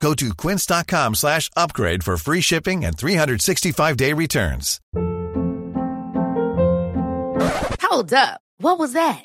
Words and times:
Go 0.00 0.14
to 0.14 0.34
quince.com 0.34 1.14
slash 1.14 1.50
upgrade 1.56 2.04
for 2.04 2.16
free 2.16 2.40
shipping 2.40 2.84
and 2.84 2.96
365-day 2.96 4.12
returns. 4.12 4.80
Hold 7.82 8.12
up. 8.12 8.40
What 8.58 8.78
was 8.78 8.92
that? 8.92 9.24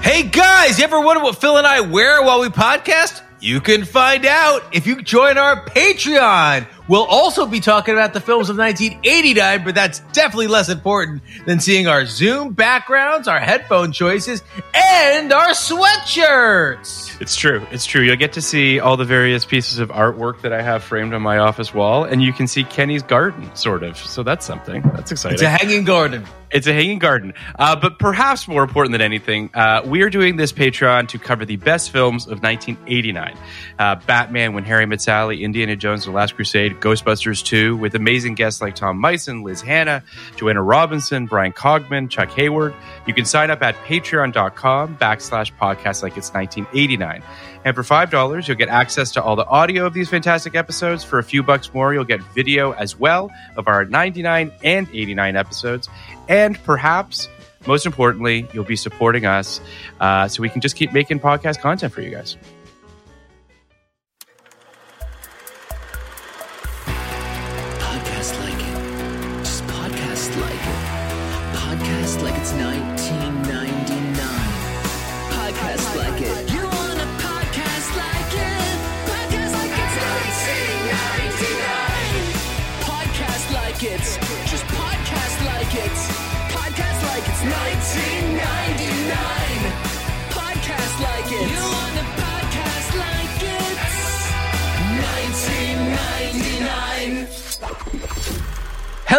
Hey 0.00 0.22
guys, 0.22 0.78
you 0.78 0.84
ever 0.84 1.00
wonder 1.00 1.22
what 1.22 1.36
Phil 1.36 1.58
and 1.58 1.66
I 1.66 1.80
wear 1.80 2.22
while 2.22 2.40
we 2.40 2.48
podcast? 2.48 3.22
You 3.40 3.60
can 3.60 3.84
find 3.84 4.24
out 4.24 4.74
if 4.74 4.86
you 4.86 5.02
join 5.02 5.36
our 5.36 5.66
Patreon. 5.66 6.66
We'll 6.92 7.04
also 7.04 7.46
be 7.46 7.60
talking 7.60 7.94
about 7.94 8.12
the 8.12 8.20
films 8.20 8.50
of 8.50 8.58
1989, 8.58 9.64
but 9.64 9.74
that's 9.74 10.00
definitely 10.12 10.48
less 10.48 10.68
important 10.68 11.22
than 11.46 11.58
seeing 11.58 11.86
our 11.86 12.04
Zoom 12.04 12.52
backgrounds, 12.52 13.28
our 13.28 13.40
headphone 13.40 13.92
choices, 13.92 14.42
and 14.74 15.32
our 15.32 15.52
sweatshirts. 15.52 17.18
It's 17.18 17.34
true. 17.34 17.66
It's 17.70 17.86
true. 17.86 18.02
You'll 18.02 18.16
get 18.16 18.34
to 18.34 18.42
see 18.42 18.78
all 18.78 18.98
the 18.98 19.06
various 19.06 19.46
pieces 19.46 19.78
of 19.78 19.88
artwork 19.88 20.42
that 20.42 20.52
I 20.52 20.60
have 20.60 20.84
framed 20.84 21.14
on 21.14 21.22
my 21.22 21.38
office 21.38 21.72
wall, 21.72 22.04
and 22.04 22.22
you 22.22 22.30
can 22.30 22.46
see 22.46 22.62
Kenny's 22.62 23.02
garden, 23.02 23.50
sort 23.56 23.84
of. 23.84 23.96
So 23.96 24.22
that's 24.22 24.44
something. 24.44 24.82
That's 24.92 25.10
exciting. 25.10 25.36
It's 25.36 25.42
a 25.42 25.48
hanging 25.48 25.84
garden. 25.84 26.26
It's 26.52 26.66
a 26.66 26.72
hanging 26.72 26.98
garden. 26.98 27.34
Uh, 27.58 27.76
but 27.76 27.98
perhaps 27.98 28.46
more 28.46 28.62
important 28.62 28.92
than 28.92 29.00
anything, 29.00 29.50
uh, 29.54 29.82
we 29.84 30.02
are 30.02 30.10
doing 30.10 30.36
this 30.36 30.52
Patreon 30.52 31.08
to 31.08 31.18
cover 31.18 31.44
the 31.44 31.56
best 31.56 31.90
films 31.90 32.26
of 32.26 32.42
1989 32.42 33.36
uh, 33.78 33.96
Batman, 34.06 34.54
When 34.54 34.64
Harry 34.64 34.86
Met 34.86 35.00
Sally, 35.00 35.44
Indiana 35.44 35.76
Jones, 35.76 36.04
The 36.04 36.10
Last 36.10 36.36
Crusade, 36.36 36.80
Ghostbusters 36.80 37.44
2, 37.44 37.76
with 37.76 37.94
amazing 37.94 38.34
guests 38.34 38.60
like 38.60 38.74
Tom 38.74 39.02
Meissen, 39.02 39.42
Liz 39.42 39.62
Hannah, 39.62 40.02
Joanna 40.36 40.62
Robinson, 40.62 41.26
Bryan 41.26 41.52
Cogman, 41.52 42.10
Chuck 42.10 42.30
Hayward. 42.32 42.74
You 43.06 43.14
can 43.14 43.24
sign 43.24 43.50
up 43.50 43.62
at 43.62 43.74
patreon.com 43.84 44.96
backslash 44.96 45.52
podcast 45.56 46.02
like 46.02 46.16
it's 46.16 46.32
1989. 46.32 47.22
And 47.64 47.76
for 47.76 47.82
$5, 47.82 48.48
you'll 48.48 48.56
get 48.56 48.68
access 48.68 49.12
to 49.12 49.22
all 49.22 49.36
the 49.36 49.46
audio 49.46 49.86
of 49.86 49.94
these 49.94 50.08
fantastic 50.08 50.54
episodes. 50.54 51.04
For 51.04 51.18
a 51.18 51.22
few 51.22 51.42
bucks 51.42 51.72
more, 51.72 51.94
you'll 51.94 52.04
get 52.04 52.20
video 52.34 52.72
as 52.72 52.98
well 52.98 53.30
of 53.56 53.68
our 53.68 53.84
99 53.84 54.52
and 54.64 54.88
89 54.92 55.36
episodes. 55.36 55.88
And 56.28 56.62
perhaps, 56.64 57.28
most 57.66 57.86
importantly, 57.86 58.46
you'll 58.52 58.64
be 58.64 58.76
supporting 58.76 59.26
us 59.26 59.60
uh, 60.00 60.28
so 60.28 60.42
we 60.42 60.48
can 60.48 60.60
just 60.60 60.76
keep 60.76 60.92
making 60.92 61.20
podcast 61.20 61.60
content 61.60 61.92
for 61.92 62.00
you 62.00 62.10
guys. 62.10 62.36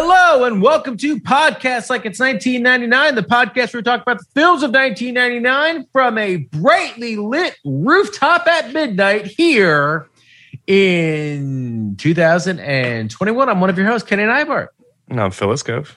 Hello 0.05 0.43
and 0.43 0.61
welcome 0.61 0.97
to 0.97 1.17
Podcast 1.17 1.89
Like 1.89 2.05
It's 2.05 2.19
1999, 2.19 3.15
the 3.15 3.23
podcast 3.23 3.73
where 3.73 3.79
we 3.79 3.83
talk 3.83 4.01
about 4.01 4.19
the 4.19 4.25
films 4.35 4.61
of 4.61 4.71
1999 4.71 5.87
from 5.93 6.17
a 6.17 6.35
brightly 6.35 7.15
lit 7.15 7.55
rooftop 7.63 8.45
at 8.45 8.73
midnight 8.73 9.27
here 9.27 10.09
in 10.67 11.95
2021. 11.97 13.47
I'm 13.47 13.61
one 13.61 13.69
of 13.69 13.77
your 13.77 13.87
hosts, 13.87 14.05
Kenny 14.05 14.23
Neibart. 14.23 14.67
And 15.07 15.21
I'm 15.21 15.31
Phil 15.31 15.47
Iscove. 15.47 15.95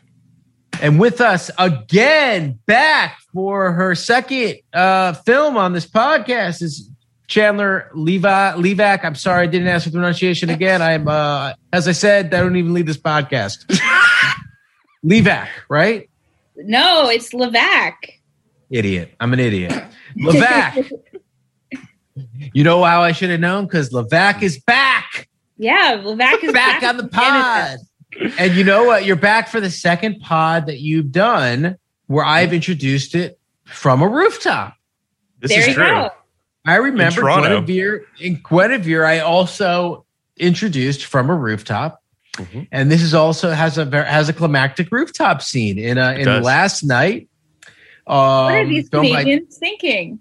And 0.81 1.01
with 1.01 1.21
us 1.21 1.51
again, 1.59 2.61
back 2.67 3.19
for 3.35 3.73
her 3.73 3.97
second 3.97 4.59
uh, 4.73 5.15
film 5.15 5.57
on 5.57 5.73
this 5.73 5.85
podcast 5.85 6.63
is 6.63 6.93
Chandler 7.29 7.91
Levi 7.95 8.53
Levack. 8.53 9.05
I'm 9.05 9.15
sorry, 9.15 9.45
I 9.45 9.47
didn't 9.51 9.69
ask 9.69 9.85
for 9.85 9.91
the 9.91 9.97
pronunciation 9.99 10.51
again. 10.51 10.81
I'm 10.83 11.09
uh 11.09 11.55
as 11.73 11.89
I 11.89 11.93
said, 11.93 12.33
I 12.35 12.41
don't 12.41 12.57
even 12.57 12.73
lead 12.73 12.87
this 12.87 12.97
podcast. 12.99 13.65
Levack, 15.05 15.49
right? 15.69 16.09
No, 16.57 17.09
it's 17.09 17.31
Levack. 17.33 17.95
Idiot. 18.71 19.15
I'm 19.21 19.33
an 19.33 19.41
idiot. 19.41 19.73
Levack. 20.19 20.91
you 22.55 22.65
know 22.65 22.83
how 22.83 23.03
I 23.03 23.13
should 23.13 23.31
have 23.31 23.41
known? 23.41 23.67
Because 23.67 23.91
Levack 23.91 24.43
is 24.43 24.59
back. 24.61 25.29
Yeah, 25.59 26.01
Levack 26.03 26.43
is 26.45 26.53
back 26.53 26.83
on 26.83 26.97
the 26.97 27.09
pod. 27.09 27.79
And 28.39 28.55
you 28.55 28.65
know 28.65 28.85
what? 28.85 29.05
You're 29.05 29.17
back 29.17 29.49
for 29.49 29.61
the 29.61 29.71
second 29.71 30.21
pod 30.21 30.67
that 30.67 30.79
you've 30.81 31.13
done 31.13 31.77
where 32.07 32.25
I've 32.25 32.53
introduced 32.53 33.15
it 33.15 33.39
from 33.65 34.01
a 34.03 34.09
rooftop. 34.09 34.75
This 35.41 35.51
There 35.51 35.61
is 35.61 35.69
you 35.69 35.75
true. 35.75 35.85
go. 35.87 36.11
I 36.67 36.77
remember 36.77 37.21
Toronto. 37.21 37.61
Guinevere 37.63 38.03
in 38.21 38.41
Guinevere. 38.49 39.05
I 39.05 39.21
also 39.21 40.05
introduced 40.39 41.05
from 41.07 41.31
a 41.31 41.35
rooftop, 41.35 42.03
Mhm. 42.37 42.69
and 42.73 42.91
this 42.91 43.03
is 43.03 43.15
also 43.15 43.51
has 43.51 43.79
a 43.79 43.85
has 44.05 44.29
a 44.29 44.33
climactic 44.33 44.91
rooftop 44.91 45.43
scene 45.43 45.79
in 45.79 45.97
a 45.99 46.13
in 46.15 46.25
does. 46.25 46.45
last 46.45 46.83
night. 46.85 47.29
Um, 48.07 48.17
What 48.17 48.55
are 48.55 48.67
these 48.67 48.89
filmed 48.89 49.11
by- 49.13 49.41
thinking? 49.61 50.19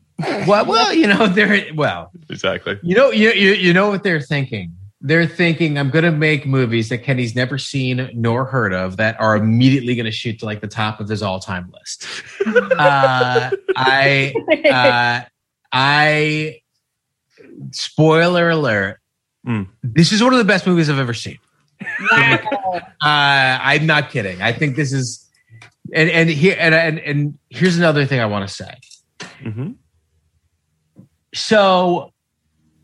well, 0.47 0.65
well, 0.65 0.93
you 0.93 1.07
know 1.07 1.27
they're 1.27 1.65
well, 1.75 2.11
Exactly. 2.29 2.79
you 2.83 2.95
know 2.95 3.11
you, 3.11 3.31
you 3.31 3.51
you 3.53 3.73
know 3.73 3.89
what 3.89 4.03
they're 4.03 4.21
thinking. 4.21 4.71
They're 5.01 5.27
thinking 5.27 5.77
I'm 5.77 5.91
going 5.91 6.05
to 6.05 6.11
make 6.11 6.47
movies 6.47 6.89
that 6.89 6.99
Kenny's 6.99 7.35
never 7.35 7.59
seen 7.59 8.09
nor 8.15 8.45
heard 8.45 8.73
of 8.73 8.97
that 8.97 9.19
are 9.19 9.35
immediately 9.35 9.93
going 9.93 10.05
to 10.05 10.11
shoot 10.11 10.39
to 10.39 10.45
like 10.45 10.61
the 10.61 10.67
top 10.67 10.99
of 10.99 11.07
his 11.09 11.21
all 11.21 11.39
time 11.39 11.71
list. 11.77 12.07
uh, 12.79 13.51
I 13.75 14.33
uh, 14.67 15.27
I 15.77 16.61
spoiler 17.71 18.49
alert. 18.49 18.99
Mm. 19.45 19.67
This 19.83 20.13
is 20.13 20.23
one 20.23 20.31
of 20.31 20.39
the 20.39 20.45
best 20.45 20.65
movies 20.65 20.89
I've 20.89 20.97
ever 20.99 21.13
seen. 21.13 21.37
wow. 22.11 22.39
Uh, 22.73 22.79
I'm 23.01 23.85
not 23.85 24.09
kidding. 24.09 24.41
I 24.41 24.53
think 24.53 24.77
this 24.77 24.93
is, 24.93 25.29
and 25.93 26.09
and 26.09 26.29
here 26.29 26.55
and 26.57 26.73
and, 26.73 26.99
and 26.99 27.37
here's 27.49 27.77
another 27.77 28.05
thing 28.05 28.21
I 28.21 28.25
want 28.25 28.47
to 28.47 28.53
say. 28.55 28.73
hmm 29.43 29.71
So 31.33 32.11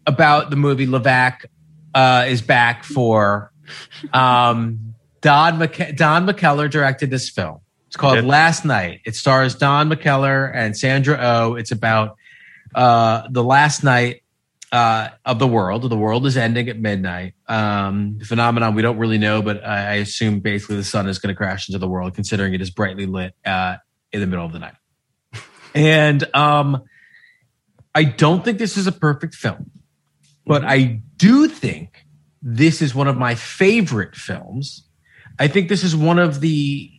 about 0.05 0.49
the 0.49 0.55
movie, 0.57 0.85
Levack 0.87 1.45
uh, 1.95 2.25
is 2.27 2.41
back 2.41 2.83
for 2.83 3.51
Um, 4.13 4.93
Don 5.21 5.59
McK- 5.59 5.95
Don 5.95 6.25
McKellar 6.27 6.69
directed 6.69 7.09
this 7.09 7.29
film. 7.29 7.59
It's 7.87 7.95
called. 7.95 8.23
Last 8.25 8.65
Night. 8.65 9.01
It 9.05 9.15
stars 9.15 9.55
Don 9.55 9.89
McKellar 9.89 10.51
and 10.53 10.75
Sandra 10.77 11.17
Oh. 11.21 11.55
It's 11.55 11.71
about 11.71 12.17
uh, 12.75 13.27
the 13.29 13.43
last 13.43 13.83
night 13.83 14.21
uh, 14.71 15.09
of 15.25 15.39
the 15.39 15.47
world. 15.47 15.89
The 15.89 15.97
world 15.97 16.25
is 16.25 16.37
ending 16.37 16.69
at 16.69 16.79
midnight. 16.79 17.33
Um, 17.47 18.19
phenomenon 18.23 18.75
we 18.75 18.81
don't 18.81 18.97
really 18.97 19.17
know, 19.17 19.41
but 19.41 19.63
I, 19.65 19.77
I 19.77 19.93
assume 19.95 20.39
basically 20.39 20.77
the 20.77 20.83
sun 20.83 21.07
is 21.07 21.19
going 21.19 21.33
to 21.33 21.37
crash 21.37 21.67
into 21.67 21.79
the 21.79 21.87
world, 21.87 22.15
considering 22.15 22.53
it 22.53 22.61
is 22.61 22.69
brightly 22.69 23.05
lit 23.05 23.35
uh, 23.45 23.77
in 24.11 24.21
the 24.21 24.27
middle 24.27 24.45
of 24.45 24.53
the 24.53 24.59
night. 24.59 24.75
And 25.73 26.23
um, 26.35 26.83
I 27.93 28.03
don't 28.03 28.43
think 28.43 28.57
this 28.57 28.77
is 28.77 28.87
a 28.87 28.91
perfect 28.91 29.35
film, 29.35 29.71
but 30.45 30.63
I 30.65 31.01
do 31.17 31.47
think 31.47 32.05
this 32.41 32.81
is 32.81 32.95
one 32.95 33.07
of 33.07 33.17
my 33.17 33.35
favorite 33.35 34.15
films. 34.15 34.87
I 35.39 35.47
think 35.47 35.69
this 35.69 35.83
is 35.83 35.95
one 35.95 36.19
of 36.19 36.41
the 36.41 36.91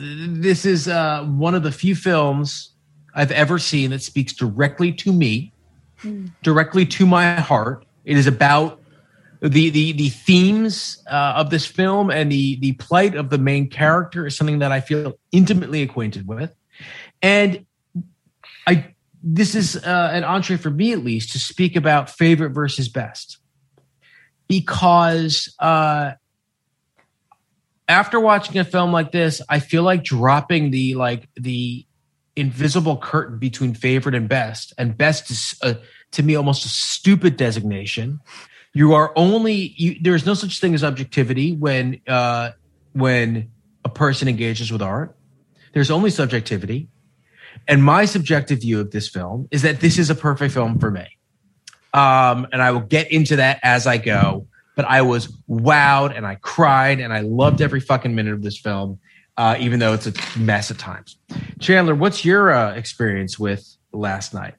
this 0.00 0.64
is 0.64 0.86
uh, 0.86 1.24
one 1.24 1.54
of 1.54 1.62
the 1.62 1.72
few 1.72 1.96
films 1.96 2.72
I've 3.18 3.32
ever 3.32 3.58
seen 3.58 3.90
that 3.90 4.00
speaks 4.00 4.32
directly 4.32 4.92
to 4.92 5.12
me, 5.12 5.52
directly 6.44 6.86
to 6.86 7.04
my 7.04 7.34
heart. 7.34 7.84
It 8.04 8.16
is 8.16 8.28
about 8.28 8.80
the 9.40 9.70
the 9.70 9.90
the 9.90 10.08
themes 10.08 11.02
uh, 11.10 11.34
of 11.36 11.50
this 11.50 11.66
film 11.66 12.10
and 12.10 12.30
the 12.30 12.60
the 12.60 12.72
plight 12.74 13.16
of 13.16 13.30
the 13.30 13.38
main 13.38 13.68
character 13.68 14.28
is 14.28 14.36
something 14.36 14.60
that 14.60 14.70
I 14.70 14.80
feel 14.80 15.18
intimately 15.32 15.82
acquainted 15.82 16.28
with, 16.28 16.54
and 17.20 17.66
I 18.68 18.94
this 19.20 19.56
is 19.56 19.76
uh, 19.76 20.10
an 20.12 20.22
entree 20.22 20.56
for 20.56 20.70
me 20.70 20.92
at 20.92 21.00
least 21.00 21.32
to 21.32 21.40
speak 21.40 21.74
about 21.74 22.10
favorite 22.10 22.50
versus 22.50 22.88
best. 22.88 23.38
Because 24.46 25.52
uh, 25.58 26.12
after 27.88 28.20
watching 28.20 28.58
a 28.58 28.64
film 28.64 28.92
like 28.92 29.10
this, 29.10 29.42
I 29.48 29.58
feel 29.58 29.82
like 29.82 30.04
dropping 30.04 30.70
the 30.70 30.94
like 30.94 31.28
the 31.34 31.84
invisible 32.38 32.96
curtain 32.96 33.38
between 33.38 33.74
favorite 33.74 34.14
and 34.14 34.28
best, 34.28 34.72
and 34.78 34.96
best 34.96 35.30
is 35.30 35.54
uh, 35.62 35.74
to 36.12 36.22
me 36.22 36.34
almost 36.34 36.64
a 36.64 36.68
stupid 36.68 37.36
designation. 37.36 38.20
You 38.74 38.94
are 38.94 39.12
only 39.16 39.74
you, 39.76 39.96
there 40.00 40.14
is 40.14 40.24
no 40.24 40.34
such 40.34 40.60
thing 40.60 40.74
as 40.74 40.84
objectivity 40.84 41.54
when 41.54 42.00
uh, 42.06 42.52
when 42.92 43.50
a 43.84 43.88
person 43.88 44.28
engages 44.28 44.70
with 44.70 44.82
art. 44.82 45.16
There's 45.72 45.90
only 45.90 46.10
subjectivity, 46.10 46.88
and 47.66 47.82
my 47.82 48.04
subjective 48.04 48.60
view 48.60 48.80
of 48.80 48.90
this 48.90 49.08
film 49.08 49.48
is 49.50 49.62
that 49.62 49.80
this 49.80 49.98
is 49.98 50.10
a 50.10 50.14
perfect 50.14 50.54
film 50.54 50.78
for 50.78 50.90
me. 50.90 51.06
Um, 51.94 52.46
and 52.52 52.62
I 52.62 52.70
will 52.70 52.80
get 52.80 53.10
into 53.10 53.36
that 53.36 53.60
as 53.62 53.86
I 53.86 53.98
go. 53.98 54.46
But 54.76 54.84
I 54.84 55.02
was 55.02 55.26
wowed 55.48 56.16
and 56.16 56.24
I 56.24 56.36
cried 56.36 57.00
and 57.00 57.12
I 57.12 57.20
loved 57.20 57.60
every 57.60 57.80
fucking 57.80 58.14
minute 58.14 58.32
of 58.34 58.42
this 58.42 58.56
film, 58.56 59.00
uh, 59.38 59.56
even 59.60 59.78
though 59.78 59.94
it's 59.94 60.08
a 60.08 60.12
mess 60.38 60.70
at 60.70 60.78
times. 60.78 61.16
Chandler, 61.60 61.94
what's 61.94 62.24
your 62.24 62.52
uh, 62.52 62.74
experience 62.74 63.38
with 63.38 63.76
Last 63.92 64.34
Night? 64.34 64.54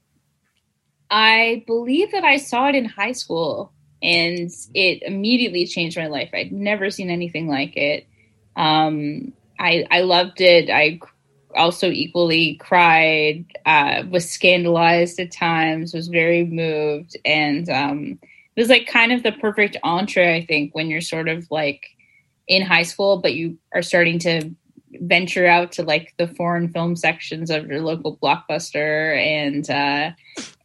I 1.11 1.63
believe 1.67 2.13
that 2.13 2.23
I 2.23 2.37
saw 2.37 2.69
it 2.69 2.75
in 2.75 2.85
high 2.85 3.11
school 3.11 3.73
and 4.01 4.49
it 4.73 5.03
immediately 5.03 5.65
changed 5.65 5.97
my 5.97 6.07
life. 6.07 6.29
I'd 6.33 6.53
never 6.53 6.89
seen 6.89 7.09
anything 7.09 7.49
like 7.49 7.75
it. 7.75 8.07
Um, 8.55 9.33
I, 9.59 9.85
I 9.91 10.01
loved 10.01 10.39
it. 10.39 10.69
I 10.69 11.01
also 11.55 11.89
equally 11.89 12.55
cried, 12.55 13.45
uh, 13.65 14.03
was 14.09 14.31
scandalized 14.31 15.19
at 15.19 15.33
times, 15.33 15.93
was 15.93 16.07
very 16.07 16.45
moved. 16.45 17.17
And 17.25 17.69
um, 17.69 18.19
it 18.55 18.61
was 18.61 18.69
like 18.69 18.87
kind 18.87 19.11
of 19.11 19.23
the 19.23 19.33
perfect 19.33 19.75
entree, 19.83 20.37
I 20.37 20.45
think, 20.45 20.73
when 20.73 20.89
you're 20.89 21.01
sort 21.01 21.27
of 21.27 21.47
like 21.51 21.85
in 22.47 22.61
high 22.61 22.83
school, 22.83 23.17
but 23.17 23.33
you 23.33 23.57
are 23.73 23.81
starting 23.81 24.19
to 24.19 24.51
venture 25.01 25.45
out 25.45 25.71
to 25.73 25.83
like 25.83 26.13
the 26.17 26.27
foreign 26.27 26.69
film 26.69 26.95
sections 26.95 27.49
of 27.49 27.67
your 27.67 27.81
local 27.81 28.17
blockbuster 28.17 29.17
and 29.17 29.69
uh 29.69 30.11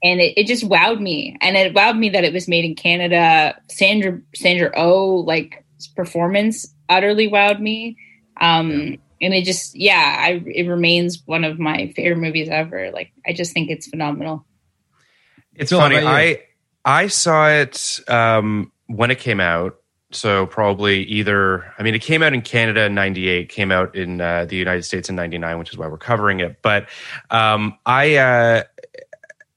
and 0.02 0.20
it, 0.20 0.34
it 0.36 0.46
just 0.46 0.68
wowed 0.68 1.00
me. 1.00 1.36
And 1.40 1.56
it 1.56 1.74
wowed 1.74 1.98
me 1.98 2.10
that 2.10 2.24
it 2.24 2.32
was 2.32 2.46
made 2.48 2.64
in 2.64 2.74
canada. 2.74 3.58
Sandra 3.70 4.20
sandra 4.34 4.72
oh 4.76 5.16
like 5.26 5.64
performance 5.96 6.74
utterly 6.88 7.28
wowed 7.28 7.60
me. 7.60 7.96
Um 8.40 8.98
and 9.20 9.32
it 9.32 9.44
just 9.44 9.74
yeah 9.74 10.16
i 10.20 10.42
it 10.46 10.68
remains 10.68 11.22
one 11.26 11.44
of 11.44 11.58
my 11.58 11.92
favorite 11.96 12.20
movies 12.20 12.48
ever. 12.48 12.90
Like 12.92 13.12
i 13.26 13.32
just 13.32 13.52
think 13.52 13.70
it's 13.70 13.88
phenomenal. 13.88 14.46
It's 15.56 15.70
Phil, 15.70 15.80
funny. 15.80 15.96
I 15.98 16.42
I 16.84 17.06
saw 17.08 17.48
it 17.48 18.00
um, 18.08 18.72
when 18.86 19.10
it 19.10 19.18
came 19.18 19.40
out. 19.40 19.76
So 20.14 20.46
probably 20.46 21.02
either. 21.04 21.64
I 21.78 21.82
mean, 21.82 21.94
it 21.94 22.02
came 22.02 22.22
out 22.22 22.32
in 22.32 22.42
Canada 22.42 22.84
in 22.84 22.94
'98. 22.94 23.48
Came 23.48 23.72
out 23.72 23.94
in 23.94 24.20
uh, 24.20 24.44
the 24.44 24.56
United 24.56 24.84
States 24.84 25.08
in 25.08 25.16
'99, 25.16 25.58
which 25.58 25.70
is 25.70 25.78
why 25.78 25.88
we're 25.88 25.98
covering 25.98 26.40
it. 26.40 26.62
But 26.62 26.88
um, 27.30 27.76
I 27.84 28.16
uh, 28.16 28.62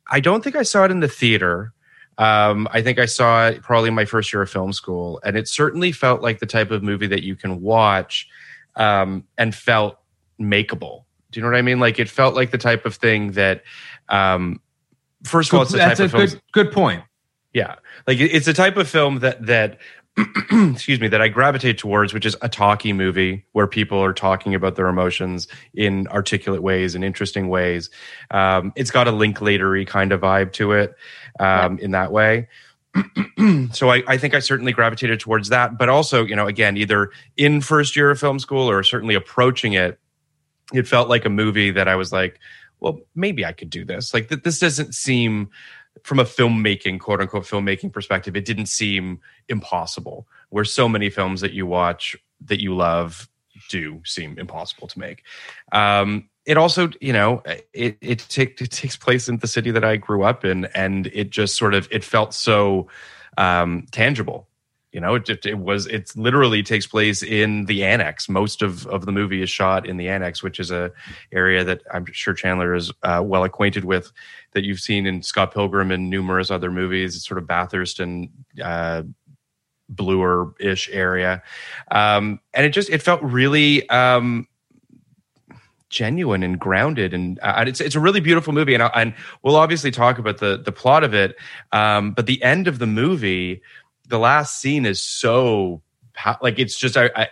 I 0.09 0.19
don't 0.19 0.44
think 0.44 0.56
I 0.56 0.63
saw 0.63 0.86
it 0.86 0.92
in 0.92 1.00
the 1.00 1.07
theater. 1.07 1.74
Um, 2.18 2.68
I 2.71 2.81
think 2.81 2.98
I 2.98 3.06
saw 3.06 3.48
it 3.48 3.62
probably 3.62 3.92
my 3.92 4.06
first 4.06 4.33
year 4.33 4.42
of 4.42 4.50
film 4.50 4.74
school, 4.74 5.19
and 5.24 5.38
it 5.38 5.48
certainly 5.48 5.92
felt 5.92 6.21
like 6.21 6.39
the 6.39 6.48
type 6.48 6.71
of 6.71 6.81
movie 6.81 7.07
that 7.07 7.24
you 7.24 7.36
can 7.36 7.62
watch 7.62 8.27
um, 8.75 9.24
and 9.38 9.54
felt 9.54 10.00
makeable. 10.39 11.04
Do 11.30 11.39
you 11.39 11.44
know 11.44 11.51
what 11.51 11.57
I 11.57 11.62
mean? 11.62 11.80
Like 11.80 12.00
it 12.00 12.09
felt 12.09 12.33
like 12.36 12.50
the 12.51 12.57
type 12.57 12.86
of 12.86 12.95
thing 12.95 13.33
that, 13.33 13.63
um, 14.09 14.59
first 15.24 15.51
of 15.51 15.57
all, 15.57 15.62
it's 15.63 15.71
the 15.71 15.77
That's 15.77 16.00
type 16.00 16.00
a 16.00 16.06
of 16.06 16.12
film. 16.12 16.25
good 16.25 16.42
good 16.65 16.71
point. 16.71 17.04
Yeah, 17.54 17.75
like 18.06 18.19
it's 18.19 18.48
a 18.48 18.54
type 18.54 18.77
of 18.77 18.88
film 18.88 19.19
that 19.19 19.45
that 19.45 19.80
excuse 20.52 21.00
me 21.00 21.08
that 21.10 21.22
I 21.22 21.28
gravitate 21.28 21.78
towards, 21.78 22.14
which 22.14 22.25
is 22.25 22.36
a 22.42 22.50
talkie 22.50 22.94
movie 22.94 23.46
where 23.52 23.68
people 23.68 24.04
are 24.04 24.14
talking 24.14 24.56
about 24.56 24.75
their 24.75 24.88
emotions 24.88 25.48
in 25.74 26.08
articulate 26.08 26.64
ways 26.64 26.96
and 26.96 27.04
interesting 27.04 27.50
ways. 27.50 27.90
Um, 28.31 28.74
it's 28.75 28.90
got 28.90 29.08
a 29.08 29.12
Linklatery 29.12 29.86
kind 29.86 30.12
of 30.12 30.22
vibe 30.22 30.54
to 30.54 30.72
it 30.72 30.96
um, 31.40 31.78
in 31.80 31.92
that 31.92 32.12
way. 32.12 32.48
so 33.72 33.92
I, 33.92 34.02
I 34.08 34.18
think 34.18 34.34
I 34.34 34.40
certainly 34.40 34.72
gravitated 34.72 35.19
towards 35.19 35.50
that, 35.50 35.78
but 35.78 35.88
also, 35.88 36.25
you 36.25 36.36
know, 36.36 36.48
again, 36.48 36.78
either 36.78 37.12
in 37.36 37.62
first 37.62 37.96
year 37.96 38.10
of 38.10 38.19
film 38.19 38.40
school 38.40 38.68
or 38.68 38.81
certainly 38.81 39.14
approaching 39.14 39.74
it, 39.74 40.00
it 40.74 40.88
felt 40.88 41.10
like 41.10 41.25
a 41.25 41.30
movie 41.30 41.69
that 41.72 41.88
I 41.88 41.96
was 41.96 42.12
like, 42.12 42.40
well, 42.80 43.00
maybe 43.16 43.46
I 43.46 43.54
could 43.54 43.69
do 43.69 43.86
this. 43.86 44.14
Like 44.14 44.30
th- 44.30 44.44
this 44.44 44.60
doesn't 44.60 44.94
seem 44.94 45.50
from 46.04 46.20
a 46.20 46.24
filmmaking, 46.24 47.00
quote 47.00 47.22
unquote, 47.22 47.44
filmmaking 47.44 47.92
perspective, 47.92 48.36
it 48.36 48.46
didn't 48.46 48.68
seem 48.68 49.20
impossible. 49.50 50.28
Where 50.50 50.66
so 50.66 50.88
many 50.88 51.10
films 51.10 51.42
that 51.42 51.54
you 51.54 51.66
watch 51.66 52.16
that 52.46 52.62
you 52.62 52.76
love 52.76 53.28
do 53.70 54.02
seem 54.06 54.38
impossible 54.38 54.88
to 54.88 55.00
make. 55.00 55.24
Um, 55.71 56.30
it 56.45 56.57
also, 56.57 56.90
you 57.02 57.12
know, 57.12 57.44
it 57.74 57.98
it, 58.02 58.26
take, 58.30 58.62
it 58.62 58.71
takes 58.71 58.95
place 58.95 59.28
in 59.28 59.38
the 59.38 59.48
city 59.48 59.71
that 59.71 59.83
I 59.83 59.98
grew 59.98 60.24
up 60.24 60.45
in, 60.45 60.66
and 60.74 61.07
it 61.07 61.30
just 61.30 61.57
sort 61.57 61.74
of 61.74 61.88
it 61.92 62.04
felt 62.04 62.33
so 62.33 62.88
um, 63.38 63.86
tangible. 63.92 64.48
You 64.97 65.01
know, 65.01 65.13
it, 65.13 65.30
it, 65.30 65.45
it 65.45 65.59
was 65.59 65.85
it 65.85 66.11
literally 66.16 66.63
takes 66.63 66.87
place 66.87 67.21
in 67.21 67.66
the 67.66 67.83
annex. 67.83 68.27
Most 68.27 68.63
of 68.63 68.87
of 68.87 69.06
the 69.06 69.11
movie 69.11 69.44
is 69.44 69.49
shot 69.51 69.85
in 69.85 69.97
the 69.97 70.09
annex, 70.09 70.42
which 70.42 70.59
is 70.59 70.71
a 70.71 70.92
area 71.31 71.63
that 71.63 71.83
I'm 71.94 72.11
sure 72.13 72.33
Chandler 72.33 72.73
is 72.73 72.92
uh, 73.04 73.21
well 73.23 73.44
acquainted 73.44 73.85
with. 73.85 74.11
That 74.54 74.63
you've 74.63 74.80
seen 74.80 75.06
in 75.06 75.21
Scott 75.21 75.54
Pilgrim 75.54 75.92
and 75.92 76.09
numerous 76.09 76.49
other 76.49 76.71
movies. 76.71 77.16
It's 77.16 77.27
sort 77.27 77.37
of 77.37 77.45
Bathurst 77.45 77.99
and 77.99 78.30
uh, 78.59 79.04
Bloor 79.87 80.56
ish 80.59 80.89
area, 80.92 81.44
um, 81.92 82.39
and 82.56 82.66
it 82.66 82.69
just 82.69 82.89
it 82.89 83.04
felt 83.04 83.21
really. 83.21 83.87
Um, 83.89 84.47
genuine 85.89 86.44
and 86.44 86.59
grounded 86.59 87.13
and 87.13 87.39
uh, 87.42 87.63
it's 87.66 87.80
it's 87.80 87.95
a 87.95 87.99
really 87.99 88.19
beautiful 88.19 88.51
movie 88.51 88.73
and 88.73 88.83
and 88.94 89.13
we'll 89.42 89.56
obviously 89.56 89.89
talk 89.89 90.19
about 90.19 90.37
the 90.39 90.57
the 90.57 90.71
plot 90.71 91.01
of 91.01 91.13
it 91.13 91.37
um 91.71 92.11
but 92.11 92.25
the 92.25 92.44
end 92.44 92.68
of 92.68 92.80
the 92.80 92.85
movie 92.85 93.61
the 94.07 94.19
last 94.19 94.59
scene 94.59 94.85
is 94.85 95.02
so 95.02 95.81
like 96.42 96.57
it's 96.57 96.78
just 96.78 96.97
I, 96.97 97.09
I 97.16 97.28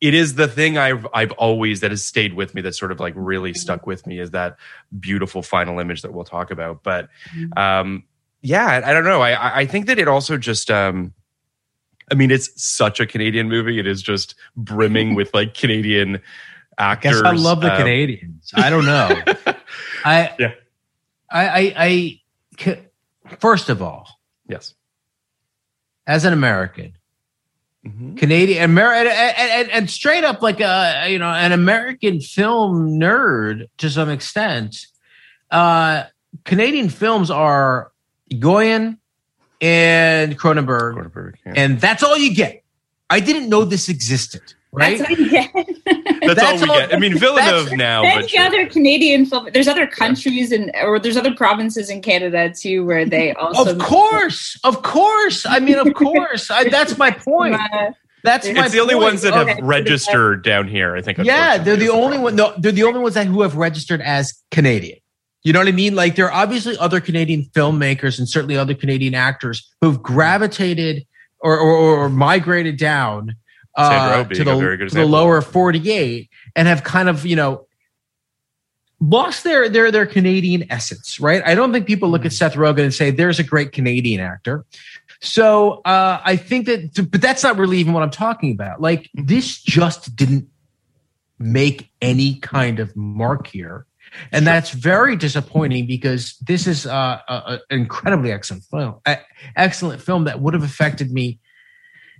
it 0.00 0.14
is 0.14 0.34
the 0.36 0.48
thing 0.48 0.78
I've 0.78 1.06
I've 1.12 1.32
always 1.32 1.80
that 1.80 1.90
has 1.90 2.02
stayed 2.02 2.34
with 2.34 2.54
me 2.54 2.62
that 2.62 2.74
sort 2.74 2.90
of 2.92 3.00
like 3.00 3.14
really 3.16 3.52
stuck 3.54 3.86
with 3.86 4.06
me 4.06 4.18
is 4.18 4.30
that 4.30 4.56
beautiful 4.98 5.42
final 5.42 5.78
image 5.78 6.02
that 6.02 6.12
we'll 6.12 6.24
talk 6.24 6.50
about 6.50 6.82
but 6.82 7.08
um 7.56 8.04
yeah 8.40 8.66
I, 8.66 8.90
I 8.90 8.92
don't 8.94 9.04
know 9.04 9.20
I 9.20 9.32
I- 9.32 9.56
I 9.60 9.66
think 9.66 9.86
that 9.86 9.98
it 9.98 10.08
also 10.08 10.38
just 10.38 10.70
um 10.70 11.12
I 12.10 12.14
mean 12.14 12.30
it's 12.30 12.50
such 12.62 13.00
a 13.00 13.06
Canadian 13.06 13.48
movie 13.48 13.78
it 13.78 13.86
is 13.86 14.00
just 14.02 14.34
brimming 14.56 15.14
with 15.18 15.32
like 15.34 15.54
Canadian 15.54 16.20
I 16.78 16.92
actors 16.92 17.20
guess 17.20 17.30
I 17.30 17.34
love 17.34 17.60
the 17.60 17.70
um, 17.70 17.76
Canadians. 17.76 18.50
I 18.54 18.70
don't 18.70 18.86
know. 18.86 19.22
I, 20.06 20.34
Yeah. 20.38 20.54
I, 21.30 21.48
I, 21.48 22.20
I, 22.66 22.76
first 23.38 23.68
of 23.68 23.82
all, 23.82 24.08
yes 24.48 24.72
as 26.06 26.24
an 26.24 26.32
American, 26.32 26.92
Mhm. 27.86 28.16
Canadian, 28.16 28.62
Amer- 28.62 28.92
and, 28.92 29.08
and, 29.08 29.50
and, 29.50 29.70
and 29.70 29.90
straight 29.90 30.22
up 30.24 30.40
like 30.40 30.60
a 30.60 31.06
you 31.08 31.18
know 31.18 31.28
an 31.28 31.50
American 31.52 32.20
film 32.20 32.90
nerd 33.00 33.66
to 33.78 33.90
some 33.90 34.08
extent. 34.08 34.86
Uh, 35.50 36.04
Canadian 36.44 36.88
films 36.88 37.30
are 37.30 37.90
Egoyan 38.32 38.98
and 39.60 40.38
Cronenberg, 40.38 40.94
Cronenberg, 40.94 41.34
yeah. 41.44 41.52
and 41.56 41.80
that's 41.80 42.02
all 42.02 42.16
you 42.16 42.32
get. 42.34 42.62
I 43.10 43.20
didn't 43.20 43.48
know 43.48 43.64
this 43.64 43.88
existed. 43.88 44.54
Right? 44.74 44.96
That's 44.98 45.10
what 45.10 45.18
you 45.18 45.30
get. 45.30 45.52
That's, 45.52 46.34
That's 46.40 46.62
all 46.62 46.68
we 46.68 46.68
all- 46.70 46.78
get. 46.80 46.94
I 46.94 46.98
mean, 46.98 47.18
Villeneuve 47.18 47.64
that's- 47.66 47.72
now, 47.72 48.02
Then 48.02 48.16
but 48.16 48.22
the 48.22 48.28
sure. 48.28 48.46
other 48.46 48.66
Canadian 48.66 49.26
film. 49.26 49.48
There's 49.52 49.68
other 49.68 49.86
countries 49.86 50.50
and 50.50 50.70
or 50.82 50.98
there's 50.98 51.16
other 51.18 51.34
provinces 51.34 51.90
in 51.90 52.00
Canada 52.00 52.52
too 52.58 52.84
where 52.86 53.04
they 53.04 53.32
also 53.34 53.70
Of 53.72 53.78
course, 53.78 54.58
of 54.64 54.82
course. 54.82 55.44
I 55.44 55.58
mean, 55.58 55.78
of 55.78 55.92
course. 55.92 56.50
I, 56.50 56.68
that's 56.70 56.96
my 56.96 57.10
point. 57.10 57.56
That's 58.24 58.46
my 58.52 58.66
it's 58.66 58.72
the 58.72 58.78
only 58.78 58.94
point. 58.94 59.04
ones 59.06 59.22
that 59.22 59.34
Okay. 59.34 59.54
have 59.54 59.64
registered 59.64 60.44
down 60.44 60.68
here. 60.68 60.94
I 60.94 61.02
think. 61.02 61.18
Yeah, 61.18 61.58
they're 61.58 61.74
the 61.74 61.88
only 61.88 62.18
one. 62.18 62.36
No, 62.36 62.54
they're 62.56 62.70
the 62.70 62.84
only 62.84 63.00
ones 63.00 63.14
that 63.14 63.26
who 63.26 63.42
have 63.42 63.56
registered 63.56 64.00
as 64.00 64.32
Canadian. 64.52 64.98
You 65.42 65.52
know 65.52 65.58
what 65.58 65.66
I 65.66 65.72
mean? 65.72 65.96
Like 65.96 66.14
there 66.14 66.26
are 66.26 66.32
obviously 66.32 66.78
other 66.78 67.00
Canadian 67.00 67.46
filmmakers 67.52 68.20
and 68.20 68.28
certainly 68.28 68.56
other 68.56 68.74
Canadian 68.76 69.16
actors 69.16 69.68
who've 69.80 70.00
gravitated 70.00 71.04
or 71.40 71.58
or, 71.58 71.74
or 72.04 72.08
migrated 72.08 72.76
down 72.76 73.34
Sandra 73.34 73.41
uh, 73.74 74.24
to 74.24 74.44
the, 74.44 74.50
to 74.90 74.94
the 74.94 75.06
lower 75.06 75.40
48 75.40 76.28
and 76.56 76.68
have 76.68 76.84
kind 76.84 77.08
of 77.08 77.24
you 77.24 77.36
know 77.36 77.66
lost 79.02 79.44
their 79.44 79.68
their 79.68 79.90
their 79.90 80.06
Canadian 80.06 80.70
essence, 80.70 81.18
right? 81.18 81.42
I 81.44 81.54
don't 81.54 81.72
think 81.72 81.86
people 81.86 82.08
look 82.08 82.24
at 82.24 82.32
Seth 82.32 82.54
Rogen 82.54 82.84
and 82.84 82.94
say 82.94 83.10
there's 83.10 83.38
a 83.38 83.44
great 83.44 83.72
Canadian 83.72 84.20
actor. 84.20 84.64
So 85.20 85.82
uh, 85.84 86.20
I 86.24 86.36
think 86.36 86.66
that, 86.66 87.08
but 87.10 87.20
that's 87.20 87.42
not 87.42 87.56
really 87.56 87.78
even 87.78 87.92
what 87.92 88.02
I'm 88.02 88.10
talking 88.10 88.52
about. 88.52 88.80
Like 88.80 89.10
this 89.14 89.60
just 89.60 90.16
didn't 90.16 90.48
make 91.38 91.90
any 92.00 92.36
kind 92.36 92.78
of 92.80 92.94
mark 92.96 93.48
here, 93.48 93.86
and 94.30 94.46
that's 94.46 94.70
very 94.70 95.16
disappointing 95.16 95.86
because 95.86 96.36
this 96.38 96.66
is 96.66 96.86
uh, 96.86 97.20
an 97.28 97.60
incredibly 97.70 98.32
excellent 98.32 98.64
film, 98.64 99.00
a- 99.06 99.20
excellent 99.56 100.00
film 100.00 100.24
that 100.24 100.40
would 100.40 100.54
have 100.54 100.62
affected 100.64 101.10
me. 101.10 101.40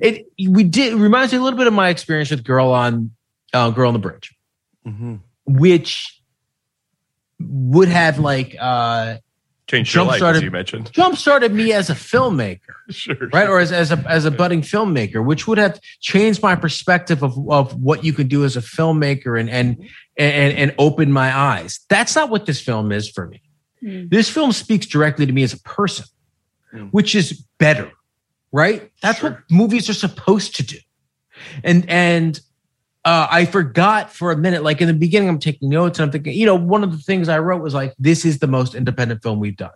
It 0.03 0.27
we 0.51 0.65
did 0.65 0.93
it 0.95 0.97
reminds 0.97 1.33
me 1.33 1.39
a 1.39 1.43
little 1.43 1.57
bit 1.59 1.67
of 1.69 1.73
my 1.73 1.89
experience 1.89 2.31
with 2.31 2.43
Girl 2.45 2.71
on 2.73 3.13
uh, 3.55 3.71
Girl 3.71 3.89
on 3.89 3.95
the 3.95 4.01
Bridge 4.01 4.35
Mhm. 4.87 5.21
which 5.47 6.21
would 7.41 7.89
have 7.89 8.19
like 8.19 8.57
uh 8.61 9.17
changed 9.69 9.95
your 9.95 10.05
life, 10.05 10.15
as 10.17 10.21
Jump-started- 10.21 10.43
you 10.43 10.51
mentioned. 10.51 10.93
jump 10.93 11.17
started 11.17 11.53
me 11.55 11.73
as 11.73 11.89
a 11.89 11.95
filmmaker 11.95 12.75
Sure, 12.91 13.17
right 13.33 13.49
or 13.49 13.59
as, 13.61 13.73
as 13.73 13.91
a 13.93 14.05
as 14.09 14.25
a 14.25 14.31
budding 14.31 14.61
filmmaker 14.61 15.25
which 15.25 15.47
would 15.47 15.59
have 15.59 15.81
changed 16.01 16.43
my 16.43 16.55
perspective 16.57 17.23
of, 17.23 17.33
of 17.49 17.75
what 17.81 18.05
you 18.05 18.13
could 18.13 18.29
do 18.29 18.45
as 18.45 18.57
a 18.57 18.61
filmmaker 18.61 19.39
and 19.41 19.49
and 19.51 19.77
and 20.19 20.57
and 20.59 20.75
open 20.79 21.11
my 21.13 21.35
eyes 21.35 21.81
that's 21.89 22.15
not 22.15 22.29
what 22.29 22.45
this 22.47 22.61
film 22.61 22.91
is 22.93 23.09
for 23.09 23.27
me 23.29 23.41
Hmm. 23.81 24.07
this 24.09 24.29
film 24.29 24.53
speaks 24.53 24.87
directly 24.87 25.27
to 25.27 25.33
me 25.33 25.43
as 25.43 25.53
a 25.53 25.61
person 25.61 26.07
Hmm. 26.73 26.87
which 26.87 27.15
is 27.15 27.45
better 27.59 27.91
right 28.53 28.91
that's 29.01 29.19
Sure. 29.21 29.31
what 29.31 29.41
movies 29.51 29.89
are 29.89 29.95
supposed 29.95 30.57
to 30.57 30.63
do 30.63 30.79
and 31.65 31.89
and 31.89 32.41
uh, 33.05 33.27
I 33.31 33.47
forgot 33.47 34.13
for 34.13 34.31
a 34.31 34.37
minute. 34.37 34.63
Like 34.63 34.81
in 34.81 34.87
the 34.87 34.95
beginning, 34.95 35.29
I'm 35.29 35.39
taking 35.41 35.69
notes 35.69 35.99
and 35.99 36.07
I'm 36.07 36.13
thinking, 36.13 36.35
you 36.35 36.47
know, 36.47 36.55
one 36.55 36.85
of 36.85 36.93
the 36.93 36.99
things 36.99 37.29
I 37.29 37.39
wrote 37.39 37.61
was 37.61 37.75
like, 37.75 37.95
this 37.99 38.25
is 38.25 38.39
the 38.39 38.47
most 38.47 38.75
independent 38.75 39.23
film 39.23 39.41
we've 39.41 39.57
done. 39.57 39.73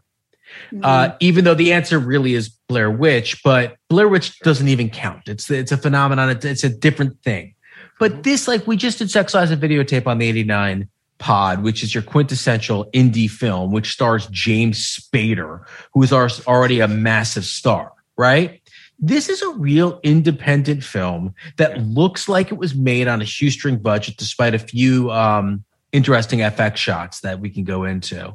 Uh, 0.83 1.11
even 1.19 1.45
though 1.45 1.55
the 1.55 1.73
answer 1.73 1.99
really 1.99 2.35
is 2.35 2.49
Blair 2.49 2.91
Witch, 2.91 3.43
but 3.43 3.77
Blair 3.89 4.09
Witch 4.09 4.39
doesn't 4.41 4.69
even 4.69 4.89
count. 4.89 5.29
It's 5.29 5.51
it's 5.51 5.73
a 5.73 5.77
phenomenon. 5.77 6.31
It's, 6.31 6.45
it's 6.45 6.65
a 6.65 6.69
different 6.69 7.21
thing. 7.23 7.55
But 7.99 8.23
this, 8.23 8.47
like, 8.47 8.67
we 8.67 8.77
just 8.77 8.99
did 8.99 9.11
Sex 9.11 9.35
Lies 9.35 9.51
and 9.51 9.61
Videotape 9.61 10.07
on 10.07 10.19
the 10.19 10.27
'89 10.27 10.89
pod, 11.19 11.63
which 11.65 11.83
is 11.83 11.95
your 11.95 12.03
quintessential 12.05 12.89
indie 12.93 13.29
film, 13.29 13.73
which 13.73 13.93
stars 13.93 14.29
James 14.31 14.79
Spader, 14.79 15.65
who 15.93 16.03
is 16.03 16.13
already 16.13 16.81
a 16.81 16.89
massive 16.89 17.45
star, 17.45 17.93
right? 18.17 18.63
This 18.99 19.29
is 19.29 19.43
a 19.43 19.51
real 19.51 20.01
independent 20.03 20.83
film 20.83 21.35
that 21.57 21.83
looks 21.83 22.29
like 22.29 22.51
it 22.51 22.59
was 22.59 22.75
made 22.75 23.09
on 23.09 23.21
a 23.21 23.27
shoestring 23.27 23.79
budget, 23.79 24.17
despite 24.17 24.55
a 24.55 24.59
few 24.59 25.11
um, 25.11 25.65
interesting 25.93 26.41
FX 26.41 26.77
shots 26.77 27.21
that 27.21 27.41
we 27.41 27.51
can 27.51 27.65
go 27.65 27.85
into. 27.85 28.35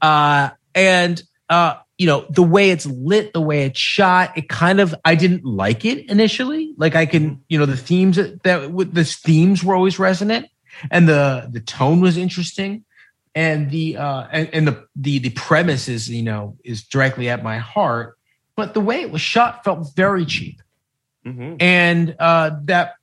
Uh, 0.00 0.50
and 0.74 1.22
uh, 1.50 1.74
you 1.98 2.06
know, 2.06 2.24
the 2.30 2.42
way 2.42 2.70
it's 2.70 2.86
lit, 2.86 3.34
the 3.34 3.40
way 3.42 3.64
it's 3.64 3.78
shot, 3.78 4.38
it 4.38 4.48
kind 4.48 4.80
of 4.80 4.94
I 5.04 5.16
didn't 5.16 5.44
like 5.44 5.84
it 5.84 6.08
initially. 6.08 6.72
Like 6.78 6.96
I 6.96 7.04
can, 7.04 7.42
you 7.48 7.58
know, 7.58 7.66
the 7.66 7.76
themes 7.76 8.16
that, 8.16 8.42
that 8.44 8.72
the 8.94 9.04
themes 9.04 9.62
were 9.62 9.74
always 9.74 9.98
resonant, 9.98 10.46
and 10.90 11.08
the 11.08 11.48
the 11.50 11.60
tone 11.60 12.00
was 12.00 12.16
interesting, 12.16 12.84
and 13.34 13.70
the 13.70 13.98
uh, 13.98 14.26
and, 14.32 14.48
and 14.54 14.68
the 14.68 14.86
the 14.96 15.18
the 15.18 15.30
premise 15.30 15.88
is 15.88 16.08
you 16.08 16.22
know 16.22 16.56
is 16.64 16.84
directly 16.84 17.28
at 17.28 17.42
my 17.42 17.58
heart. 17.58 18.16
But 18.60 18.74
the 18.74 18.80
way 18.80 19.00
it 19.00 19.10
was 19.10 19.20
shot 19.22 19.64
felt 19.64 19.94
very 19.96 20.24
cheap 20.26 20.60
Mhm. 21.26 21.56
and 21.60 22.14
uh, 22.18 22.50
that 22.64 22.94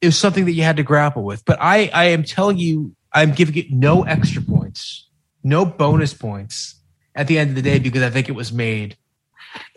is 0.00 0.16
something 0.18 0.44
that 0.46 0.52
you 0.52 0.62
had 0.62 0.76
to 0.76 0.82
grapple 0.82 1.24
with. 1.24 1.44
But 1.44 1.58
I, 1.60 1.90
I 1.92 2.04
am 2.06 2.22
telling 2.22 2.58
you, 2.58 2.94
I'm 3.12 3.32
giving 3.32 3.56
it 3.56 3.70
no 3.70 4.02
extra 4.04 4.42
points, 4.42 5.08
no 5.42 5.64
bonus 5.64 6.12
points 6.14 6.74
at 7.14 7.26
the 7.28 7.38
end 7.38 7.50
of 7.50 7.56
the 7.56 7.62
day 7.62 7.78
because 7.78 8.02
I 8.02 8.10
think 8.10 8.28
it 8.28 8.32
was 8.32 8.52
made 8.52 8.96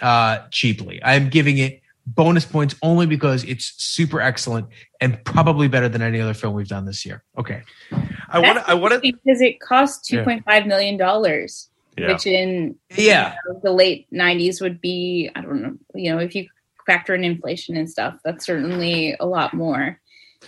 uh, 0.01 0.39
cheaply. 0.51 1.00
I'm 1.03 1.29
giving 1.29 1.58
it 1.58 1.81
bonus 2.05 2.43
points 2.46 2.75
only 2.81 3.05
because 3.05 3.43
it's 3.46 3.74
super 3.81 4.19
excellent 4.19 4.67
and 5.00 5.24
probably 5.25 5.67
better 5.67 5.88
than 5.88 6.01
any 6.01 6.19
other 6.19 6.34
film 6.34 6.53
we've 6.53 6.67
done 6.67 6.86
this 6.86 7.05
year. 7.05 7.24
Okay, 7.38 7.62
I 8.29 8.39
want 8.39 8.58
to. 8.60 8.69
I 8.69 8.74
want 8.74 8.93
to. 8.93 9.00
because 9.00 9.41
it 9.41 9.60
cost 9.62 10.12
Yeah. 10.12 10.19
two 10.19 10.24
point 10.25 10.43
five 10.46 10.65
million 10.67 10.98
dollars, 10.98 11.68
Yeah. 11.98 12.13
which 12.13 12.25
in 12.27 12.75
yeah, 12.96 13.36
you 13.46 13.53
know, 13.53 13.60
the 13.63 13.72
late 13.72 14.08
nineties 14.12 14.62
would 14.62 14.79
be 14.79 15.29
I 15.36 15.41
don't 15.41 15.62
know, 15.62 15.75
you 15.96 16.12
know, 16.12 16.19
if 16.19 16.34
you 16.36 16.48
factor 16.86 17.13
in 17.13 17.24
inflation 17.24 17.75
and 17.77 17.89
stuff, 17.89 18.15
that's 18.24 18.46
certainly 18.46 19.15
a 19.19 19.25
lot 19.25 19.53
more. 19.53 20.00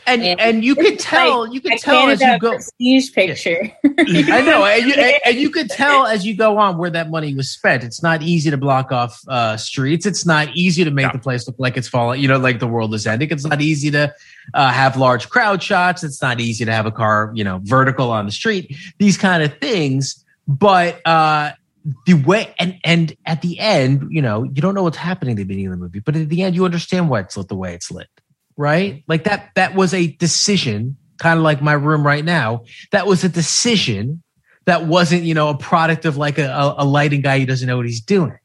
and 0.07 0.23
And 0.23 0.39
and 0.39 0.63
you 0.63 0.75
could 0.75 0.97
tell, 0.97 1.41
like 1.41 1.53
you 1.53 1.59
could 1.61 1.73
a 1.73 1.77
tell 1.77 2.09
as 2.09 2.21
you 2.21 2.39
go. 2.39 2.51
prestige 2.51 3.11
picture. 3.13 3.69
I 3.85 4.41
know, 4.41 4.63
and 4.65 4.85
you, 4.87 4.93
and- 4.93 5.15
and 5.25 5.35
you 5.37 5.49
could 5.49 5.69
tell 5.81 6.05
as 6.07 6.25
you 6.25 6.33
go 6.35 6.57
on 6.57 6.77
where 6.77 6.89
that 6.89 7.09
money 7.11 7.35
was 7.35 7.49
spent. 7.51 7.83
It's 7.83 8.01
not 8.01 8.21
easy 8.23 8.49
to 8.49 8.57
block 8.57 8.91
off 8.93 9.19
uh, 9.27 9.57
streets. 9.57 10.05
It's 10.05 10.25
not 10.25 10.47
easy 10.55 10.85
to 10.85 10.91
make 10.91 11.07
No. 11.07 11.11
the 11.11 11.19
place 11.19 11.45
look 11.45 11.57
like 11.59 11.75
it's 11.75 11.89
falling. 11.89 12.21
You 12.21 12.29
know, 12.29 12.39
like 12.39 12.59
the 12.59 12.67
world 12.67 12.93
is 12.95 13.05
ending. 13.05 13.29
It's 13.29 13.45
not 13.45 13.59
easy 13.61 13.91
to 13.91 14.15
uh, 14.53 14.71
have 14.71 14.95
large 14.95 15.29
crowd 15.29 15.61
shots. 15.61 16.03
It's 16.05 16.21
not 16.21 16.39
easy 16.39 16.63
to 16.63 16.71
have 16.71 16.85
a 16.85 16.91
car, 16.91 17.31
you 17.35 17.43
know, 17.43 17.59
vertical 17.63 18.09
on 18.11 18.25
the 18.25 18.31
street. 18.31 18.73
These 18.97 19.17
kind 19.17 19.43
of 19.43 19.57
things. 19.59 20.20
But 20.47 21.05
uh, 21.05 21.51
the 22.05 22.13
way 22.13 22.53
and 22.59 22.77
and 22.83 23.15
at 23.25 23.41
the 23.41 23.59
end, 23.59 24.07
you 24.11 24.21
know, 24.21 24.43
you 24.43 24.61
don't 24.61 24.75
know 24.75 24.83
what's 24.83 24.97
happening 24.97 25.33
at 25.33 25.37
the 25.37 25.43
beginning 25.43 25.67
of 25.67 25.71
the 25.71 25.77
movie, 25.77 25.99
but 25.99 26.15
at 26.15 26.29
the 26.29 26.43
end, 26.43 26.55
you 26.55 26.65
understand 26.65 27.09
why 27.09 27.21
it's 27.21 27.37
lit 27.37 27.47
the 27.47 27.55
way 27.55 27.73
it's 27.73 27.91
lit, 27.91 28.09
right? 28.57 29.03
Like 29.07 29.23
that. 29.25 29.51
That 29.55 29.75
was 29.75 29.93
a 29.93 30.07
decision, 30.07 30.97
kind 31.17 31.37
of 31.37 31.43
like 31.43 31.61
my 31.61 31.73
room 31.73 32.05
right 32.05 32.23
now. 32.23 32.65
That 32.91 33.07
was 33.07 33.23
a 33.23 33.29
decision 33.29 34.23
that 34.65 34.85
wasn't, 34.85 35.23
you 35.23 35.33
know, 35.33 35.49
a 35.49 35.57
product 35.57 36.05
of 36.05 36.17
like 36.17 36.37
a, 36.37 36.75
a, 36.77 36.85
lighting 36.85 37.21
guy 37.21 37.39
who 37.39 37.45
doesn't 37.45 37.67
know 37.67 37.77
what 37.77 37.87
he's 37.87 38.01
doing. 38.01 38.37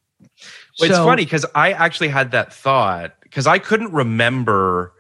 Well, 0.81 0.91
it's 0.91 0.99
funny 0.99 1.25
because 1.25 1.45
I 1.55 1.73
actually 1.73 2.09
had 2.09 2.33
that 2.33 2.53
thought 2.53 3.15
because 3.23 3.47
I 3.47 3.59
couldn't 3.59 3.93
remember 3.93 4.93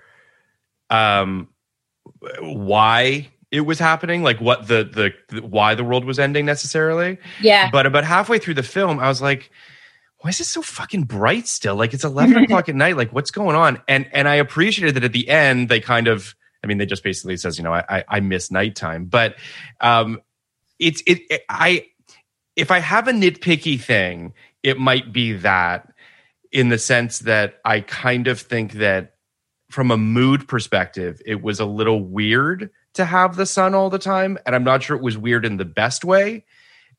um 0.88 1.48
why 2.40 3.28
it 3.50 3.60
was 3.60 3.78
happening, 3.78 4.22
like 4.22 4.40
what 4.40 4.66
the, 4.66 4.84
the 4.84 5.12
the 5.34 5.46
why 5.46 5.74
the 5.74 5.84
world 5.84 6.04
was 6.04 6.18
ending 6.18 6.46
necessarily. 6.46 7.18
yeah. 7.40 7.70
But 7.70 7.86
about 7.86 8.04
halfway 8.04 8.38
through 8.38 8.54
the 8.54 8.62
film, 8.62 8.98
I 8.98 9.08
was 9.08 9.22
like, 9.22 9.50
why 10.18 10.30
is 10.30 10.40
it 10.40 10.44
so 10.44 10.62
fucking 10.62 11.04
bright 11.04 11.46
still? 11.46 11.76
Like 11.76 11.94
it's 11.94 12.04
11 12.04 12.36
o'clock 12.44 12.68
at 12.68 12.74
night. 12.74 12.96
Like 12.96 13.12
what's 13.12 13.30
going 13.30 13.56
on? 13.56 13.80
And 13.86 14.08
and 14.12 14.28
I 14.28 14.36
appreciated 14.36 14.96
that 14.96 15.04
at 15.04 15.12
the 15.12 15.28
end 15.28 15.68
they 15.68 15.80
kind 15.80 16.08
of, 16.08 16.34
I 16.64 16.66
mean, 16.66 16.78
they 16.78 16.86
just 16.86 17.04
basically 17.04 17.36
says, 17.36 17.58
you 17.58 17.64
know, 17.64 17.72
I 17.72 17.84
I, 17.88 18.04
I 18.08 18.20
miss 18.20 18.50
nighttime. 18.50 19.04
But 19.04 19.36
um 19.80 20.20
it's 20.78 21.02
it, 21.06 21.20
it 21.30 21.42
I 21.48 21.86
if 22.56 22.70
I 22.70 22.80
have 22.80 23.06
a 23.06 23.12
nitpicky 23.12 23.80
thing, 23.80 24.32
it 24.62 24.78
might 24.78 25.12
be 25.12 25.34
that 25.34 25.92
in 26.50 26.70
the 26.70 26.78
sense 26.78 27.20
that 27.20 27.60
I 27.64 27.80
kind 27.80 28.26
of 28.26 28.40
think 28.40 28.72
that 28.74 29.14
from 29.70 29.90
a 29.90 29.96
mood 29.96 30.48
perspective, 30.48 31.20
it 31.26 31.42
was 31.42 31.60
a 31.60 31.66
little 31.66 32.02
weird 32.02 32.70
to 32.96 33.04
have 33.04 33.36
the 33.36 33.46
sun 33.46 33.74
all 33.74 33.88
the 33.90 33.98
time, 33.98 34.38
and 34.44 34.54
I'm 34.54 34.64
not 34.64 34.82
sure 34.82 34.96
it 34.96 35.02
was 35.02 35.16
weird 35.16 35.44
in 35.44 35.56
the 35.56 35.64
best 35.64 36.04
way. 36.04 36.44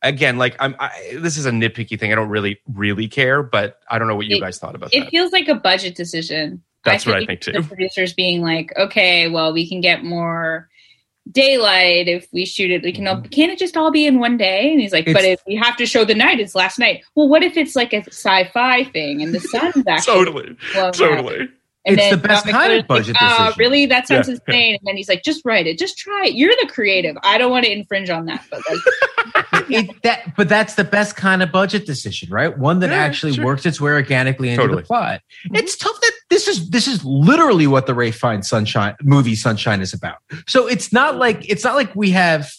Again, 0.04 0.38
like 0.38 0.56
I'm, 0.60 0.76
I, 0.80 1.18
this 1.20 1.38
is 1.38 1.46
a 1.46 1.52
nitpicky 1.52 2.00
thing. 2.00 2.12
I 2.12 2.16
don't 2.16 2.30
really, 2.30 2.60
really 2.72 3.08
care, 3.08 3.42
but 3.44 3.80
I 3.90 3.98
don't 4.00 4.08
know 4.08 4.16
what 4.16 4.28
you 4.28 4.38
It- 4.38 4.42
guys 4.42 4.60
thought 4.60 4.76
about 4.76 4.94
It 4.94 5.10
feels 5.10 5.32
like 5.32 5.48
a 5.48 5.56
budget 5.56 5.96
decision. 5.96 6.64
That's 6.86 7.06
what 7.06 7.16
I 7.16 7.26
think, 7.26 7.42
too. 7.42 7.52
The 7.52 7.64
producers 7.64 8.14
being 8.14 8.42
like, 8.42 8.72
okay, 8.78 9.28
well, 9.28 9.52
we 9.52 9.68
can 9.68 9.82
get 9.82 10.06
more 10.06 10.70
daylight 11.30 12.08
if 12.08 12.28
we 12.32 12.46
shoot 12.46 12.72
it. 12.72 12.84
We 12.84 12.94
can 12.94 13.06
all, 13.08 13.22
can 13.22 13.50
it 13.50 13.60
just 13.60 13.76
all 13.76 13.92
be 13.92 14.08
in 14.08 14.20
one 14.20 14.38
day? 14.38 14.72
And 14.72 14.80
he's 14.80 14.94
like, 14.94 15.06
but 15.06 15.18
Mm-hmm. 15.18 15.26
If 15.34 15.42
we 15.46 15.56
have 15.56 15.76
to 15.78 15.86
show 15.86 16.06
the 16.06 16.16
night, 16.16 16.40
it's 16.40 16.56
last 16.56 16.80
night. 16.80 17.04
Well, 17.16 17.28
what 17.28 17.44
if 17.44 17.58
it's 17.58 17.76
like 17.76 17.92
a 17.92 18.06
sci-fi 18.08 18.86
thing 18.86 19.22
and 19.22 19.34
the 19.34 19.42
sun's 19.42 19.84
actually 19.88 20.14
totally, 20.14 20.58
blowing 20.74 21.44
up? 21.44 21.50
Totally. 21.88 21.94
And 21.94 22.00
It's 22.00 22.10
then 22.10 22.22
the 22.22 22.28
best 22.28 22.46
Dominic 22.46 22.62
kind 22.70 22.80
of 22.82 22.88
budget 22.88 23.16
like, 23.16 23.24
"Ah, 23.24 23.38
decision." 23.48 23.60
really? 23.60 23.86
That 23.86 24.08
sounds 24.08 24.28
Yeah, 24.28 24.34
insane. 24.36 24.76
And 24.76 24.82
then 24.86 24.98
he's 24.98 25.08
like, 25.10 25.24
just 25.24 25.44
write 25.46 25.68
it. 25.68 25.78
Just 25.80 25.98
try 25.98 26.26
it. 26.28 26.34
You're 26.36 26.54
the 26.62 26.68
creative. 26.72 27.16
I 27.24 27.38
don't 27.38 27.50
want 27.52 27.66
to 27.66 27.72
infringe 27.72 28.10
on 28.10 28.26
that. 28.26 28.44
But 28.52 28.62
like, 28.70 28.80
it, 29.70 30.02
that, 30.04 30.36
but 30.36 30.50
that's 30.50 30.76
the 30.76 30.84
best 30.84 31.16
kind 31.16 31.42
of 31.42 31.52
budget 31.52 31.86
decision, 31.86 32.30
right? 32.30 32.56
One 32.58 32.80
that 32.80 32.90
Yeah, 32.90 32.98
actually 32.98 33.34
sure. 33.34 33.46
works 33.46 33.66
its 33.66 33.80
way 33.80 33.92
organically 33.92 34.50
into 34.50 34.62
Totally. 34.64 34.82
the 34.84 34.88
plot. 34.88 35.22
It's 35.54 35.76
tough 35.78 36.00
that 36.02 36.12
this 36.30 36.48
is 36.48 36.70
this 36.70 36.88
is 36.88 37.04
literally 37.06 37.68
what 37.68 37.88
the 37.88 37.94
Ralph 37.94 38.16
Fiennes 38.16 38.48
Sunshine 38.50 38.96
movie 39.02 39.36
Sunshine 39.36 39.82
is 39.82 39.94
about. 39.94 40.18
So 40.48 40.68
it's 40.68 40.92
not 40.92 41.16
like 41.18 41.50
it's 41.50 41.64
not 41.64 41.76
like 41.76 41.96
we 41.96 42.12
have 42.12 42.52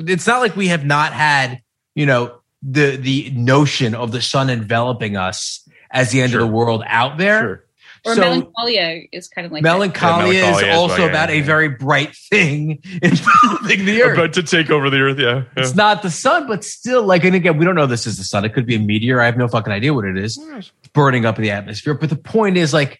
it's 0.00 0.26
not 0.26 0.40
like 0.40 0.56
we 0.56 0.68
have 0.68 0.84
not 0.84 1.12
had 1.12 1.60
you 1.94 2.06
know 2.06 2.38
the 2.62 2.96
the 2.96 3.30
notion 3.34 3.94
of 3.94 4.12
the 4.12 4.22
sun 4.22 4.48
enveloping 4.48 5.16
us 5.16 5.66
as 5.90 6.10
the 6.10 6.22
end 6.22 6.32
Sure. 6.32 6.40
of 6.40 6.46
the 6.48 6.52
world 6.52 6.82
out 6.86 7.18
there. 7.18 7.40
Sure. 7.40 7.61
Or 8.04 8.16
So- 8.16 8.20
melancholia 8.20 9.02
is 9.12 9.28
kind 9.28 9.46
of 9.46 9.52
like. 9.52 9.62
Melancholia, 9.62 10.32
Yeah, 10.34 10.40
Melancholia 10.40 10.56
is 10.56 10.62
as 10.72 10.76
also 10.76 10.94
well, 10.94 11.04
yeah, 11.04 11.10
about 11.10 11.30
a 11.30 11.36
yeah. 11.36 11.44
very 11.44 11.68
bright 11.68 12.16
thing 12.30 12.82
enveloping 13.02 13.84
the 13.84 14.02
earth. 14.02 14.18
About 14.18 14.32
to 14.32 14.42
take 14.42 14.70
over 14.70 14.90
the 14.90 14.98
earth, 15.00 15.18
yeah. 15.20 15.44
yeah. 15.56 15.62
It's 15.62 15.76
not 15.76 16.02
the 16.02 16.10
sun, 16.10 16.48
but 16.48 16.64
still, 16.64 17.04
like, 17.04 17.22
and 17.24 17.36
again, 17.36 17.58
we 17.58 17.64
don't 17.64 17.76
know 17.76 17.86
this 17.86 18.06
is 18.06 18.18
the 18.18 18.24
sun. 18.24 18.44
It 18.44 18.54
could 18.54 18.66
be 18.66 18.74
a 18.74 18.80
meteor. 18.80 19.20
I 19.20 19.26
have 19.26 19.36
no 19.36 19.46
fucking 19.46 19.72
idea 19.72 19.94
what 19.94 20.04
it 20.04 20.18
is. 20.18 20.36
It's 20.56 20.72
burning 20.92 21.24
up 21.26 21.36
in 21.38 21.42
the 21.42 21.50
atmosphere. 21.52 21.94
But 21.94 22.10
the 22.10 22.16
point 22.16 22.56
is, 22.56 22.72
like, 22.74 22.98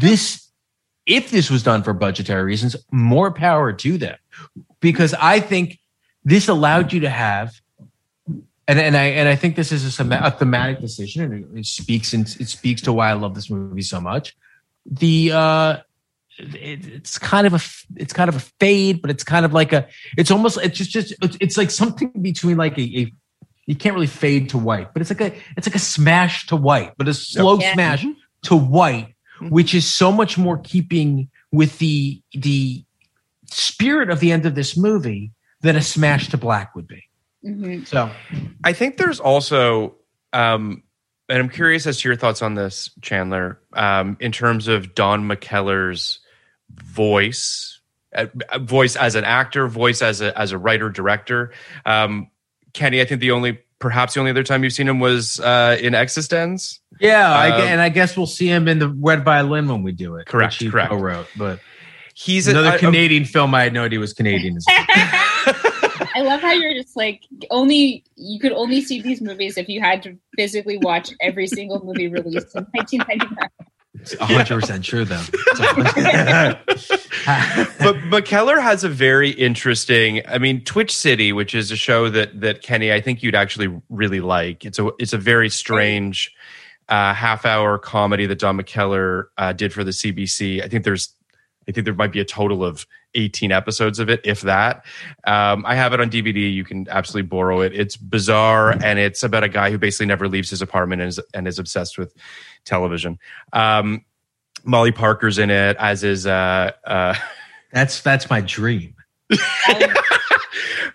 this, 0.00 0.50
if 1.04 1.30
this 1.30 1.50
was 1.50 1.62
done 1.62 1.82
for 1.82 1.92
budgetary 1.92 2.42
reasons, 2.44 2.74
more 2.90 3.30
power 3.30 3.72
to 3.74 3.98
them. 3.98 4.16
Because 4.80 5.12
I 5.14 5.40
think 5.40 5.78
this 6.24 6.48
allowed 6.48 6.92
you 6.94 7.00
to 7.00 7.10
have, 7.10 7.52
and, 8.68 8.78
and 8.78 8.96
I 8.96 9.04
and 9.04 9.28
I 9.28 9.34
think 9.34 9.56
this 9.56 9.72
is 9.72 9.98
a, 9.98 10.04
a 10.22 10.30
thematic 10.30 10.80
decision, 10.80 11.24
and 11.24 11.56
it, 11.56 11.60
it 11.60 11.66
speaks 11.66 12.12
and 12.12 12.28
it 12.38 12.48
speaks 12.48 12.82
to 12.82 12.92
why 12.92 13.10
I 13.10 13.14
love 13.14 13.34
this 13.34 13.50
movie 13.50 13.82
so 13.82 14.00
much. 14.00 14.36
The 14.84 15.32
uh 15.32 15.76
it, 16.38 16.86
it's 16.86 17.18
kind 17.18 17.46
of 17.46 17.54
a 17.54 17.60
it's 17.96 18.12
kind 18.12 18.28
of 18.28 18.36
a 18.36 18.40
fade, 18.60 19.00
but 19.00 19.10
it's 19.10 19.24
kind 19.24 19.44
of 19.44 19.52
like 19.54 19.72
a 19.72 19.88
it's 20.16 20.30
almost 20.30 20.58
it's 20.58 20.76
just 20.76 20.90
just 20.90 21.14
it's, 21.22 21.36
it's 21.40 21.56
like 21.56 21.70
something 21.70 22.12
between 22.20 22.58
like 22.58 22.78
a, 22.78 22.82
a 22.82 23.12
you 23.66 23.74
can't 23.74 23.94
really 23.94 24.06
fade 24.06 24.50
to 24.50 24.58
white, 24.58 24.92
but 24.92 25.00
it's 25.00 25.10
like 25.10 25.20
a 25.20 25.34
it's 25.56 25.66
like 25.66 25.74
a 25.74 25.80
smash 25.80 26.46
to 26.48 26.56
white, 26.56 26.92
but 26.98 27.08
a 27.08 27.14
slow 27.14 27.58
Yeah. 27.58 27.72
smash 27.72 28.04
to 28.42 28.56
white, 28.56 29.14
which 29.40 29.74
is 29.74 29.86
so 29.86 30.12
much 30.12 30.36
more 30.38 30.58
keeping 30.58 31.30
with 31.52 31.78
the 31.78 32.22
the 32.32 32.84
spirit 33.46 34.10
of 34.10 34.20
the 34.20 34.30
end 34.30 34.44
of 34.44 34.54
this 34.54 34.76
movie 34.76 35.32
than 35.62 35.74
a 35.74 35.82
smash 35.82 36.28
to 36.28 36.36
black 36.36 36.74
would 36.76 36.86
be. 36.86 37.02
Mhm. 37.44 37.86
So 37.86 38.10
I 38.64 38.72
think 38.72 38.96
there's 38.96 39.20
also, 39.20 39.94
um, 40.32 40.82
and 41.28 41.38
I'm 41.38 41.48
curious 41.48 41.86
as 41.86 42.00
to 42.00 42.08
your 42.08 42.16
thoughts 42.16 42.42
on 42.42 42.54
this, 42.54 42.90
Chandler, 43.00 43.60
um, 43.74 44.16
in 44.20 44.32
terms 44.32 44.66
of 44.68 44.94
Don 44.94 45.28
McKellar's 45.28 46.20
voice, 46.82 47.80
uh, 48.14 48.26
voice 48.60 48.96
as 48.96 49.14
an 49.14 49.24
actor, 49.24 49.68
voice 49.68 50.02
as 50.02 50.20
a 50.20 50.36
as 50.38 50.52
a 50.52 50.58
writer 50.58 50.88
director. 50.90 51.52
Um, 51.86 52.30
Kenny, 52.72 53.00
I 53.00 53.04
think 53.04 53.20
the 53.20 53.30
only 53.32 53.58
perhaps 53.78 54.14
the 54.14 54.20
only 54.20 54.30
other 54.30 54.42
time 54.42 54.64
you've 54.64 54.72
seen 54.72 54.88
him 54.88 54.98
was 54.98 55.38
uh, 55.40 55.76
in 55.80 55.92
eXistenZ. 55.92 56.78
yeah, 57.00 57.30
I, 57.30 57.50
Um, 57.50 57.60
and 57.62 57.80
I 57.80 57.88
guess 57.90 58.16
we'll 58.16 58.26
see 58.26 58.48
him 58.48 58.66
in 58.66 58.78
the 58.80 58.88
Red 58.88 59.24
Violin 59.24 59.68
when 59.68 59.82
we 59.84 59.92
do 59.92 60.16
it. 60.16 60.26
Correct, 60.26 60.54
which 60.54 60.58
he 60.64 60.70
correct. 60.70 60.90
Co-wrote, 60.90 61.26
but 61.36 61.60
He's 62.14 62.48
another 62.48 62.70
I- 62.70 62.74
I- 62.74 62.78
Canadian 62.78 63.24
film. 63.24 63.54
I 63.54 63.62
had 63.62 63.72
no 63.72 63.84
idea 63.84 64.00
was 64.00 64.12
Canadian. 64.12 64.58
I 66.18 66.22
love 66.22 66.40
how 66.40 66.50
you're 66.50 66.74
just 66.74 66.96
like 66.96 67.22
only 67.48 68.02
you 68.16 68.40
could 68.40 68.50
only 68.50 68.80
see 68.80 69.00
these 69.00 69.20
movies 69.20 69.56
if 69.56 69.68
you 69.68 69.80
had 69.80 70.02
to 70.02 70.18
physically 70.36 70.76
watch 70.76 71.12
every 71.20 71.46
single 71.46 71.84
movie 71.84 72.08
released 72.08 72.56
in 72.56 72.64
1999. 72.72 73.48
It's 73.94 74.16
100 74.18 74.60
percent 74.60 74.84
true, 74.84 75.04
though. 75.04 75.22
It's 75.22 75.58
but 77.78 77.96
McKellar 78.10 78.60
has 78.60 78.82
a 78.82 78.88
very 78.88 79.30
interesting. 79.30 80.22
I 80.26 80.38
mean, 80.38 80.64
Twitch 80.64 80.94
City, 80.94 81.32
which 81.32 81.54
is 81.54 81.70
a 81.70 81.76
show 81.76 82.08
that 82.08 82.40
that 82.40 82.62
Kenny, 82.62 82.92
I 82.92 83.00
think 83.00 83.22
you'd 83.22 83.36
actually 83.36 83.80
really 83.88 84.20
like. 84.20 84.64
It's 84.64 84.80
a 84.80 84.90
it's 84.98 85.12
a 85.12 85.18
very 85.18 85.48
strange 85.48 86.34
uh, 86.88 87.14
half 87.14 87.46
hour 87.46 87.78
comedy 87.78 88.26
that 88.26 88.40
Don 88.40 88.58
McKellar 88.58 89.26
uh, 89.36 89.52
did 89.52 89.72
for 89.72 89.84
the 89.84 89.92
CBC. 89.92 90.64
I 90.64 90.68
think 90.68 90.82
there's, 90.82 91.14
I 91.68 91.72
think 91.72 91.84
there 91.84 91.94
might 91.94 92.12
be 92.12 92.20
a 92.20 92.24
total 92.24 92.64
of 92.64 92.86
18 93.14 93.52
episodes 93.52 93.98
of 93.98 94.08
it, 94.08 94.20
if 94.24 94.42
that. 94.42 94.84
Um, 95.26 95.64
I 95.66 95.74
have 95.74 95.92
it 95.92 96.00
on 96.00 96.10
DVD. 96.10 96.52
You 96.52 96.64
can 96.64 96.86
absolutely 96.88 97.28
borrow 97.28 97.60
it. 97.60 97.74
It's 97.74 97.96
bizarre 97.96 98.72
and 98.82 98.98
it's 98.98 99.22
about 99.22 99.44
a 99.44 99.48
guy 99.48 99.70
who 99.70 99.78
basically 99.78 100.06
never 100.06 100.28
leaves 100.28 100.50
his 100.50 100.62
apartment 100.62 101.02
and 101.02 101.08
is, 101.08 101.20
and 101.34 101.48
is 101.48 101.58
obsessed 101.58 101.98
with 101.98 102.14
television. 102.64 103.18
Um, 103.52 104.04
Molly 104.64 104.92
Parker's 104.92 105.38
in 105.38 105.50
it, 105.50 105.76
as 105.78 106.04
is 106.04 106.26
uh, 106.26 106.72
uh, 106.84 107.14
that's 107.72 108.00
that's 108.00 108.28
my 108.28 108.40
dream. 108.40 108.94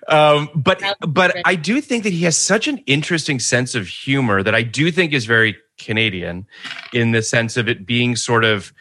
um, 0.07 0.49
but 0.55 0.79
That 0.79 0.97
would 1.01 1.07
be 1.07 1.13
but. 1.13 1.41
I 1.45 1.55
do 1.55 1.81
think 1.81 2.03
that 2.03 2.13
he 2.13 2.23
has 2.23 2.37
such 2.37 2.67
an 2.67 2.79
interesting 2.79 3.39
sense 3.39 3.75
of 3.75 3.87
humor 3.87 4.43
that 4.43 4.55
I 4.55 4.63
do 4.63 4.91
think 4.91 5.13
is 5.13 5.25
very 5.25 5.55
Canadian 5.77 6.47
in 6.93 7.11
the 7.11 7.21
sense 7.21 7.57
of 7.57 7.67
it 7.67 7.85
being 7.85 8.15
sort 8.15 8.43
of 8.43 8.73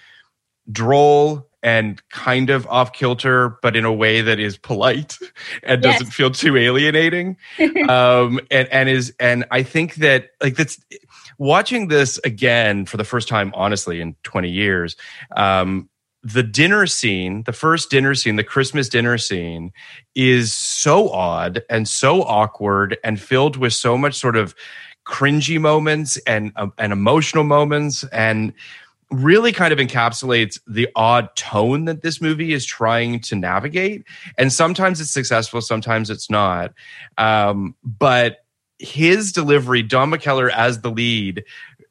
droll 0.70 1.48
and 1.62 2.02
kind 2.10 2.50
of 2.50 2.66
off 2.66 2.92
kilter, 2.92 3.58
but 3.62 3.76
in 3.76 3.84
a 3.84 3.92
way 3.92 4.20
that 4.20 4.40
is 4.40 4.56
polite 4.56 5.18
and 5.62 5.82
Yes. 5.82 5.98
doesn't 5.98 6.12
feel 6.12 6.30
too 6.30 6.56
alienating. 6.56 7.36
um, 7.88 8.40
and 8.50 8.68
and 8.68 8.88
is 8.88 9.14
and 9.20 9.44
I 9.50 9.62
think 9.62 9.96
that 9.96 10.30
like 10.42 10.56
that's 10.56 10.78
watching 11.38 11.88
this 11.88 12.18
again 12.24 12.86
for 12.86 12.96
the 12.96 13.04
first 13.04 13.28
time, 13.28 13.52
honestly, 13.54 14.00
in 14.00 14.16
twenty 14.22 14.50
years. 14.50 14.96
Um, 15.36 15.88
the 16.24 16.44
dinner 16.44 16.86
scene, 16.86 17.42
the 17.44 17.52
first 17.52 17.90
dinner 17.90 18.14
scene, 18.14 18.36
the 18.36 18.44
Christmas 18.44 18.88
dinner 18.88 19.18
scene, 19.18 19.72
is 20.14 20.52
so 20.52 21.10
odd 21.10 21.64
and 21.68 21.88
so 21.88 22.22
awkward 22.22 22.96
and 23.02 23.20
filled 23.20 23.56
with 23.56 23.72
so 23.72 23.98
much 23.98 24.14
sort 24.14 24.36
of 24.36 24.54
cringy 25.04 25.60
moments 25.60 26.16
and 26.18 26.52
um, 26.54 26.72
and 26.78 26.92
emotional 26.92 27.42
moments 27.42 28.04
and 28.12 28.52
really 29.12 29.52
kind 29.52 29.72
of 29.72 29.78
encapsulates 29.78 30.58
the 30.66 30.88
odd 30.96 31.34
tone 31.36 31.84
that 31.84 32.02
this 32.02 32.20
movie 32.20 32.52
is 32.52 32.64
trying 32.64 33.20
to 33.20 33.36
navigate. 33.36 34.04
And 34.38 34.52
sometimes 34.52 35.00
it's 35.00 35.10
successful 35.10 35.60
sometimes 35.60 36.10
it's 36.10 36.30
not. 36.30 36.72
Um, 37.18 37.74
but 37.84 38.38
his 38.78 39.32
delivery 39.32 39.82
don 39.82 40.10
mckellar 40.10 40.50
as 40.50 40.80
the 40.80 40.90
lead 40.90 41.44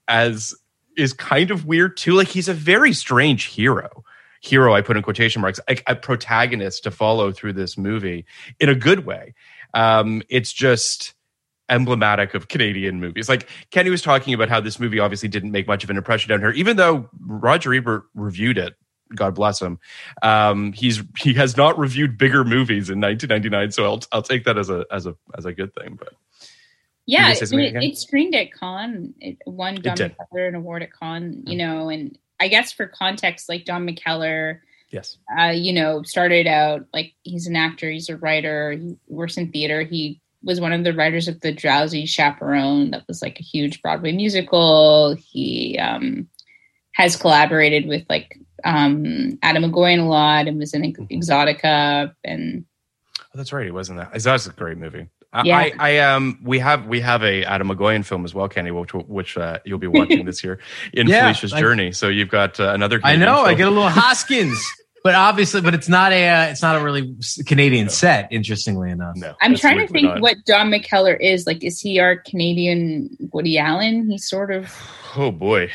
as 0.08 0.54
is 0.98 1.14
kind 1.14 1.52
of 1.52 1.66
weird 1.66 1.96
too. 1.96 2.14
Like 2.14 2.28
he's 2.28 2.50
a 2.50 2.54
very 2.54 2.94
strange 2.94 3.46
hero. 3.46 4.04
Hero 4.44 4.74
i 4.74 4.82
put 4.82 4.98
in 4.98 5.04
quotation 5.04 5.40
marks 5.40 5.60
like 5.70 5.84
a 5.86 5.96
protagonist 5.96 6.84
to 6.84 6.92
follow 6.92 7.32
through 7.32 7.54
this 7.54 7.78
movie 7.78 8.26
in 8.60 8.70
a 8.70 8.76
good 8.76 9.06
way. 9.06 9.36
Um, 9.76 10.24
it's 10.30 10.52
just 10.52 11.14
emblematic 11.72 12.36
of 12.36 12.50
Canadian 12.50 13.00
movies. 13.00 13.28
Like 13.30 13.48
Kenny 13.72 13.90
was 13.90 14.02
talking 14.02 14.34
about 14.34 14.50
how 14.50 14.60
this 14.60 14.80
movie 14.80 15.00
obviously 15.00 15.30
didn't 15.30 15.52
make 15.52 15.66
much 15.66 15.84
of 15.84 15.90
an 15.90 15.98
impression 15.98 16.32
on 16.32 16.42
her, 16.42 16.52
even 16.52 16.78
though 16.78 17.10
Roger 17.20 17.74
Ebert 17.74 18.04
reviewed 18.14 18.58
it. 18.58 18.76
God 19.16 19.36
bless 19.36 19.62
him. 19.62 19.80
Um, 20.22 20.74
he's 20.74 21.02
he 21.18 21.34
has 21.34 21.58
not 21.58 21.78
reviewed 21.78 22.18
bigger 22.18 22.44
movies 22.44 22.90
in 22.90 23.02
1999, 23.02 23.72
so 23.72 23.86
I'll 23.86 24.02
I'll 24.12 24.22
take 24.22 24.46
that 24.46 24.58
as 24.58 24.70
a 24.70 24.86
as 24.92 25.06
a 25.06 25.16
as 25.38 25.46
a 25.46 25.54
good 25.54 25.74
thing. 25.76 25.98
But 26.00 26.14
Yeah, 27.06 27.32
it, 27.32 27.42
it, 27.42 27.98
screened 27.98 28.36
at 28.36 28.54
Cannes. 28.54 29.14
It 29.20 29.38
won 29.46 29.76
Don 29.76 29.96
did. 29.96 30.16
McKellar 30.16 30.48
an 30.48 30.56
award 30.56 30.84
at 30.84 30.98
Cannes. 30.98 31.44
you 31.46 31.58
know, 31.58 31.90
and 31.90 32.18
I 32.40 32.48
guess 32.48 32.72
for 32.72 32.88
context, 32.88 33.50
like 33.50 33.66
Don 33.66 33.86
McKellar, 33.86 34.60
yes, 34.92 35.18
uh, 35.38 35.50
you 35.50 35.74
know, 35.74 36.04
started 36.04 36.48
out 36.48 36.86
like 36.94 37.14
he's 37.24 37.48
an 37.48 37.58
actor, 37.58 37.92
he's 37.92 38.08
a 38.08 38.16
writer, 38.16 38.72
he 38.72 38.96
works 39.08 39.36
in 39.36 39.52
theater. 39.52 39.84
He 39.84 40.21
was 40.44 40.60
one 40.62 40.74
of 40.74 40.84
the 40.84 40.94
writers 40.94 41.28
of 41.28 41.40
The 41.42 41.52
Drowsy 41.52 42.06
Chaperone, 42.06 42.92
that 42.92 43.08
was 43.08 43.22
like 43.22 43.40
a 43.40 43.44
huge 43.44 43.82
Broadway 43.82 44.12
musical. 44.12 45.16
He 45.16 45.78
um, 45.80 46.28
has 46.94 47.16
collaborated 47.16 47.88
with 47.88 48.04
like 48.10 48.38
um, 48.64 49.38
Atom 49.44 49.64
Egoyan 49.64 50.00
a 50.00 50.04
lot 50.04 50.48
and 50.48 50.58
was 50.60 50.74
in 50.74 50.82
Exotica 50.94 52.14
and 52.24 52.66
oh, 53.20 53.24
that's 53.36 53.54
right. 53.54 53.66
He 53.66 53.72
wasn't 53.72 54.00
that. 54.00 54.14
That's 54.22 54.48
a 54.48 54.52
great 54.52 54.78
movie. 54.78 55.08
I, 55.34 55.44
Yeah. 55.44 55.58
I, 55.58 55.72
I 55.80 55.98
um 56.00 56.40
we 56.44 56.60
have 56.60 56.88
we 56.88 57.00
have 57.00 57.24
a 57.24 57.44
Atom 57.46 57.70
Egoyan 57.70 58.04
film 58.06 58.26
as 58.26 58.34
well, 58.36 58.50
Kenny, 58.50 58.72
which 58.72 58.94
which 58.94 59.38
uh, 59.38 59.60
you'll 59.64 59.80
be 59.80 59.88
watching 59.88 60.26
this 60.28 60.44
year 60.44 60.60
in 60.94 61.08
Yeah, 61.08 61.22
Felicia's 61.22 61.54
I- 61.54 61.60
Journey. 61.60 61.92
So 61.94 62.10
you've 62.10 62.30
got 62.30 62.60
uh, 62.60 62.72
another. 62.74 62.98
I 63.04 63.14
Canadian 63.14 63.22
know. 63.30 63.42
I 63.44 63.54
get 63.54 63.68
a 63.68 63.72
little 63.72 63.88
Hoskins, 63.90 64.62
but 65.04 65.16
obviously, 65.16 65.62
but 65.62 65.74
it's 65.74 65.90
not 65.90 66.12
a 66.12 66.28
uh, 66.30 66.46
it's 66.52 66.62
not 66.62 66.76
a 66.80 66.84
really 66.84 67.16
Canadian 67.48 67.90
set. 67.90 68.28
Interestingly 68.32 68.92
enough, 68.92 69.16
No, 69.16 69.34
I'm 69.42 69.56
trying 69.56 69.80
to 69.80 69.88
think 69.88 70.06
not. 70.08 70.22
what 70.22 70.38
Don 70.46 70.70
McKellar 70.70 71.18
is. 71.20 71.48
Like, 71.48 71.64
is 71.64 71.80
he 71.80 72.00
our 72.00 72.18
Canadian 72.18 73.10
Woody 73.34 73.58
Allen? 73.58 74.10
He's 74.10 74.28
sort 74.28 74.52
of 74.52 74.74
Oh 75.18 75.32
boy, 75.32 75.70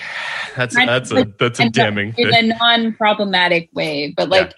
that's 0.56 0.74
Kind 0.74 0.88
that's 0.88 1.10
of 1.10 1.18
a 1.18 1.32
that's 1.38 1.60
a 1.60 1.68
damning 1.70 2.14
in 2.16 2.30
thing. 2.30 2.52
a 2.52 2.56
non-problematic 2.56 3.68
way, 3.74 4.14
but 4.16 4.28
like 4.28 4.54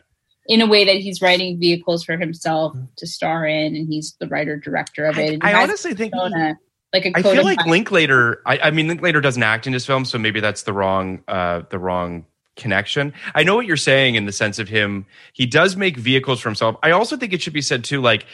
in 0.47 0.61
a 0.63 0.67
way 0.67 0.85
that 0.85 0.97
he's 0.97 1.21
writing 1.21 1.59
vehicles 1.59 2.05
for 2.05 2.17
himself 2.17 2.77
to 2.97 3.07
star 3.07 3.47
in, 3.47 3.75
and 3.77 3.89
he's 3.89 4.17
the 4.21 4.27
writer 4.29 4.57
director 4.57 5.05
of 5.07 5.19
it. 5.19 5.35
and 5.35 5.43
I 5.43 5.63
honestly 5.63 5.95
think 5.95 6.15
his 6.15 6.23
own, 6.23 6.33
uh, 6.41 6.55
like 6.93 7.05
a 7.07 7.13
I 7.17 7.23
feel 7.23 7.45
like. 7.45 7.65
Linklater. 7.67 8.41
I, 8.47 8.59
I 8.59 8.71
mean, 8.71 8.89
Linklater 8.89 9.21
doesn't 9.21 9.43
act 9.43 9.67
in 9.67 9.73
his 9.73 9.85
film, 9.85 10.05
so 10.05 10.17
maybe 10.19 10.41
that's 10.41 10.63
the 10.63 10.73
wrong 10.73 11.23
uh, 11.29 11.63
the 11.71 11.79
wrong 11.79 12.25
connection. 12.59 13.15
I 13.35 13.43
know 13.43 13.55
what 13.55 13.65
you're 13.65 13.79
saying 13.79 14.15
in 14.17 14.27
the 14.27 14.33
sense 14.33 14.59
of 14.59 14.69
him. 14.69 15.07
He 15.33 15.47
does 15.47 15.77
make 15.77 15.97
vehicles 15.97 16.41
for 16.41 16.51
himself. 16.51 16.77
I 16.83 16.91
also 16.91 17.17
think 17.17 17.33
it 17.33 17.41
should 17.41 17.55
be 17.55 17.63
said 17.63 17.83
too, 17.85 18.03
like, 18.03 18.27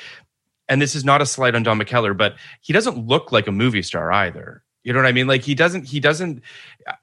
and 0.69 0.83
this 0.83 0.97
is 0.97 1.05
not 1.05 1.23
a 1.23 1.27
slight 1.27 1.55
on 1.55 1.63
Don 1.63 1.79
McKellar, 1.79 2.17
but 2.17 2.35
he 2.63 2.73
doesn't 2.73 2.99
look 3.07 3.31
like 3.31 3.47
a 3.47 3.53
movie 3.53 3.83
star 3.83 4.11
either. 4.11 4.63
You 4.83 4.93
know 4.93 4.99
what 4.99 5.07
I 5.07 5.13
mean? 5.13 5.27
Like 5.27 5.43
he 5.43 5.55
doesn't. 5.55 5.85
He 5.87 6.01
doesn't. 6.01 6.43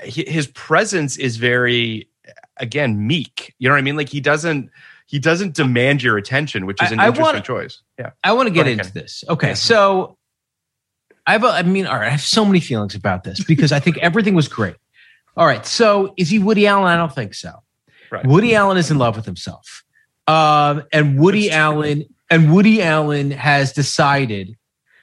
His 0.01 0.47
presence 0.47 1.17
is 1.17 1.38
very 1.38 2.10
again 2.57 3.07
meek. 3.07 3.55
You 3.57 3.69
know 3.69 3.73
what 3.73 3.79
I 3.79 3.81
mean? 3.84 3.95
Like 3.97 4.10
he 4.10 4.19
doesn't 4.19 4.69
he 5.07 5.17
doesn't 5.19 5.55
demand 5.55 6.03
your 6.03 6.17
attention, 6.17 6.65
which 6.65 6.81
is 6.81 6.91
an 6.91 6.99
I- 6.99 7.05
I 7.05 7.07
interesting 7.07 7.25
wanna- 7.34 7.41
choice. 7.41 7.81
Yeah. 7.99 8.12
I 8.23 8.34
want 8.34 8.47
to 8.47 8.53
get 8.53 8.67
into 8.67 8.91
this. 8.93 9.23
Okay, 9.27 9.49
Yeah. 9.49 9.53
so 9.55 10.17
I 11.27 11.34
have, 11.34 11.43
a, 11.43 11.47
I 11.49 11.62
mean, 11.63 11.86
all 11.86 11.97
right, 11.97 12.07
I 12.07 12.10
have 12.10 12.21
so 12.21 12.43
many 12.45 12.60
feelings 12.60 12.95
about 12.95 13.23
this 13.23 13.43
because 13.43 13.71
I 13.71 13.79
think 13.79 13.97
everything 13.99 14.34
was 14.36 14.47
great. 14.47 14.75
All 15.37 15.45
right, 15.45 15.65
so 15.65 16.13
is 16.17 16.29
he 16.29 16.39
Woody 16.39 16.67
Allen? 16.67 16.85
I 16.91 16.97
don't 16.97 17.13
think 17.13 17.33
so. 17.33 17.51
Right. 18.11 18.25
Woody 18.25 18.53
Allen 18.55 18.77
is 18.77 18.91
in 18.91 18.97
love 18.97 19.15
with 19.15 19.25
himself, 19.25 19.83
um, 20.27 20.83
and 20.91 21.17
Woody 21.19 21.43
That's 21.49 21.55
true. 21.55 21.61
Allen 21.61 22.05
and 22.29 22.53
Woody 22.53 22.81
Allen 22.81 23.31
has 23.31 23.71
decided 23.73 24.55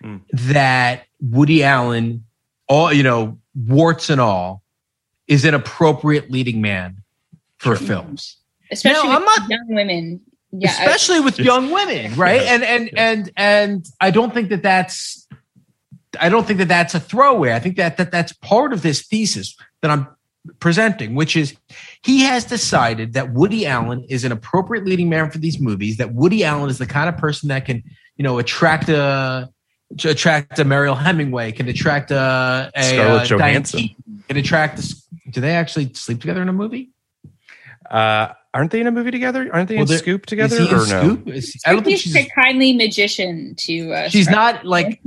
Mm. 0.03 0.21
that 0.33 1.05
Woody 1.21 1.65
Allen, 1.65 2.25
all 2.69 2.93
you 2.93 3.03
know, 3.03 3.39
warts 3.57 4.11
and 4.11 4.21
all, 4.21 4.63
is 5.27 5.45
an 5.45 5.55
appropriate 5.55 6.31
leading 6.31 6.61
man 6.61 6.99
for 7.57 7.75
Sure. 7.75 7.87
films 7.87 8.37
especially 8.71 9.09
No, 9.09 9.15
with 9.15 9.19
I'm 9.19 9.25
not- 9.25 9.51
young 9.51 9.67
women. 9.71 10.21
Yeah, 10.53 10.71
I- 10.79 10.85
especially 10.85 11.21
with 11.21 11.39
young 11.41 11.71
women, 11.71 12.15
right? 12.17 12.43
And 12.43 12.63
and 12.63 12.91
and 12.97 13.31
and 13.37 13.87
I 14.01 14.11
don't 14.13 14.33
think 14.33 14.51
that 14.51 14.63
that's 14.63 15.27
I 16.21 16.29
don't 16.29 16.47
think 16.47 16.59
that 16.61 16.69
that's 16.69 16.95
a 16.95 17.01
throwaway. 17.01 17.53
I 17.55 17.59
think 17.59 17.77
that 17.77 17.97
that 17.97 18.11
that's 18.13 18.33
part 18.35 18.73
of 18.73 18.83
this 18.83 19.07
thesis 19.07 19.57
that 19.83 19.91
I'm 19.91 20.07
presenting, 20.61 21.15
which 21.15 21.37
is 21.37 21.57
he 22.03 22.21
has 22.23 22.45
decided 22.45 23.13
that 23.15 23.33
Woody 23.33 23.67
Allen 23.67 24.05
is 24.09 24.25
an 24.25 24.33
appropriate 24.33 24.85
leading 24.85 25.09
man 25.09 25.31
for 25.31 25.39
these 25.39 25.59
movies. 25.61 25.97
That 25.99 26.15
Woody 26.15 26.45
Allen 26.45 26.71
is 26.71 26.79
the 26.79 26.87
kind 26.87 27.09
of 27.09 27.17
person 27.17 27.49
that 27.49 27.65
can, 27.67 27.83
you 28.17 28.23
know, 28.23 28.39
attract 28.39 28.89
a 28.89 29.49
to 29.99 30.11
attract 30.11 30.59
a 30.59 30.65
Mariel 30.65 30.95
Hemingway, 30.95 31.53
can 31.53 31.69
attract 31.69 32.11
a, 32.11 32.71
a 32.75 32.83
Scarlett 32.83 33.23
uh, 33.23 33.25
Johansson. 33.25 33.81
Keaton, 33.81 34.25
can 34.29 34.37
attract. 34.37 34.79
A, 34.79 34.95
do 35.31 35.41
they 35.41 35.53
actually 35.53 35.93
sleep 35.95 36.21
together 36.21 36.43
in 36.43 36.49
a 36.49 36.53
movie? 36.53 36.91
Uh, 37.91 38.33
aren't 38.53 38.71
they 38.71 38.81
in 38.81 38.87
a 38.87 38.91
movie 38.91 39.11
together? 39.11 39.49
Aren't 39.53 39.69
they 39.69 39.77
Well, 39.77 39.83
in 39.83 39.89
they're- 39.89 39.99
Scoop 39.99 40.27
together 40.27 40.57
Is 40.57 40.63
he 40.63 40.69
in 40.69 40.75
or 40.75 40.79
no? 40.79 40.85
Scoop? 40.85 41.29
Is- 41.29 41.57
I 41.67 41.73
don't 41.73 41.85
think 41.85 41.99
he's 42.01 42.13
she's. 42.13 42.17
a 42.17 42.29
kindly 42.35 42.75
magician 42.75 43.55
to. 43.57 43.93
Uh, 43.93 44.09
she's 44.09 44.27
Scarlett 44.27 44.57
not 44.57 44.67
like 44.67 45.01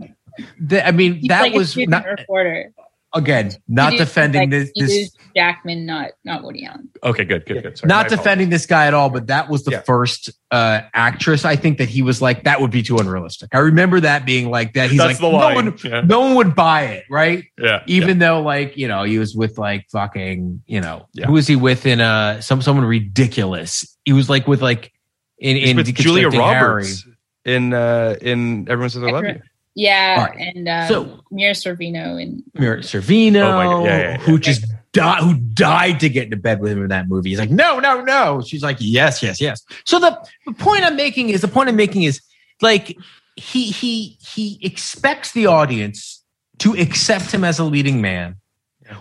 the, 0.59 0.87
i 0.87 0.91
mean 0.91 1.15
He's 1.15 1.27
that 1.27 1.41
like 1.41 1.53
was 1.53 1.71
student 1.71 1.91
not 1.91 2.05
reporter. 2.05 2.71
Again 3.13 3.51
not 3.67 3.93
defending 3.97 4.41
like, 4.41 4.49
this, 4.49 4.71
this 4.75 5.15
Jackman, 5.35 5.85
not 5.85 6.11
not 6.25 6.43
Woody 6.43 6.65
Allen. 6.65 6.89
Okay, 7.03 7.23
good, 7.23 7.45
good, 7.45 7.63
good. 7.63 7.77
Sorry, 7.77 7.87
not 7.87 8.09
defending 8.09 8.49
this 8.49 8.65
guy 8.65 8.87
at 8.87 8.93
all 8.93 9.09
but 9.09 9.27
that 9.27 9.49
was 9.49 9.63
the 9.63 9.71
Yeah. 9.71 9.81
first 9.81 10.29
uh 10.51 10.81
actress 10.93 11.45
i 11.45 11.55
think 11.55 11.77
that 11.77 11.87
he 11.87 12.01
was 12.01 12.21
like 12.21 12.43
that 12.43 12.59
would 12.59 12.71
be 12.71 12.83
too 12.83 12.97
unrealistic 12.97 13.49
i 13.53 13.59
remember 13.59 14.01
that 14.01 14.25
being 14.25 14.49
like 14.49 14.73
that 14.73 14.89
he's 14.89 14.99
That's 14.99 15.21
like 15.21 15.31
the 15.31 15.37
line. 15.37 15.65
no 15.65 15.71
one 15.71 15.77
Yeah. 15.83 16.01
no 16.01 16.19
one 16.19 16.35
would 16.35 16.55
buy 16.55 16.81
it 16.83 17.05
right 17.09 17.45
Yeah, 17.57 17.83
even 17.87 18.19
though 18.19 18.41
like 18.41 18.75
you 18.75 18.87
know 18.89 19.03
he 19.03 19.17
was 19.19 19.33
with 19.35 19.57
like 19.57 19.85
fucking 19.91 20.61
you 20.67 20.81
know 20.81 21.07
Yeah. 21.13 21.27
who 21.27 21.33
was 21.33 21.47
he 21.47 21.55
with 21.55 21.85
in 21.85 22.01
uh 22.01 22.41
some 22.41 22.61
someone 22.61 22.85
ridiculous 22.85 23.97
he 24.03 24.11
was 24.13 24.29
like 24.29 24.47
with 24.47 24.61
like 24.61 24.91
in 25.39 25.55
He's 25.55 25.69
in 25.71 25.77
with 25.77 25.93
Julia 25.95 26.27
Deconstructing 26.29 26.33
Harry. 26.53 26.67
Roberts 26.67 27.07
in 27.45 27.73
uh 27.73 28.15
in 28.21 28.67
Everyone 28.69 28.89
Says 28.89 29.03
I 29.03 29.11
Love 29.11 29.23
You. 29.23 29.41
Yeah, 29.75 30.15
All 30.19 30.25
right. 30.25 30.53
and 30.55 30.67
uh, 30.67 30.87
So- 30.87 31.21
Mira 31.31 31.53
Sorvino 31.53 32.21
and 32.21 32.43
Mira 32.53 32.79
Sorvino, 32.79 33.41
Oh 33.43 33.55
my 33.55 33.63
God. 33.65 33.85
Yeah, 33.85 33.97
yeah, 33.97 34.09
yeah. 34.11 34.17
who 34.17 34.37
just 34.37 34.65
died, 34.91 35.23
who 35.23 35.33
died 35.35 35.99
to 36.01 36.09
get 36.09 36.25
into 36.25 36.35
bed 36.37 36.59
with 36.59 36.73
him 36.73 36.81
in 36.83 36.89
that 36.89 37.07
movie. 37.07 37.29
He's 37.29 37.39
like, 37.39 37.51
no, 37.51 37.79
no, 37.79 38.01
no. 38.01 38.41
She's 38.45 38.61
like, 38.63 38.77
yes, 38.79 39.23
yes, 39.23 39.39
yes. 39.39 39.63
So 39.85 39.97
the, 39.99 40.17
the 40.45 40.51
point 40.53 40.83
I'm 40.83 40.97
making 40.97 41.29
is 41.29 41.39
the 41.41 41.47
point 41.47 41.69
I'm 41.69 41.77
making 41.77 42.03
is 42.03 42.21
like 42.61 42.97
he 43.37 43.71
he 43.71 44.17
he 44.19 44.59
expects 44.61 45.31
the 45.31 45.45
audience 45.47 46.21
to 46.59 46.73
accept 46.73 47.31
him 47.31 47.43
as 47.45 47.57
a 47.57 47.63
leading 47.63 48.01
man, 48.01 48.35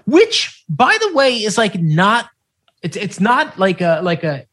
which 0.06 0.64
by 0.68 0.96
the 1.00 1.12
way 1.14 1.34
is 1.36 1.58
like 1.58 1.74
not 1.80 2.30
it's 2.82 2.96
it's 2.96 3.18
not 3.20 3.58
like 3.58 3.80
a 3.80 4.00
like 4.04 4.22
a 4.22 4.46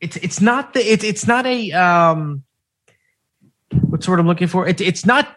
it's 0.00 0.16
it's 0.18 0.40
not 0.40 0.72
the 0.72 0.80
it's 0.80 1.02
it's 1.04 1.26
not 1.26 1.46
a 1.46 1.72
um 1.72 2.44
what's 3.96 4.04
the 4.06 4.12
word 4.12 4.20
I'm 4.20 4.26
looking 4.26 4.46
for? 4.48 4.68
It's 4.68 4.82
it's 4.82 5.06
not 5.06 5.34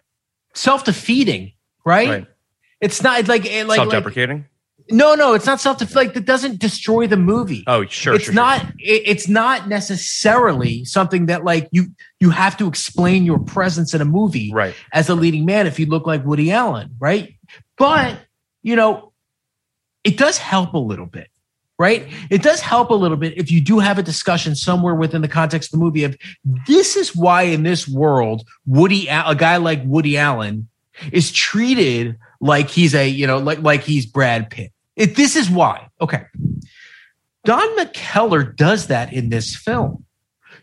self 0.54 0.84
defeating, 0.84 1.54
right? 1.86 2.10
Right. 2.10 2.28
It's 2.82 3.02
not 3.02 3.28
like 3.28 3.46
it- 3.46 3.66
like, 3.68 3.78
like 3.78 3.78
Self-deprecating. 3.78 4.46
no 4.92 5.16
no 5.16 5.34
it's 5.34 5.46
not 5.46 5.62
self 5.62 5.78
defeating 5.78 5.96
like 6.08 6.14
that 6.16 6.26
doesn't 6.26 6.60
destroy 6.60 7.08
the 7.08 7.16
movie. 7.18 7.64
oh, 7.68 7.86
sure. 7.86 8.16
it's 8.16 8.26
sure, 8.26 8.34
not 8.34 8.60
Sure. 8.62 8.72
it- 8.80 9.04
it's 9.06 9.28
not 9.30 9.70
necessarily 9.70 10.84
something 10.86 11.28
that 11.28 11.44
like 11.46 11.70
you 11.72 11.88
you 12.20 12.32
have 12.32 12.58
to 12.58 12.68
explain 12.68 13.24
your 13.24 13.40
presence 13.40 13.94
in 13.94 14.02
a 14.02 14.06
movie 14.06 14.52
Right. 14.54 14.76
as 14.92 15.08
a 15.10 15.16
leading 15.16 15.46
man 15.46 15.68
if 15.68 15.80
you 15.80 15.86
look 15.86 16.06
like 16.06 16.26
Woody 16.26 16.52
Allen, 16.52 16.96
right? 17.00 17.36
But, 17.78 18.20
you 18.62 18.76
know, 18.76 19.14
it 20.04 20.18
does 20.18 20.38
help 20.38 20.74
a 20.74 20.78
little 20.78 21.06
bit, 21.06 21.29
right? 21.80 22.08
It 22.30 22.44
does 22.44 22.60
help 22.60 22.90
a 22.90 22.94
little 22.94 23.18
bit 23.18 23.38
if 23.38 23.50
you 23.50 23.62
do 23.62 23.80
have 23.80 23.98
a 23.98 24.04
discussion 24.04 24.54
somewhere 24.54 24.94
within 24.94 25.22
the 25.22 25.28
context 25.30 25.70
of 25.70 25.80
the 25.80 25.84
movie 25.84 26.04
of 26.04 26.16
this 26.68 26.98
is 26.98 27.16
why 27.16 27.44
in 27.44 27.64
this 27.64 27.88
world, 27.88 28.46
Woody, 28.68 29.08
a 29.08 29.34
guy 29.34 29.58
like 29.58 29.82
Woody 29.86 30.18
Allen 30.18 30.68
is 31.14 31.32
treated 31.32 32.18
like 32.42 32.70
he's 32.70 32.94
a, 32.94 33.08
you 33.08 33.26
know, 33.26 33.38
like, 33.38 33.62
like 33.62 33.82
he's 33.82 34.06
Brad 34.06 34.50
Pitt. 34.50 34.74
It, 34.98 35.16
this 35.16 35.38
is 35.38 35.50
why. 35.50 35.88
Okay. 36.02 36.26
Don 37.46 37.78
McKellar 37.78 38.54
does 38.56 38.88
that 38.88 39.14
in 39.14 39.30
this 39.30 39.56
film. 39.56 40.04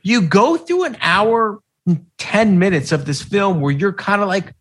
You 0.02 0.20
go 0.20 0.58
through 0.58 0.84
an 0.84 0.98
hour, 1.00 1.60
and 1.86 2.04
10 2.18 2.58
minutes 2.58 2.92
of 2.92 3.06
this 3.06 3.22
film 3.22 3.60
where 3.60 3.72
you're 3.72 3.92
kind 3.92 4.20
of 4.20 4.28
like, 4.28 4.54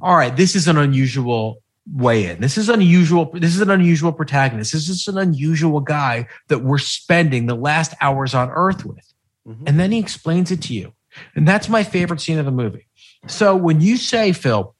all 0.00 0.16
right, 0.16 0.36
this 0.36 0.54
is 0.54 0.68
an 0.68 0.78
unusual 0.78 1.62
way 1.94 2.26
in. 2.26 2.40
This 2.40 2.58
is 2.58 2.68
unusual. 2.68 3.30
This 3.32 3.54
is 3.54 3.60
an 3.60 3.70
unusual 3.70 4.12
protagonist. 4.12 4.72
This 4.72 4.88
is 4.88 5.06
an 5.08 5.18
unusual 5.18 5.80
guy 5.80 6.26
that 6.48 6.58
we're 6.60 6.78
spending 6.78 7.46
the 7.46 7.54
last 7.54 7.94
hours 8.00 8.34
on 8.34 8.50
earth 8.50 8.84
with. 8.84 9.12
Mhm. 9.46 9.68
And 9.68 9.78
then 9.80 9.92
he 9.92 9.98
explains 9.98 10.50
it 10.50 10.62
to 10.62 10.74
you. 10.74 10.92
And 11.34 11.46
that's 11.46 11.68
my 11.68 11.84
favorite 11.84 12.20
scene 12.20 12.38
of 12.38 12.44
the 12.44 12.50
movie. 12.50 12.86
So 13.26 13.54
when 13.56 13.80
you 13.80 13.96
say, 13.96 14.32
Phil, 14.32 14.74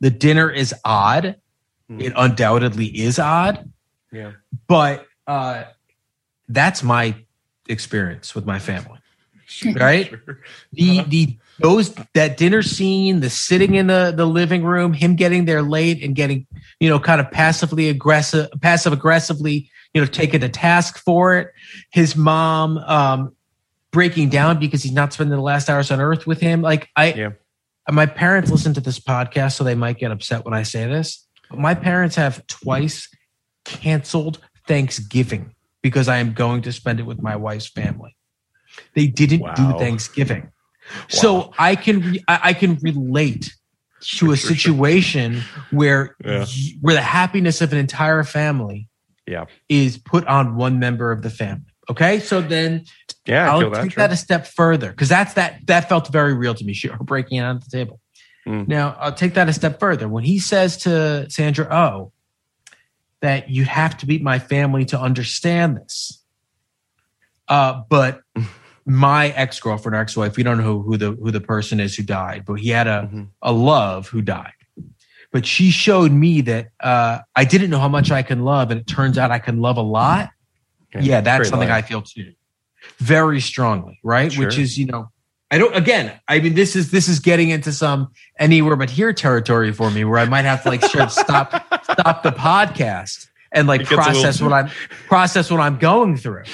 the 0.00 0.10
dinner 0.10 0.50
is 0.50 0.74
odd, 0.84 1.36
Mhm. 1.90 2.00
it 2.02 2.12
undoubtedly 2.16 2.86
is 2.86 3.18
odd 3.18 3.70
Yeah. 4.12 4.32
but 4.66 5.06
uh 5.26 5.64
that's 6.48 6.82
my 6.82 7.14
experience 7.68 8.34
with 8.34 8.44
my 8.46 8.58
family 8.58 8.98
right 9.76 10.12
the 10.72 11.02
the 11.04 11.38
those 11.60 11.94
that 12.14 12.36
dinner 12.36 12.62
scene 12.62 13.20
the 13.20 13.30
sitting 13.30 13.74
in 13.76 13.86
the 13.86 14.12
the 14.16 14.26
living 14.26 14.62
room 14.64 14.92
him 14.92 15.16
getting 15.16 15.44
there 15.46 15.62
late 15.62 16.02
and 16.02 16.14
getting 16.14 16.46
you 16.80 16.88
know 16.88 16.98
kind 16.98 17.20
of 17.20 17.30
passively 17.30 17.88
aggressive 17.88 18.48
passive 18.60 18.92
aggressively 18.92 19.70
you 19.94 20.00
know 20.00 20.06
taken 20.06 20.40
to 20.40 20.48
task 20.48 20.98
for 20.98 21.36
it 21.36 21.48
his 21.90 22.14
mom 22.16 22.78
um 22.78 23.34
breaking 23.92 24.28
down 24.28 24.58
because 24.58 24.82
he's 24.82 24.92
not 24.92 25.12
spending 25.12 25.34
the 25.34 25.42
last 25.42 25.70
hours 25.70 25.90
on 25.90 26.00
earth 26.00 26.26
with 26.26 26.40
him 26.40 26.60
like 26.60 26.88
i 26.96 27.12
Yeah. 27.14 27.30
my 27.90 28.06
parents 28.06 28.50
listen 28.50 28.74
to 28.74 28.80
this 28.80 28.98
podcast 29.00 29.52
so 29.56 29.64
they 29.64 29.74
might 29.74 29.98
get 29.98 30.10
upset 30.10 30.44
when 30.44 30.52
i 30.54 30.62
say 30.62 30.86
this 30.86 31.26
but 31.48 31.58
my 31.58 31.74
parents 31.74 32.16
have 32.16 32.46
twice 32.48 33.08
canceled 33.64 34.38
Thanksgiving 34.66 35.54
because 35.82 36.08
I 36.08 36.16
am 36.18 36.32
going 36.32 36.62
to 36.62 36.72
spend 36.72 36.98
it 36.98 37.04
with 37.04 37.22
my 37.22 37.36
wife's 37.36 37.68
family. 37.68 38.16
They 38.94 39.06
didn't 39.06 39.40
Wow. 39.40 39.54
do 39.54 39.78
Thanksgiving. 39.78 40.50
So 41.08 41.52
I 41.58 41.74
can 41.76 42.00
re- 42.00 42.24
I, 42.28 42.52
can 42.52 42.76
relate 42.76 43.54
to 44.18 44.32
a 44.32 44.36
situation 44.36 45.42
where 45.70 46.16
Yeah. 46.24 46.46
where 46.80 46.94
the 46.94 47.02
happiness 47.02 47.60
of 47.60 47.72
an 47.72 47.78
entire 47.78 48.22
family 48.24 48.88
Yeah. 49.26 49.46
is 49.68 49.98
put 49.98 50.26
on 50.26 50.56
one 50.56 50.78
member 50.78 51.10
of 51.12 51.22
the 51.22 51.30
family. 51.30 51.72
Okay, 51.88 52.18
so 52.20 52.40
then 52.40 52.84
Yeah. 53.26 53.50
I'll 53.50 53.60
take 53.62 53.72
that. 53.72 53.92
sure. 53.92 54.00
that 54.08 54.12
a 54.12 54.16
step 54.16 54.46
further 54.46 54.90
because 54.90 55.08
that's 55.08 55.34
that 55.34 55.66
that 55.66 55.88
felt 55.88 56.08
very 56.12 56.34
real 56.34 56.54
to 56.54 56.64
me. 56.64 56.72
She 56.72 56.88
her 56.88 56.96
breaking 56.98 57.38
it 57.38 57.42
on 57.42 57.58
the 57.60 57.66
table. 57.70 58.00
Mm. 58.46 58.68
Now 58.68 58.96
I'll 59.00 59.12
take 59.12 59.34
that 59.34 59.48
a 59.48 59.52
step 59.52 59.80
further. 59.80 60.08
When 60.08 60.24
he 60.24 60.38
says 60.38 60.76
to 60.78 61.26
Sandra 61.30 61.66
Oh 61.70 62.12
that 63.22 63.50
you 63.50 63.64
have 63.64 63.96
to 63.98 64.06
meet 64.06 64.22
my 64.22 64.38
family 64.38 64.84
to 64.86 65.00
understand 65.00 65.76
this, 65.78 66.22
uh, 67.48 67.82
but 67.88 68.20
my 68.86 69.28
ex 69.30 69.58
girlfriend 69.60 69.96
or 69.96 69.98
ex 69.98 70.16
wife, 70.16 70.36
we 70.36 70.42
don't 70.44 70.58
know 70.58 70.80
who, 70.80 70.96
the 70.96 71.10
who 71.12 71.30
the 71.32 71.40
person 71.40 71.80
is 71.80 71.96
who 71.96 72.02
died, 72.04 72.44
but 72.46 72.54
he 72.54 72.68
had 72.70 72.86
a 72.86 73.10
Mhm. 73.12 73.28
a 73.42 73.52
love 73.52 74.08
who 74.08 74.22
died. 74.22 74.52
But 75.32 75.44
she 75.44 75.70
showed 75.70 76.12
me 76.12 76.40
that 76.42 76.68
uh, 76.80 77.18
I 77.34 77.44
didn't 77.44 77.68
know 77.70 77.80
how 77.80 77.88
much 77.88 78.10
I 78.10 78.22
can 78.22 78.44
love, 78.44 78.70
and 78.70 78.80
it 78.80 78.86
turns 78.86 79.18
out 79.18 79.30
I 79.32 79.40
can 79.40 79.60
love 79.60 79.76
a 79.76 79.82
lot. 79.82 80.30
Yeah, 80.98 81.20
that's 81.20 81.38
Great 81.40 81.48
something 81.50 81.68
line. 81.68 81.78
I 81.78 81.82
feel 81.82 82.00
too, 82.00 82.32
very 82.98 83.40
strongly, 83.40 83.98
right? 84.02 84.32
Which 84.38 84.56
is, 84.56 84.78
you 84.78 84.86
know, 84.86 85.10
I 85.50 85.58
don't. 85.58 85.74
Again, 85.76 86.12
I 86.28 86.38
mean, 86.38 86.54
this 86.54 86.74
is 86.76 86.90
this 86.92 87.08
is 87.08 87.18
getting 87.18 87.50
into 87.50 87.72
some 87.72 88.12
anywhere 88.38 88.76
but 88.76 88.88
here 88.88 89.12
territory 89.12 89.72
for 89.72 89.90
me, 89.90 90.04
where 90.04 90.18
I 90.18 90.24
might 90.26 90.44
have 90.44 90.62
to 90.62 90.68
like 90.70 90.80
sort 90.82 91.00
of 91.04 91.12
stop 91.12 91.50
stop 91.84 92.22
the 92.22 92.30
podcast 92.30 93.26
and 93.52 93.66
like 93.68 93.80
a 93.80 93.84
little- 93.84 93.98
process 93.98 94.40
what 94.40 94.52
I'm 94.52 94.70
process 95.08 95.50
what 95.50 95.60
I'm 95.60 95.76
going 95.78 96.16
through. 96.16 96.44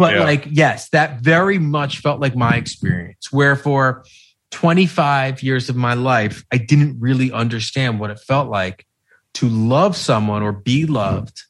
But 0.00 0.14
Yeah. 0.14 0.24
like, 0.24 0.48
yes, 0.50 0.88
that 0.90 1.20
very 1.20 1.58
much 1.58 1.98
felt 1.98 2.22
like 2.22 2.34
my 2.34 2.56
experience. 2.56 3.30
Where 3.30 3.54
for 3.54 4.02
25 4.50 5.42
years 5.42 5.68
of 5.68 5.76
my 5.76 5.92
life, 5.92 6.42
I 6.50 6.56
didn't 6.56 6.98
really 6.98 7.30
understand 7.30 8.00
what 8.00 8.10
it 8.10 8.18
felt 8.18 8.48
like 8.48 8.86
to 9.34 9.46
love 9.46 9.94
someone 9.94 10.42
or 10.42 10.52
be 10.52 10.86
loved 10.86 11.42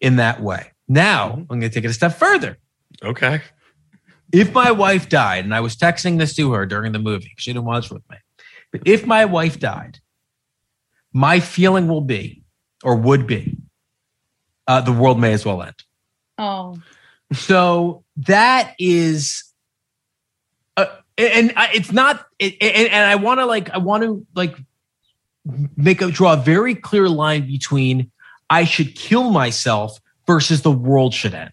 in 0.00 0.16
that 0.16 0.40
way. 0.40 0.72
Now 0.88 1.34
I'm 1.34 1.44
going 1.44 1.60
to 1.60 1.68
take 1.68 1.84
it 1.84 1.90
a 1.90 1.92
step 1.92 2.14
further. 2.14 2.56
Okay. 3.02 3.42
If 4.32 4.54
my 4.54 4.70
wife 4.70 5.10
died, 5.10 5.44
and 5.44 5.54
I 5.54 5.60
was 5.60 5.76
texting 5.76 6.18
this 6.18 6.34
to 6.36 6.54
her 6.54 6.64
during 6.64 6.92
the 6.92 6.98
movie, 6.98 7.34
she 7.36 7.52
didn't 7.52 7.66
watch 7.66 7.90
with 7.90 8.02
me. 8.08 8.16
But 8.72 8.80
if 8.86 9.06
my 9.06 9.26
wife 9.26 9.60
died, 9.60 9.98
my 11.12 11.38
feeling 11.38 11.86
will 11.86 12.00
be, 12.00 12.44
or 12.82 12.96
would 12.96 13.26
be, 13.26 13.58
uh, 14.66 14.80
the 14.80 14.90
world 14.92 15.20
may 15.20 15.34
as 15.34 15.44
well 15.44 15.62
end. 15.62 15.76
Oh, 16.38 16.78
So 17.32 18.04
that 18.18 18.74
is, 18.78 19.44
uh, 20.76 20.86
and 21.18 21.52
I- 21.56 21.70
it's 21.74 21.92
not, 21.92 22.24
it, 22.38 22.56
and, 22.60 22.88
and 22.88 23.10
I 23.10 23.16
want 23.16 23.40
to 23.40 23.46
like, 23.46 23.70
I 23.70 23.78
want 23.78 24.02
to 24.04 24.26
like 24.34 24.56
make 25.76 26.00
a 26.02 26.10
draw 26.10 26.34
a 26.34 26.36
very 26.36 26.74
clear 26.74 27.08
line 27.08 27.46
between 27.46 28.10
I 28.50 28.64
should 28.64 28.94
kill 28.94 29.30
myself 29.30 29.98
versus 30.26 30.62
the 30.62 30.70
world 30.70 31.12
should 31.14 31.34
end. 31.34 31.52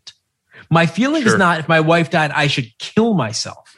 My 0.69 0.85
feeling 0.85 1.23
Sure. 1.23 1.33
is 1.33 1.37
not 1.39 1.59
if 1.59 1.67
my 1.67 1.79
wife 1.79 2.09
died, 2.09 2.31
I 2.31 2.47
should 2.47 2.77
kill 2.77 3.13
myself. 3.13 3.75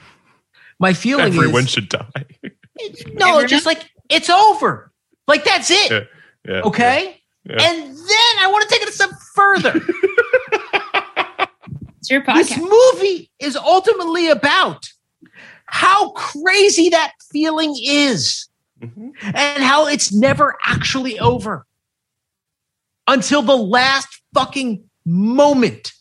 My 0.79 0.93
feeling 0.93 1.25
Everyone 1.25 1.63
is 1.63 1.69
should 1.71 1.89
die. 1.89 2.07
no, 2.43 3.27
Everyone- 3.29 3.47
just 3.47 3.65
like 3.65 3.89
it's 4.09 4.29
over. 4.29 4.91
Like 5.27 5.45
that's 5.45 5.71
it. 5.71 5.91
Yeah. 5.91 6.01
Yeah. 6.47 6.61
Okay. 6.61 7.21
Yeah. 7.45 7.55
And 7.61 7.87
then 7.95 8.33
I 8.39 8.47
want 8.51 8.63
to 8.63 8.69
take 8.69 8.81
it 8.83 8.89
a 8.89 8.91
step 8.91 9.09
further. 9.33 9.81
it's 12.03 12.11
your 12.11 12.21
this 12.21 12.57
movie 12.57 13.31
is 13.39 13.55
ultimately 13.55 14.29
about 14.29 14.85
how 15.65 16.11
crazy 16.11 16.89
that 16.89 17.13
feeling 17.31 17.73
is 17.81 18.47
Mhm. 18.81 19.11
and 19.21 19.63
how 19.63 19.87
it's 19.87 20.11
never 20.11 20.57
actually 20.63 21.17
over 21.19 21.65
until 23.07 23.41
the 23.41 23.57
last 23.57 24.09
fucking 24.33 24.83
moment. 25.05 25.93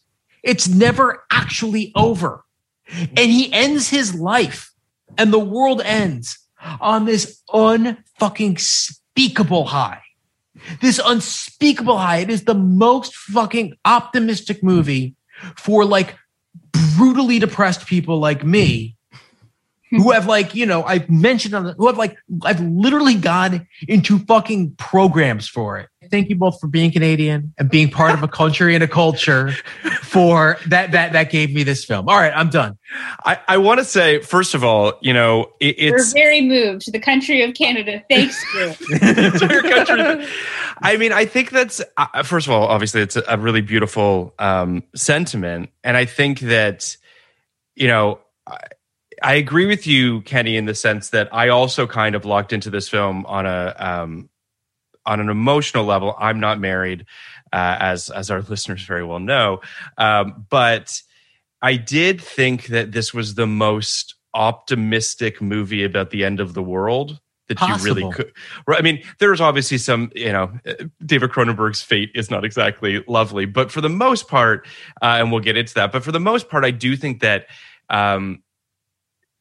It's 0.43 0.69
never 0.69 1.25
actually 1.31 1.93
over. 1.95 2.45
And 2.91 3.19
he 3.31 3.53
ends 3.53 3.89
his 3.89 4.15
life 4.15 4.73
and 5.17 5.33
the 5.33 5.39
world 5.39 5.81
ends 5.85 6.39
on 6.81 7.05
this 7.05 7.41
unfucking 7.51 8.59
speakable 8.59 9.67
high. 9.67 10.03
This 10.81 11.01
unspeakable 11.05 11.99
high. 11.99 12.19
It 12.19 12.31
is 12.31 12.45
the 12.45 12.55
most 12.55 13.15
fucking 13.15 13.77
optimistic 13.85 14.63
movie 14.63 15.15
for 15.57 15.85
like 15.85 16.17
brutally 16.97 17.39
depressed 17.39 17.87
people 17.87 18.19
like 18.19 18.45
me 18.45 18.97
who 19.91 20.11
have 20.11 20.27
like 20.27 20.55
you 20.55 20.67
know 20.67 20.83
i've 20.85 21.09
mentioned 21.11 21.55
on 21.55 21.65
the, 21.65 21.73
who 21.75 21.87
have 21.87 21.99
like 21.99 22.17
i've 22.45 22.61
literally 22.61 23.15
gone 23.15 23.67
into 23.89 24.19
fucking 24.21 24.75
programs 24.77 25.49
for 25.49 25.79
it 25.79 25.89
thank 26.11 26.29
you 26.29 26.37
both 26.37 26.59
for 26.61 26.67
being 26.67 26.91
canadian 26.91 27.53
and 27.59 27.71
being 27.71 27.91
part 27.91 28.15
of 28.15 28.23
a 28.23 28.29
country 28.29 28.75
and 28.75 28.83
a 28.83 28.89
culture 28.89 29.53
for 30.03 30.59
that 30.67 30.93
that 30.93 31.13
that 31.13 31.31
gave 31.31 31.55
me 31.55 31.63
this 31.63 31.85
film 31.85 32.09
all 32.09 32.17
right 32.17 32.33
i'm 32.35 32.51
done 32.51 32.77
I, 33.25 33.39
I 33.49 33.59
want 33.59 33.79
to 33.79 33.85
say, 33.85 34.21
first 34.21 34.55
of 34.55 34.65
all, 34.65 34.95
you 35.01 35.13
know, 35.13 35.53
it, 35.61 35.77
We're 35.91 35.97
it's 35.97 36.13
very 36.13 36.41
moved. 36.41 36.83
To 36.83 36.91
the 36.91 36.99
country 36.99 37.43
of 37.43 37.55
Canada 37.55 38.03
thanks 38.09 38.43
you. 38.55 38.75
entire 38.91 39.63
country. 39.87 40.27
I 40.83 40.97
mean, 40.97 41.13
I 41.13 41.25
think 41.25 41.51
that's 41.51 41.81
uh, 41.97 42.23
first 42.23 42.47
of 42.47 42.53
all, 42.53 42.67
obviously, 42.67 43.01
it's 43.01 43.17
a, 43.17 43.23
a 43.29 43.39
really 43.39 43.61
beautiful 43.61 44.35
um, 44.39 44.83
sentiment, 44.95 45.71
and 45.85 45.97
I 45.97 46.05
think 46.05 46.41
that 46.41 46.97
you 47.75 47.89
know, 47.89 48.21
I, 48.47 48.59
I 49.23 49.35
agree 49.35 49.67
with 49.67 49.87
you, 49.87 50.23
Kenny, 50.23 50.57
in 50.57 50.67
the 50.67 50.75
sense 50.75 51.11
that 51.11 51.33
I 51.33 51.49
also 51.49 51.87
kind 51.87 52.15
of 52.15 52.25
locked 52.25 52.53
into 52.53 52.71
this 52.71 52.89
film 52.89 53.25
on 53.27 53.47
a 53.47 53.75
um, 53.79 54.29
on 55.07 55.21
an 55.21 55.29
emotional 55.29 55.85
level. 55.85 56.15
I'm 56.19 56.41
not 56.41 56.61
married, 56.61 57.07
uh, 57.53 57.77
as 57.81 58.11
as 58.11 58.31
our 58.31 58.43
listeners 58.49 58.83
very 58.83 59.05
well 59.05 59.21
know, 59.21 59.61
um, 59.99 60.47
but 60.49 61.01
I 61.61 61.77
did 61.77 62.21
think 62.21 62.67
that 62.67 62.93
this 62.93 63.15
was 63.15 63.35
the 63.35 63.47
most 63.47 64.17
optimistic 64.35 65.43
movie 65.43 65.85
about 65.85 66.11
the 66.11 66.25
end 66.25 66.41
of 66.41 66.55
the 66.55 66.63
world 66.63 67.21
that 67.49 67.61
you 67.69 67.85
really 67.85 68.11
could. 68.13 68.33
I 68.69 68.83
mean, 68.83 69.03
there's 69.19 69.41
obviously 69.41 69.79
some, 69.79 70.11
you 70.15 70.33
know, 70.33 70.53
uh, 70.67 70.75
David 71.05 71.31
Cronenberg's 71.31 71.83
fate 71.83 72.11
is 72.15 72.31
not 72.31 72.45
exactly 72.45 73.05
lovely, 73.07 73.45
but 73.45 73.71
for 73.71 73.81
the 73.81 73.91
most 73.91 74.29
part, 74.29 74.67
uh, 75.03 75.17
and 75.19 75.31
we'll 75.31 75.41
get 75.41 75.57
into 75.57 75.75
that, 75.75 75.93
but 75.93 76.03
for 76.03 76.13
the 76.13 76.21
most 76.21 76.49
part, 76.49 76.65
I 76.65 76.71
do 76.71 76.97
think 76.97 77.21
that 77.21 77.47
um, 77.91 78.43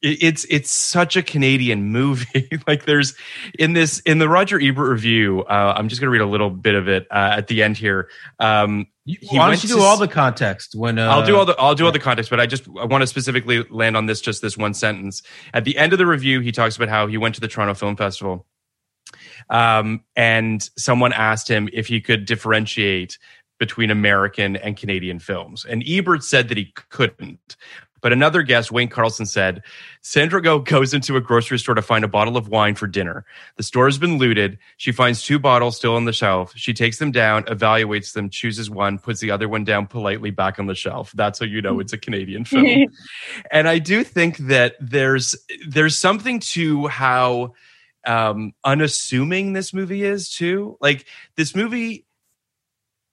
it's 0.02 0.44
it's 0.50 0.70
such 0.70 1.16
a 1.16 1.22
Canadian 1.22 1.84
movie. 1.84 2.48
like 2.66 2.84
there's 2.84 3.14
in 3.58 3.72
this 3.72 4.00
in 4.00 4.18
the 4.18 4.28
Roger 4.28 4.60
Ebert 4.60 4.90
review. 4.90 5.42
Uh, 5.42 5.74
I'm 5.76 5.88
just 5.88 6.00
going 6.00 6.08
to 6.08 6.10
read 6.12 6.20
a 6.20 6.26
little 6.26 6.50
bit 6.50 6.74
of 6.74 6.88
it 6.88 7.06
uh, 7.10 7.34
at 7.36 7.46
the 7.46 7.62
end 7.62 7.76
here. 7.76 8.10
Um, 8.40 8.88
you, 9.04 9.18
why 9.30 9.46
don't 9.46 9.62
you 9.62 9.68
to 9.68 9.74
do 9.76 9.80
all 9.80 9.96
the 9.96 10.08
context 10.08 10.74
when 10.74 10.98
uh, 10.98 11.08
I'll 11.08 11.24
do 11.24 11.36
all 11.36 11.44
the 11.44 11.54
I'll 11.58 11.74
do 11.74 11.86
all 11.86 11.92
the 11.92 11.98
context, 11.98 12.30
but 12.30 12.40
I 12.40 12.46
just 12.46 12.68
I 12.80 12.84
want 12.84 13.02
to 13.02 13.06
specifically 13.06 13.62
land 13.64 13.96
on 13.96 14.06
this 14.06 14.20
just 14.20 14.42
this 14.42 14.56
one 14.56 14.74
sentence. 14.74 15.22
At 15.54 15.64
the 15.64 15.76
end 15.76 15.92
of 15.92 15.98
the 15.98 16.06
review, 16.06 16.40
he 16.40 16.52
talks 16.52 16.76
about 16.76 16.88
how 16.88 17.06
he 17.06 17.16
went 17.16 17.36
to 17.36 17.40
the 17.40 17.48
Toronto 17.48 17.74
Film 17.74 17.96
Festival, 17.96 18.46
um, 19.50 20.02
and 20.16 20.68
someone 20.76 21.12
asked 21.12 21.48
him 21.48 21.68
if 21.72 21.86
he 21.86 22.00
could 22.00 22.24
differentiate 22.24 23.18
between 23.58 23.90
American 23.90 24.56
and 24.56 24.76
Canadian 24.76 25.20
films, 25.20 25.64
and 25.64 25.84
Ebert 25.86 26.24
said 26.24 26.48
that 26.48 26.56
he 26.56 26.72
couldn't. 26.88 27.56
But 28.02 28.12
another 28.12 28.42
guest, 28.42 28.70
Wayne 28.70 28.88
Clarkson, 28.88 29.26
said 29.26 29.62
Sandra 30.02 30.42
Go 30.42 30.58
goes 30.58 30.92
into 30.92 31.16
a 31.16 31.20
grocery 31.20 31.58
store 31.58 31.76
to 31.76 31.82
find 31.82 32.04
a 32.04 32.08
bottle 32.08 32.36
of 32.36 32.48
wine 32.48 32.74
for 32.74 32.86
dinner. 32.86 33.24
The 33.56 33.62
store 33.62 33.86
has 33.86 33.96
been 33.96 34.18
looted. 34.18 34.58
She 34.76 34.92
finds 34.92 35.22
two 35.22 35.38
bottles 35.38 35.76
still 35.76 35.94
on 35.94 36.04
the 36.04 36.12
shelf. 36.12 36.52
She 36.56 36.74
takes 36.74 36.98
them 36.98 37.12
down, 37.12 37.44
evaluates 37.44 38.12
them, 38.12 38.28
chooses 38.28 38.68
one, 38.68 38.98
puts 38.98 39.20
the 39.20 39.30
other 39.30 39.48
one 39.48 39.64
down 39.64 39.86
politely 39.86 40.30
back 40.30 40.58
on 40.58 40.66
the 40.66 40.74
shelf. 40.74 41.12
That's 41.14 41.38
how 41.38 41.46
you 41.46 41.62
know 41.62 41.80
it's 41.80 41.92
a 41.92 41.98
Canadian 41.98 42.44
film. 42.44 42.88
and 43.50 43.68
I 43.68 43.78
do 43.78 44.04
think 44.04 44.36
that 44.38 44.74
there's 44.80 45.36
there's 45.68 45.96
something 45.96 46.40
to 46.40 46.88
how 46.88 47.54
um, 48.04 48.52
unassuming 48.64 49.52
this 49.52 49.72
movie 49.72 50.02
is 50.02 50.28
too. 50.28 50.76
Like 50.80 51.06
this 51.36 51.54
movie 51.54 52.06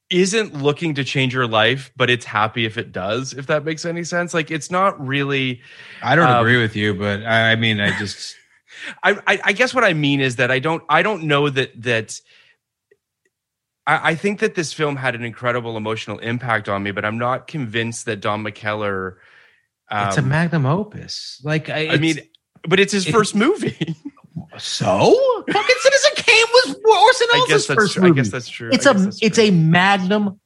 isn't 0.09 0.55
looking 0.55 0.95
to 0.95 1.03
change 1.03 1.33
your 1.33 1.47
life, 1.47 1.91
but 1.95 2.09
it's 2.09 2.25
happy 2.25 2.65
if 2.65 2.77
it 2.77 2.91
does. 2.91 3.33
If 3.33 3.47
that 3.47 3.63
makes 3.63 3.85
any 3.85 4.03
sense, 4.03 4.33
like 4.33 4.49
it's 4.51 4.71
not 4.71 4.99
really. 5.05 5.61
i 6.01 6.15
don't 6.15 6.29
um, 6.29 6.39
agree 6.39 6.61
with 6.61 6.75
you 6.75 6.93
but 6.93 7.23
i, 7.23 7.51
I 7.51 7.55
mean 7.55 7.79
i 7.79 7.97
just 7.99 8.35
I, 9.03 9.11
I, 9.27 9.39
I 9.45 9.51
guess 9.53 9.73
what 9.73 9.83
I 9.83 9.93
mean 9.93 10.21
is 10.21 10.37
that 10.37 10.51
I 10.51 10.59
don't 10.59 10.83
I 10.89 11.01
don't 11.01 11.23
know 11.23 11.49
that 11.49 11.81
that 11.81 12.19
I, 13.87 14.11
I 14.11 14.15
think 14.15 14.39
that 14.39 14.55
this 14.55 14.73
film 14.73 14.95
had 14.95 15.15
an 15.15 15.23
incredible 15.23 15.77
emotional 15.77 16.19
impact 16.19 16.69
on 16.69 16.83
me, 16.83 16.91
but 16.91 17.05
I'm 17.05 17.17
not 17.17 17.47
convinced 17.47 18.05
that 18.05 18.17
Don 18.21 18.43
McKellar. 18.43 19.15
Um, 19.91 20.07
it's 20.07 20.17
a 20.17 20.21
magnum 20.21 20.67
opus 20.67 21.41
like 21.43 21.67
i, 21.69 21.89
I 21.89 21.97
mean, 21.97 22.19
but 22.67 22.79
it's 22.79 22.93
his 22.93 23.07
it- 23.07 23.11
first 23.11 23.35
movie. 23.35 23.95
so 24.57 25.43
fucking 25.51 25.75
citizen 25.79 26.11
was 26.67 26.75
orson 26.75 27.27
I 27.33 27.37
welles' 27.37 27.47
guess 27.49 27.67
that's 27.67 27.79
first 27.79 27.93
true. 27.95 28.07
I 28.07 28.11
guess 28.11 28.29
that's 28.29 28.49
true. 28.49 28.69
it's 28.71 28.85
a 28.85 28.91
it's 29.21 29.35
true. 29.37 29.45
a 29.45 29.51
magnum 29.51 30.39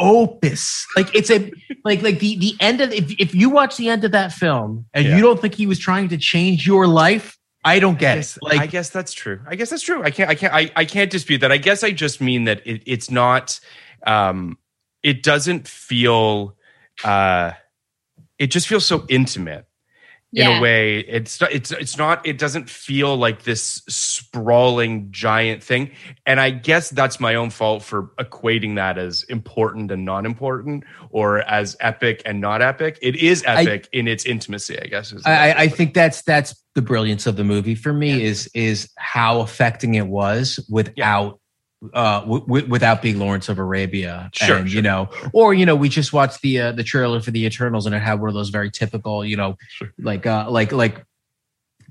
opus 0.00 0.86
like 0.94 1.12
it's 1.14 1.30
a 1.30 1.50
like 1.84 2.02
like 2.02 2.20
the 2.20 2.36
the 2.38 2.54
end 2.60 2.80
of 2.80 2.92
if, 2.92 3.10
if 3.18 3.34
you 3.34 3.50
watch 3.50 3.76
the 3.76 3.88
end 3.88 4.04
of 4.04 4.12
that 4.12 4.32
film 4.32 4.86
and 4.94 5.04
Yeah. 5.06 5.16
you 5.16 5.22
don't 5.22 5.40
think 5.40 5.54
he 5.54 5.66
was 5.66 5.78
trying 5.78 6.08
to 6.10 6.16
change 6.16 6.66
your 6.66 6.86
life 6.86 7.36
i 7.64 7.80
don't 7.80 7.96
I 7.96 7.98
guess, 7.98 8.36
it 8.36 8.42
like 8.44 8.60
I 8.60 8.66
guess 8.66 8.90
that's 8.90 9.12
true. 9.12 9.40
I 9.48 9.56
guess 9.56 9.70
that's 9.70 9.82
true. 9.82 10.02
I 10.04 10.10
can't. 10.12 10.30
I 10.30 10.34
can't. 10.36 10.54
I, 10.54 10.70
I 10.76 10.84
can't 10.84 11.10
dispute 11.10 11.38
that. 11.38 11.50
I 11.50 11.56
guess 11.56 11.82
I 11.82 11.90
just 11.90 12.20
mean 12.20 12.44
that 12.44 12.64
it, 12.64 12.82
it's 12.86 13.10
not. 13.10 13.58
Um, 14.06 14.56
it 15.02 15.22
doesn't 15.24 15.66
feel. 15.66 16.56
Uh, 17.02 17.52
it 18.38 18.46
just 18.52 18.68
feels 18.68 18.86
so 18.86 19.04
intimate 19.08 19.66
in 20.34 20.42
Yeah. 20.48 20.58
a 20.58 20.60
way. 20.60 20.98
It's 20.98 21.40
not- 21.40 21.52
it's 21.52 21.70
it's 21.72 21.96
not. 21.96 22.26
It 22.26 22.36
doesn't 22.38 22.68
feel 22.68 23.16
like 23.16 23.44
this 23.44 23.82
sprawling 23.88 25.08
giant 25.10 25.62
thing. 25.62 25.90
And 26.26 26.38
I 26.38 26.50
guess 26.50 26.90
that's 26.90 27.18
my 27.18 27.34
own 27.34 27.50
fault 27.50 27.82
for 27.82 28.10
equating 28.20 28.76
that 28.76 28.98
as 28.98 29.22
important 29.24 29.90
and 29.90 30.04
not 30.04 30.26
important, 30.26 30.84
or 31.10 31.38
as 31.48 31.76
epic 31.80 32.22
and 32.26 32.40
not 32.40 32.60
epic. 32.62 32.98
It 33.00 33.16
is 33.16 33.42
I- 33.46 33.62
epic 33.62 33.88
in 33.92 34.06
its 34.08 34.24
intimacy. 34.26 34.78
I 34.80 34.86
guess. 34.86 35.12
is 35.12 35.24
I, 35.24 35.50
I- 35.50 35.58
I 35.62 35.68
think 35.68 35.94
that's 35.94 36.22
that's 36.22 36.54
the 36.74 36.82
brilliance 36.82 37.26
of 37.26 37.36
the 37.36 37.44
movie 37.44 37.74
for 37.74 37.92
me 37.92 38.22
is 38.22 38.48
is 38.54 38.90
how 38.98 39.40
affecting 39.40 39.94
it 39.94 40.06
was 40.06 40.60
without 40.70 41.40
uh 41.94 42.20
w- 42.20 42.40
w- 42.40 42.66
without 42.66 43.00
being 43.02 43.18
Lawrence 43.18 43.48
of 43.48 43.58
Arabia 43.58 44.30
Sure, 44.34 44.56
and 44.56 44.68
sure, 44.68 44.76
you 44.76 44.82
know 44.82 45.08
or 45.32 45.54
you 45.54 45.64
know 45.64 45.76
we 45.76 45.88
just 45.88 46.12
watched 46.12 46.42
the 46.42 46.60
uh, 46.60 46.72
the 46.72 46.82
trailer 46.82 47.20
for 47.20 47.30
the 47.30 47.44
Eternals 47.44 47.86
and 47.86 47.94
it 47.94 48.00
had 48.00 48.20
one 48.20 48.28
of 48.28 48.34
those 48.34 48.48
very 48.50 48.70
typical 48.70 49.24
you 49.24 49.36
know 49.36 49.56
Sure. 49.68 49.92
like 49.98 50.26
uh 50.26 50.50
like 50.50 50.72
like 50.72 51.04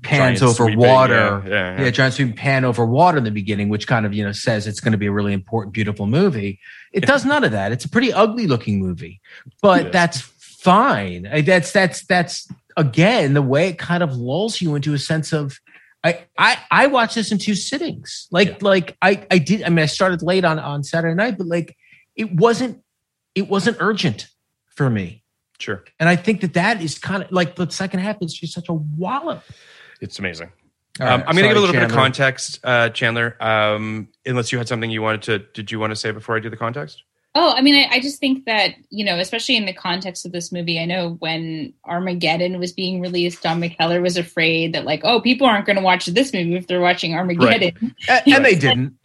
pans 0.02 0.40
Giant 0.40 0.42
over 0.42 0.64
sweeping, 0.70 0.78
water 0.78 1.42
yeah, 1.44 1.48
yeah, 1.48 1.76
yeah. 1.78 1.84
yeah, 1.84 1.90
giant 1.90 2.14
sweeping 2.14 2.36
pan 2.36 2.64
over 2.64 2.86
water 2.86 3.18
in 3.18 3.24
the 3.24 3.30
beginning, 3.30 3.68
which 3.68 3.86
kind 3.88 4.06
of 4.06 4.14
you 4.14 4.24
know 4.24 4.32
says 4.32 4.66
it's 4.66 4.80
going 4.80 4.92
to 4.92 4.98
be 4.98 5.06
a 5.06 5.12
really 5.12 5.32
important, 5.32 5.74
beautiful 5.74 6.06
movie. 6.06 6.60
It 6.92 7.04
does 7.04 7.24
none 7.24 7.42
of 7.42 7.52
that. 7.52 7.72
It's 7.72 7.84
a 7.84 7.88
pretty 7.88 8.12
ugly 8.12 8.46
looking 8.46 8.78
movie, 8.78 9.20
but 9.60 9.90
that's 9.90 10.20
fine. 10.20 11.22
That's 11.44 11.72
that's 11.72 12.06
that's 12.06 12.46
again 12.76 13.34
the 13.34 13.42
way 13.42 13.68
it 13.70 13.78
kind 13.78 14.02
of 14.02 14.14
lulls 14.16 14.60
you 14.60 14.74
into 14.74 14.94
a 14.94 14.98
sense 14.98 15.32
of. 15.32 15.58
I 16.04 16.26
I 16.38 16.58
I 16.70 16.86
watched 16.86 17.14
this 17.14 17.32
in 17.32 17.38
two 17.38 17.54
sittings. 17.54 18.28
Like 18.30 18.62
like 18.62 18.96
I 19.02 19.26
I 19.30 19.38
did. 19.38 19.62
I 19.62 19.68
mean, 19.68 19.80
I 19.80 19.86
started 19.86 20.22
late 20.22 20.44
on 20.44 20.58
on 20.58 20.84
Saturday 20.84 21.14
night, 21.14 21.38
but 21.38 21.46
like 21.46 21.76
it 22.16 22.34
wasn't. 22.34 22.82
it 23.34 23.48
wasn't 23.48 23.76
urgent 23.78 24.26
for 24.74 24.90
me. 24.90 25.22
Sure. 25.60 25.84
And 26.00 26.08
I 26.08 26.16
think 26.16 26.40
that 26.40 26.54
that 26.54 26.82
is 26.82 26.98
kind 26.98 27.22
of 27.22 27.30
like 27.30 27.54
the 27.54 27.70
second 27.70 28.00
half 28.00 28.16
is 28.20 28.34
just 28.34 28.52
such 28.52 28.68
a 28.68 28.72
wallop. 28.74 29.44
It's 30.00 30.18
amazing. 30.18 30.50
All 31.00 31.06
um, 31.06 31.22
I'm 31.26 31.36
going 31.36 31.44
to 31.44 31.48
give 31.48 31.56
a 31.56 31.60
little 31.60 31.74
bit 31.74 31.84
of 31.84 31.92
context, 31.92 32.58
uh, 32.64 32.88
Chandler. 32.88 33.36
Um, 33.40 34.08
unless 34.26 34.50
you 34.50 34.58
had 34.58 34.66
something 34.66 34.90
you 34.90 35.02
wanted 35.02 35.22
to, 35.22 35.38
did 35.38 35.70
you 35.70 35.78
want 35.78 35.92
to 35.92 35.96
say 35.96 36.10
before 36.10 36.36
I 36.36 36.40
do 36.40 36.50
the 36.50 36.56
context? 36.56 37.04
Oh, 37.34 37.52
I 37.54 37.60
mean, 37.60 37.74
I, 37.74 37.96
I 37.96 38.00
just 38.00 38.18
think 38.18 38.46
that, 38.46 38.74
you 38.90 39.04
know, 39.04 39.18
especially 39.18 39.56
in 39.56 39.66
the 39.66 39.72
context 39.72 40.26
of 40.26 40.32
this 40.32 40.50
movie, 40.50 40.80
I 40.80 40.86
know 40.86 41.10
when 41.20 41.72
Armageddon 41.84 42.58
was 42.58 42.72
being 42.72 43.00
released, 43.00 43.42
Don 43.42 43.60
McKellar 43.60 44.02
was 44.02 44.16
afraid 44.16 44.72
that, 44.74 44.84
like, 44.84 45.02
oh, 45.04 45.20
people 45.20 45.46
aren't 45.46 45.66
going 45.66 45.76
to 45.76 45.82
watch 45.82 46.06
this 46.06 46.32
movie 46.32 46.56
if 46.56 46.66
they're 46.66 46.80
watching 46.80 47.14
Armageddon. 47.14 47.94
Uh, 48.08 48.20
a- 48.26 48.30
and 48.34 48.44
they 48.44 48.54
didn't. 48.56 48.94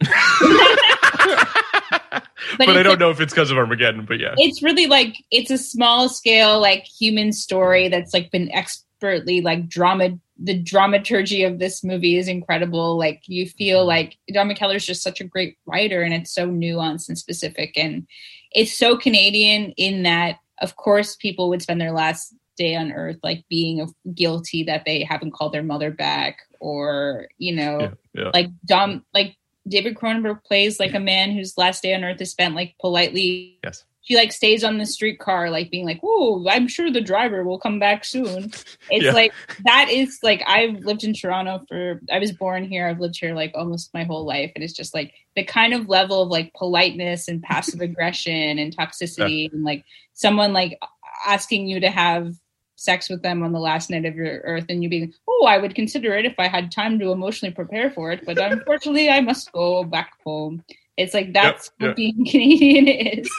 But, 2.56 2.68
it's 2.68 2.76
I 2.78 2.82
don't 2.84 2.92
like- 2.92 2.98
know 3.00 3.10
if 3.10 3.20
it's 3.20 3.32
because 3.32 3.50
of 3.50 3.58
Armageddon, 3.58 4.04
but 4.04 4.20
yeah. 4.20 4.34
It's 4.36 4.62
really 4.62 4.86
like, 4.86 5.16
it's 5.32 5.50
a 5.50 5.58
small 5.58 6.08
scale, 6.08 6.60
like, 6.60 6.84
human 6.84 7.32
story 7.32 7.88
that's, 7.88 8.14
like, 8.14 8.30
been 8.30 8.48
expertly, 8.94 9.40
like, 9.40 9.68
drama. 9.68 10.18
The 10.36 10.58
dramaturgy 10.58 11.44
of 11.44 11.58
this 11.58 11.84
movie 11.84 12.18
is 12.18 12.26
incredible. 12.26 12.98
Like, 12.98 13.22
you 13.26 13.48
feel 13.48 13.80
mm-hmm. 13.80 13.88
like 13.88 14.18
Don 14.32 14.48
McKellar 14.48 14.76
is 14.76 14.86
just 14.86 15.02
such 15.02 15.20
a 15.20 15.24
great 15.24 15.58
writer, 15.66 16.02
and 16.02 16.14
it's 16.14 16.32
so 16.32 16.48
nuanced 16.48 17.08
and 17.08 17.18
specific. 17.18 17.72
And 17.76 18.06
it's 18.52 18.76
so 18.76 18.96
Canadian 18.96 19.72
in 19.76 20.02
that, 20.04 20.38
of 20.60 20.76
course, 20.76 21.16
people 21.16 21.48
would 21.50 21.62
spend 21.62 21.80
their 21.80 21.92
last 21.92 22.34
day 22.56 22.76
on 22.76 22.92
earth 22.92 23.18
like 23.22 23.44
being 23.48 23.92
guilty 24.14 24.62
that 24.62 24.84
they 24.84 25.02
haven't 25.02 25.32
called 25.32 25.52
their 25.52 25.62
mother 25.62 25.90
back 25.90 26.38
or 26.60 27.26
you 27.36 27.54
know 27.54 27.80
Yeah, 27.80 27.90
yeah. 28.14 28.30
like 28.32 28.50
dom 28.64 29.04
like 29.12 29.36
david 29.66 29.96
cronenberg 29.96 30.44
plays 30.44 30.78
like 30.78 30.94
a 30.94 31.00
man 31.00 31.32
whose 31.32 31.58
last 31.58 31.82
day 31.82 31.94
on 31.94 32.04
earth 32.04 32.20
is 32.20 32.30
spent 32.30 32.54
like 32.54 32.76
politely 32.80 33.58
Yes. 33.64 33.84
She 34.04 34.16
like 34.16 34.32
stays 34.32 34.62
on 34.62 34.78
the 34.78 34.86
streetcar 34.86 35.50
like 35.50 35.70
being 35.70 35.84
like 35.84 35.98
oh 36.04 36.46
i'm 36.48 36.68
sure 36.68 36.90
the 36.90 37.00
driver 37.00 37.42
will 37.42 37.58
come 37.58 37.78
back 37.78 38.04
soon. 38.04 38.52
It's 38.90 39.04
Yeah. 39.04 39.12
like 39.12 39.32
that 39.64 39.88
is 39.90 40.18
like 40.22 40.42
i've 40.46 40.76
lived 40.84 41.04
in 41.04 41.14
toronto 41.14 41.64
for 41.68 42.00
i 42.12 42.18
was 42.18 42.32
born 42.32 42.64
here. 42.64 42.86
I've 42.86 43.00
lived 43.00 43.18
here 43.18 43.34
like 43.34 43.52
almost 43.54 43.92
my 43.94 44.04
whole 44.04 44.24
life 44.24 44.52
and 44.54 44.62
it's 44.62 44.74
just 44.74 44.94
like 44.94 45.12
the 45.34 45.42
kind 45.44 45.74
of 45.74 45.88
level 45.88 46.22
of 46.22 46.28
like 46.28 46.52
politeness 46.54 47.28
and 47.28 47.42
passive 47.42 47.80
aggression 47.88 48.58
and 48.58 48.76
toxicity 48.76 49.52
and 49.52 49.64
like 49.64 49.84
someone 50.12 50.52
like 50.52 50.78
asking 51.26 51.66
you 51.66 51.80
to 51.80 51.90
have 51.90 52.34
sex 52.76 53.08
with 53.08 53.22
them 53.22 53.42
on 53.42 53.52
the 53.52 53.60
last 53.60 53.88
night 53.88 54.04
of 54.04 54.16
your 54.16 54.40
earth 54.44 54.66
and 54.68 54.82
you 54.82 54.88
being 54.90 55.12
oh 55.28 55.46
i 55.46 55.56
would 55.56 55.74
consider 55.74 56.14
it 56.16 56.26
if 56.26 56.34
i 56.38 56.48
had 56.48 56.70
time 56.72 56.98
to 56.98 57.12
emotionally 57.12 57.54
prepare 57.54 57.90
for 57.90 58.10
it 58.10 58.20
but 58.26 58.36
unfortunately 58.52 59.08
i 59.08 59.20
must 59.20 59.50
go 59.52 59.84
back 59.84 60.12
home 60.24 60.62
it's 60.96 61.14
like 61.14 61.32
that's 61.32 61.70
Yep, 61.80 61.88
what 61.88 61.96
being 61.96 62.24
canadian 62.30 62.88
is 62.88 63.30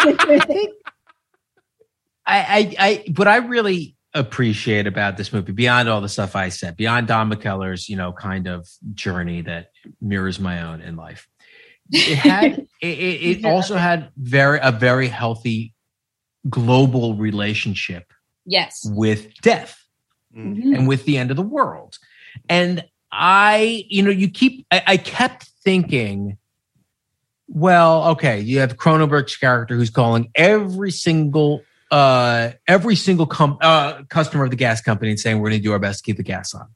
I, 2.24 2.38
I, 2.38 2.76
I, 2.78 3.04
what 3.16 3.26
I 3.26 3.36
really 3.36 3.96
appreciate 4.14 4.86
about 4.86 5.16
this 5.16 5.32
movie, 5.32 5.52
beyond 5.52 5.88
all 5.88 6.00
the 6.00 6.08
stuff 6.08 6.36
I 6.36 6.50
said, 6.50 6.76
beyond 6.76 7.08
Don 7.08 7.30
McKellar's, 7.30 7.88
you 7.88 7.96
know, 7.96 8.12
kind 8.12 8.46
of 8.46 8.68
journey 8.94 9.42
that 9.42 9.68
mirrors 10.00 10.38
my 10.38 10.62
own 10.62 10.80
in 10.82 10.94
life, 10.96 11.28
it 11.90 12.16
had, 12.18 12.58
it, 12.80 12.86
it, 12.86 13.38
it 13.40 13.44
also 13.44 13.76
had 13.76 14.10
very, 14.16 14.60
a 14.62 14.70
very 14.70 15.08
healthy 15.08 15.74
global 16.48 17.14
relationship 17.16 18.12
yes 18.44 18.82
with 18.84 19.32
death 19.42 19.78
Mhm. 20.36 20.76
and 20.76 20.88
with 20.88 21.04
the 21.04 21.18
end 21.18 21.30
of 21.30 21.36
the 21.36 21.42
world. 21.42 21.98
And 22.48 22.84
I, 23.10 23.84
you 23.88 24.02
know, 24.02 24.10
you 24.10 24.30
keep, 24.30 24.66
I, 24.70 24.82
I 24.86 24.96
kept 24.96 25.50
thinking, 25.62 26.38
well, 27.48 28.08
okay, 28.10 28.40
you 28.40 28.60
have 28.60 28.76
Cronenberg's 28.76 29.36
character 29.36 29.76
who's 29.76 29.90
calling 29.90 30.30
every 30.34 30.90
single, 30.90 31.62
uh, 31.90 32.52
every 32.66 32.96
single 32.96 33.26
com- 33.26 33.58
uh, 33.60 34.02
customer 34.08 34.44
of 34.44 34.50
the 34.50 34.56
gas 34.56 34.80
company 34.80 35.10
and 35.10 35.20
saying, 35.20 35.38
we're 35.38 35.50
going 35.50 35.60
to 35.60 35.62
do 35.62 35.72
our 35.72 35.78
best 35.78 35.98
to 35.98 36.04
keep 36.04 36.16
the 36.16 36.22
gas 36.22 36.54
on. 36.54 36.66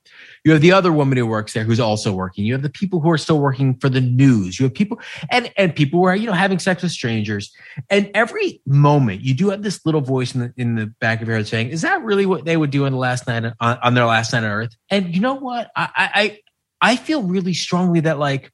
You 0.44 0.52
have 0.52 0.60
the 0.60 0.72
other 0.72 0.92
woman 0.92 1.16
who 1.16 1.26
works 1.26 1.54
there 1.54 1.64
who's 1.64 1.80
also 1.80 2.12
working. 2.12 2.44
You 2.44 2.52
have 2.52 2.62
the 2.62 2.70
people 2.70 3.00
who 3.00 3.10
are 3.10 3.18
still 3.18 3.38
working 3.38 3.76
for 3.76 3.88
the 3.88 4.00
news. 4.00 4.60
You 4.60 4.64
have 4.64 4.74
people 4.74 5.00
and, 5.30 5.50
and 5.56 5.74
people 5.74 6.00
who 6.00 6.06
are, 6.06 6.14
you 6.14 6.26
know, 6.26 6.32
having 6.32 6.58
sex 6.58 6.82
with 6.82 6.92
strangers. 6.92 7.54
And 7.88 8.10
every 8.14 8.60
moment 8.66 9.22
you 9.22 9.34
do 9.34 9.50
have 9.50 9.62
this 9.62 9.84
little 9.86 10.02
voice 10.02 10.34
in 10.34 10.40
the, 10.40 10.52
in 10.56 10.74
the 10.74 10.86
back 10.86 11.22
of 11.22 11.28
your 11.28 11.36
head 11.36 11.48
saying, 11.48 11.70
is 11.70 11.82
that 11.82 12.02
really 12.02 12.26
what 12.26 12.44
they 12.44 12.56
would 12.56 12.70
do 12.70 12.84
on 12.84 12.92
the 12.92 12.98
last 12.98 13.26
night 13.26 13.44
on, 13.58 13.78
on 13.82 13.94
their 13.94 14.04
last 14.04 14.32
night 14.32 14.44
on 14.44 14.50
earth? 14.50 14.76
And 14.90 15.14
you 15.14 15.20
know 15.20 15.34
what? 15.34 15.70
I, 15.74 15.88
I, 15.96 16.10
I 16.14 16.38
I 16.78 16.96
feel 16.96 17.22
really 17.22 17.54
strongly 17.54 18.00
that 18.00 18.18
like, 18.18 18.52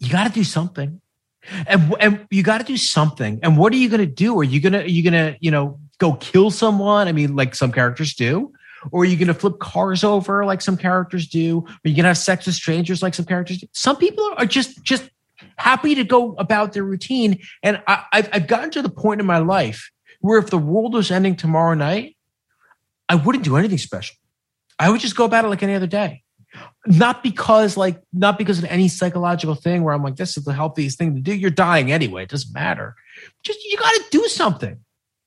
you 0.00 0.10
got 0.10 0.26
to 0.26 0.32
do 0.32 0.44
something 0.44 1.00
and, 1.66 1.94
and 2.00 2.26
you 2.30 2.42
got 2.42 2.58
to 2.58 2.64
do 2.64 2.76
something. 2.76 3.38
And 3.42 3.56
what 3.56 3.72
are 3.72 3.76
you 3.76 3.88
going 3.88 4.00
to 4.00 4.06
do? 4.06 4.38
Are 4.40 4.44
you 4.44 4.60
going 4.60 4.72
to, 4.72 4.80
are 4.80 4.88
you 4.88 5.02
going 5.02 5.12
to, 5.12 5.36
you 5.40 5.50
know, 5.50 5.78
go 5.98 6.14
kill 6.14 6.50
someone? 6.50 7.06
I 7.06 7.12
mean, 7.12 7.36
like 7.36 7.54
some 7.54 7.70
characters 7.70 8.14
do. 8.14 8.52
Or 8.90 9.02
are 9.02 9.04
you 9.04 9.16
going 9.16 9.28
to 9.28 9.34
flip 9.34 9.58
cars 9.58 10.02
over 10.02 10.44
like 10.46 10.62
some 10.62 10.76
characters 10.76 11.28
do? 11.28 11.64
Are 11.66 11.88
you 11.88 11.94
going 11.94 12.04
to 12.04 12.08
have 12.08 12.18
sex 12.18 12.46
with 12.46 12.54
strangers 12.54 13.02
like 13.02 13.14
some 13.14 13.26
characters 13.26 13.58
do? 13.58 13.66
Some 13.72 13.96
people 13.96 14.26
are 14.38 14.46
just, 14.46 14.82
just 14.82 15.08
happy 15.56 15.94
to 15.94 16.04
go 16.04 16.32
about 16.36 16.72
their 16.72 16.84
routine. 16.84 17.38
And 17.62 17.82
I, 17.86 18.04
I've, 18.12 18.28
I've 18.32 18.46
gotten 18.46 18.70
to 18.70 18.82
the 18.82 18.88
point 18.88 19.20
in 19.20 19.26
my 19.26 19.38
life 19.38 19.90
where 20.20 20.38
if 20.38 20.48
the 20.48 20.58
world 20.58 20.94
was 20.94 21.10
ending 21.10 21.36
tomorrow 21.36 21.74
night, 21.74 22.16
I 23.08 23.16
wouldn't 23.16 23.44
do 23.44 23.56
anything 23.56 23.78
special. 23.78 24.16
I 24.78 24.88
would 24.88 25.00
just 25.00 25.16
go 25.16 25.24
about 25.24 25.44
it 25.44 25.48
like 25.48 25.62
any 25.62 25.74
other 25.74 25.86
day. 25.86 26.22
Not 26.86 27.22
because 27.22 27.76
like 27.76 28.02
not 28.12 28.38
because 28.38 28.58
of 28.58 28.64
any 28.64 28.88
psychological 28.88 29.54
thing 29.54 29.82
where 29.84 29.94
I'm 29.94 30.02
like, 30.02 30.16
this 30.16 30.36
is 30.36 30.44
the 30.44 30.52
healthiest 30.52 30.98
thing 30.98 31.14
to 31.14 31.20
do. 31.20 31.34
You're 31.34 31.50
dying 31.50 31.92
anyway. 31.92 32.24
It 32.24 32.30
doesn't 32.30 32.52
matter. 32.52 32.96
Just 33.42 33.64
you 33.64 33.76
got 33.76 33.90
to 33.90 34.04
do 34.10 34.26
something. 34.28 34.80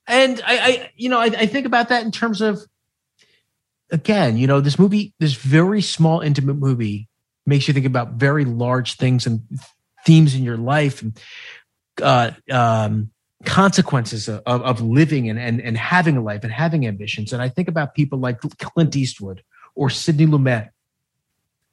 And 0.07 0.41
I, 0.45 0.57
I 0.57 0.91
you 0.95 1.09
know, 1.09 1.19
I, 1.19 1.25
I 1.25 1.45
think 1.45 1.65
about 1.65 1.89
that 1.89 2.03
in 2.03 2.11
terms 2.11 2.41
of 2.41 2.59
again, 3.91 4.37
you 4.37 4.47
know, 4.47 4.59
this 4.59 4.79
movie, 4.79 5.13
this 5.19 5.33
very 5.33 5.81
small, 5.81 6.19
intimate 6.19 6.55
movie 6.55 7.07
makes 7.45 7.67
you 7.67 7.73
think 7.73 7.85
about 7.85 8.13
very 8.13 8.45
large 8.45 8.95
things 8.95 9.25
and 9.25 9.41
themes 10.05 10.35
in 10.35 10.43
your 10.43 10.57
life 10.57 11.01
and 11.01 11.19
uh, 12.01 12.31
um, 12.51 13.11
consequences 13.45 14.27
of, 14.27 14.41
of 14.45 14.81
living 14.81 15.29
and, 15.29 15.39
and, 15.39 15.61
and 15.61 15.77
having 15.77 16.17
a 16.17 16.21
life 16.21 16.43
and 16.43 16.51
having 16.51 16.87
ambitions. 16.87 17.33
And 17.33 17.41
I 17.41 17.49
think 17.49 17.67
about 17.67 17.93
people 17.93 18.19
like 18.19 18.39
Clint 18.59 18.95
Eastwood 18.95 19.43
or 19.75 19.89
Sidney 19.89 20.25
Lumet 20.25 20.69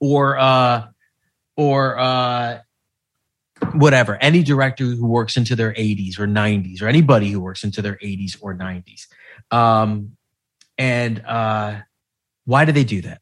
or, 0.00 0.38
uh, 0.38 0.86
or, 1.56 1.98
uh, 1.98 2.58
whatever, 3.72 4.16
any 4.16 4.42
director 4.42 4.84
who 4.84 5.06
works 5.06 5.36
into 5.36 5.54
their 5.54 5.72
80s 5.72 6.18
or 6.18 6.26
90s 6.26 6.82
or 6.82 6.88
anybody 6.88 7.30
who 7.30 7.40
works 7.40 7.62
into 7.62 7.82
their 7.82 7.96
80s 8.02 8.36
or 8.40 8.54
90s. 8.54 9.06
Um, 9.50 10.16
and, 10.78 11.22
uh, 11.26 11.80
why 12.46 12.64
do 12.64 12.72
they 12.72 12.84
do 12.84 13.02
that? 13.02 13.20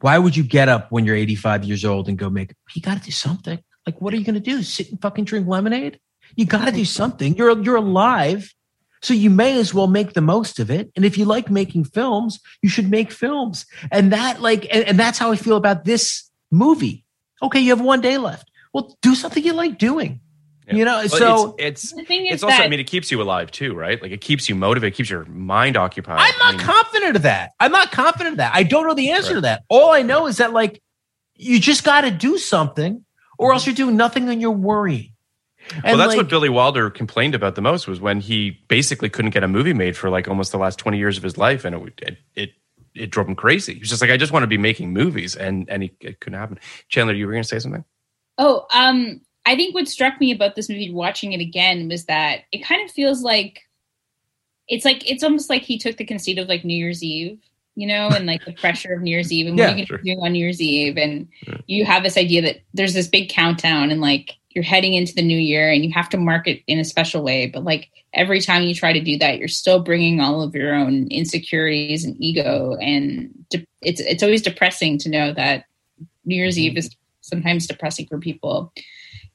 Why 0.00 0.18
would 0.18 0.36
you 0.36 0.42
get 0.42 0.68
up 0.68 0.90
when 0.90 1.04
you're 1.04 1.16
85 1.16 1.64
years 1.64 1.84
old 1.84 2.08
and 2.08 2.18
go 2.18 2.28
make, 2.28 2.54
you 2.74 2.82
got 2.82 2.98
to 2.98 3.04
do 3.04 3.12
something. 3.12 3.58
Like, 3.86 4.00
what 4.00 4.12
are 4.12 4.16
you 4.16 4.24
going 4.24 4.34
to 4.34 4.40
do? 4.40 4.62
Sit 4.62 4.90
and 4.90 5.00
fucking 5.00 5.24
drink 5.24 5.46
lemonade? 5.46 6.00
You 6.36 6.46
got 6.46 6.66
to 6.66 6.72
do 6.72 6.84
something. 6.84 7.36
You're, 7.36 7.60
you're 7.62 7.76
alive. 7.76 8.52
So 9.02 9.14
you 9.14 9.30
may 9.30 9.58
as 9.58 9.72
well 9.72 9.86
make 9.86 10.12
the 10.12 10.20
most 10.20 10.58
of 10.58 10.70
it. 10.70 10.90
And 10.94 11.04
if 11.04 11.16
you 11.16 11.24
like 11.24 11.50
making 11.50 11.84
films, 11.84 12.38
you 12.62 12.68
should 12.68 12.90
make 12.90 13.10
films. 13.10 13.64
And 13.90 14.12
that 14.12 14.40
like, 14.40 14.66
and, 14.70 14.84
and 14.84 14.98
that's 14.98 15.18
how 15.18 15.32
I 15.32 15.36
feel 15.36 15.56
about 15.56 15.84
this 15.84 16.28
movie. 16.50 17.04
Okay. 17.42 17.60
You 17.60 17.70
have 17.70 17.80
one 17.80 18.00
day 18.00 18.18
left. 18.18 18.50
Well, 18.72 18.96
do 19.02 19.14
something 19.14 19.42
you 19.42 19.54
like 19.54 19.78
doing, 19.78 20.20
you 20.68 20.84
know? 20.84 20.98
Well, 20.98 21.08
so 21.08 21.54
it's, 21.58 21.84
it's, 21.84 21.92
the 21.94 22.04
thing 22.04 22.26
is 22.26 22.34
it's 22.34 22.42
also, 22.42 22.56
that 22.56 22.64
I 22.64 22.68
mean, 22.68 22.78
it 22.78 22.86
keeps 22.86 23.10
you 23.10 23.20
alive 23.20 23.50
too, 23.50 23.74
right? 23.74 24.00
Like 24.00 24.12
it 24.12 24.20
keeps 24.20 24.48
you 24.48 24.54
motivated, 24.54 24.96
keeps 24.96 25.10
your 25.10 25.24
mind 25.24 25.76
occupied. 25.76 26.20
I'm 26.20 26.38
not 26.38 26.54
I 26.54 26.56
mean, 26.58 26.66
confident 26.66 27.16
of 27.16 27.22
that. 27.22 27.52
I'm 27.58 27.72
not 27.72 27.90
confident 27.90 28.34
of 28.34 28.36
that. 28.36 28.54
I 28.54 28.62
don't 28.62 28.86
know 28.86 28.94
the 28.94 29.10
answer 29.10 29.34
to 29.34 29.40
that. 29.40 29.64
All 29.68 29.90
I 29.90 30.02
know 30.02 30.26
is 30.26 30.36
that 30.36 30.52
like 30.52 30.80
you 31.34 31.58
just 31.58 31.82
got 31.84 32.02
to 32.02 32.10
do 32.10 32.38
something, 32.38 33.04
or 33.38 33.54
else 33.54 33.64
you're 33.66 33.74
doing 33.74 33.96
nothing 33.96 34.28
and 34.28 34.40
you're 34.40 34.50
worrying. 34.50 35.09
Well, 35.84 35.96
that's 35.96 36.08
like, 36.08 36.16
what 36.16 36.28
Billy 36.28 36.48
Wilder 36.48 36.90
complained 36.90 37.34
about 37.34 37.54
the 37.54 37.60
most 37.60 37.86
was 37.86 38.00
when 38.00 38.20
he 38.20 38.58
basically 38.68 39.08
couldn't 39.08 39.32
get 39.32 39.44
a 39.44 39.48
movie 39.48 39.72
made 39.72 39.96
for 39.96 40.10
like 40.10 40.28
almost 40.28 40.52
the 40.52 40.58
last 40.58 40.78
20 40.78 40.98
years 40.98 41.16
of 41.16 41.22
his 41.22 41.38
life. 41.38 41.64
And 41.64 41.74
it, 41.74 41.92
it, 42.02 42.18
it, 42.34 42.50
it 42.94 43.10
drove 43.10 43.28
him 43.28 43.36
crazy. 43.36 43.74
He 43.74 43.80
was 43.80 43.88
just 43.88 44.02
like, 44.02 44.10
I 44.10 44.16
just 44.16 44.32
want 44.32 44.42
to 44.42 44.48
be 44.48 44.58
making 44.58 44.92
movies. 44.92 45.36
And, 45.36 45.68
and 45.68 45.84
he, 45.84 45.92
it 46.00 46.20
couldn't 46.20 46.38
happen. 46.38 46.58
Chandler, 46.88 47.14
you 47.14 47.26
were 47.26 47.32
going 47.32 47.42
to 47.42 47.48
say 47.48 47.58
something? 47.58 47.84
Oh, 48.38 48.66
um, 48.72 49.20
I 49.46 49.56
think 49.56 49.74
what 49.74 49.88
struck 49.88 50.20
me 50.20 50.32
about 50.32 50.54
this 50.54 50.68
movie, 50.68 50.92
watching 50.92 51.32
it 51.32 51.40
again, 51.40 51.88
was 51.88 52.04
that 52.06 52.40
it 52.52 52.64
kind 52.64 52.84
of 52.84 52.90
feels 52.90 53.22
like 53.22 53.62
it's 54.68 54.84
like 54.84 55.08
it's 55.10 55.22
almost 55.22 55.50
like 55.50 55.62
he 55.62 55.78
took 55.78 55.96
the 55.96 56.04
conceit 56.04 56.38
of 56.38 56.48
like 56.48 56.64
New 56.64 56.76
Year's 56.76 57.02
Eve, 57.02 57.40
you 57.74 57.86
know, 57.86 58.08
and 58.08 58.26
like 58.26 58.44
the 58.44 58.52
pressure 58.52 58.92
of 58.94 59.02
New 59.02 59.10
Year's 59.10 59.32
Eve 59.32 59.48
and 59.48 59.58
Yeah, 59.58 59.66
what 59.66 59.74
are 59.74 59.78
you 59.78 59.86
sure. 59.86 59.98
gonna 59.98 60.14
do 60.14 60.20
on 60.22 60.32
New 60.32 60.38
Year's 60.38 60.60
Eve, 60.60 60.96
and 60.96 61.28
you 61.66 61.84
have 61.84 62.02
this 62.02 62.16
idea 62.16 62.42
that 62.42 62.60
there's 62.74 62.94
this 62.94 63.08
big 63.08 63.28
countdown 63.28 63.90
and 63.90 64.00
like 64.00 64.36
you're 64.50 64.64
heading 64.64 64.94
into 64.94 65.14
the 65.14 65.22
new 65.22 65.38
year 65.38 65.70
and 65.70 65.84
you 65.84 65.92
have 65.92 66.08
to 66.10 66.16
mark 66.16 66.48
it 66.48 66.62
in 66.66 66.78
a 66.78 66.84
special 66.84 67.22
way, 67.22 67.46
but 67.46 67.64
like 67.64 67.88
every 68.14 68.40
time 68.40 68.62
you 68.62 68.74
try 68.74 68.92
to 68.92 69.00
do 69.00 69.16
that, 69.18 69.38
you're 69.38 69.48
still 69.48 69.80
bringing 69.80 70.20
all 70.20 70.42
of 70.42 70.54
your 70.54 70.74
own 70.74 71.06
insecurities 71.08 72.04
and 72.04 72.16
ego, 72.18 72.76
and 72.80 73.30
de- 73.48 73.66
it's 73.82 74.00
it's 74.00 74.22
always 74.22 74.42
depressing 74.42 74.98
to 74.98 75.08
know 75.08 75.32
that 75.32 75.64
New 76.24 76.36
Year's 76.36 76.58
Eve 76.58 76.76
is 76.76 76.94
sometimes 77.20 77.66
depressing 77.66 78.06
for 78.06 78.18
people 78.18 78.72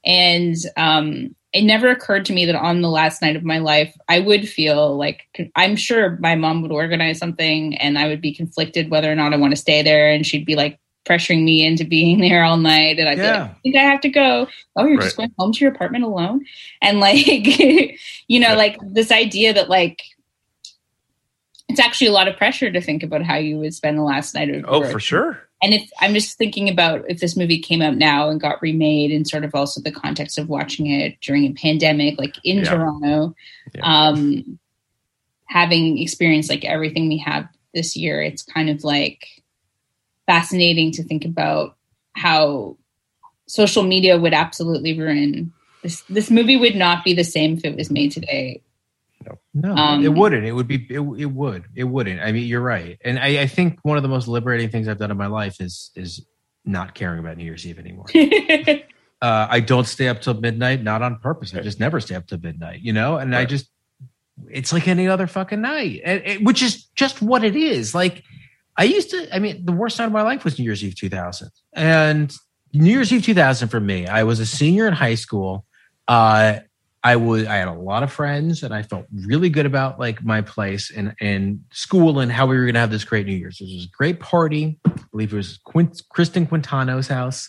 and 0.06 0.56
um 0.78 1.36
it 1.56 1.64
never 1.64 1.90
occurred 1.90 2.26
to 2.26 2.34
me 2.34 2.46
that 2.46 2.56
on 2.56 2.82
the 2.82 2.90
last 2.90 3.22
night 3.22 3.38
of 3.38 3.46
my 3.46 3.60
life, 3.60 3.96
I 4.10 4.20
would 4.20 4.48
feel 4.48 4.98
like 4.98 5.22
I'm 5.56 5.78
sure 5.78 6.18
my 6.20 6.36
mom 6.36 6.62
would 6.62 6.72
organize 6.72 7.18
something 7.18 7.78
and 7.78 7.98
I 7.98 8.10
would 8.10 8.20
be 8.20 8.36
conflicted 8.36 8.90
whether 8.90 9.10
or 9.10 9.16
not 9.16 9.34
I 9.34 9.38
want 9.38 9.52
to 9.52 9.62
stay 9.62 9.82
there. 9.82 10.12
And 10.12 10.26
she'd 10.26 10.46
be 10.46 10.58
like 10.58 10.78
pressuring 11.06 11.44
me 11.44 11.66
into 11.66 11.84
being 11.86 12.20
there 12.22 12.44
all 12.44 12.58
night. 12.58 13.00
And 13.00 13.08
I'd 13.08 13.16
be 13.16 13.22
Yeah. 13.22 13.42
like, 13.42 13.52
I 13.52 13.56
think 13.64 13.76
I 13.76 13.84
have 13.84 14.02
to 14.02 14.10
go. 14.10 14.48
Oh, 14.76 14.86
you're 14.86 15.00
just 15.02 15.18
going 15.18 15.32
home 15.38 15.54
to 15.54 15.60
your 15.60 15.72
apartment 15.72 16.04
alone? 16.04 16.46
And 16.82 17.00
like, 17.00 17.26
you 18.28 18.40
know, 18.40 18.50
Yeah. 18.50 18.56
like 18.56 18.78
this 18.82 19.12
idea 19.12 19.54
that 19.54 19.70
like, 19.70 20.02
it's 21.68 21.80
actually 21.80 22.08
a 22.08 22.12
lot 22.14 22.28
of 22.28 22.38
pressure 22.38 22.72
to 22.72 22.82
think 22.82 23.02
about 23.04 23.24
how 23.24 23.36
you 23.38 23.58
would 23.58 23.74
spend 23.74 23.98
the 23.98 24.04
last 24.04 24.36
night 24.36 24.50
of 24.50 24.66
Oh, 24.68 24.82
work 24.82 24.92
for 24.92 25.00
sure. 25.00 25.48
and 25.64 25.74
if 25.74 25.90
I'm 26.00 26.14
just 26.14 26.38
thinking 26.38 26.70
about 26.70 27.04
if 27.10 27.20
this 27.20 27.36
movie 27.36 27.60
came 27.60 27.82
out 27.82 27.96
now 27.98 28.30
and 28.30 28.40
got 28.40 28.62
remade, 28.62 29.12
and 29.12 29.28
sort 29.28 29.44
of 29.44 29.56
also 29.56 29.82
the 29.82 29.92
context 29.92 30.38
of 30.38 30.48
watching 30.48 30.86
it 30.88 31.20
during 31.22 31.44
a 31.46 31.54
pandemic, 31.54 32.20
like 32.20 32.36
in 32.44 32.58
Yeah. 32.60 32.64
Toronto, 32.66 33.36
Yeah. 33.74 33.82
um, 33.84 34.60
having 35.48 35.98
experienced 35.98 36.50
like 36.52 36.66
everything 36.66 37.08
we 37.10 37.18
have 37.18 37.48
this 37.74 37.96
year, 37.96 38.22
it's 38.22 38.44
kind 38.44 38.70
of 38.70 38.84
like 38.84 39.26
fascinating 40.28 40.92
to 40.94 41.04
think 41.04 41.26
about 41.26 41.76
how 42.14 42.78
social 43.48 43.84
media 43.84 44.18
would 44.18 44.34
absolutely 44.34 44.98
ruin 45.00 45.52
this. 45.84 46.02
This 46.10 46.32
movie 46.32 46.58
would 46.58 46.76
not 46.76 47.04
be 47.04 47.14
the 47.14 47.24
same 47.24 47.58
if 47.58 47.66
it 47.66 47.76
was 47.76 47.92
made 47.92 48.12
today. 48.12 48.62
No, 49.54 49.74
Um, 49.76 50.04
it 50.04 50.14
wouldn't. 50.14 50.46
It 50.46 50.52
would 50.52 50.68
be. 50.68 50.86
It, 50.90 51.00
it 51.00 51.26
would. 51.32 51.66
It 51.76 51.84
wouldn't. 51.86 52.22
I 52.22 52.32
mean, 52.32 52.48
you're 52.48 52.62
right. 52.62 52.98
And 53.04 53.18
I, 53.18 53.42
I 53.42 53.48
think 53.48 53.80
one 53.84 53.98
of 53.98 54.04
the 54.04 54.10
most 54.10 54.28
liberating 54.28 54.70
things 54.70 54.88
I've 54.88 55.00
done 55.00 55.12
in 55.12 55.18
my 55.18 55.28
life 55.28 55.60
is 55.62 55.92
is 55.96 56.26
not 56.64 56.94
caring 56.96 57.20
about 57.20 57.38
New 57.38 57.44
Year's 57.46 57.66
Eve 57.66 57.80
anymore. 57.80 58.06
uh, 59.22 59.48
I 59.50 59.60
don't 59.62 59.88
stay 59.88 60.08
up 60.08 60.22
till 60.22 60.34
midnight, 60.36 60.84
not 60.84 61.02
on 61.02 61.18
purpose. 61.20 61.54
I 61.56 61.62
just 61.62 61.80
never 61.80 62.00
stay 62.00 62.16
up 62.16 62.28
till 62.28 62.40
midnight, 62.40 62.82
you 62.82 62.94
know. 62.94 63.18
And 63.18 63.36
I 63.36 63.46
just, 63.46 63.68
it's 64.50 64.74
like 64.74 64.88
any 64.88 65.08
other 65.08 65.28
fucking 65.28 65.62
night, 65.62 66.02
and, 66.04 66.22
it- 66.26 66.44
which 66.44 66.62
is 66.62 66.84
just 66.96 67.22
what 67.22 67.44
it 67.44 67.56
is. 67.56 67.96
Like 67.96 68.24
I 68.78 68.84
used 68.84 69.10
to. 69.12 69.34
I 69.34 69.40
mean, 69.40 69.66
the 69.66 69.72
worst 69.72 70.00
night 70.00 70.06
of 70.06 70.12
my 70.12 70.22
life 70.22 70.44
was 70.44 70.60
New 70.60 70.66
Year's 70.66 70.84
Eve 70.84 70.96
2000, 70.96 71.50
and 71.74 72.36
New 72.74 72.92
Year's 72.92 73.12
Eve 73.12 73.24
2000 73.24 73.70
for 73.70 73.80
me. 73.80 74.08
I 74.08 74.24
was 74.24 74.40
a 74.40 74.46
senior 74.46 74.88
in 74.88 74.94
high 74.94 75.16
school. 75.16 75.66
Uh, 76.08 76.60
I 77.04 77.16
was. 77.16 77.46
I 77.46 77.56
had 77.56 77.68
a 77.68 77.74
lot 77.74 78.04
of 78.04 78.12
friends, 78.12 78.64
and 78.64 78.74
I 78.74 78.82
felt 78.82 79.06
really 79.14 79.50
good 79.50 79.66
about 79.66 80.00
like 80.00 80.24
my 80.24 80.42
place 80.42 80.92
and 80.92 81.16
in 81.22 81.64
school 81.72 82.20
and 82.20 82.32
how 82.32 82.48
we 82.48 82.58
were 82.58 82.64
going 82.64 82.74
to 82.74 82.80
have 82.80 82.92
this 82.92 83.06
great 83.06 83.26
New 83.28 83.36
Year's. 83.36 83.60
This 83.60 83.72
was 83.74 83.86
a 83.86 83.96
great 83.96 84.20
party. 84.20 84.80
I 84.86 84.92
believe 85.12 85.32
it 85.32 85.38
was 85.38 85.60
Quint, 85.64 86.02
Kristen 86.10 86.48
Quintano's 86.48 87.08
house. 87.08 87.48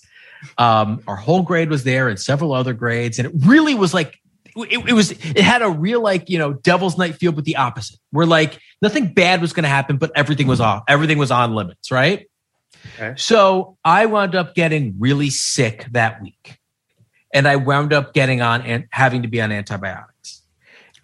Um, 0.58 1.02
our 1.08 1.16
whole 1.16 1.42
grade 1.42 1.70
was 1.70 1.84
there, 1.84 2.08
and 2.08 2.20
several 2.20 2.52
other 2.52 2.74
grades, 2.74 3.18
and 3.18 3.26
it 3.26 3.34
really 3.46 3.74
was 3.74 3.92
like 3.92 4.18
it, 4.56 4.88
it 4.88 4.92
was. 4.92 5.12
It 5.12 5.38
had 5.38 5.62
a 5.62 5.68
real 5.68 6.00
like 6.02 6.28
you 6.28 6.38
know 6.38 6.54
Devil's 6.54 6.96
Night 6.96 7.16
feel, 7.16 7.32
but 7.32 7.44
the 7.44 7.56
opposite. 7.56 7.98
Where 8.10 8.26
like 8.26 8.58
nothing 8.80 9.12
bad 9.12 9.40
was 9.40 9.52
going 9.52 9.64
to 9.64 9.68
happen, 9.68 9.96
but 9.96 10.12
everything 10.14 10.46
was 10.46 10.60
off. 10.60 10.84
Everything 10.88 11.18
was 11.18 11.30
on 11.30 11.54
limits, 11.54 11.90
right? 11.90 12.26
Okay. 12.94 13.14
So 13.16 13.76
I 13.84 14.06
wound 14.06 14.34
up 14.34 14.54
getting 14.54 14.94
really 14.98 15.30
sick 15.30 15.86
that 15.92 16.22
week, 16.22 16.58
and 17.32 17.46
I 17.46 17.56
wound 17.56 17.92
up 17.92 18.14
getting 18.14 18.40
on 18.40 18.62
and 18.62 18.86
having 18.90 19.22
to 19.22 19.28
be 19.28 19.40
on 19.40 19.52
antibiotics. 19.52 20.42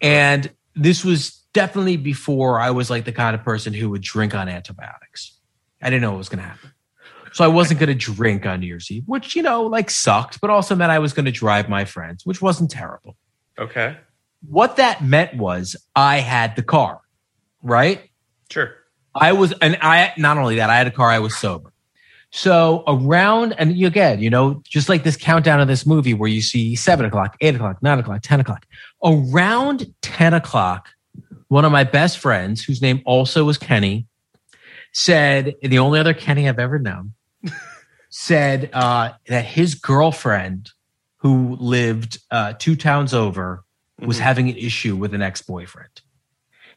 And 0.01 0.51
this 0.75 1.05
was 1.05 1.43
definitely 1.53 1.97
before 1.97 2.59
I 2.59 2.71
was 2.71 2.89
like 2.89 3.05
the 3.05 3.11
kind 3.11 3.35
of 3.35 3.43
person 3.43 3.73
who 3.73 3.89
would 3.91 4.01
drink 4.01 4.33
on 4.33 4.49
antibiotics. 4.49 5.39
I 5.81 5.89
didn't 5.89 6.01
know 6.01 6.11
what 6.11 6.17
was 6.17 6.29
going 6.29 6.43
to 6.43 6.49
happen. 6.49 6.71
So 7.33 7.43
I 7.43 7.47
wasn't 7.47 7.79
going 7.79 7.89
to 7.89 7.95
drink 7.95 8.45
on 8.45 8.59
New 8.59 8.67
Year's 8.67 8.91
Eve, 8.91 9.03
which, 9.07 9.35
you 9.35 9.41
know, 9.41 9.63
like 9.63 9.89
sucked, 9.89 10.39
but 10.39 10.51
also 10.51 10.75
meant 10.75 10.91
I 10.91 10.99
was 10.99 11.13
going 11.13 11.25
to 11.25 11.31
drive 11.31 11.67
my 11.67 11.83
friends, 11.83 12.25
which 12.25 12.41
wasn't 12.41 12.69
terrible. 12.69 13.17
Okay. 13.59 13.97
What 14.47 14.77
that 14.77 15.03
meant 15.03 15.35
was 15.35 15.75
I 15.95 16.17
had 16.17 16.55
the 16.55 16.63
car, 16.63 17.01
right? 17.61 18.09
Sure. 18.49 18.73
I 19.15 19.33
was, 19.33 19.53
and 19.61 19.77
I, 19.81 20.13
not 20.17 20.37
only 20.37 20.55
that, 20.55 20.69
I 20.69 20.77
had 20.77 20.87
a 20.87 20.91
car, 20.91 21.09
I 21.09 21.19
was 21.19 21.35
sober. 21.35 21.71
So 22.35 22.83
around, 22.87 23.53
and 23.59 23.77
you 23.77 23.85
again, 23.85 24.19
you 24.19 24.31
know, 24.31 24.63
just 24.67 24.89
like 24.89 25.03
this 25.03 25.15
countdown 25.15 25.59
of 25.61 25.67
this 25.67 25.85
movie 25.85 26.15
where 26.15 26.27
you 26.27 26.41
see 26.41 26.75
seven 26.75 27.05
o'clock, 27.05 27.37
eight 27.41 27.53
o'clock, 27.53 27.81
nine 27.83 27.99
o'clock, 27.99 28.21
10 28.23 28.39
o'clock, 28.39 28.65
around 29.03 29.93
10 30.01 30.33
o'clock, 30.33 30.89
one 31.49 31.63
of 31.63 31.71
my 31.71 31.83
best 31.83 32.17
friends, 32.17 32.63
whose 32.63 32.81
name 32.81 33.03
also 33.05 33.45
was 33.45 33.59
Kenny, 33.59 34.07
said, 34.93 35.53
the 35.61 35.77
only 35.77 35.99
other 35.99 36.15
Kenny 36.15 36.49
I've 36.49 36.57
ever 36.57 36.79
known, 36.79 37.13
said 38.09 38.71
uh, 38.73 39.11
that 39.27 39.45
his 39.45 39.75
girlfriend, 39.75 40.71
who 41.23 41.55
lived 41.55 42.19
uh, 42.31 42.53
two 42.59 42.75
towns 42.75 43.13
over, 43.13 43.63
was 43.99 44.19
having 44.19 44.49
an 44.49 44.57
issue 44.57 44.93
with 44.97 45.13
an 45.13 45.21
ex 45.21 45.41
boyfriend. 45.41 46.01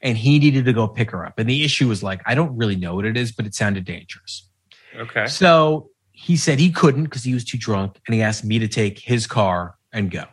And 0.01 0.16
he 0.16 0.38
needed 0.38 0.66
to 0.66 0.72
go 0.72 0.86
pick 0.86 1.11
her 1.11 1.26
up. 1.26 1.40
And 1.40 1.51
the 1.51 1.64
issue 1.64 1.88
was 1.88 2.03
like, 2.03 2.22
I 2.26 2.36
don't 2.36 2.57
really 2.57 2.76
know 2.76 2.94
what 2.94 3.07
it 3.07 3.16
is, 3.16 3.32
but 3.32 3.44
it 3.44 3.57
sounded 3.57 3.84
dangerous. 3.84 4.49
Okay. 4.94 5.26
So 5.26 5.90
he 6.12 6.36
said 6.36 6.61
he 6.61 6.70
couldn't 6.70 7.05
because 7.05 7.24
he 7.24 7.34
was 7.34 7.44
too 7.44 7.59
drunk, 7.59 7.99
and 8.07 8.14
he 8.14 8.22
asked 8.22 8.44
me 8.44 8.61
to 8.61 8.68
take 8.68 9.01
his 9.01 9.26
car 9.26 9.74
and 9.92 10.12
go. 10.12 10.24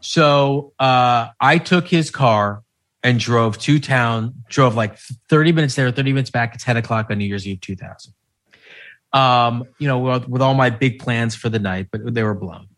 So 0.00 0.72
uh, 0.78 1.28
I 1.40 1.58
took 1.58 1.88
his 1.88 2.08
car 2.08 2.62
and 3.02 3.18
drove 3.18 3.58
to 3.58 3.80
town, 3.80 4.44
drove 4.48 4.76
like 4.76 4.96
30 5.28 5.50
minutes 5.50 5.74
there, 5.74 5.90
30 5.90 6.12
minutes 6.12 6.30
back 6.30 6.54
at 6.54 6.60
10 6.60 6.76
o'clock 6.76 7.10
on 7.10 7.18
New 7.18 7.24
Year's 7.24 7.48
Eve 7.48 7.60
2000. 7.60 8.14
Um, 9.12 9.64
you 9.80 9.88
know, 9.88 9.98
with 10.28 10.40
all 10.40 10.54
my 10.54 10.70
big 10.70 11.00
plans 11.00 11.34
for 11.34 11.48
the 11.48 11.58
night, 11.58 11.88
but 11.90 12.14
they 12.14 12.22
were 12.22 12.34
blown. 12.34 12.68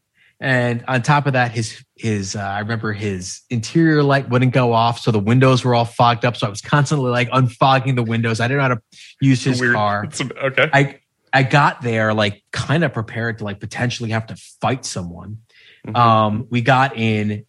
And 0.41 0.85
on 0.89 1.03
top 1.03 1.27
of 1.27 1.33
that, 1.35 1.53
his 1.53 1.83
his 1.97 2.35
uh, 2.37 2.41
I 2.41 2.59
remember 2.59 2.93
his 2.93 3.43
interior 3.51 4.03
light 4.03 4.29
wouldn't 4.29 4.53
go 4.53 4.73
off, 4.73 4.99
so 4.99 5.11
the 5.11 5.19
windows 5.21 5.65
were 5.65 5.75
all 5.75 5.85
fogged 5.85 6.25
up. 6.25 6.37
So 6.37 6.47
I 6.47 6.51
was 6.51 6.61
constantly 6.61 7.11
like 7.11 7.31
unfogging 7.31 7.95
the 7.95 8.03
windows. 8.03 8.41
I 8.41 8.49
didn't 8.49 8.59
know 8.59 8.63
how 8.69 8.75
to 8.75 8.81
use 9.21 9.43
his 9.45 9.61
Weird. 9.61 9.75
car. 9.75 10.05
It's 10.05 10.21
okay. 10.21 10.69
I 10.73 10.99
I 11.33 11.45
got 11.45 11.83
there 11.83 12.13
like 12.13 12.43
kind 12.53 12.85
of 12.85 12.93
prepared 12.93 13.39
to 13.39 13.45
like 13.45 13.61
potentially 13.61 14.11
have 14.11 14.27
to 14.27 14.37
fight 14.61 14.85
someone. 14.85 15.39
Mhm. 15.87 15.97
Um, 15.97 16.47
we 16.51 16.61
got 16.61 16.97
in. 16.97 17.47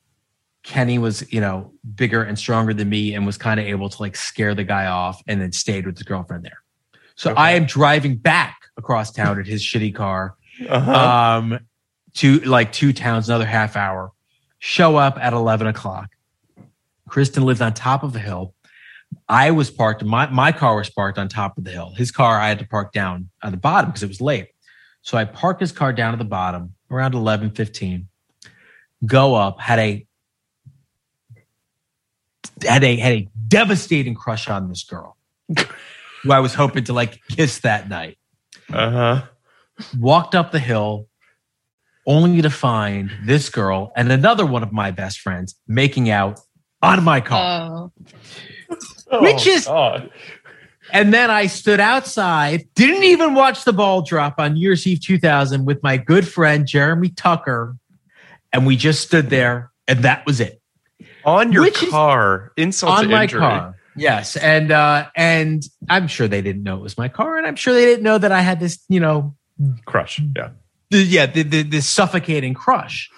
Kenny 0.64 0.98
was 0.98 1.32
you 1.32 1.42
know 1.42 1.74
bigger 1.96 2.24
and 2.24 2.40
stronger 2.40 2.74
than 2.74 2.90
me 2.90 3.14
and 3.14 3.26
was 3.26 3.38
kind 3.38 3.60
of 3.60 3.66
able 3.68 3.88
to 3.90 4.02
like 4.02 4.16
scare 4.16 4.56
the 4.56 4.64
guy 4.64 4.88
off 4.88 5.22
and 5.28 5.40
then 5.40 5.52
stayed 5.52 5.86
with 5.86 5.96
his 5.98 6.04
girlfriend 6.04 6.44
there. 6.44 6.58
So 7.16 7.32
Okay. 7.32 7.40
I 7.40 7.52
am 7.52 7.66
driving 7.66 8.16
back 8.16 8.58
across 8.76 9.12
town 9.12 9.38
in 9.40 9.46
his 9.46 9.62
shitty 9.64 9.94
car 9.94 10.36
uh-huh. 10.68 10.92
um 11.38 11.60
to 12.16 12.40
like 12.40 12.72
two 12.72 12.94
towns 12.94 13.30
another 13.30 13.46
half 13.46 13.76
hour 13.76 14.12
show 14.60 14.96
up 14.96 15.18
at 15.20 15.34
11 15.34 15.68
o'clock. 15.68 16.10
Kristen 17.08 17.44
lived 17.44 17.62
on 17.62 17.74
top 17.74 18.04
of 18.04 18.16
a 18.16 18.20
hill. 18.20 18.54
I 19.30 19.52
was 19.52 19.70
parked 19.70 20.04
my, 20.04 20.28
my 20.28 20.52
car 20.52 20.76
was 20.76 20.90
parked 20.90 21.18
on 21.18 21.30
top 21.30 21.58
of 21.58 21.64
the 21.64 21.72
hill. 21.72 21.94
His 21.96 22.12
car 22.12 22.40
i 22.40 22.48
had 22.50 22.60
to 22.60 22.68
park 22.68 22.92
down 22.92 23.30
at 23.44 23.52
the 23.52 23.58
bottom 23.58 23.92
because 23.92 24.04
it 24.04 24.08
was 24.08 24.22
late. 24.22 24.48
So 25.02 25.18
i 25.18 25.26
parked 25.26 25.62
his 25.62 25.72
car 25.72 25.94
down 25.94 26.14
at 26.14 26.20
the 26.20 26.26
bottom 26.26 26.74
around 26.90 27.14
11 27.14 27.52
15 27.52 28.08
go 29.06 29.36
up 29.36 29.60
had 29.60 29.80
a 29.80 30.08
had 32.66 32.84
a 32.84 32.96
had 32.96 33.14
a 33.14 33.30
devastating 33.48 34.16
crush 34.16 34.50
on 34.50 34.70
this 34.70 34.84
girl 34.84 35.18
who 36.24 36.32
i 36.32 36.40
was 36.40 36.54
hoping 36.54 36.84
to 36.86 36.94
like 36.94 37.22
kiss 37.30 37.60
that 37.60 37.90
night. 37.90 38.18
Uh-huh. 38.74 39.24
walked 40.00 40.34
up 40.34 40.52
the 40.52 40.60
hill 40.60 41.08
only 42.06 42.42
to 42.42 42.50
find 42.50 43.12
this 43.26 43.50
girl 43.50 43.92
and 43.96 44.12
another 44.12 44.46
one 44.46 44.64
of 44.64 44.72
my 44.72 44.92
best 44.92 45.20
friends 45.20 45.56
making 45.68 46.10
out 46.10 46.40
on 46.82 47.04
my 47.04 47.20
car. 47.22 47.92
Oh, 49.12 49.22
Which 49.22 49.48
is- 49.48 49.66
God. 49.66 50.10
And 50.94 51.12
then 51.12 51.32
I 51.32 51.48
stood 51.48 51.80
outside, 51.80 52.68
didn't 52.76 53.04
even 53.06 53.34
watch 53.34 53.64
the 53.64 53.74
ball 53.74 54.04
drop 54.04 54.36
on 54.40 54.54
New 54.54 54.60
Year's 54.62 54.86
Eve 54.86 55.02
2000 55.02 55.66
with 55.66 55.82
my 55.82 55.98
good 55.98 56.28
friend 56.28 56.68
Jeremy 56.68 57.10
Tucker. 57.10 57.76
And 58.54 58.68
we 58.68 58.78
just 58.78 59.02
stood 59.02 59.30
there, 59.32 59.72
and 59.88 60.04
that 60.04 60.26
was 60.28 60.40
it. 60.40 60.62
on 61.26 61.52
your 61.52 61.64
Which 61.64 61.90
car. 61.90 62.52
Insult 62.56 63.00
on 63.00 63.10
my 63.10 63.24
injury. 63.24 63.40
car. 63.40 63.76
Yes. 63.98 64.38
And 64.38 64.72
uh 64.72 65.08
and 65.16 65.64
I'm 65.90 66.08
sure 66.08 66.28
they 66.28 66.42
didn't 66.44 66.62
know 66.64 66.76
it 66.78 66.82
was 66.82 66.98
my 67.00 67.08
car, 67.10 67.38
and 67.38 67.48
I'm 67.48 67.56
sure 67.56 67.74
they 67.74 67.86
didn't 67.86 68.04
know 68.04 68.18
that 68.20 68.32
I 68.32 68.42
had 68.42 68.60
this, 68.60 68.78
you 68.88 69.00
know, 69.00 69.36
Crush. 69.86 70.22
Yeah. 70.36 70.50
The, 70.90 70.98
yeah, 71.04 71.26
the, 71.26 71.44
the, 71.44 71.64
the 71.64 71.82
suffocating 71.82 72.54
crush. 72.54 73.10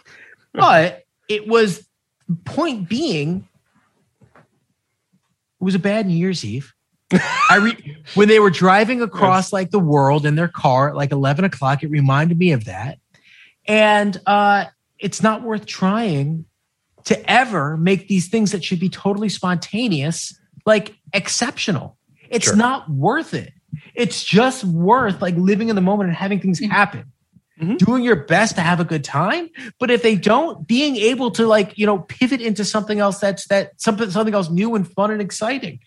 But 0.53 1.03
it 1.30 1.47
was 1.47 1.88
point 2.45 2.89
being, 2.89 3.47
it 4.34 5.63
was 5.63 5.76
a 5.76 5.80
bad 5.80 6.07
New 6.07 6.15
Year's 6.15 6.43
Eve. 6.45 6.74
I 7.49 7.57
re- 7.61 7.97
when 8.15 8.28
they 8.28 8.39
were 8.39 8.49
driving 8.49 9.01
across 9.01 9.53
like 9.53 9.72
the 9.72 9.80
world 9.80 10.26
in 10.26 10.36
their 10.36 10.47
car 10.49 10.89
at 10.89 10.95
like 10.95 11.11
eleven 11.11 11.45
o'clock, 11.45 11.82
it 11.84 11.88
reminded 11.89 12.38
me 12.38 12.51
of 12.51 12.65
that. 12.65 12.99
And 13.65 14.20
uh, 14.26 14.65
it's 14.99 15.24
not 15.24 15.41
worth 15.41 15.65
trying 15.65 16.45
to 17.05 17.32
ever 17.32 17.78
make 17.78 18.09
these 18.09 18.28
things 18.28 18.51
that 18.51 18.63
should 18.63 18.80
be 18.80 18.89
totally 18.89 19.30
spontaneous 19.30 20.38
like 20.65 20.95
exceptional. 21.13 21.97
It's 22.30 22.47
Sure. 22.47 22.55
not 22.57 22.89
worth 22.89 23.34
it. 23.34 23.53
It's 23.95 24.24
just 24.24 24.65
worth 24.65 25.22
like 25.22 25.36
living 25.36 25.70
in 25.70 25.76
the 25.76 25.82
moment 25.82 26.09
and 26.09 26.18
having 26.18 26.41
things 26.41 26.59
happen. 26.59 27.05
Mhm. 27.62 27.78
doing 27.80 28.03
your 28.03 28.16
best 28.16 28.55
to 28.55 28.62
have 28.62 28.80
a 28.80 28.86
good 28.86 29.03
time. 29.03 29.49
But 29.80 29.89
if 29.89 30.03
they 30.03 30.16
don't, 30.16 30.68
being 30.68 30.95
able 30.95 31.32
to 31.32 31.47
like, 31.47 31.78
you 31.78 31.86
know, 31.86 31.99
pivot 31.99 32.39
into 32.41 32.64
something 32.64 32.99
else 32.99 33.20
that's 33.20 33.47
that 33.47 33.72
something 33.82 34.12
something 34.12 34.34
else 34.36 34.49
new 34.49 34.76
and 34.76 34.88
fun 34.91 35.10
and 35.12 35.22
exciting. 35.22 35.80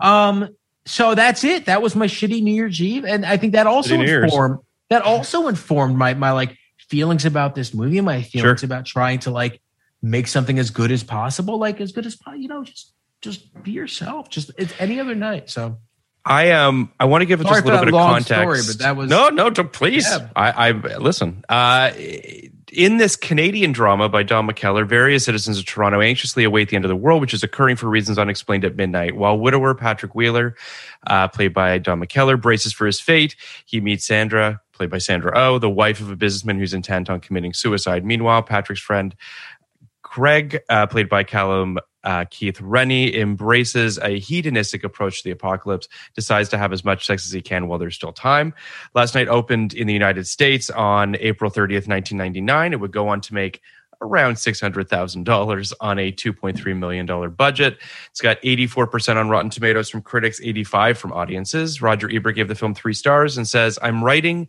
Um, 0.00 0.48
so 0.86 1.14
that's 1.14 1.44
it. 1.44 1.66
That 1.66 1.82
was 1.82 1.94
my 1.94 2.06
shitty 2.06 2.42
New 2.42 2.54
Year's 2.54 2.80
Eve. 2.80 3.04
And 3.04 3.26
I 3.26 3.36
think 3.36 3.52
that 3.52 3.66
also 3.66 3.94
Shitty 3.94 3.98
New 3.98 4.04
Year's. 4.06 4.24
informed 4.32 4.58
that 4.88 5.02
also 5.02 5.48
informed 5.48 5.96
my 5.98 6.14
my 6.14 6.30
like 6.32 6.56
feelings 6.88 7.26
about 7.26 7.54
this 7.54 7.74
movie, 7.74 8.00
my 8.00 8.22
feelings 8.22 8.60
Sure. 8.60 8.66
about 8.66 8.86
trying 8.86 9.18
to 9.20 9.30
like 9.30 9.60
make 10.00 10.26
something 10.28 10.58
as 10.58 10.70
good 10.70 10.90
as 10.90 11.02
possible, 11.02 11.58
like 11.58 11.80
as 11.80 11.92
good 11.92 12.06
as 12.06 12.16
you 12.36 12.48
know, 12.48 12.64
just 12.64 12.94
just 13.20 13.62
be 13.62 13.72
yourself. 13.72 14.30
Just 14.30 14.50
it's 14.56 14.72
any 14.78 14.98
other 14.98 15.14
night. 15.14 15.50
So 15.50 15.78
I 16.28 16.50
um 16.52 16.92
I 17.00 17.06
want 17.06 17.22
to 17.22 17.26
give 17.26 17.40
it 17.40 17.44
Sorry 17.44 17.56
just 17.56 17.64
a 17.66 17.70
little 17.70 17.84
bit 17.86 17.94
of 17.94 18.00
context. 18.00 18.26
story, 18.32 18.60
but 18.66 18.78
that 18.84 18.96
was- 18.96 19.10
no, 19.10 19.28
no, 19.30 19.50
don't, 19.50 19.72
please. 19.72 20.06
Yeah. 20.08 20.28
I, 20.36 20.68
I 20.68 20.70
listen. 20.98 21.44
Uh, 21.48 21.90
in 22.70 22.98
this 22.98 23.16
Canadian 23.16 23.72
drama 23.72 24.10
by 24.10 24.22
Don 24.22 24.46
McKellar, 24.46 24.86
various 24.86 25.24
citizens 25.24 25.58
of 25.58 25.64
Toronto 25.64 26.02
anxiously 26.02 26.44
await 26.44 26.68
the 26.68 26.76
end 26.76 26.84
of 26.84 26.90
the 26.90 26.96
world, 26.96 27.22
which 27.22 27.32
is 27.32 27.42
occurring 27.42 27.76
for 27.76 27.88
reasons 27.88 28.18
unexplained 28.18 28.62
at 28.66 28.76
midnight. 28.76 29.16
While 29.16 29.38
widower 29.38 29.74
Patrick 29.74 30.14
Wheeler, 30.14 30.54
uh, 31.06 31.28
played 31.28 31.54
by 31.54 31.78
Don 31.78 31.98
McKellar, 31.98 32.38
braces 32.40 32.74
for 32.74 32.84
his 32.84 33.00
fate, 33.00 33.36
he 33.64 33.80
meets 33.80 34.06
Sandra, 34.06 34.60
played 34.72 34.90
by 34.90 34.98
Sandra 34.98 35.32
Oh, 35.34 35.58
the 35.58 35.70
wife 35.70 36.00
of 36.02 36.10
a 36.10 36.16
businessman 36.16 36.58
who's 36.58 36.74
intent 36.74 37.08
on 37.08 37.20
committing 37.20 37.54
suicide. 37.54 38.04
Meanwhile, 38.04 38.42
Patrick's 38.42 38.82
friend 38.82 39.16
Greg, 40.02 40.60
uh, 40.68 40.86
played 40.86 41.08
by 41.08 41.22
Callum 41.24 41.78
uh, 42.04 42.24
Keith 42.30 42.60
Rennie, 42.60 43.14
embraces 43.16 43.98
a 43.98 44.18
hedonistic 44.18 44.84
approach 44.84 45.18
to 45.18 45.24
the 45.24 45.30
apocalypse, 45.30 45.88
decides 46.14 46.48
to 46.50 46.58
have 46.58 46.72
as 46.72 46.84
much 46.84 47.06
sex 47.06 47.26
as 47.26 47.32
he 47.32 47.42
can 47.42 47.68
while 47.68 47.78
there's 47.78 47.94
still 47.94 48.12
time. 48.12 48.54
Last 48.94 49.14
night 49.14 49.28
opened 49.28 49.74
in 49.74 49.86
the 49.86 49.92
United 49.92 50.26
States 50.26 50.70
on 50.70 51.16
April 51.16 51.50
30th, 51.50 51.88
1999. 51.88 52.72
It 52.72 52.80
would 52.80 52.92
go 52.92 53.08
on 53.08 53.20
to 53.22 53.34
make 53.34 53.60
around 54.00 54.34
$600,000 54.34 55.72
on 55.80 55.98
a 55.98 56.12
$2.3 56.12 56.78
million 56.78 57.30
budget. 57.32 57.78
It's 58.10 58.20
got 58.20 58.40
84% 58.42 59.16
on 59.16 59.28
Rotten 59.28 59.50
Tomatoes 59.50 59.90
from 59.90 60.02
critics, 60.02 60.40
85 60.40 60.98
from 60.98 61.12
audiences. 61.12 61.82
Roger 61.82 62.08
Ebert 62.10 62.36
gave 62.36 62.46
the 62.48 62.54
film 62.54 62.74
three 62.74 62.94
stars 62.94 63.36
and 63.36 63.46
says, 63.46 63.78
I'm 63.82 64.04
writing 64.04 64.48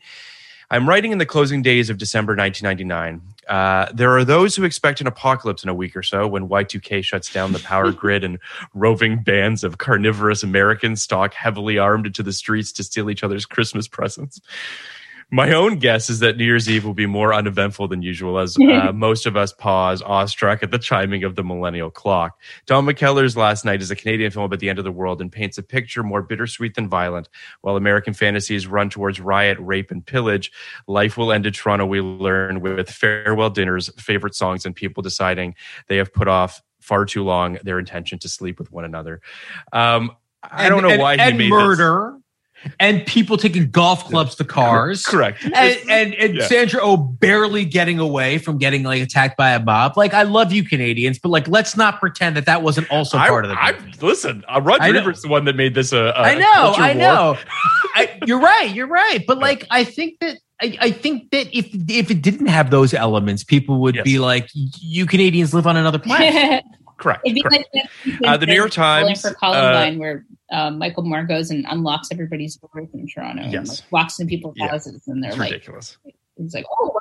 I'm 0.72 0.88
writing 0.88 1.12
in 1.12 1.18
the 1.18 1.26
closing 1.26 1.64
days 1.64 1.89
of 1.89 1.97
December 1.97 2.36
1999. 2.36 3.22
Uh, 3.50 3.91
there 3.91 4.16
are 4.16 4.24
those 4.24 4.56
who 4.56 4.64
expect 4.64 5.02
an 5.02 5.08
apocalypse 5.08 5.64
in 5.64 5.70
a 5.70 5.74
week 5.74 5.95
or 5.95 6.04
so 6.04 6.28
when 6.28 6.47
Y2K 6.47 7.04
shuts 7.04 7.34
down 7.34 7.52
the 7.52 7.60
power 7.60 7.91
grid 8.00 8.24
and 8.24 8.38
roving 8.76 9.24
bands 9.24 9.64
of 9.64 9.80
carnivorous 9.80 10.43
Americans 10.43 11.02
stalk 11.02 11.34
heavily 11.34 11.80
armed 11.80 12.06
into 12.06 12.22
the 12.22 12.32
streets 12.32 12.72
to 12.74 12.84
steal 12.84 13.10
each 13.10 13.24
other's 13.24 13.47
Christmas 13.47 13.88
presents. 13.88 14.39
My 15.32 15.54
own 15.54 15.78
guess 15.78 16.10
is 16.10 16.20
that 16.20 16.38
New 16.38 16.44
Year's 16.46 16.68
Eve 16.68 16.84
will 16.86 16.96
be 16.96 17.06
more 17.06 17.34
uneventful 17.36 17.88
than 17.88 18.02
usual 18.02 18.40
as 18.40 18.58
uh, 18.60 18.92
most 18.96 19.28
of 19.28 19.38
us 19.38 19.54
pause 19.54 20.02
awestruck 20.02 20.64
at 20.64 20.72
the 20.72 20.80
chiming 20.80 21.24
of 21.24 21.36
the 21.36 21.44
millennial 21.44 21.92
clock. 21.92 22.40
Don 22.66 22.86
McKellar's 22.86 23.38
Last 23.38 23.64
Night 23.64 23.82
is 23.82 23.92
a 23.92 23.96
Canadian 23.96 24.32
film 24.32 24.46
about 24.46 24.60
the 24.60 24.70
end 24.70 24.80
of 24.80 24.86
the 24.86 24.92
world 24.92 25.22
and 25.22 25.32
paints 25.32 25.60
a 25.60 25.64
picture 25.64 26.02
more 26.02 26.24
bittersweet 26.24 26.74
than 26.74 26.90
violent. 26.90 27.30
While 27.62 27.76
American 27.78 28.14
fantasies 28.16 28.66
run 28.66 28.90
towards 28.90 29.20
riot, 29.20 29.58
rape, 29.60 29.92
and 29.92 30.04
pillage, 30.04 30.52
life 30.88 31.16
will 31.16 31.32
end 31.32 31.46
in 31.46 31.54
Toronto, 31.54 31.86
we 31.86 32.02
learn, 32.02 32.62
with 32.62 32.90
farewell 32.90 33.52
dinners, 33.52 33.90
favorite 34.02 34.34
songs, 34.34 34.66
and 34.66 34.76
people 34.76 35.04
deciding 35.04 35.54
they 35.90 35.98
have 35.98 36.12
put 36.12 36.28
off 36.28 36.62
far 36.82 37.06
too 37.06 37.24
long 37.24 37.60
their 37.64 37.78
intention 37.78 38.18
to 38.20 38.30
sleep 38.30 38.58
with 38.58 38.72
one 38.72 38.84
another. 38.86 39.22
Um, 39.74 40.12
I 40.42 40.64
And- 40.66 40.70
don't 40.74 40.82
know 40.84 40.90
and- 40.90 41.02
why 41.02 41.16
he 41.16 41.22
and 41.22 41.38
made 41.38 41.50
murder 41.50 42.18
and 42.80 43.05
people 43.05 43.38
taking 43.38 43.70
golf 43.72 44.05
clubs 44.05 44.36
to 44.36 44.43
cars. 44.43 45.03
Correct. 45.03 45.43
And 45.43 45.55
and, 45.89 46.14
and 46.16 46.36
Yeah. 46.36 46.47
Sandra 46.47 46.80
Oh 46.84 46.97
barely 46.97 47.66
getting 47.66 47.99
away 47.99 48.38
from 48.38 48.57
getting 48.57 48.84
like 48.84 49.01
attacked 49.01 49.38
by 49.38 49.51
a 49.51 49.60
mob. 49.64 49.97
Like 49.97 50.14
I 50.14 50.24
love 50.24 50.51
you 50.51 50.64
Canadians, 50.64 51.20
but 51.20 51.30
like 51.30 51.47
let's 51.47 51.76
not 51.78 51.99
pretend 51.99 52.36
that 52.38 52.45
that 52.45 52.62
wasn't 52.64 52.89
also 52.91 53.18
part 53.18 53.45
of 53.45 53.49
the. 53.51 53.57
I, 53.62 53.72
movie. 53.74 53.91
listen, 54.01 54.43
uh, 54.53 54.62
Roger 54.62 54.84
I 54.84 54.91
know. 54.91 55.12
The 55.12 55.28
one 55.28 55.45
that 55.45 55.55
made 55.55 55.74
this 55.76 55.91
a. 55.91 56.05
a 56.07 56.12
I 56.14 56.36
know, 56.36 56.74
I 56.78 56.93
know. 56.93 57.38
I, 57.95 58.20
you're 58.26 58.39
right, 58.39 58.70
you're 58.74 58.88
right. 58.88 59.24
But 59.28 59.39
like, 59.39 59.66
I 59.72 59.84
think 59.84 60.20
that 60.20 60.38
I, 60.62 60.78
I 60.82 60.91
think 60.91 61.32
that 61.32 61.47
if 61.57 61.68
if 61.89 62.12
it 62.12 62.22
didn't 62.22 62.47
have 62.47 62.70
those 62.70 62.93
elements, 62.93 63.43
people 63.43 63.80
would 63.82 63.95
Yes. 63.95 64.03
be 64.03 64.20
like, 64.20 64.49
"You 64.53 65.05
Canadians 65.05 65.53
live 65.53 65.66
on 65.68 65.78
another 65.78 65.99
planet." 65.99 66.64
Correct. 67.00 67.22
It'd 67.26 67.36
be 67.36 67.41
correct. 67.41 67.70
like 67.74 67.89
Uh, 68.24 68.38
the 68.38 68.45
New 68.45 68.54
York 68.54 68.72
Times, 68.72 69.22
for 69.22 69.34
Columbine, 69.34 69.97
where 69.97 70.26
um, 70.52 70.78
Michael 70.78 71.04
Moore 71.04 71.24
goes 71.24 71.50
and 71.50 71.66
unlocks 71.70 72.10
everybody's 72.12 72.58
doors 72.58 72.89
in 72.93 73.08
Toronto. 73.08 73.43
And, 73.43 73.68
like, 73.68 73.80
walks 73.91 74.20
into 74.20 74.30
people's 74.30 74.56
Yeah. 74.58 74.68
houses, 74.68 75.08
and 75.08 75.24
they're 75.24 75.32
it's 75.32 75.39
like, 75.39 75.52
ridiculous. 75.52 75.97
"He's 76.38 76.54
like, 76.54 76.66
oh, 76.80 77.00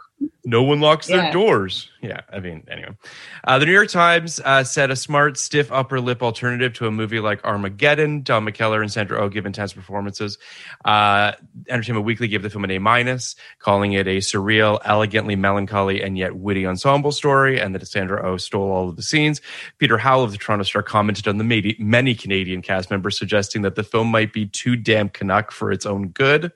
No 0.48 0.62
one 0.62 0.80
locks 0.80 1.08
their 1.08 1.30
doors. 1.30 1.90
Yeah, 2.00 2.22
I 2.32 2.40
mean, 2.40 2.64
anyway. 2.70 2.96
Uh, 3.44 3.58
the 3.58 3.66
New 3.66 3.72
York 3.72 3.90
Times 3.90 4.40
uh, 4.42 4.64
said 4.64 4.90
a 4.90 4.96
smart, 4.96 5.36
stiff 5.36 5.70
upper 5.70 6.00
lip 6.00 6.22
alternative 6.22 6.72
to 6.74 6.86
a 6.86 6.90
movie 6.90 7.20
like 7.20 7.44
Armageddon. 7.44 8.22
Don 8.22 8.46
McKellar 8.46 8.80
and 8.80 8.90
Sandra 8.90 9.20
Oh 9.20 9.28
give 9.28 9.44
intense 9.44 9.74
performances. 9.74 10.38
Uh, 10.86 11.32
Entertainment 11.68 12.06
Weekly 12.06 12.28
gave 12.28 12.42
the 12.42 12.48
film 12.48 12.64
an 12.64 12.70
A 12.70 12.78
minus, 12.78 13.36
calling 13.58 13.92
it 13.92 14.06
a 14.06 14.18
surreal, 14.18 14.80
elegantly 14.86 15.36
melancholy, 15.36 16.02
and 16.02 16.16
yet 16.16 16.36
witty 16.36 16.64
ensemble 16.64 17.12
story, 17.12 17.60
and 17.60 17.74
that 17.74 17.86
Sandra 17.86 18.26
Oh 18.26 18.38
stole 18.38 18.70
all 18.70 18.88
of 18.88 18.96
the 18.96 19.02
scenes. 19.02 19.42
Peter 19.76 19.98
Howell 19.98 20.24
of 20.24 20.32
the 20.32 20.38
Toronto 20.38 20.64
Star 20.64 20.82
commented 20.82 21.28
on 21.28 21.36
the 21.36 21.44
many, 21.44 21.76
many 21.78 22.14
Canadian 22.14 22.62
cast 22.62 22.90
members, 22.90 23.18
suggesting 23.18 23.60
that 23.62 23.74
the 23.74 23.84
film 23.84 24.08
might 24.08 24.32
be 24.32 24.46
too 24.46 24.76
damn 24.76 25.10
Canuck 25.10 25.50
for 25.50 25.70
its 25.70 25.84
own 25.84 26.08
good. 26.08 26.52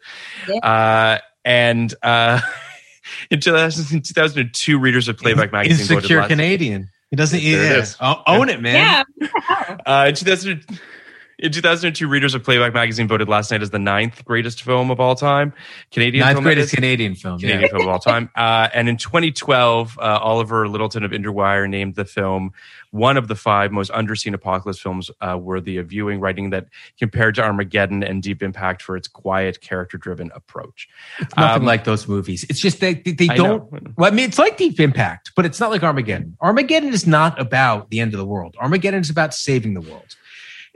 Uh, 0.63 1.19
and 1.45 1.95
uh, 2.03 2.41
in, 3.31 3.41
2002, 3.41 4.79
readers 4.79 5.09
of 5.09 5.17
Playback 5.19 5.53
Magazine 5.53 5.87
voted 5.87 5.97
Insecure 6.05 6.21
last- 6.21 6.29
Canadian. 6.29 6.89
He 7.11 7.17
doesn't. 7.17 7.41
There 7.43 7.63
it 7.65 7.71
yeah. 7.73 7.83
is. 7.83 7.97
Own 8.01 8.49
it, 8.49 8.61
man. 8.63 9.05
yeah, 9.21 9.77
Uh, 9.87 10.07
in 10.09 10.15
2000, 10.15 10.65
in 11.39 11.53
2002, 11.53 12.09
readers 12.09 12.35
of 12.35 12.43
Playback 12.43 12.73
Magazine 12.73 13.07
voted 13.07 13.29
Last 13.29 13.51
Night 13.51 13.61
as 13.63 13.69
the 13.71 13.79
ninth 13.79 14.25
greatest 14.25 14.63
film 14.63 14.91
of 14.91 14.99
all 15.01 15.15
time. 15.15 15.53
Canadian 15.91 16.25
Ninth 16.25 16.37
film. 16.37 16.45
greatest. 16.45 16.75
Canadian 16.75 17.15
film. 17.15 17.39
Canadian 17.39 17.63
Yeah. 17.63 17.69
film 17.69 17.83
of 17.83 17.89
all 17.89 17.99
time. 17.99 18.31
Uh, 18.37 18.69
and 18.73 18.89
in 18.89 18.97
2012, 18.97 19.99
uh, 19.99 20.03
Oliver 20.03 20.67
Lyttelton 20.67 21.05
of 21.05 21.11
IndieWire 21.11 21.69
named 21.69 21.97
the 21.97 22.05
film 22.07 22.53
one 22.93 23.17
of 23.17 23.27
the 23.27 23.35
five 23.35 23.73
most 23.73 23.91
underseen 23.91 24.35
apocalypse 24.35 24.79
films 24.79 25.11
uh, 25.21 25.37
worthy 25.37 25.79
of 25.79 25.89
viewing, 25.89 26.21
writing 26.21 26.51
that 26.51 26.67
compared 26.99 27.35
to 27.35 27.43
Armageddon 27.43 28.03
and 28.05 28.23
Deep 28.23 28.43
Impact 28.43 28.83
for 28.83 28.97
its 28.97 29.09
quiet, 29.09 29.61
character-driven 29.61 30.31
approach. 30.35 30.89
Nothing 31.37 31.63
Um, 31.63 31.65
like 31.65 31.85
those 31.85 32.07
movies. 32.07 32.45
It's 32.49 32.61
just 32.61 32.81
they 32.81 32.95
they, 32.95 33.13
they 33.13 33.29
don't. 33.29 33.97
Well, 33.99 34.13
I 34.13 34.15
mean, 34.15 34.27
it's 34.27 34.39
like 34.39 34.57
Deep 34.59 34.79
Impact, 34.79 35.33
but 35.35 35.45
it's 35.45 35.59
not 35.59 35.71
like 35.71 35.83
Armageddon. 35.83 36.37
Armageddon 36.41 36.93
is 36.93 37.07
not 37.07 37.41
about 37.41 37.91
the 37.91 37.99
end 37.99 38.15
of 38.15 38.19
the 38.19 38.27
world. 38.27 38.57
Armageddon 38.61 39.01
is 39.01 39.11
about 39.11 39.35
saving 39.35 39.75
the 39.75 39.81
world. 39.81 40.17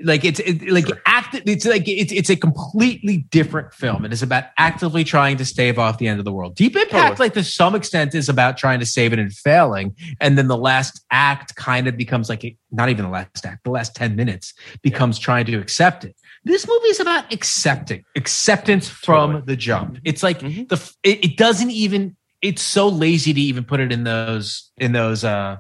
Like 0.03 0.27
it's 0.27 0.41
it, 0.41 0.69
like 0.71 0.87
act. 1.07 1.41
It's 1.47 1.65
like 1.65 1.89
it's 1.89 2.13
it's 2.13 2.29
a 2.29 2.37
completely 2.37 3.19
different 3.31 3.73
film. 3.73 4.05
It 4.05 4.13
is 4.13 4.23
about 4.23 4.45
actively 4.59 5.05
trying 5.05 5.39
to 5.39 5.45
stave 5.47 5.79
off 5.79 5.97
the 5.97 6.07
end 6.07 6.19
of 6.19 6.27
the 6.27 6.33
world. 6.35 6.55
Deep 6.55 6.77
Impact, 6.77 6.91
Totally. 7.17 7.27
like 7.27 7.33
to 7.35 7.43
some 7.43 7.75
extent, 7.75 8.15
is 8.15 8.29
about 8.29 8.59
trying 8.59 8.79
to 8.81 8.85
save 8.87 9.15
it 9.15 9.19
and 9.19 9.33
failing, 9.33 9.97
and 10.21 10.37
then 10.37 10.49
the 10.49 10.57
last 10.57 11.03
act 11.11 11.57
kind 11.57 11.89
of 11.89 11.97
becomes 11.97 12.29
like 12.29 12.45
a, 12.45 12.55
not 12.71 12.91
even 12.91 13.07
the 13.07 13.11
last 13.11 13.47
act. 13.47 13.65
The 13.65 13.71
last 13.71 13.95
ten 13.95 14.17
minutes 14.17 14.53
becomes 14.83 15.19
trying 15.19 15.47
to 15.47 15.57
accept 15.59 16.05
it. 16.05 16.15
This 16.45 16.69
movie 16.69 16.89
is 16.89 17.01
about 17.01 17.33
accepting 17.33 18.05
acceptance 18.17 18.91
from 18.91 19.33
Totally. 19.33 19.47
the 19.47 19.57
jump. 19.57 19.99
It's 20.05 20.23
like 20.23 20.41
Mhm. 20.41 20.69
the 20.69 20.77
it, 21.05 21.25
it 21.25 21.37
doesn't 21.39 21.71
even. 21.71 22.17
It's 22.43 22.61
so 22.61 22.87
lazy 22.89 23.33
to 23.33 23.41
even 23.41 23.65
put 23.65 23.81
it 23.81 23.91
in 23.93 24.05
those 24.05 24.71
in 24.77 24.93
those 24.93 25.25
uh 25.25 25.57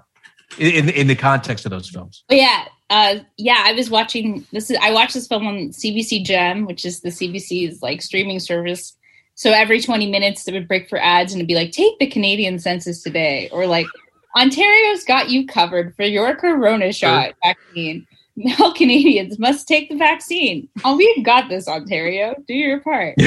in 0.58 0.90
in 0.90 1.06
the 1.06 1.16
context 1.16 1.64
of 1.64 1.70
those 1.70 1.88
films. 1.88 2.22
Yeah, 2.30 2.64
uh, 2.90 3.16
yeah. 3.36 3.62
I 3.64 3.72
was 3.72 3.90
watching 3.90 4.46
this. 4.52 4.70
Is 4.70 4.78
I 4.80 4.92
watched 4.92 5.14
this 5.14 5.26
film 5.26 5.46
on 5.46 5.68
CBC 5.70 6.24
Gem, 6.24 6.66
which 6.66 6.84
is 6.84 7.00
the 7.00 7.08
CBC's 7.08 7.82
like 7.82 8.02
streaming 8.02 8.40
service. 8.40 8.96
So 9.34 9.52
every 9.52 9.80
twenty 9.80 10.10
minutes, 10.10 10.44
they 10.44 10.52
would 10.52 10.68
break 10.68 10.88
for 10.88 10.98
ads, 10.98 11.32
and 11.32 11.40
it'd 11.40 11.48
be 11.48 11.54
like, 11.54 11.72
"Take 11.72 11.98
the 11.98 12.06
Canadian 12.06 12.58
census 12.58 13.02
today," 13.02 13.48
or 13.52 13.66
like, 13.66 13.86
"Ontario's 14.36 15.04
got 15.04 15.30
you 15.30 15.46
covered 15.46 15.94
for 15.96 16.04
your 16.04 16.34
Corona 16.36 16.92
shot 16.92 17.34
vaccine." 17.44 18.06
Now 18.38 18.70
Canadians 18.72 19.38
must 19.38 19.66
take 19.66 19.88
the 19.88 19.96
vaccine. 19.96 20.68
Oh, 20.84 20.94
we've 20.96 21.24
got 21.24 21.48
this, 21.48 21.66
Ontario. 21.66 22.34
Do 22.46 22.52
your 22.52 22.80
part. 22.80 23.14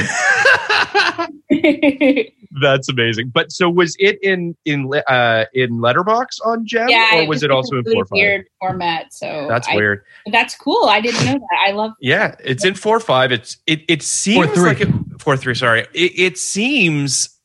That's 2.60 2.88
amazing. 2.88 3.30
But 3.30 3.52
so 3.52 3.68
was 3.70 3.96
it 3.98 4.18
in 4.22 4.56
in 4.64 4.90
uh, 5.08 5.44
in 5.54 5.80
Letterbox 5.80 6.40
on 6.40 6.66
Gem, 6.66 6.88
yeah, 6.88 7.22
or 7.22 7.28
was 7.28 7.42
it 7.42 7.50
also 7.50 7.76
in 7.76 7.82
really 7.84 7.94
four 7.96 8.04
five? 8.06 8.16
weird 8.16 8.46
format? 8.60 9.12
So 9.12 9.46
That's 9.48 9.68
I- 9.68 9.76
weird. 9.76 10.04
That's 10.30 10.54
cool. 10.56 10.84
I 10.84 11.00
didn't 11.00 11.24
know 11.24 11.32
that. 11.34 11.58
I 11.66 11.72
love. 11.72 11.92
Yeah, 12.00 12.34
it's 12.44 12.64
in 12.64 12.74
four 12.74 13.00
five. 13.00 13.32
It's 13.32 13.56
it 13.66 13.82
it 13.88 14.02
seems 14.02 14.46
Four, 14.46 14.54
three. 14.54 14.64
like 14.64 14.80
it, 14.80 14.88
four 15.20 15.36
three. 15.36 15.54
Sorry, 15.54 15.86
it, 15.92 16.12
it 16.18 16.38
seems. 16.38 17.36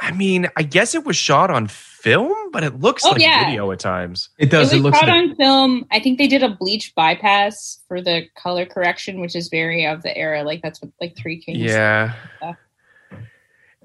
I 0.00 0.12
mean, 0.12 0.48
I 0.56 0.62
guess 0.62 0.94
it 0.94 1.04
was 1.04 1.16
shot 1.16 1.50
on 1.50 1.66
film, 1.66 2.32
but 2.52 2.62
it 2.62 2.78
looks 2.80 3.04
Oh, 3.04 3.10
like 3.10 3.20
yeah. 3.20 3.44
video 3.46 3.70
at 3.72 3.80
times. 3.80 4.28
It 4.38 4.44
It 4.44 4.50
does. 4.50 4.70
was 4.72 4.80
It, 4.80 4.82
looks 4.82 4.98
shot 4.98 5.08
like, 5.08 5.16
on 5.30 5.34
film. 5.36 5.86
I 5.90 5.98
think 6.00 6.18
they 6.18 6.28
did 6.28 6.42
a 6.44 6.50
bleach 6.50 6.94
bypass 6.94 7.80
for 7.88 8.00
the 8.00 8.22
color 8.36 8.64
correction, 8.64 9.20
which 9.20 9.34
is 9.34 9.48
very 9.48 9.84
of 9.86 10.02
the 10.02 10.16
era. 10.16 10.44
Like 10.44 10.62
that's 10.62 10.80
what 10.80 10.92
like 11.00 11.16
Three 11.16 11.40
Kings. 11.42 11.58
Yeah. 11.58 12.14
Yeah. 12.40 12.54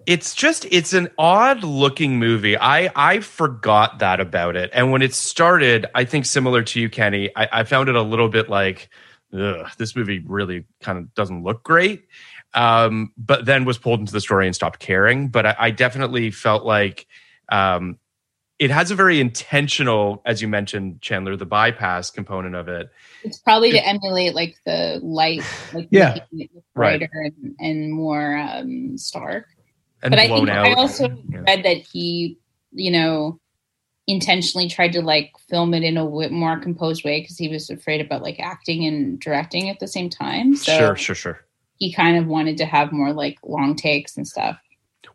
it's 0.05 0.36
just 0.36 0.66
it's 0.70 0.91
an 0.93 1.07
odd 1.18 1.64
looking 1.64 2.20
movie 2.20 2.57
i 2.57 2.91
i 2.95 3.20
forgot 3.22 3.99
that 3.99 4.20
about 4.20 4.57
it 4.57 4.70
and 4.74 4.91
when 4.91 5.01
it 5.01 5.14
started 5.14 5.86
i 5.95 6.03
think 6.03 6.26
similar 6.26 6.61
to 6.61 6.82
you 6.82 6.89
kenny 6.89 7.30
i, 7.38 7.47
I 7.61 7.64
found 7.64 7.88
it 7.88 7.95
a 7.95 8.01
little 8.01 8.28
bit 8.28 8.49
like 8.49 8.89
Ugh, 9.34 9.66
this 9.78 9.95
movie 9.95 10.20
really 10.28 10.66
kind 10.82 10.97
of 10.99 11.14
doesn't 11.16 11.43
look 11.43 11.64
great 11.64 12.03
um, 12.55 13.11
but 13.17 13.45
then 13.45 13.65
was 13.65 13.77
pulled 13.77 13.99
into 13.99 14.11
the 14.13 14.21
story 14.21 14.45
and 14.45 14.55
stopped 14.55 14.79
caring 14.79 15.27
but 15.29 15.45
i, 15.45 15.55
I 15.59 15.71
definitely 15.71 16.31
felt 16.31 16.65
like 16.65 17.07
um, 17.49 17.97
it 18.59 18.71
has 18.71 18.91
a 18.91 18.95
very 18.95 19.19
intentional 19.19 20.21
as 20.25 20.41
you 20.41 20.47
mentioned 20.47 21.01
chandler 21.01 21.35
the 21.35 21.45
bypass 21.45 22.09
component 22.11 22.55
of 22.55 22.67
it 22.67 22.89
It's 23.23 23.39
probably 23.39 23.71
to 23.71 23.85
emulate 23.87 24.35
like 24.35 24.55
the 24.65 24.99
light, 25.03 25.43
like 25.71 25.87
Yeah. 25.91 26.13
making 26.13 26.39
it 26.41 26.49
look 26.53 26.63
Right. 26.75 26.99
brighter 26.99 27.11
and, 27.41 27.55
and 27.59 27.93
more 27.93 28.35
um, 28.37 28.97
stark. 28.97 29.47
and 30.01 30.11
but 30.11 30.19
I 30.19 30.27
think 30.27 30.49
out 30.49 30.65
I 30.67 30.73
also 30.73 31.07
Yeah. 31.31 31.39
read 31.47 31.63
that 31.63 31.77
he, 31.77 32.37
you 32.71 32.91
know, 32.91 33.39
intentionally 34.07 34.67
tried 34.67 34.91
to 34.93 35.01
like 35.01 35.31
film 35.49 35.73
it 35.73 35.83
in 35.83 35.95
a 35.97 36.03
w- 36.03 36.29
more 36.29 36.59
composed 36.59 37.05
way 37.05 37.21
because 37.21 37.37
he 37.37 37.47
was 37.47 37.69
afraid 37.69 38.01
about 38.01 38.21
like 38.21 38.39
acting 38.39 38.85
and 38.85 39.19
directing 39.19 39.69
at 39.69 39.79
the 39.79 39.87
same 39.87 40.09
time. 40.09 40.55
So 40.55 40.71
sure 40.77 40.95
sure 40.97 41.15
sure 41.15 41.39
he 41.84 41.91
kind 41.91 42.17
of 42.17 42.27
wanted 42.27 42.55
to 42.57 42.65
have 42.65 42.93
more 42.93 43.11
like 43.11 43.38
long 43.43 43.75
takes 43.75 44.15
and 44.15 44.25
stuff. 44.25 44.57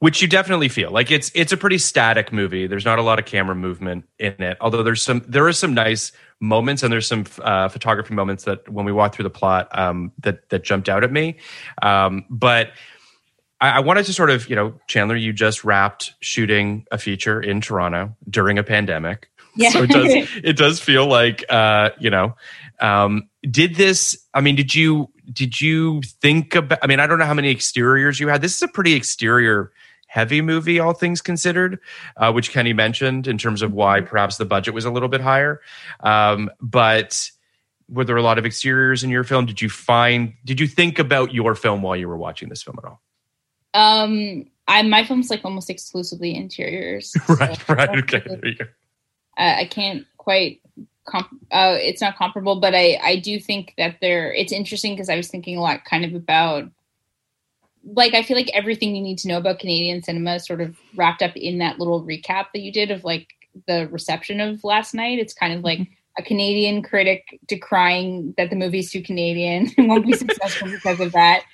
which 0.00 0.20
you 0.20 0.28
definitely 0.28 0.68
feel. 0.68 0.90
Like 0.90 1.10
it's 1.10 1.32
it's 1.34 1.50
a 1.50 1.56
pretty 1.56 1.78
static 1.78 2.30
movie. 2.30 2.66
There's 2.66 2.84
not 2.84 2.98
a 2.98 3.02
lot 3.02 3.18
of 3.18 3.24
camera 3.24 3.54
movement 3.54 4.04
in 4.18 4.34
it 4.42 4.58
although 4.60 4.82
there's 4.82 5.02
some 5.02 5.24
there 5.26 5.46
are 5.46 5.52
some 5.54 5.72
nice 5.72 6.12
moments 6.40 6.82
and 6.82 6.92
there's 6.92 7.06
some 7.06 7.24
uh, 7.42 7.68
photography 7.68 8.14
moments 8.14 8.44
that 8.44 8.68
when 8.68 8.84
we 8.84 8.92
walk 8.92 9.14
through 9.14 9.22
the 9.22 9.30
plot 9.30 9.66
um, 9.76 10.12
that 10.18 10.48
that 10.50 10.62
jumped 10.62 10.90
out 10.90 11.02
at 11.04 11.10
me. 11.10 11.36
Um, 11.80 12.26
but 12.28 12.72
I, 13.62 13.70
I 13.70 13.80
wanted 13.80 14.04
to 14.06 14.12
sort 14.12 14.28
of 14.28 14.48
you 14.50 14.56
know 14.56 14.78
chandler 14.88 15.16
you 15.16 15.32
just 15.32 15.64
wrapped 15.64 16.12
shooting 16.20 16.86
a 16.92 16.98
feature 16.98 17.40
in 17.40 17.62
toronto 17.62 18.14
during 18.28 18.58
a 18.58 18.62
pandemic 18.62 19.30
Yeah. 19.58 19.70
so 19.70 19.82
it 19.82 19.90
does 19.90 20.12
it 20.44 20.56
does 20.56 20.80
feel 20.80 21.06
like 21.06 21.44
uh 21.50 21.90
you 21.98 22.10
know 22.10 22.34
um 22.80 23.28
did 23.42 23.74
this 23.74 24.16
i 24.32 24.40
mean 24.40 24.54
did 24.54 24.74
you 24.74 25.08
did 25.30 25.60
you 25.60 26.00
think 26.22 26.54
about 26.54 26.78
i 26.82 26.86
mean 26.86 27.00
i 27.00 27.06
don't 27.06 27.18
know 27.18 27.26
how 27.26 27.34
many 27.34 27.50
exteriors 27.50 28.18
you 28.20 28.28
had. 28.28 28.40
This 28.40 28.54
is 28.54 28.62
a 28.62 28.68
pretty 28.68 28.94
exterior 28.94 29.72
heavy 30.06 30.40
movie 30.40 30.78
all 30.80 30.94
things 30.94 31.20
considered 31.20 31.78
uh, 32.16 32.32
which 32.32 32.50
kenny 32.52 32.72
mentioned 32.72 33.26
in 33.26 33.36
terms 33.36 33.60
of 33.60 33.72
why 33.72 34.00
perhaps 34.00 34.38
the 34.38 34.46
budget 34.46 34.72
was 34.72 34.84
a 34.86 34.90
little 34.90 35.08
bit 35.08 35.20
higher. 35.20 35.60
Um 36.00 36.50
but 36.60 37.30
were 37.90 38.04
there 38.04 38.16
a 38.16 38.22
lot 38.22 38.38
of 38.38 38.44
exteriors 38.44 39.02
in 39.02 39.10
your 39.10 39.24
film? 39.24 39.46
Did 39.46 39.60
you 39.62 39.68
find 39.68 40.34
did 40.44 40.60
you 40.60 40.66
think 40.66 40.98
about 40.98 41.32
your 41.34 41.54
film 41.54 41.82
while 41.82 41.96
you 41.96 42.06
were 42.06 42.18
watching 42.18 42.48
this 42.48 42.62
film 42.62 42.78
at 42.78 42.84
all? 42.84 43.00
Um, 43.74 44.46
I 44.66 44.82
my 44.82 45.04
film's 45.04 45.30
like 45.30 45.44
almost 45.44 45.70
exclusively 45.70 46.34
interiors. 46.34 47.14
right 47.28 47.58
so 47.66 47.74
right. 47.74 47.86
don't 47.86 47.98
okay 47.98 48.22
really- 48.26 48.40
there 48.40 48.50
you 48.50 48.56
go 48.56 48.64
I, 49.38 49.60
I 49.60 49.64
can't 49.66 50.06
quite. 50.16 50.60
Comp- 51.06 51.40
uh, 51.50 51.78
it's 51.80 52.02
not 52.02 52.18
comparable, 52.18 52.60
but 52.60 52.74
I 52.74 52.98
I 53.02 53.16
do 53.16 53.40
think 53.40 53.72
that 53.78 53.96
there. 54.00 54.32
It's 54.32 54.52
interesting 54.52 54.94
because 54.94 55.08
I 55.08 55.16
was 55.16 55.28
thinking 55.28 55.56
a 55.56 55.62
lot, 55.62 55.84
kind 55.84 56.04
of 56.04 56.14
about. 56.14 56.64
Like 57.84 58.12
I 58.12 58.22
feel 58.22 58.36
like 58.36 58.50
everything 58.52 58.94
you 58.94 59.00
need 59.02 59.18
to 59.18 59.28
know 59.28 59.38
about 59.38 59.60
Canadian 59.60 60.02
cinema 60.02 60.34
is 60.34 60.46
sort 60.46 60.60
of 60.60 60.76
wrapped 60.94 61.22
up 61.22 61.34
in 61.36 61.58
that 61.58 61.78
little 61.78 62.04
recap 62.04 62.46
that 62.52 62.60
you 62.60 62.70
did 62.70 62.90
of 62.90 63.04
like 63.04 63.28
the 63.66 63.88
reception 63.88 64.40
of 64.40 64.62
last 64.62 64.92
night. 64.92 65.18
It's 65.18 65.32
kind 65.32 65.54
of 65.54 65.64
like 65.64 65.88
a 66.18 66.22
Canadian 66.22 66.82
critic 66.82 67.38
decrying 67.46 68.34
that 68.36 68.50
the 68.50 68.56
movie's 68.56 68.90
too 68.90 69.02
Canadian 69.02 69.70
and 69.78 69.88
won't 69.88 70.04
be 70.04 70.12
successful 70.16 70.68
because 70.68 71.00
of 71.00 71.12
that. 71.12 71.44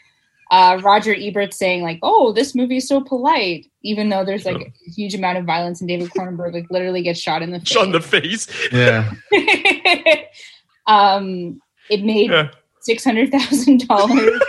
Uh, 0.50 0.78
Roger 0.82 1.14
Ebert 1.18 1.54
saying 1.54 1.82
like, 1.82 1.98
"Oh, 2.02 2.32
this 2.32 2.54
movie 2.54 2.76
is 2.76 2.86
so 2.86 3.00
polite," 3.02 3.66
even 3.82 4.08
though 4.10 4.24
there's 4.24 4.44
like 4.44 4.60
a 4.60 4.90
huge 4.90 5.14
amount 5.14 5.38
of 5.38 5.44
violence, 5.44 5.80
and 5.80 5.88
David 5.88 6.10
Cronenberg 6.10 6.52
like 6.54 6.66
literally 6.70 7.02
gets 7.02 7.18
shot 7.18 7.42
in 7.42 7.50
the 7.50 7.60
face. 7.60 7.68
shot 7.72 7.86
in 7.86 7.92
the 7.92 8.00
face 8.00 8.46
Yeah. 8.72 9.10
um, 10.86 11.60
it 11.90 12.02
made 12.04 12.30
Yeah. 12.30 12.50
six 12.82 13.02
hundred 13.04 13.30
thousand 13.32 13.86
dollars. 13.88 14.40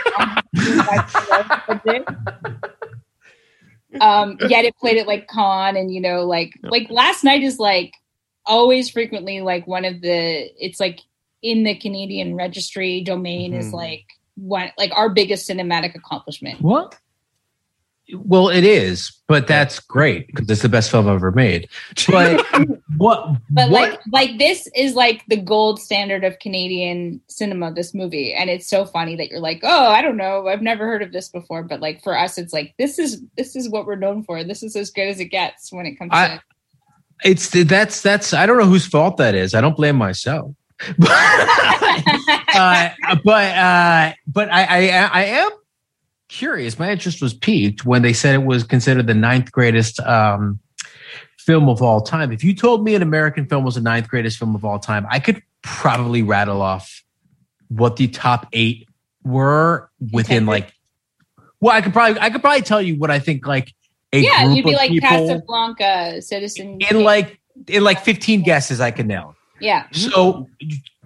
Um, 4.02 4.38
yet 4.50 4.66
it 4.66 4.76
played 4.78 4.98
it 4.98 5.08
like 5.08 5.28
con, 5.28 5.78
and 5.78 5.93
you 5.93 6.02
know, 6.02 6.26
like 6.26 6.54
like 6.64 6.88
last 6.89 7.24
night 7.24 7.41
is 7.43 7.60
like 7.60 7.93
always 8.46 8.89
frequently 8.89 9.39
like 9.41 9.66
one 9.68 9.86
of 9.86 10.02
the. 10.02 10.50
It's 10.64 10.80
like 10.82 11.00
in 11.41 11.64
the 11.64 11.76
Canadian 11.76 12.36
registry 12.36 13.02
domain 13.02 13.54
is 13.54 13.68
Mhm. 13.68 13.74
like 13.74 14.04
one 14.36 14.71
like 14.77 14.91
our 14.95 15.09
biggest 15.09 15.49
cinematic 15.49 15.95
accomplishment. 15.95 16.61
What? 16.61 16.97
Well, 18.13 18.49
it 18.49 18.63
is, 18.63 19.11
but 19.27 19.47
that's 19.47 19.79
great 19.79 20.27
because 20.27 20.47
it's 20.47 20.61
the 20.61 20.69
best 20.69 20.91
film 20.91 21.07
I've 21.07 21.15
ever 21.15 21.31
made. 21.31 21.67
But 22.07 22.45
what? 22.97 23.38
But 23.49 23.71
what? 23.71 23.71
like 23.71 23.99
like 24.11 24.38
this 24.38 24.67
is 24.75 24.93
like 24.93 25.23
the 25.27 25.38
gold 25.38 25.81
standard 25.81 26.23
of 26.23 26.38
Canadian 26.38 27.19
cinema, 27.27 27.73
this 27.73 27.95
movie. 27.95 28.31
And 28.31 28.49
it's 28.49 28.67
so 28.67 28.86
funny 28.86 29.15
that 29.15 29.29
you're 29.29 29.39
like, 29.39 29.61
oh, 29.63 29.88
I 29.88 30.03
don't 30.03 30.17
know, 30.17 30.47
I've 30.47 30.61
never 30.61 30.86
heard 30.86 31.01
of 31.01 31.13
this 31.13 31.29
before. 31.29 31.63
But 31.63 31.79
like 31.79 32.03
for 32.03 32.15
us, 32.15 32.38
it's 32.38 32.53
like 32.53 32.75
this 32.77 32.99
is 32.99 33.23
this 33.38 33.55
is 33.55 33.69
what 33.69 33.88
we're 33.88 33.95
known 33.95 34.23
for. 34.23 34.43
This 34.43 34.61
is 34.61 34.75
as 34.75 34.91
good 34.91 35.07
as 35.07 35.19
it 35.19 35.25
gets 35.25 35.73
when 35.73 35.88
it 35.88 35.95
comes 35.95 36.11
I- 36.13 36.27
to 36.27 36.41
it's 37.23 37.49
that's 37.49 38.01
that's 38.01 38.33
I 38.33 38.45
don't 38.45 38.57
know 38.57 38.65
whose 38.65 38.86
fault 38.86 39.17
that 39.17 39.36
is. 39.36 39.53
I 39.53 39.61
don't 39.61 39.75
blame 39.75 39.95
myself. 39.95 40.51
uh, 42.56 42.89
but 43.24 43.56
uh, 43.56 44.14
but 44.28 44.51
I, 44.51 44.64
I 44.64 45.10
I 45.12 45.24
am 45.24 45.49
curious. 46.30 46.80
My 46.80 46.91
interest 46.91 47.22
was 47.22 47.34
piqued 47.34 47.86
when 47.86 48.01
they 48.01 48.14
said 48.14 48.36
it 48.36 48.43
was 48.43 48.64
considered 48.64 49.08
the 49.08 49.14
ninth 49.14 49.51
greatest 49.51 49.99
um, 50.01 50.60
film 51.38 51.70
of 51.70 51.82
all 51.82 52.01
time. 52.01 52.32
If 52.32 52.43
you 52.43 52.56
told 52.56 52.84
me 52.84 52.95
an 52.95 53.01
American 53.01 53.45
film 53.45 53.64
was 53.64 53.76
the 53.76 53.82
ninth 53.82 54.08
greatest 54.08 54.38
film 54.38 54.56
of 54.56 54.66
all 54.66 54.80
time, 54.80 55.06
I 55.10 55.20
could 55.20 55.41
probably 55.62 56.22
rattle 56.22 56.62
off 56.62 57.03
what 57.70 57.95
the 57.97 58.08
top 58.08 58.47
eight 58.53 58.88
were 59.24 59.89
within 60.12 60.45
like. 60.45 60.72
Well, 61.62 61.76
I 61.76 61.82
could 61.82 61.93
probably 61.93 62.20
I 62.20 62.30
could 62.30 62.41
probably 62.41 62.62
tell 62.62 62.82
you 62.82 62.97
what 62.97 63.10
I 63.10 63.20
think 63.20 63.47
like 63.47 63.74
a 64.14 64.20
Yeah, 64.20 64.51
you'd 64.51 64.66
be 64.66 64.76
like 64.76 64.91
Casablanca, 65.01 66.22
Citizen 66.22 66.80
in 66.82 67.03
like 67.03 67.39
in 67.68 67.84
like 67.84 68.01
15 68.01 68.43
guesses 68.43 68.82
I 68.82 68.91
can 68.91 69.08
nail. 69.08 69.36
Yeah. 69.60 69.88
So, 69.91 70.49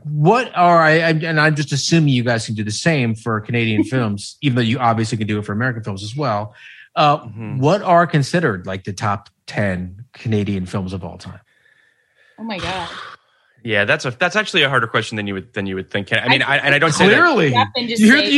what 0.03 0.51
are 0.55 0.79
I? 0.81 0.91
And 0.91 1.39
I'm 1.39 1.55
just 1.55 1.71
assuming 1.71 2.13
you 2.13 2.23
guys 2.23 2.45
can 2.45 2.55
do 2.55 2.63
the 2.63 2.71
same 2.71 3.15
for 3.15 3.39
Canadian 3.41 3.83
films, 3.93 4.37
even 4.41 4.55
though 4.55 4.61
you 4.61 4.79
obviously 4.79 5.17
can 5.17 5.27
do 5.27 5.39
it 5.39 5.45
for 5.45 5.51
American 5.53 5.83
films 5.83 6.03
as 6.03 6.15
well. 6.15 6.53
Uh, 6.95 7.19
Mhm. 7.19 7.59
What 7.59 7.81
are 7.81 8.05
considered 8.07 8.65
like 8.65 8.83
the 8.83 8.93
top 8.93 9.29
ten 9.45 10.05
Canadian 10.13 10.65
films 10.65 10.91
of 10.93 11.03
all 11.03 11.17
time? 11.17 11.39
Oh 12.39 12.43
my 12.43 12.57
god. 12.57 12.89
Yeah, 13.63 13.83
that's 13.85 14.05
a 14.05 14.11
that's 14.11 14.35
actually 14.37 14.63
a 14.63 14.69
harder 14.69 14.87
question 14.87 15.17
than 15.17 15.27
you 15.27 15.33
would 15.33 15.53
than 15.53 15.65
you 15.65 15.75
would 15.75 15.91
think. 15.91 16.13
I 16.13 16.27
mean, 16.29 16.41
I, 16.41 16.57
and 16.57 16.73
I 16.73 16.79
don't 16.79 16.93
say 16.93 17.07
that. 17.09 17.13
Clearly, 17.15 17.51
Stop 17.51 17.67
and 17.75 17.89
just 17.89 18.01
you 18.01 18.07
hear 18.15 18.19
say- 18.25 18.31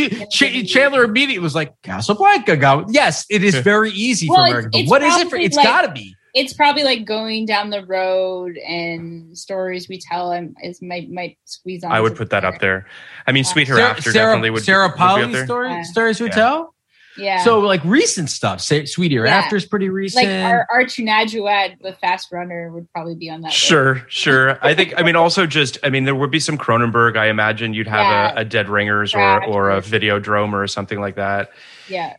you, 0.55 0.63
Ch- 0.65 0.71
Chandler 0.73 1.03
immediately 1.03 1.39
was 1.39 1.53
like 1.53 1.79
Casablanca. 1.83 2.57
Got 2.57 2.85
yes, 2.89 3.25
it 3.29 3.43
is 3.43 3.55
very 3.71 3.91
easy 3.91 4.27
Well, 4.29 4.37
for 4.37 4.41
it's- 4.41 4.51
American. 4.51 4.71
films. 4.71 4.83
it's 4.83 4.89
What 4.91 5.03
is 5.03 5.15
it 5.15 5.23
for? 5.25 5.29
probably 5.29 5.45
It's 5.45 5.55
like- 5.57 5.65
got 5.65 5.81
to 5.83 5.91
be. 5.91 6.15
It's 6.33 6.53
probably 6.53 6.83
like 6.83 7.05
going 7.05 7.45
down 7.45 7.69
the 7.71 7.85
road 7.85 8.57
and 8.57 9.37
stories 9.37 9.89
we 9.89 9.99
tell 9.99 10.31
and 10.31 10.55
is 10.63 10.81
might 10.81 11.09
might 11.11 11.37
squeeze 11.45 11.83
on. 11.83 11.91
I 11.91 11.99
would 11.99 12.15
put 12.15 12.29
that 12.29 12.45
up 12.45 12.59
there. 12.59 12.87
I 13.27 13.31
mean, 13.33 13.43
Sweet 13.43 13.67
Sarah, 13.67 13.79
Hereafter 13.79 14.11
Sarah, 14.11 14.25
definitely 14.27 14.49
would. 14.51 14.63
Sarah 14.63 14.87
would 14.87 14.95
be 14.95 15.01
up 15.01 15.07
Polley 15.09 15.31
there. 15.33 15.45
story, 15.45 15.69
Yeah. 15.69 15.81
stories 15.83 16.19
we 16.21 16.27
Yeah. 16.27 16.31
tell. 16.35 16.75
Yeah. 17.17 17.43
So 17.43 17.59
like 17.59 17.83
recent 17.83 18.29
stuff. 18.29 18.61
Say, 18.61 18.85
Sweet 18.85 19.11
Hereafter 19.11 19.57
is 19.57 19.65
pretty 19.65 19.89
recent. 19.89 20.25
like 20.25 20.65
our 20.71 20.85
Atanarjuat, 20.85 21.81
the 21.81 21.91
fast 21.99 22.29
runner, 22.31 22.71
would 22.71 22.87
probably 22.93 23.15
be 23.15 23.29
on 23.29 23.41
that. 23.41 23.47
list. 23.49 23.57
Sure, 23.59 24.05
sure. 24.07 24.57
I 24.65 24.73
think. 24.73 24.93
I 24.97 25.03
mean, 25.03 25.17
also 25.17 25.45
just. 25.45 25.77
I 25.83 25.89
mean, 25.89 26.05
there 26.05 26.15
would 26.15 26.31
be 26.31 26.39
some 26.39 26.57
Cronenberg. 26.57 27.17
I 27.17 27.27
imagine 27.27 27.73
you'd 27.73 27.87
have 27.89 27.99
Yeah. 27.99 28.33
a, 28.37 28.41
a 28.41 28.45
Dead 28.45 28.69
Ringers 28.69 29.13
or 29.13 29.17
Crash. 29.39 29.43
or 29.49 29.71
a 29.71 29.81
Videodrome 29.81 30.53
or 30.53 30.65
something 30.67 31.01
like 31.01 31.15
that. 31.15 31.49
Yeah. 31.89 32.13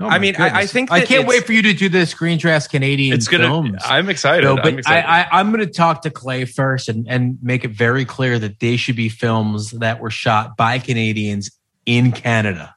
Oh 0.00 0.06
I 0.08 0.18
mean, 0.18 0.34
I- 0.36 0.46
I 0.46 0.48
goodness. 0.50 0.72
think 0.72 0.90
I 0.92 1.04
can't 1.04 1.26
wait 1.28 1.44
for 1.46 1.52
you 1.52 1.62
to 1.62 1.72
do 1.72 1.88
the 1.88 2.04
Screen 2.04 2.36
Draft 2.38 2.70
Canadian 2.70 3.14
It's 3.14 3.28
gonna. 3.28 3.44
films. 3.44 3.80
I'm 3.84 4.08
excited. 4.08 4.42
No, 4.44 4.56
I'm 4.56 4.56
but 4.56 4.66
I, 4.74 4.78
excited. 4.78 5.08
I, 5.08 5.28
I'm 5.30 5.52
going 5.52 5.64
to 5.64 5.72
talk 5.72 6.02
to 6.02 6.10
Clay 6.10 6.44
first 6.46 6.88
and, 6.88 7.06
and 7.08 7.38
make 7.42 7.64
it 7.64 7.70
very 7.70 8.04
clear 8.04 8.38
that 8.40 8.58
they 8.58 8.76
should 8.76 8.96
be 8.96 9.08
films 9.08 9.70
that 9.70 10.00
were 10.00 10.10
shot 10.10 10.56
by 10.56 10.80
Canadians 10.80 11.50
in 11.86 12.10
Canada. 12.10 12.74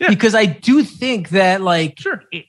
Yeah. 0.00 0.08
Because 0.08 0.34
I 0.34 0.46
do 0.46 0.82
think 0.84 1.28
that, 1.30 1.60
like, 1.60 1.98
Sure. 2.00 2.22
it- 2.32 2.46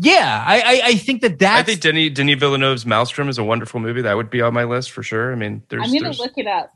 yeah, 0.00 0.44
I, 0.46 0.60
I, 0.60 0.80
I 0.88 0.94
think 0.96 1.22
that 1.22 1.38
that's 1.38 1.60
I 1.60 1.62
think 1.62 1.80
Denis 1.80 2.10
Denis 2.12 2.38
Villeneuve's 2.38 2.84
Maelstrom 2.84 3.28
is 3.28 3.38
a 3.38 3.44
wonderful 3.44 3.78
movie. 3.80 4.02
That 4.02 4.16
would 4.16 4.28
be 4.28 4.42
on 4.42 4.52
my 4.52 4.64
list 4.64 4.90
for 4.90 5.02
sure. 5.04 5.32
I 5.32 5.36
mean, 5.36 5.62
there's. 5.68 5.84
I'm 5.84 5.90
gonna 5.92 6.02
there's- 6.02 6.18
look 6.18 6.32
it 6.36 6.46
up. 6.48 6.72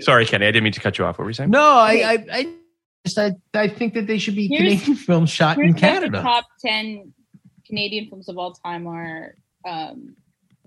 Sorry, 0.00 0.26
Kenny. 0.26 0.46
I 0.46 0.50
didn't 0.50 0.64
mean 0.64 0.72
to 0.72 0.80
cut 0.80 0.98
you 0.98 1.04
off. 1.04 1.18
What 1.18 1.24
were 1.24 1.30
you 1.30 1.34
saying? 1.34 1.50
no, 1.50 1.60
I, 1.62 1.92
I, 1.92 2.26
I 2.32 2.54
just 3.04 3.18
I, 3.18 3.32
I 3.54 3.68
think 3.68 3.94
that 3.94 4.06
they 4.06 4.18
should 4.18 4.34
be 4.34 4.48
Here's- 4.48 4.72
Canadian 4.80 4.96
films 5.08 5.30
shot 5.30 5.58
in 5.58 5.74
Canada. 5.74 6.22
top 6.22 6.46
ten 6.60 7.12
Canadian 7.66 8.08
films 8.08 8.28
of 8.28 8.38
all 8.38 8.52
time 8.52 8.86
are, 8.86 9.36
um, 9.68 10.16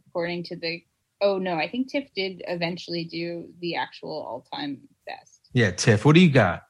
according 0.08 0.44
to 0.46 0.56
the. 0.56 0.84
Oh 1.22 1.38
no, 1.40 1.56
I 1.56 1.68
think 1.70 1.90
Tiff 1.92 2.10
did 2.16 2.44
eventually 2.48 3.04
do 3.06 3.50
the 3.60 3.76
actual 3.76 4.12
all-time 4.22 4.82
best. 5.08 5.50
Yeah, 5.54 5.72
Tiff, 5.72 6.06
what 6.06 6.14
do 6.16 6.22
you 6.22 6.30
got? 6.32 6.64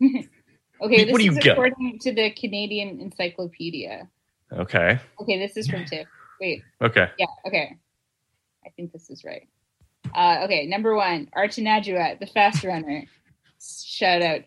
Okay, 0.82 1.04
this 1.04 1.12
What 1.12 1.18
do 1.18 1.24
you 1.26 1.32
is 1.32 1.38
get? 1.40 1.52
according 1.52 1.98
to 2.00 2.14
the 2.14 2.30
Canadian 2.30 3.00
Encyclopedia. 3.02 4.08
Okay. 4.50 4.98
Okay, 5.20 5.38
this 5.38 5.54
is 5.58 5.68
from 5.68 5.84
Tiff. 5.84 6.06
Wait, 6.40 6.62
Okay. 6.80 7.06
yeah, 7.18 7.26
okay. 7.46 7.76
I 8.64 8.70
think 8.70 8.90
this 8.90 9.10
is 9.10 9.22
right. 9.22 9.46
Uh, 10.14 10.38
okay, 10.44 10.64
number 10.66 10.94
one, 10.96 11.28
Atanarjuat, 11.36 12.18
the 12.20 12.26
fast 12.26 12.64
runner. 12.64 13.04
Shout 13.60 14.22
out. 14.22 14.40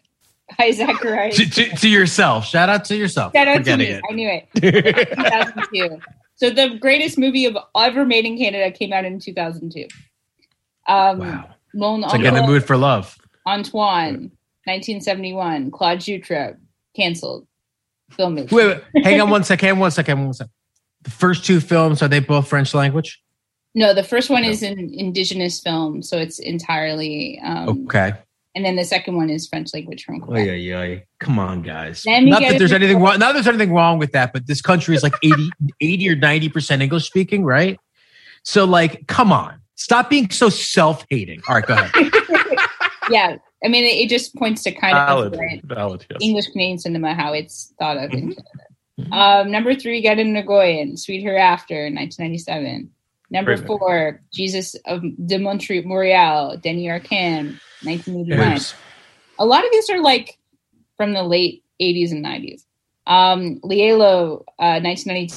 Hi, 0.57 0.71
Zacharias. 0.71 1.37
to, 1.37 1.49
to, 1.49 1.75
to 1.77 1.89
yourself. 1.89 2.45
Shout 2.45 2.69
out 2.69 2.85
to 2.85 2.95
yourself. 2.95 3.33
Shout 3.35 3.47
out 3.47 3.63
to 3.65 3.77
me. 3.77 3.85
getting 3.85 4.01
I 4.09 4.13
knew 4.13 4.29
it. 4.29 4.47
2002. 4.55 5.99
So 6.35 6.49
the 6.49 6.77
greatest 6.79 7.17
movie 7.17 7.45
of 7.45 7.55
ever 7.77 8.05
made 8.05 8.25
in 8.25 8.37
Canada 8.37 8.69
came 8.75 8.91
out 8.91 9.05
in 9.05 9.19
2002. 9.19 9.87
Um, 10.87 11.19
Wow. 11.19 11.45
Mon 11.75 12.03
It's 12.03 12.11
like 12.11 12.23
in 12.23 12.33
the 12.33 12.45
mood 12.45 12.63
for 12.65 12.75
love. 12.75 13.15
Antoine, 13.47 14.31
1971. 14.65 15.71
Claude 15.71 15.99
Jutra, 15.99 16.57
canceled. 16.95 17.47
Filmmaker. 18.11 18.51
Wait, 18.51 18.67
wait, 18.67 18.83
hang 19.05 19.21
on 19.21 19.29
one 19.29 19.43
second. 19.43 19.79
One 19.79 19.91
second. 19.91 20.23
One 20.23 20.33
second. 20.33 20.51
The 21.03 21.11
first 21.11 21.45
two 21.45 21.59
films 21.59 22.01
are 22.01 22.07
they 22.07 22.19
both 22.19 22.47
French 22.47 22.73
language? 22.73 23.21
No, 23.75 23.93
the 23.93 24.03
first 24.03 24.29
one 24.29 24.43
is 24.43 24.63
an 24.63 24.91
indigenous 24.93 25.59
film, 25.61 26.01
so 26.01 26.17
it's 26.17 26.39
entirely. 26.39 27.39
Um, 27.43 27.85
Okay. 27.85 28.13
And 28.55 28.63
then 28.63 28.75
the 28.75 28.83
second 28.83 29.15
one 29.15 29.29
is 29.31 29.47
French 29.47 29.73
language 29.73 30.03
from 30.05 30.23
Oh 30.27 30.35
yeah, 30.37 30.51
yeah. 30.53 30.99
Come 31.19 31.39
on, 31.39 31.63
guys. 31.63 32.03
Not 32.05 32.41
that 32.41 32.59
there's 32.59 32.71
before- 32.71 32.75
anything 32.75 32.97
wrong. 33.01 33.17
Not 33.17 33.19
that 33.19 33.33
there's 33.33 33.47
anything 33.47 33.73
wrong 33.73 33.97
with 33.97 34.11
that, 34.11 34.31
but 34.31 34.45
this 34.45 34.61
country 34.61 34.95
is 34.95 35.01
like 35.01 35.13
80, 35.23 35.49
80 35.81 36.09
or 36.09 36.15
ninety 36.15 36.49
percent 36.49 36.81
English 36.81 37.05
speaking, 37.07 37.43
right? 37.43 37.79
So, 38.43 38.65
like, 38.65 39.07
come 39.07 39.31
on, 39.31 39.59
stop 39.75 40.09
being 40.09 40.29
so 40.29 40.49
self 40.49 41.05
hating. 41.09 41.41
All 41.47 41.55
right, 41.55 41.65
go 41.65 41.73
ahead. 41.75 42.11
Yeah, 43.09 43.35
I 43.63 43.67
mean, 43.67 43.83
it, 43.83 44.05
it 44.05 44.09
just 44.09 44.33
points 44.35 44.63
to 44.63 44.71
kind 44.71 44.95
of 44.97 45.07
Valid. 45.09 45.35
right, 45.37 45.61
Valid. 45.65 46.05
Yes. 46.09 46.19
English 46.21 46.47
Canadian 46.47 46.77
cinema 46.79 47.13
how 47.13 47.33
it's 47.33 47.73
thought 47.77 47.97
of 47.97 48.13
in 48.13 48.29
Mm-hmm. 48.29 49.11
Canada. 49.11 49.13
Um, 49.13 49.51
number 49.51 49.75
three, 49.75 49.99
Get 50.01 50.19
in 50.19 50.33
Nagoyan, 50.33 50.97
Sweet 50.97 51.21
Hereafter, 51.21 51.89
1997. 51.91 52.89
Number 53.33 53.55
movie. 53.55 53.65
four, 53.65 54.21
Jesus 54.31 54.75
of 54.85 55.01
de 55.01 55.39
Montreal, 55.39 55.83
Montreal, 55.83 56.57
Denys 56.57 56.85
Arcand, 56.85 57.59
1989. 57.81 58.53
Oops. 58.57 58.75
A 59.39 59.45
lot 59.45 59.65
of 59.65 59.71
these 59.71 59.89
are 59.89 60.01
like 60.01 60.37
from 60.97 61.13
the 61.13 61.23
late 61.23 61.63
80s 61.81 62.11
and 62.11 62.23
90s. 62.23 62.61
Um, 63.07 63.59
Léolo, 63.61 64.43
uh, 64.59 64.79
1992. 64.79 65.35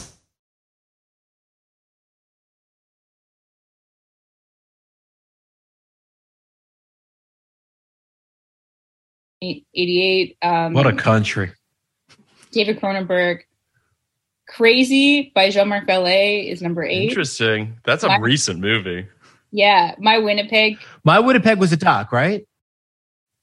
Eighty-eight. 9.43 10.39
Um, 10.43 10.73
What 10.73 10.87
a 10.87 10.93
country. 10.95 11.53
David 12.53 12.81
Cronenberg. 12.81 13.41
Crazy 14.49 15.33
by 15.35 15.51
Jean-Marc 15.51 15.87
Vallée 15.87 16.51
is 16.51 16.63
number 16.63 16.85
eight. 16.85 17.09
Interesting. 17.09 17.79
That's 17.85 18.05
a 18.05 18.09
My- 18.09 18.19
recent 18.19 18.61
movie. 18.61 19.07
Yeah, 19.53 19.95
My 19.99 20.19
Winnipeg. 20.19 20.79
My 21.05 21.19
Winnipeg 21.21 21.59
was 21.59 21.73
a 21.73 21.77
doc, 21.77 22.13
right? 22.13 22.47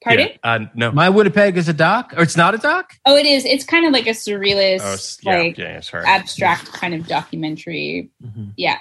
Pardon? 0.03 0.27
Yeah. 0.29 0.37
Uh, 0.43 0.59
no. 0.75 0.91
My 0.91 1.09
Winnipeg 1.09 1.55
is 1.57 1.69
a 1.69 1.73
doc, 1.73 2.13
or 2.17 2.23
it's 2.23 2.35
not 2.35 2.53
a 2.53 2.57
doc. 2.57 2.91
Oh, 3.05 3.15
it 3.15 3.25
is. 3.25 3.45
It's 3.45 3.63
kind 3.63 3.85
of 3.85 3.93
like 3.93 4.05
a 4.05 4.11
surrealist, 4.11 5.19
Oh, 5.25 5.31
yeah, 5.31 5.37
like 5.39 5.57
yeah, 5.57 5.81
yeah, 5.93 6.03
abstract 6.05 6.71
kind 6.73 6.93
of 6.93 7.07
documentary. 7.07 8.09
Mhm. 8.21 8.51
Yeah, 8.57 8.79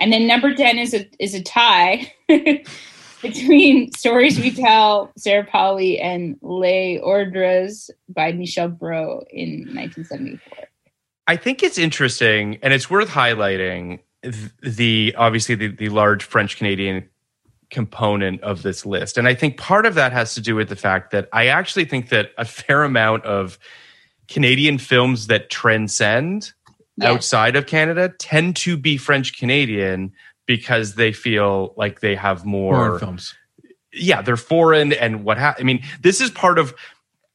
and 0.00 0.10
then 0.12 0.26
number 0.26 0.54
ten 0.54 0.78
is 0.78 0.94
a 0.94 1.06
is 1.18 1.34
a 1.34 1.42
tie 1.42 2.10
between 3.22 3.92
Stories 3.92 4.38
We 4.40 4.50
Tell, 4.50 5.12
Sarah 5.18 5.44
Polley, 5.44 5.98
and 6.00 6.36
Les 6.40 6.98
Ordres 7.00 7.90
by 8.08 8.32
Michel 8.32 8.68
Brault 8.68 9.26
in 9.30 9.66
1974. 9.74 10.68
I 11.28 11.36
think 11.36 11.62
it's 11.62 11.78
interesting, 11.78 12.58
and 12.62 12.72
it's 12.72 12.88
worth 12.90 13.08
highlighting 13.08 14.00
the 14.62 15.14
obviously 15.18 15.54
the, 15.54 15.68
the 15.68 15.88
large 15.88 16.24
French 16.24 16.56
Canadian 16.56 17.08
component 17.70 18.40
of 18.42 18.62
this 18.62 18.86
list, 18.86 19.18
and 19.18 19.26
I 19.26 19.34
think 19.34 19.56
part 19.58 19.86
of 19.86 19.94
that 19.96 20.12
has 20.12 20.34
to 20.34 20.40
do 20.40 20.54
with 20.54 20.68
the 20.68 20.76
fact 20.76 21.10
that 21.10 21.28
I 21.32 21.46
actually 21.48 21.84
think 21.84 22.10
that 22.10 22.30
a 22.38 22.44
fair 22.44 22.84
amount 22.84 23.24
of 23.24 23.58
Canadian 24.28 24.78
films 24.78 25.26
that 25.28 25.50
transcend 25.50 26.52
Yes. 26.98 27.10
outside 27.10 27.56
of 27.56 27.66
Canada 27.66 28.08
tend 28.18 28.56
to 28.56 28.74
be 28.74 28.96
French 28.96 29.38
Canadian 29.38 30.12
because 30.46 30.94
they 30.94 31.12
feel 31.12 31.74
like 31.76 32.00
they 32.00 32.14
have 32.14 32.46
more 32.46 32.74
Foreign 32.74 32.98
films. 33.00 33.34
yeah, 33.92 34.22
they're 34.22 34.38
foreign 34.38 34.94
and 34.94 35.22
what 35.22 35.36
ha- 35.36 35.56
I 35.58 35.62
mean, 35.62 35.82
this 36.00 36.22
is 36.22 36.30
part 36.30 36.58
of 36.58 36.74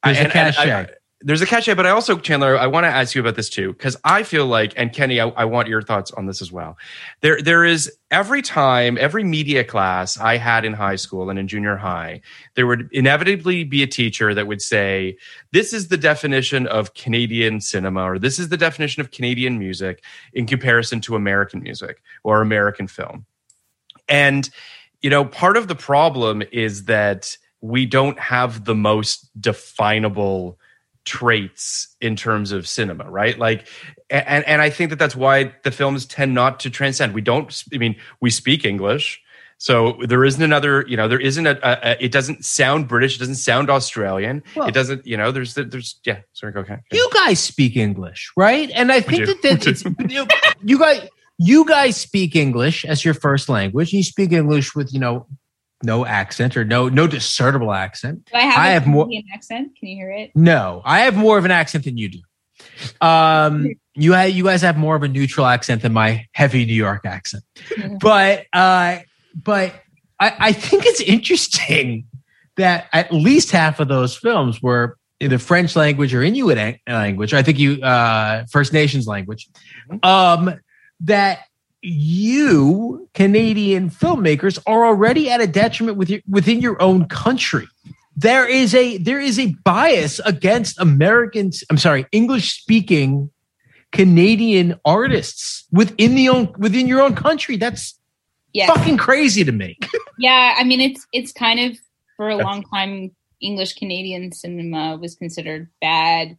There's 0.02 0.16
a 0.16 0.20
and- 0.22 0.34
and 0.34 0.54
cachet. 0.56 0.86
There's 1.24 1.40
a 1.40 1.46
cachet, 1.46 1.74
but 1.74 1.86
I 1.86 1.90
also, 1.90 2.18
Chandler, 2.18 2.56
I 2.58 2.66
want 2.66 2.84
to 2.84 2.88
ask 2.88 3.14
you 3.14 3.20
about 3.20 3.36
this 3.36 3.48
too, 3.48 3.72
because 3.72 3.96
I 4.04 4.22
feel 4.22 4.46
like, 4.46 4.72
and 4.76 4.92
Kenny, 4.92 5.20
I, 5.20 5.28
I 5.28 5.44
want 5.44 5.68
your 5.68 5.82
thoughts 5.82 6.10
on 6.12 6.26
this 6.26 6.42
as 6.42 6.50
well. 6.50 6.76
There, 7.20 7.40
there 7.40 7.64
is 7.64 7.90
every 8.10 8.42
time, 8.42 8.98
every 9.00 9.24
media 9.24 9.64
class 9.64 10.18
I 10.18 10.36
had 10.36 10.64
in 10.64 10.72
high 10.72 10.96
school 10.96 11.30
and 11.30 11.38
in 11.38 11.48
junior 11.48 11.76
high, 11.76 12.20
there 12.54 12.66
would 12.66 12.88
inevitably 12.92 13.64
be 13.64 13.82
a 13.82 13.86
teacher 13.86 14.34
that 14.34 14.46
would 14.46 14.62
say, 14.62 15.16
"This 15.52 15.72
is 15.72 15.88
the 15.88 15.96
definition 15.96 16.66
of 16.66 16.94
Canadian 16.94 17.60
cinema," 17.60 18.02
or 18.02 18.18
"This 18.18 18.38
is 18.38 18.48
the 18.48 18.56
definition 18.56 19.00
of 19.00 19.10
Canadian 19.10 19.58
music 19.58 20.02
in 20.32 20.46
comparison 20.46 21.00
to 21.02 21.16
American 21.16 21.62
music 21.62 22.02
or 22.22 22.40
American 22.40 22.86
film." 22.86 23.26
And 24.08 24.48
you 25.00 25.10
know, 25.10 25.24
part 25.24 25.56
of 25.56 25.68
the 25.68 25.74
problem 25.74 26.42
is 26.52 26.84
that 26.84 27.36
we 27.60 27.86
don't 27.86 28.18
have 28.18 28.64
the 28.64 28.74
most 28.74 29.28
definable 29.40 30.58
traits 31.04 31.94
in 32.00 32.16
terms 32.16 32.52
of 32.52 32.66
cinema, 32.66 33.10
right? 33.10 33.38
Like, 33.38 33.68
and 34.10 34.44
and 34.46 34.62
I 34.62 34.70
think 34.70 34.90
that 34.90 34.98
that's 34.98 35.16
why 35.16 35.54
the 35.64 35.70
films 35.70 36.06
tend 36.06 36.34
not 36.34 36.60
to 36.60 36.70
transcend. 36.70 37.14
We 37.14 37.20
don't. 37.20 37.62
I 37.72 37.78
mean, 37.78 37.96
we 38.20 38.30
speak 38.30 38.64
English. 38.64 39.20
So 39.58 39.96
there 40.08 40.24
isn't 40.24 40.42
another, 40.42 40.84
you 40.88 40.96
know, 40.96 41.06
there 41.06 41.20
isn't 41.20 41.46
a, 41.46 41.56
a, 41.62 41.90
a 41.90 42.04
it 42.06 42.10
doesn't 42.10 42.44
sound 42.44 42.88
British, 42.88 43.14
it 43.14 43.20
doesn't 43.20 43.36
sound 43.36 43.70
Australian. 43.70 44.42
Well- 44.56 44.66
it 44.66 44.74
doesn't, 44.74 45.06
you 45.06 45.16
know, 45.16 45.30
there's, 45.30 45.54
there's, 45.54 46.00
yeah, 46.04 46.22
sorry, 46.32 46.52
go 46.52 46.60
okay. 46.60 46.78
You 46.90 47.08
guys 47.14 47.38
speak 47.38 47.76
English, 47.76 48.32
right? 48.36 48.68
And 48.74 48.90
I 48.90 49.00
think 49.00 49.26
that, 49.26 49.40
that 49.42 49.64
it's, 49.68 49.84
you, 50.08 50.26
you 50.64 50.80
guys 50.80 51.08
you 51.38 51.64
guys 51.66 51.96
speak 51.96 52.36
English 52.36 52.84
as 52.84 53.04
your 53.04 53.14
first 53.14 53.48
language. 53.48 53.92
You 53.92 54.04
speak 54.04 54.32
English 54.32 54.76
with 54.76 54.92
you 54.92 55.00
know 55.00 55.26
no 55.84 56.04
accent 56.06 56.56
or 56.56 56.64
no 56.64 56.88
no 56.88 57.06
discernible 57.06 57.72
accent. 57.72 58.24
Do 58.26 58.36
I 58.38 58.40
have 58.42 58.58
I 58.58 58.68
a 58.68 58.72
have 58.72 58.86
more- 58.86 59.04
Canadian 59.04 59.24
accent? 59.34 59.76
Can 59.78 59.88
you 59.88 59.96
hear 59.96 60.10
it? 60.10 60.30
No, 60.34 60.82
I 60.84 61.00
have 61.00 61.16
more 61.16 61.38
of 61.38 61.44
an 61.44 61.50
accent 61.50 61.84
than 61.84 61.96
you 61.98 62.08
do. 62.08 62.18
Um, 63.00 63.68
you 63.94 64.14
ha- 64.14 64.22
you 64.22 64.44
guys 64.44 64.62
have 64.62 64.76
more 64.76 64.96
of 64.96 65.02
a 65.02 65.08
neutral 65.08 65.46
accent 65.46 65.82
than 65.82 65.92
my 65.92 66.26
heavy 66.32 66.64
New 66.64 66.74
York 66.74 67.04
accent. 67.06 67.44
But 68.00 68.46
uh, 68.52 68.98
but 69.34 69.74
I, 70.20 70.34
I 70.38 70.52
think 70.52 70.84
it's 70.86 71.00
interesting 71.00 72.06
that 72.56 72.86
at 72.92 73.12
least 73.12 73.50
half 73.50 73.80
of 73.80 73.88
those 73.88 74.16
films 74.16 74.60
were 74.62 74.96
either 75.20 75.38
French 75.38 75.74
language 75.76 76.12
or 76.14 76.22
Inuit 76.22 76.78
language. 76.88 77.32
I 77.32 77.42
think 77.42 77.58
you 77.58 77.80
uh, 77.82 78.44
First 78.50 78.72
Nations 78.72 79.06
language. 79.06 79.48
Um, 80.02 80.58
that 81.00 81.40
you 81.82 83.08
Canadian 83.14 83.90
filmmakers 83.90 84.58
are 84.66 84.86
already 84.86 85.30
at 85.30 85.40
a 85.40 85.46
detriment 85.46 85.98
with 85.98 86.08
your, 86.10 86.20
within 86.28 86.60
your 86.60 86.80
own 86.80 87.06
country 87.06 87.66
there 88.16 88.46
is 88.46 88.74
a 88.74 88.98
there 88.98 89.20
is 89.20 89.38
a 89.38 89.54
bias 89.64 90.20
against 90.24 90.78
Americans. 90.80 91.64
I'm 91.70 91.78
sorry, 91.78 92.06
English 92.12 92.60
speaking 92.60 93.30
Canadian 93.92 94.78
artists 94.84 95.66
within 95.72 96.14
the 96.14 96.28
own 96.28 96.52
within 96.58 96.86
your 96.86 97.02
own 97.02 97.14
country. 97.14 97.56
That's 97.56 97.98
Yes. 98.54 98.68
fucking 98.68 98.98
crazy 98.98 99.44
to 99.44 99.52
me. 99.52 99.78
Yeah, 100.18 100.54
I 100.58 100.62
mean 100.62 100.80
it's 100.80 101.06
it's 101.12 101.32
kind 101.32 101.58
of 101.58 101.78
for 102.18 102.28
a 102.28 102.36
long 102.36 102.62
time 102.64 103.10
English 103.40 103.74
Canadian 103.74 104.30
cinema 104.30 104.98
was 104.98 105.16
considered 105.16 105.70
bad 105.80 106.36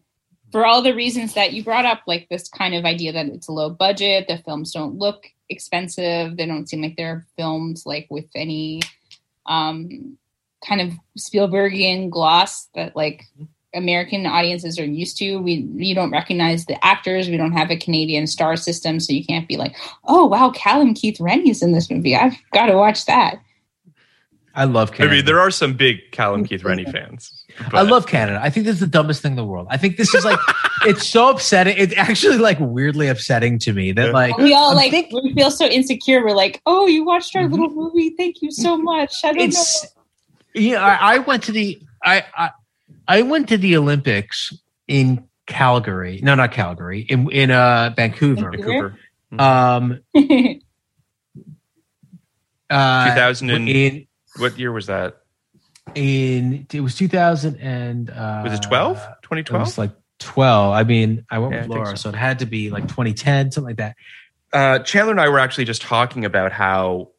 for 0.54 0.68
all 0.68 0.84
the 0.84 0.94
reasons 0.94 1.34
that 1.34 1.52
you 1.52 1.64
brought 1.64 1.84
up, 1.84 2.04
like 2.06 2.30
this 2.30 2.48
kind 2.48 2.76
of 2.76 2.86
idea 2.86 3.12
that 3.12 3.26
it's 3.26 3.48
a 3.48 3.52
low 3.52 3.72
budget, 3.72 4.28
the 4.28 4.38
films 4.38 4.72
don't 4.72 5.00
look 5.00 5.26
expensive, 5.50 6.38
they 6.38 6.46
don't 6.46 6.70
seem 6.70 6.84
like 6.84 6.96
they're 6.96 7.26
films 7.36 7.86
like 7.86 8.06
with 8.10 8.28
any 8.36 8.82
um 9.48 10.16
kind 10.66 10.80
of 10.80 10.92
Spielbergian 11.18 12.12
gloss 12.12 12.68
that 12.76 12.96
like 12.96 13.24
American 13.74 14.28
audiences 14.28 14.80
are 14.80 14.86
used 14.86 15.18
to. 15.18 15.38
We 15.38 15.68
you 15.76 15.96
don't 15.96 16.12
recognize 16.12 16.68
the 16.68 16.84
actors. 16.86 17.30
We 17.30 17.38
don't 17.38 17.54
have 17.54 17.72
a 17.72 17.76
Canadian 17.76 18.28
star 18.28 18.56
system, 18.56 19.00
so 19.00 19.12
you 19.12 19.26
can't 19.26 19.48
be 19.48 19.58
like, 19.58 19.76
"Oh 20.06 20.28
wow, 20.28 20.52
Callum 20.52 20.94
Keith 20.94 21.20
Rennie's 21.20 21.64
in 21.64 21.72
this 21.72 21.90
movie. 21.90 22.16
I've 22.16 22.38
got 22.52 22.68
to 22.68 22.78
watch 22.78 23.08
that." 23.08 23.42
I 24.56 24.66
love 24.66 24.92
I 25.00 25.08
mean, 25.08 25.26
there 25.26 25.40
are 25.40 25.50
some 25.50 25.74
big 25.74 26.12
Callum 26.12 26.46
Keith 26.46 26.64
Rennie 26.64 26.86
fans. 26.92 27.43
I 27.72 27.82
love 27.82 28.08
Canada. 28.08 28.40
I 28.42 28.50
think 28.50 28.66
this 28.66 28.76
is 28.76 28.80
the 28.80 28.88
dumbest 28.88 29.22
thing 29.22 29.34
in 29.34 29.36
the 29.36 29.46
world. 29.46 29.68
I 29.70 29.78
think 29.78 29.98
this 29.98 30.14
is 30.14 30.26
like 30.26 30.40
it's 30.86 31.08
so 31.08 31.30
upsetting. 31.30 31.76
It's 31.78 31.94
actually 31.96 32.38
like 32.38 32.58
weirdly 32.60 33.08
upsetting 33.08 33.60
to 33.60 33.74
me 33.74 33.92
that 33.94 34.14
like 34.14 34.38
we 34.38 34.54
all 34.54 34.72
I'm 34.72 34.76
like 34.78 34.92
think- 34.92 35.12
we 35.12 35.34
feel 35.34 35.52
so 35.52 35.66
insecure. 35.66 36.24
We're 36.24 36.36
like, 36.36 36.62
"Oh, 36.66 36.88
you 36.88 37.06
watched 37.06 37.36
our 37.36 37.48
little 37.48 37.70
movie. 37.70 38.12
Thank 38.18 38.42
you 38.42 38.52
so 38.52 38.78
much." 38.78 39.24
I 39.24 39.34
don't 39.34 39.42
it's 39.42 39.86
yeah. 40.54 40.84
I, 40.84 41.16
I 41.16 41.18
went 41.20 41.44
to 41.44 41.52
the 41.52 41.82
I, 42.04 42.24
I 42.36 42.50
I 43.08 43.22
went 43.22 43.50
to 43.50 43.58
the 43.58 43.78
Olympics 43.78 44.54
in 44.88 45.28
Calgary. 45.46 46.20
No, 46.24 46.36
not 46.36 46.52
Calgary. 46.52 47.02
In 47.02 47.30
in 47.32 47.52
uh, 47.52 47.94
Vancouver. 47.96 48.52
Vancouver. 48.52 48.98
Um, 49.38 50.00
uh, 52.70 53.10
2000 53.10 53.50
and- 53.50 53.70
in 53.70 54.08
What 54.38 54.58
year 54.60 54.72
was 54.72 54.88
that? 54.88 55.23
In 55.96 56.68
it 56.74 56.80
was 56.82 56.96
2000 56.96 57.58
and 57.58 58.10
uh, 58.10 58.42
Was 58.44 58.54
it 58.54 58.62
12? 58.64 58.98
It 58.98 59.02
2012? 59.24 59.62
was 59.62 59.78
like 59.78 59.92
12. 60.20 60.74
I 60.74 60.84
mean, 60.84 61.26
I 61.30 61.40
went 61.40 61.54
Yeah, 61.54 61.62
with 61.62 61.70
Laura, 61.70 61.86
so. 61.88 61.96
so. 61.96 62.10
it 62.10 62.16
had 62.16 62.40
to 62.40 62.46
be 62.46 62.70
like 62.70 62.84
2010, 62.88 63.52
something 63.52 63.70
like 63.70 63.78
that. 63.78 63.96
uh, 64.54 64.80
Chandler 64.80 65.12
and 65.12 65.22
I 65.22 65.30
were 65.30 65.40
actually 65.40 65.66
just 65.66 65.82
talking 65.82 66.26
about 66.26 66.52
how 66.52 67.10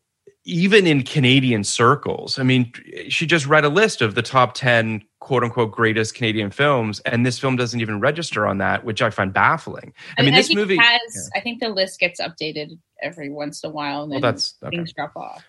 even 0.46 0.86
in 0.86 1.02
Canadian 1.02 1.64
circles, 1.64 2.38
I 2.38 2.42
mean, 2.42 2.70
she 3.08 3.26
just 3.26 3.46
read 3.46 3.64
a 3.64 3.70
list 3.70 4.02
of 4.02 4.14
the 4.14 4.20
top 4.22 4.52
10 4.54 5.02
quote 5.18 5.42
unquote 5.42 5.72
greatest 5.72 6.14
Canadian 6.14 6.50
films, 6.50 7.00
and 7.00 7.24
this 7.24 7.38
film 7.38 7.56
doesn't 7.56 7.80
even 7.80 7.98
register 7.98 8.46
on 8.46 8.58
that, 8.58 8.84
which 8.84 9.00
I 9.00 9.08
find 9.08 9.32
baffling. 9.32 9.94
I, 10.18 10.22
mean, 10.22 10.34
this 10.34 10.54
movie. 10.54 10.74
it 10.74 10.80
has. 10.82 11.30
I 11.34 11.40
think 11.40 11.60
the 11.60 11.70
list 11.70 11.98
gets 11.98 12.20
updated 12.20 12.78
every 13.02 13.30
once 13.30 13.64
in 13.64 13.70
a 13.70 13.72
while, 13.72 14.02
and 14.02 14.10
Well, 14.10 14.20
then 14.20 14.32
that's 14.34 14.54
okay. 14.62 14.76
things 14.76 14.92
drop 14.92 15.16
off. 15.16 15.42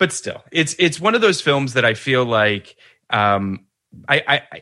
But 0.00 0.10
still, 0.12 0.42
it's 0.50 0.74
it's 0.80 0.98
one 0.98 1.14
of 1.14 1.20
those 1.20 1.40
films 1.40 1.74
that 1.74 1.84
I 1.84 1.94
feel 1.94 2.24
like 2.24 2.74
um, 3.10 3.64
I, 4.08 4.16
I, 4.26 4.42
I 4.52 4.60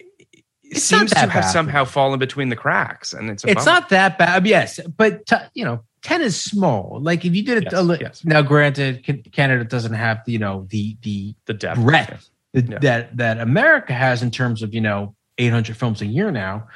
it 0.62 0.76
seems 0.78 1.12
to 1.12 1.18
have 1.20 1.30
bad. 1.30 1.40
somehow 1.50 1.86
fallen 1.86 2.18
between 2.18 2.50
the 2.50 2.56
cracks, 2.56 3.14
and 3.14 3.30
it's 3.30 3.42
a 3.44 3.48
It's 3.50 3.64
bummer. 3.64 3.80
not 3.80 3.88
that 3.88 4.18
bad. 4.18 4.46
Yes, 4.46 4.78
but 4.98 5.24
t- 5.24 5.36
you 5.54 5.64
know, 5.64 5.82
10 6.02 6.20
is 6.20 6.38
small. 6.38 6.98
Like 7.00 7.24
if 7.24 7.34
you 7.34 7.42
did 7.42 7.56
it 7.58 7.64
Yes, 7.64 7.72
a 7.72 7.82
li- 7.82 7.98
yes. 8.00 8.22
now 8.24 8.42
granted 8.42 9.02
Canada 9.32 9.64
doesn't 9.64 9.94
have, 9.94 10.18
you 10.26 10.38
know, 10.38 10.66
the 10.68 10.96
the 11.02 11.34
the 11.46 11.54
depth 11.54 11.80
breadth 11.80 12.28
that, 12.52 12.68
Yeah. 12.68 12.78
that 12.80 13.16
that 13.16 13.38
America 13.40 13.94
has 13.94 14.22
in 14.22 14.30
terms 14.30 14.62
of, 14.62 14.74
you 14.74 14.82
know, 14.82 15.14
800 15.38 15.74
films 15.76 16.02
a 16.02 16.06
year 16.06 16.30
now. 16.30 16.68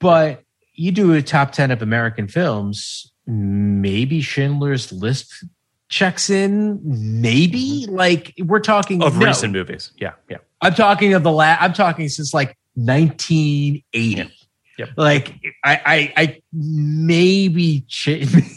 But 0.00 0.42
you 0.74 0.92
do 0.92 1.14
a 1.14 1.22
top 1.22 1.52
10 1.52 1.70
of 1.70 1.80
American 1.82 2.26
films, 2.28 3.10
maybe 3.26 4.20
Schindler's 4.20 4.92
List 4.92 5.44
checks 5.90 6.30
in, 6.30 6.80
maybe 6.82 7.86
like 7.88 8.32
we're 8.38 8.60
talking 8.60 9.02
of 9.02 9.18
no. 9.18 9.26
recent 9.26 9.52
movies. 9.52 9.92
Yeah, 9.98 10.12
yeah. 10.30 10.38
I'm 10.62 10.74
talking 10.74 11.12
of 11.12 11.22
the 11.22 11.32
last. 11.32 11.60
I'm 11.60 11.72
talking 11.74 12.08
since 12.08 12.32
like 12.32 12.56
1980. 12.74 14.32
Yep. 14.78 14.88
Like 14.96 15.34
I, 15.62 15.80
I, 15.84 16.12
I 16.16 16.42
maybe 16.52 17.84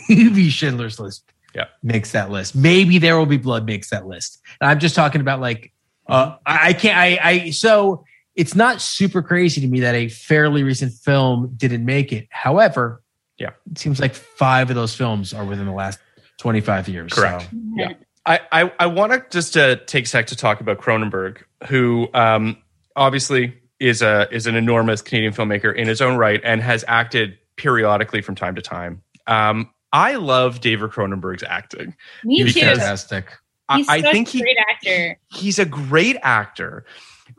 maybe 0.09 0.49
Schindler's 0.49 0.99
List. 0.99 1.29
Yeah. 1.53 1.65
makes 1.83 2.13
that 2.13 2.31
list. 2.31 2.55
Maybe 2.55 2.97
There 2.97 3.15
Will 3.15 3.27
Be 3.27 3.37
Blood 3.37 3.67
makes 3.67 3.91
that 3.91 4.07
list. 4.07 4.41
And 4.59 4.71
I'm 4.71 4.79
just 4.79 4.95
talking 4.95 5.21
about 5.21 5.39
like, 5.39 5.71
uh, 6.07 6.37
I, 6.47 6.69
I 6.69 6.73
can't. 6.73 6.97
I, 6.97 7.19
I 7.21 7.49
so 7.51 8.05
it's 8.35 8.55
not 8.55 8.81
super 8.81 9.21
crazy 9.21 9.61
to 9.61 9.67
me 9.67 9.81
that 9.81 9.93
a 9.93 10.07
fairly 10.09 10.63
recent 10.63 10.93
film 10.93 11.53
didn't 11.55 11.85
make 11.85 12.11
it. 12.11 12.27
However, 12.31 13.03
Yeah. 13.37 13.51
it 13.71 13.77
seems 13.77 13.99
like 13.99 14.15
five 14.15 14.71
of 14.71 14.75
those 14.75 14.95
films 14.95 15.31
are 15.31 15.45
within 15.45 15.67
the 15.67 15.71
last 15.73 15.99
25 16.43 16.89
years. 16.89 17.13
Correct. 17.13 17.43
So. 17.43 17.49
Yeah. 17.77 17.93
I, 18.25 18.39
I, 18.51 18.71
I 18.81 18.85
want 18.87 19.13
to 19.13 19.25
just 19.31 19.55
uh, 19.55 19.77
take 19.85 20.03
a 20.03 20.07
sec 20.07 20.27
to 20.27 20.35
talk 20.35 20.59
about 20.59 20.77
Cronenberg, 20.79 21.37
who 21.67 22.09
um, 22.13 22.57
obviously 22.97 23.53
is 23.79 24.01
a 24.01 24.27
is 24.29 24.45
an 24.45 24.55
enormous 24.55 25.01
Canadian 25.01 25.33
filmmaker 25.33 25.73
in 25.73 25.87
his 25.87 26.01
own 26.01 26.17
right 26.17 26.41
and 26.43 26.61
has 26.61 26.83
acted 26.87 27.37
periodically 27.55 28.21
from 28.21 28.35
time 28.35 28.55
to 28.55 28.61
time. 28.61 29.01
Um, 29.25 29.69
I 29.93 30.15
love 30.15 30.59
David 30.59 30.89
Cronenberg's 30.91 31.43
acting. 31.43 31.95
Me 32.25 32.43
He's 32.43 32.53
too. 32.55 32.59
fantastic. 32.61 33.25
I- 33.69 33.77
He's 33.77 33.87
I 33.89 34.01
such 34.01 34.11
think 34.11 34.27
a 34.27 34.31
he 34.31 34.41
great 34.41 34.57
actor. 34.69 35.19
he's 35.29 35.59
a 35.59 35.65
great 35.65 36.17
actor, 36.21 36.85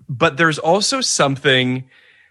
but 0.09 0.38
there's 0.38 0.59
also 0.59 1.02
something 1.02 1.84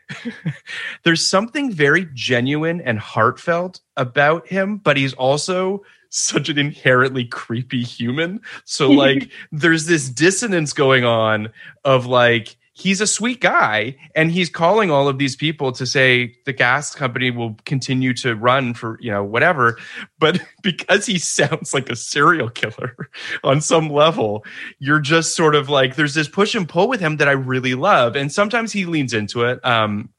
there's 1.03 1.26
something 1.26 1.71
very 1.71 2.07
genuine 2.13 2.82
and 2.82 2.97
heartfelt 2.99 3.80
about 3.95 4.47
him, 4.47 4.78
but 4.78 4.97
he's 4.97 5.13
also 5.13 5.84
such 6.14 6.47
an 6.47 6.59
inherently 6.59 7.26
creepy 7.26 7.82
human. 7.84 8.39
So 8.66 8.89
like 8.91 9.32
there's 9.51 9.88
this 9.88 10.07
dissonance 10.07 10.72
going 10.72 11.03
on 11.03 11.49
of 11.84 12.05
like 12.05 12.55
he's 12.74 13.01
a 13.01 13.07
sweet 13.07 13.41
guy 13.41 13.95
and 14.16 14.32
he's 14.32 14.49
calling 14.49 14.91
all 14.91 15.07
of 15.07 15.18
these 15.18 15.36
people 15.36 15.72
to 15.72 15.86
say 15.86 16.36
the 16.45 16.53
gas 16.53 16.93
company 16.93 17.32
will 17.32 17.55
continue 17.66 18.14
to 18.14 18.36
run 18.36 18.76
for 18.76 18.99
you 19.01 19.09
know 19.09 19.24
whatever. 19.24 19.78
But 20.20 20.39
because 20.64 21.07
he 21.07 21.18
sounds 21.18 21.74
like 21.74 21.89
a 21.89 21.95
serial 21.95 22.49
killer 22.49 23.09
on 23.43 23.59
some 23.59 23.89
level 23.89 24.45
you're 24.78 24.99
just 24.99 25.36
sort 25.36 25.55
of 25.55 25.68
like 25.68 25.95
there's 25.95 26.14
this 26.14 26.28
push 26.28 26.53
and 26.53 26.70
pull 26.70 26.88
with 26.88 26.99
him 26.99 27.18
that 27.18 27.28
i 27.28 27.32
really 27.32 27.74
love. 27.74 28.16
And 28.16 28.32
sometimes 28.32 28.72
he 28.72 28.86
leans 28.86 29.14
into 29.14 29.45
it. 29.45 29.66
Um 29.66 30.09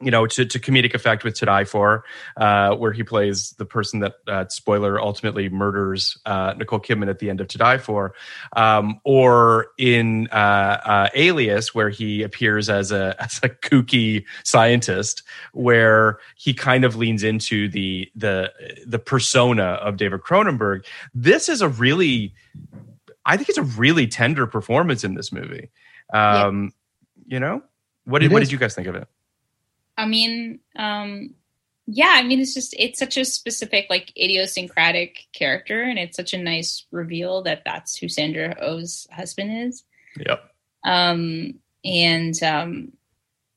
you 0.00 0.10
know, 0.10 0.26
to, 0.26 0.44
to 0.44 0.58
comedic 0.58 0.94
effect 0.94 1.24
with 1.24 1.34
To 1.36 1.46
Die 1.46 1.64
For, 1.64 2.04
uh, 2.36 2.74
where 2.74 2.92
he 2.92 3.02
plays 3.02 3.50
the 3.58 3.64
person 3.64 4.00
that, 4.00 4.14
uh, 4.26 4.44
spoiler, 4.48 5.00
ultimately 5.00 5.48
murders 5.48 6.18
uh, 6.26 6.54
Nicole 6.56 6.80
Kidman 6.80 7.08
at 7.08 7.20
the 7.20 7.30
end 7.30 7.40
of 7.40 7.48
To 7.48 7.58
Die 7.58 7.78
For, 7.78 8.14
um, 8.56 9.00
or 9.04 9.68
in 9.78 10.28
uh, 10.32 10.34
uh, 10.84 11.08
Alias, 11.14 11.74
where 11.74 11.90
he 11.90 12.22
appears 12.22 12.68
as 12.68 12.92
a 12.92 13.14
as 13.20 13.40
a 13.42 13.48
kooky 13.48 14.24
scientist, 14.42 15.22
where 15.52 16.18
he 16.36 16.52
kind 16.52 16.84
of 16.84 16.96
leans 16.96 17.22
into 17.22 17.68
the 17.68 18.10
the 18.14 18.52
the 18.86 18.98
persona 18.98 19.64
of 19.64 19.96
David 19.96 20.20
Cronenberg. 20.20 20.84
This 21.14 21.48
is 21.48 21.62
a 21.62 21.68
really, 21.68 22.34
I 23.24 23.36
think 23.36 23.48
it's 23.48 23.58
a 23.58 23.62
really 23.62 24.06
tender 24.06 24.46
performance 24.46 25.04
in 25.04 25.14
this 25.14 25.32
movie. 25.32 25.70
Um, 26.12 26.72
You 27.26 27.40
know, 27.40 27.62
what 28.04 28.18
did 28.18 28.32
what 28.32 28.40
did 28.40 28.52
you 28.52 28.58
guys 28.58 28.74
think 28.74 28.86
of 28.86 28.96
it? 28.96 29.08
I 29.96 30.06
mean, 30.06 30.60
um, 30.76 31.34
yeah, 31.86 32.12
I 32.16 32.22
mean, 32.22 32.40
it's 32.40 32.54
just 32.54 32.74
it's 32.78 32.98
such 32.98 33.16
a 33.16 33.24
specific, 33.24 33.86
like, 33.90 34.10
idiosyncratic 34.16 35.26
character, 35.32 35.82
and 35.82 35.98
it's 35.98 36.16
such 36.16 36.32
a 36.32 36.38
nice 36.42 36.86
reveal 36.90 37.42
that 37.42 37.62
that's 37.64 37.96
who 37.96 38.08
Sandra 38.08 38.56
Oh's 38.60 39.06
husband 39.12 39.66
is. 39.68 39.84
Yep. 40.26 40.50
Um, 40.84 41.54
and 41.84 42.42
um, 42.42 42.92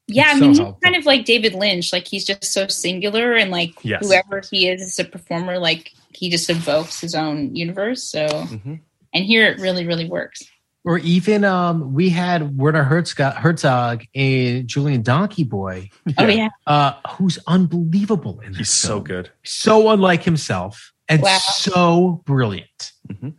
yeah, 0.08 0.32
It's 0.32 0.38
I 0.38 0.40
mean, 0.40 0.56
so 0.56 0.66
he's 0.66 0.74
kind 0.84 0.96
of 0.96 1.06
like 1.06 1.26
David 1.26 1.54
Lynch, 1.54 1.94
like 1.94 2.08
he's 2.08 2.26
just 2.26 2.44
so 2.46 2.68
singular, 2.68 3.34
and 3.34 3.52
like 3.52 3.74
Yes. 3.84 4.06
whoever 4.06 4.42
he 4.52 4.68
is 4.68 4.82
as 4.82 5.00
a 5.00 5.06
performer, 5.10 5.58
like 5.58 5.92
he 6.14 6.30
just 6.30 6.50
evokes 6.50 7.00
his 7.00 7.16
own 7.16 7.56
universe. 7.56 8.04
So, 8.04 8.28
Mhm. 8.28 8.80
and 9.14 9.26
here 9.26 9.46
it 9.48 9.60
really, 9.60 9.86
really 9.86 10.08
works. 10.10 10.44
Or 10.88 10.98
even 11.00 11.44
um, 11.44 11.94
we 11.94 12.10
had 12.10 12.58
Werner 12.58 12.84
Herzog, 12.84 13.34
Herzog 13.34 14.06
and 14.16 14.68
Julien 14.70 15.02
Donkey 15.02 15.44
Boy, 15.44 15.90
Oh 16.18 16.26
yeah, 16.28 16.48
uh, 16.66 16.94
who's 17.18 17.38
unbelievable 17.46 18.40
in 18.40 18.52
this 18.54 18.60
He's 18.60 18.70
so 18.70 19.02
good. 19.02 19.30
so 19.44 19.90
unlike 19.90 20.24
himself, 20.24 20.94
and 21.10 21.22
Wow. 21.22 21.38
so 21.40 22.22
brilliant. 22.26 22.94
Mhm. 23.12 23.34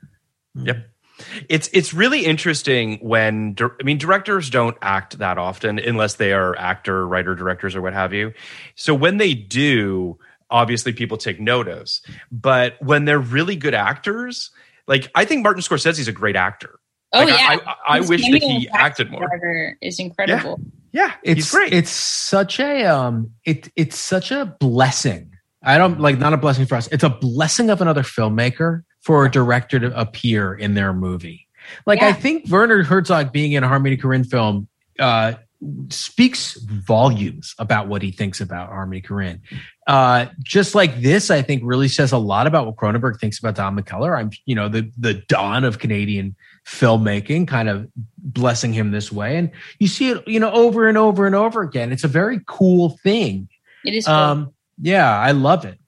Yep. 0.57 0.89
It's 1.49 1.71
it's 1.73 1.95
really 1.95 2.27
interesting 2.27 2.99
when 3.01 3.57
I 3.61 3.83
mean 3.83 3.97
directors 3.97 4.51
don't 4.51 4.77
act 4.83 5.19
that 5.19 5.39
often 5.39 5.79
unless 5.79 6.17
they 6.17 6.33
are 6.35 6.55
actor, 6.59 7.07
writer, 7.09 7.35
directors, 7.35 7.75
or 7.75 7.81
what 7.81 7.95
have 7.95 8.13
you. 8.13 8.35
So 8.77 8.95
when 8.95 9.17
they 9.17 9.33
do, 9.35 10.19
obviously 10.51 10.93
people 10.93 11.17
take 11.17 11.41
notice. 11.41 12.03
But 12.31 12.77
when 12.81 13.07
they're 13.07 13.19
really 13.19 13.57
good 13.57 13.75
actors, 13.75 14.51
like 14.87 15.11
I 15.15 15.25
think 15.25 15.43
Martin 15.43 15.63
Scorsese's 15.63 16.09
a 16.09 16.13
great 16.13 16.37
actor. 16.37 16.78
Oh 17.13 17.21
Like, 17.21 17.29
yeah. 17.29 17.59
I, 17.67 17.71
I, 17.71 17.99
I 17.99 18.01
wish 18.01 18.23
that 18.23 18.43
he 18.43 18.69
acted 18.73 19.11
more. 19.11 19.27
Driver 19.27 19.77
is 19.81 19.99
incredible. 19.99 20.61
Yeah, 20.93 21.13
It's 21.23 21.37
he's 21.37 21.51
great. 21.51 21.73
It's 21.73 21.91
such 21.91 22.61
a 22.61 22.85
um, 22.87 23.33
it 23.45 23.71
it's 23.77 23.99
such 23.99 24.31
a 24.31 24.57
blessing. 24.59 25.33
I 25.63 25.77
don't 25.77 26.01
like 26.01 26.19
not 26.19 26.33
a 26.33 26.37
blessing 26.37 26.67
for 26.67 26.77
us. 26.77 26.89
It's 26.89 27.05
a 27.05 27.11
blessing 27.11 27.69
of 27.71 27.81
another 27.81 28.03
filmmaker 28.03 28.85
for 29.01 29.27
a 29.27 29.31
director 29.31 29.79
to 29.81 30.01
appear 30.01 30.55
in 30.55 30.75
their 30.75 30.93
movie. 30.93 31.47
Like 31.85 32.03
I 32.03 32.13
think 32.13 32.49
Werner 32.49 32.83
Herzog 32.83 33.33
being 33.33 33.53
in 33.53 33.65
a 33.65 33.69
Harmony 33.69 33.97
Korine 33.97 34.29
film 34.29 34.69
uh, 34.99 35.35
speaks 35.91 36.55
volumes 36.63 37.55
about 37.59 37.89
what 37.89 38.01
he 38.01 38.11
thinks 38.11 38.41
about 38.41 38.69
Harmony 38.69 39.03
Korine. 39.03 39.41
Uh, 39.87 40.27
just 40.43 40.75
like 40.75 41.01
this, 41.01 41.31
I 41.31 41.43
think 41.43 41.63
really 41.65 41.89
says 41.89 42.13
a 42.13 42.19
lot 42.19 42.47
about 42.47 42.67
what 42.67 42.77
Cronenberg 42.77 43.19
thinks 43.19 43.39
about 43.39 43.57
Don 43.57 43.77
McKellar. 43.77 44.19
I'm, 44.19 44.31
you 44.47 44.55
know, 44.55 44.69
the 44.69 44.91
the 44.97 45.15
dawn 45.15 45.65
of 45.65 45.79
Canadian 45.79 46.37
filmmaking, 46.69 47.49
kind 47.49 47.69
of 47.69 47.89
blessing 48.19 48.73
him 48.73 48.91
this 48.91 49.11
way, 49.11 49.37
and 49.37 49.51
you 49.79 49.89
see 49.89 50.11
it, 50.11 50.29
you 50.29 50.39
know, 50.39 50.51
over 50.53 50.87
and 50.87 50.99
over 50.99 51.27
and 51.27 51.35
over 51.35 51.63
again. 51.63 51.93
It's 51.93 52.05
a 52.05 52.09
very 52.09 52.41
cool 52.47 52.99
thing. 53.03 53.49
It 53.85 53.95
is. 53.95 54.07
cool. 54.07 54.15
Um, 54.15 54.53
yeah, 54.81 55.19
I 55.19 55.33
love 55.33 55.65
it. 55.65 55.79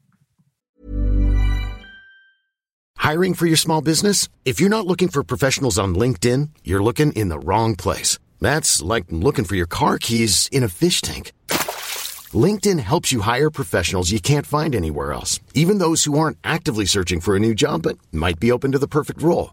Hiring 2.97 3.35
for 3.35 3.47
your 3.47 3.57
small 3.57 3.81
business? 3.83 4.29
If 4.45 4.61
you're 4.61 4.69
not 4.69 4.87
looking 4.87 5.09
for 5.09 5.23
professionals 5.23 5.79
on 5.79 5.95
LinkedIn, 5.95 6.51
you're 6.65 6.83
looking 6.83 7.13
in 7.13 7.29
the 7.29 7.39
wrong 7.39 7.77
place. 7.77 8.19
That's 8.41 8.83
like 8.83 9.05
looking 9.11 9.45
for 9.45 9.57
your 9.57 9.67
car 9.67 9.99
keys 9.99 10.49
in 10.51 10.65
a 10.65 10.69
fish 10.69 11.01
tank. 11.01 11.33
LinkedIn 12.33 12.79
helps 12.79 13.11
you 13.13 13.23
hire 13.23 13.51
professionals 13.51 14.11
you 14.11 14.21
can't 14.21 14.47
find 14.47 14.75
anywhere 14.75 15.13
else, 15.13 15.41
even 15.55 15.79
those 15.79 16.05
who 16.05 16.19
aren't 16.19 16.39
actively 16.45 16.85
searching 16.87 17.21
for 17.21 17.35
a 17.37 17.41
new 17.41 17.55
job 17.55 17.83
but 17.83 17.99
might 18.13 18.39
be 18.39 18.53
open 18.53 18.73
to 18.73 18.79
the 18.79 18.89
perfect 18.89 19.21
role. 19.23 19.53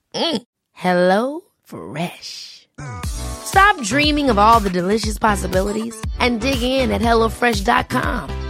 Mm. 0.15 0.41
Hello 0.71 1.41
Fresh. 1.63 2.67
Stop 3.05 3.81
dreaming 3.83 4.29
of 4.29 4.39
all 4.39 4.59
the 4.59 4.69
delicious 4.69 5.19
possibilities 5.19 5.95
and 6.19 6.41
dig 6.41 6.61
in 6.61 6.91
at 6.91 7.01
HelloFresh.com. 7.01 8.49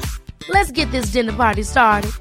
Let's 0.50 0.72
get 0.72 0.90
this 0.92 1.08
dinner 1.08 1.34
party 1.34 1.64
started. 1.64 2.12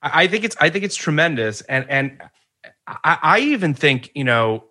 I 0.00 0.28
think 0.28 0.44
it's 0.44 0.56
I 0.60 0.70
think 0.70 0.84
it's 0.84 0.96
tremendous, 0.96 1.60
and 1.62 1.84
and 1.88 2.22
I, 2.86 3.18
I 3.22 3.38
even 3.40 3.74
think 3.74 4.10
you 4.14 4.24
know 4.24 4.64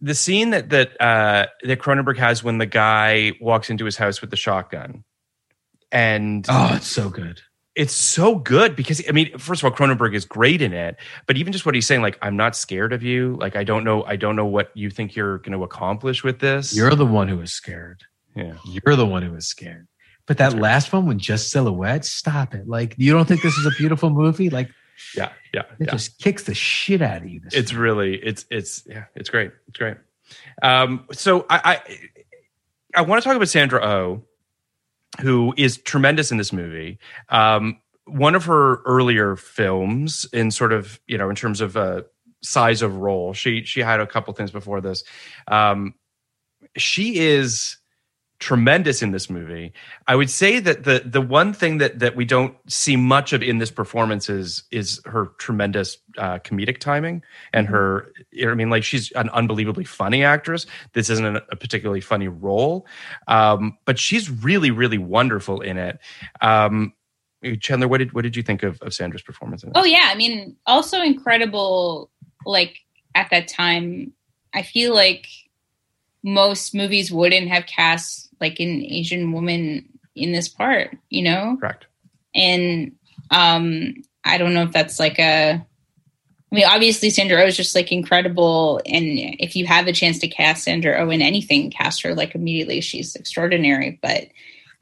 the 0.00 0.14
scene 0.14 0.50
that 0.50 0.68
that 0.70 1.00
uh, 1.00 1.46
that 1.62 1.78
Cronenberg 1.78 2.18
has 2.18 2.44
when 2.44 2.58
the 2.58 2.66
guy 2.66 3.32
walks 3.40 3.70
into 3.70 3.86
his 3.86 3.96
house 3.96 4.20
with 4.20 4.30
the 4.30 4.36
shotgun, 4.36 5.04
and 5.94 6.44
Oh, 6.50 6.74
it's 6.74 6.86
so 6.88 7.08
good. 7.08 7.40
it's 7.74 7.94
so 7.94 8.34
good 8.34 8.76
because 8.76 9.00
I 9.08 9.12
mean, 9.12 9.38
first 9.38 9.62
of 9.62 9.72
all, 9.72 9.76
Cronenberg 9.76 10.14
is 10.14 10.26
great 10.26 10.60
in 10.60 10.72
it, 10.74 10.96
but 11.26 11.36
even 11.38 11.52
just 11.52 11.64
what 11.64 11.74
he's 11.74 11.86
saying, 11.86 12.02
like, 12.02 12.18
I'm 12.20 12.36
not 12.36 12.54
scared 12.54 12.92
of 12.92 13.02
you. 13.02 13.36
Like, 13.40 13.56
I 13.56 13.64
don't 13.64 13.84
know, 13.84 14.04
I 14.04 14.16
don't 14.16 14.36
know 14.36 14.44
what 14.46 14.70
you 14.74 14.90
think 14.90 15.16
you're 15.16 15.38
going 15.38 15.56
to 15.56 15.64
accomplish 15.64 16.22
with 16.22 16.40
this. 16.40 16.76
You're 16.76 16.94
the 16.94 17.06
one 17.06 17.28
who 17.28 17.40
is 17.40 17.52
scared. 17.54 18.02
yeah. 18.36 18.54
You're 18.66 18.96
the 18.96 19.06
one 19.06 19.22
who 19.22 19.32
was 19.32 19.46
scared. 19.48 19.86
But 20.26 20.38
that 20.38 20.54
last 20.54 20.92
one 20.92 21.06
when 21.06 21.18
just 21.18 21.50
silhouettes, 21.50 22.10
stop 22.10 22.54
it. 22.54 22.66
Like, 22.68 22.94
you 22.98 23.12
don't 23.12 23.26
think 23.26 23.42
this 23.42 23.56
is 23.58 23.66
a 23.66 23.70
beautiful 23.78 24.10
movie? 24.10 24.50
Like, 24.50 24.68
Yeah, 25.16 25.32
yeah, 25.52 25.62
it 25.80 25.86
yeah. 25.86 25.90
just 25.92 26.18
kicks 26.18 26.44
the 26.44 26.54
shit 26.54 27.02
out 27.02 27.22
of 27.22 27.28
you. 27.28 27.40
This 27.40 27.52
it's 27.54 27.72
really 27.74 28.14
it's 28.16 28.46
it's 28.48 28.84
yeah 28.86 29.04
it's 29.16 29.28
great 29.28 29.50
it's 29.66 29.76
great 29.76 29.96
um 30.62 31.06
so 31.10 31.44
i 31.50 31.80
i, 31.84 31.98
I 32.94 33.02
want 33.02 33.20
to 33.20 33.28
talk 33.28 33.36
about 33.36 33.48
sandra 33.48 33.84
oh 33.84 34.22
who 35.20 35.54
is 35.56 35.78
tremendous 35.78 36.30
in 36.30 36.38
this 36.38 36.52
movie. 36.52 36.98
Um 37.28 37.80
one 38.06 38.34
of 38.34 38.44
her 38.44 38.82
earlier 38.84 39.34
films 39.36 40.26
in 40.32 40.50
sort 40.50 40.72
of 40.72 41.00
you 41.06 41.16
know 41.18 41.30
in 41.30 41.36
terms 41.36 41.60
of 41.60 41.76
uh 41.76 42.02
size 42.42 42.82
of 42.82 42.96
role 42.96 43.32
she 43.32 43.64
she 43.64 43.80
had 43.80 44.00
a 44.00 44.06
couple 44.06 44.32
things 44.34 44.50
before 44.50 44.80
this. 44.80 45.04
Um 45.48 45.94
she 46.76 47.18
is 47.18 47.76
tremendous 48.38 49.02
in 49.02 49.12
this 49.12 49.30
movie. 49.30 49.72
I 50.06 50.16
would 50.16 50.30
say 50.30 50.58
that 50.60 50.84
the 50.84 51.02
the 51.04 51.20
one 51.20 51.52
thing 51.52 51.78
that 51.78 51.98
that 52.00 52.16
we 52.16 52.24
don't 52.24 52.56
see 52.70 52.96
much 52.96 53.32
of 53.32 53.42
in 53.42 53.58
this 53.58 53.70
performance 53.70 54.28
is 54.28 54.64
is 54.70 55.00
her 55.06 55.26
tremendous 55.38 55.98
uh, 56.18 56.38
comedic 56.40 56.78
timing 56.78 57.22
and 57.52 57.66
her. 57.68 58.12
I 58.42 58.54
mean, 58.54 58.70
like 58.70 58.84
she's 58.84 59.12
an 59.12 59.28
unbelievably 59.30 59.84
funny 59.84 60.24
actress. 60.24 60.66
This 60.92 61.10
isn't 61.10 61.36
a, 61.36 61.40
particularly 61.56 62.00
funny 62.00 62.28
role, 62.28 62.86
um, 63.28 63.78
but 63.84 63.98
she's 63.98 64.30
really 64.30 64.70
really 64.70 64.98
wonderful 64.98 65.60
in 65.60 65.78
it. 65.78 65.98
Um, 66.40 66.92
Chandler, 67.60 67.88
what 67.88 67.98
did 67.98 68.12
what 68.12 68.22
did 68.22 68.36
you 68.36 68.42
think 68.42 68.62
of, 68.62 68.80
of 68.82 68.94
Sandra's 68.94 69.22
performance? 69.22 69.64
Oh 69.74 69.84
yeah, 69.84 70.08
I 70.10 70.14
mean, 70.16 70.56
also 70.66 71.00
incredible. 71.00 72.10
Like 72.46 72.80
at 73.14 73.30
that 73.30 73.48
time, 73.48 74.12
I 74.52 74.62
feel 74.62 74.94
like 74.94 75.26
most 76.24 76.74
movies 76.74 77.12
wouldn't 77.12 77.48
have 77.48 77.66
cast 77.66 78.23
like 78.44 78.60
an 78.60 78.84
Asian 78.84 79.32
woman 79.32 79.88
in 80.14 80.32
this 80.32 80.48
part, 80.48 80.96
you 81.08 81.22
know. 81.22 81.56
Correct. 81.58 81.86
And 82.34 82.92
um, 83.30 83.94
I 84.24 84.36
don't 84.38 84.54
know 84.54 84.62
if 84.62 84.72
that's 84.72 85.00
like 85.00 85.18
a. 85.18 85.64
I 86.52 86.54
mean, 86.54 86.66
obviously 86.66 87.10
Sandra 87.10 87.42
Oh 87.42 87.46
is 87.46 87.56
just 87.56 87.74
like 87.74 87.90
incredible, 87.90 88.80
and 88.86 89.04
if 89.40 89.56
you 89.56 89.66
have 89.66 89.86
the 89.86 89.92
chance 89.92 90.18
to 90.20 90.28
cast 90.28 90.64
Sandra 90.64 91.00
Oh 91.00 91.10
in 91.10 91.22
anything, 91.22 91.70
cast 91.70 92.02
her 92.02 92.14
like 92.14 92.34
immediately. 92.34 92.80
She's 92.80 93.16
extraordinary. 93.16 93.98
But 94.02 94.28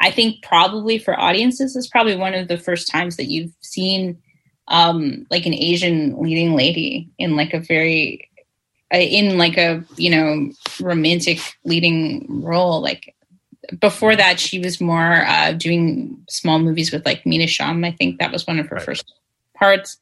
I 0.00 0.10
think 0.10 0.42
probably 0.42 0.98
for 0.98 1.18
audiences, 1.18 1.76
it's 1.76 1.86
probably 1.86 2.16
one 2.16 2.34
of 2.34 2.48
the 2.48 2.58
first 2.58 2.90
times 2.90 3.16
that 3.16 3.30
you've 3.30 3.54
seen 3.60 4.20
um 4.68 5.26
like 5.30 5.46
an 5.46 5.54
Asian 5.54 6.20
leading 6.20 6.54
lady 6.54 7.10
in 7.18 7.36
like 7.36 7.54
a 7.54 7.60
very 7.60 8.28
uh, 8.92 8.98
in 8.98 9.38
like 9.38 9.56
a 9.56 9.82
you 9.96 10.10
know 10.10 10.50
romantic 10.80 11.38
leading 11.64 12.26
role 12.42 12.80
like 12.82 13.14
before 13.80 14.14
that 14.16 14.38
she 14.40 14.58
was 14.58 14.80
more 14.80 15.24
uh 15.26 15.52
doing 15.52 16.16
small 16.28 16.58
movies 16.58 16.92
with 16.92 17.04
like 17.06 17.24
Mina 17.24 17.46
Shum 17.46 17.84
I 17.84 17.92
think 17.92 18.18
that 18.20 18.32
was 18.32 18.46
one 18.46 18.58
of 18.58 18.66
her 18.68 18.76
Right. 18.76 18.84
first 18.84 19.12
parts 19.54 19.98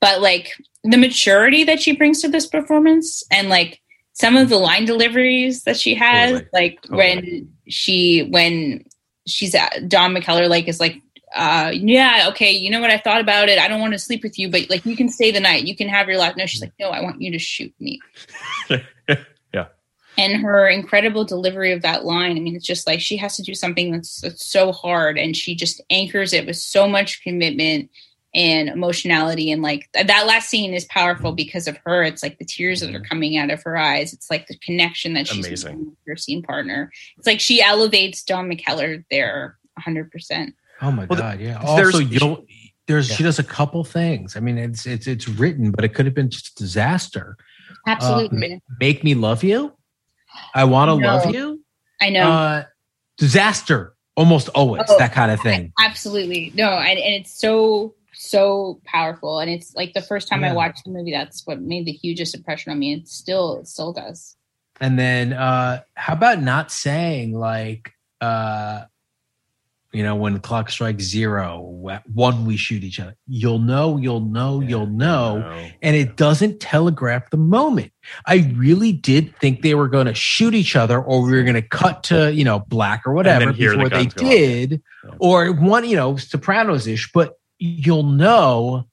but 0.00 0.20
like 0.20 0.52
the 0.84 0.96
maturity 0.96 1.64
that 1.64 1.80
she 1.80 1.94
brings 1.94 2.20
to 2.22 2.28
this 2.28 2.46
performance 2.46 3.22
and 3.30 3.48
like 3.48 3.80
some 4.14 4.36
of 4.36 4.48
the 4.48 4.58
line 4.58 4.84
deliveries 4.84 5.62
that 5.64 5.76
she 5.78 5.94
has 5.94 6.32
Totally. 6.32 6.48
like 6.52 6.78
when 6.88 7.48
she 7.68 8.26
when 8.30 8.84
she's 9.26 9.54
at 9.54 9.88
Don 9.88 10.14
McKellar 10.14 10.48
like 10.48 10.68
is 10.68 10.80
like 10.80 11.00
uh 11.34 11.70
yeah 11.72 12.26
okay 12.28 12.50
you 12.50 12.70
know 12.70 12.80
what 12.80 12.90
I 12.90 12.98
thought 12.98 13.20
about 13.20 13.48
it 13.48 13.58
I 13.58 13.68
don't 13.68 13.80
want 13.80 13.92
to 13.94 13.98
sleep 13.98 14.22
with 14.22 14.38
you 14.38 14.50
but 14.50 14.68
like 14.68 14.84
you 14.84 14.96
can 14.96 15.08
stay 15.08 15.30
the 15.30 15.40
night 15.40 15.64
you 15.64 15.74
can 15.76 15.88
have 15.88 16.08
your 16.08 16.18
life 16.18 16.36
no 16.36 16.44
she's 16.46 16.60
like 16.60 16.72
no 16.78 16.90
I 16.90 17.00
want 17.00 17.22
you 17.22 17.30
to 17.32 17.38
shoot 17.38 17.72
me. 17.80 18.00
and 20.18 20.42
her 20.42 20.68
incredible 20.68 21.24
delivery 21.24 21.72
of 21.72 21.82
that 21.82 22.04
line 22.04 22.36
i 22.36 22.40
mean 22.40 22.54
it's 22.56 22.66
just 22.66 22.86
like 22.86 23.00
she 23.00 23.16
has 23.16 23.36
to 23.36 23.42
do 23.42 23.54
something 23.54 23.92
that's, 23.92 24.20
that's 24.20 24.46
so 24.46 24.72
hard 24.72 25.18
and 25.18 25.36
she 25.36 25.54
just 25.54 25.80
anchors 25.90 26.32
it 26.32 26.46
with 26.46 26.56
so 26.56 26.86
much 26.88 27.22
commitment 27.22 27.90
and 28.34 28.70
emotionality 28.70 29.50
and 29.50 29.62
like 29.62 29.90
th- 29.92 30.06
that 30.06 30.26
last 30.26 30.48
scene 30.48 30.72
is 30.72 30.86
powerful 30.86 31.32
because 31.32 31.68
of 31.68 31.78
her 31.84 32.02
it's 32.02 32.22
like 32.22 32.38
the 32.38 32.44
tears 32.44 32.80
that 32.80 32.90
are 32.90 32.98
mm-hmm. 32.98 33.04
coming 33.04 33.36
out 33.36 33.50
of 33.50 33.62
her 33.62 33.76
eyes 33.76 34.12
it's 34.12 34.30
like 34.30 34.46
the 34.46 34.56
connection 34.58 35.12
that 35.14 35.26
she's 35.26 35.46
Amazing. 35.46 35.72
making 35.72 35.86
with 35.90 35.98
her 36.06 36.16
scene 36.16 36.42
partner 36.42 36.90
it's 37.18 37.26
like 37.26 37.40
she 37.40 37.62
elevates 37.62 38.22
don 38.22 38.48
mckellar 38.50 39.04
there 39.10 39.58
100% 39.86 40.52
Oh 40.82 40.90
my 40.90 41.04
Well, 41.04 41.18
god, 41.18 41.40
yeah. 41.40 41.62
there's- 41.76 41.94
Also, 41.94 41.98
you'll 42.00 42.44
there's 42.88 43.08
Yeah. 43.08 43.16
she 43.16 43.22
does 43.22 43.38
a 43.38 43.44
couple 43.44 43.84
things. 43.84 44.36
I 44.36 44.40
mean, 44.40 44.58
it's 44.58 44.84
it's 44.84 45.06
it's 45.06 45.28
written, 45.28 45.70
but 45.70 45.84
it 45.84 45.94
could 45.94 46.04
have 46.06 46.14
been 46.14 46.28
just 46.28 46.48
a 46.48 46.54
disaster. 46.56 47.36
absolutely 47.86 48.54
um, 48.54 48.60
Make 48.80 49.04
me 49.04 49.14
love 49.14 49.44
you. 49.44 49.72
I 50.54 50.64
want 50.64 50.88
to 50.88 50.94
love 50.94 51.34
you. 51.34 51.62
i 52.00 52.10
know 52.10 52.30
Uh, 52.30 52.64
disaster, 53.18 53.94
almost 54.16 54.48
always 54.50 54.82
Oh, 54.88 54.98
that 54.98 55.12
kind 55.12 55.30
of 55.30 55.40
thing. 55.40 55.72
Absolutely. 55.80 56.52
No, 56.54 56.68
and, 56.70 56.98
and 56.98 57.14
it's 57.14 57.32
so 57.38 57.94
so 58.14 58.80
powerful. 58.84 59.40
And 59.40 59.50
it's 59.50 59.74
like 59.74 59.94
the 59.94 60.02
first 60.02 60.28
time 60.28 60.44
I 60.44 60.52
watched 60.52 60.84
the 60.84 60.90
movie, 60.90 61.12
that's 61.12 61.46
what 61.46 61.60
made 61.60 61.86
the 61.86 61.92
hugest 61.92 62.34
impression 62.34 62.70
on 62.72 62.78
me. 62.78 62.94
It 62.94 63.08
still 63.08 63.58
it 63.60 63.68
still 63.68 63.92
does. 63.92 64.36
And 64.80 64.98
then 64.98 65.32
uh 65.32 65.82
how 65.94 66.14
about 66.14 66.42
not 66.42 66.70
saying 66.70 67.32
like 67.32 67.92
uh 68.20 68.84
you 69.92 70.02
know 70.02 70.14
when 70.16 70.32
the 70.32 70.40
clock 70.40 70.70
strikes 70.70 71.04
zero, 71.04 71.60
one 72.12 72.46
we 72.46 72.56
shoot 72.56 72.82
each 72.82 72.98
other. 72.98 73.14
You'll 73.26 73.58
know, 73.58 73.96
you'll 73.98 74.20
know, 74.20 74.60
you'll 74.60 74.86
know. 74.86 75.68
and 75.82 75.96
it 75.96 76.16
doesn't 76.16 76.60
telegraph 76.60 77.28
the 77.30 77.36
moment. 77.36 77.92
I 78.26 78.50
really 78.56 78.92
did 78.92 79.36
think 79.38 79.62
they 79.62 79.74
were 79.74 79.88
going 79.88 80.06
to 80.06 80.14
shoot 80.14 80.54
each 80.54 80.76
other, 80.76 81.00
or 81.02 81.22
we 81.22 81.32
were 81.32 81.42
going 81.42 81.54
to 81.54 81.62
cut 81.62 82.04
to 82.04 82.32
you 82.32 82.44
know 82.44 82.60
black 82.60 83.02
or 83.06 83.12
whatever 83.12 83.52
hear 83.52 83.72
the 83.72 83.76
before 83.84 83.88
they 83.90 84.04
guns 84.06 84.14
go 84.14 84.24
off. 84.26 84.30
did, 84.32 84.82
Yeah. 85.04 85.10
or 85.18 85.52
one 85.52 85.88
you 85.88 85.96
know 85.96 86.16
Sopranos 86.16 86.86
ish. 86.86 87.12
But 87.12 87.38
you'll 87.58 88.02
know. 88.04 88.86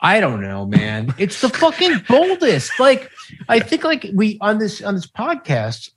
I 0.00 0.20
don't 0.20 0.42
know, 0.42 0.66
man. 0.66 1.14
It's 1.16 1.40
the 1.40 1.48
fucking 1.48 2.02
boldest. 2.08 2.78
Like 2.78 3.10
I 3.48 3.60
think, 3.60 3.84
like 3.84 4.06
we 4.12 4.36
on 4.42 4.58
this 4.58 4.82
on 4.82 4.94
this 4.94 5.06
podcast, 5.06 5.90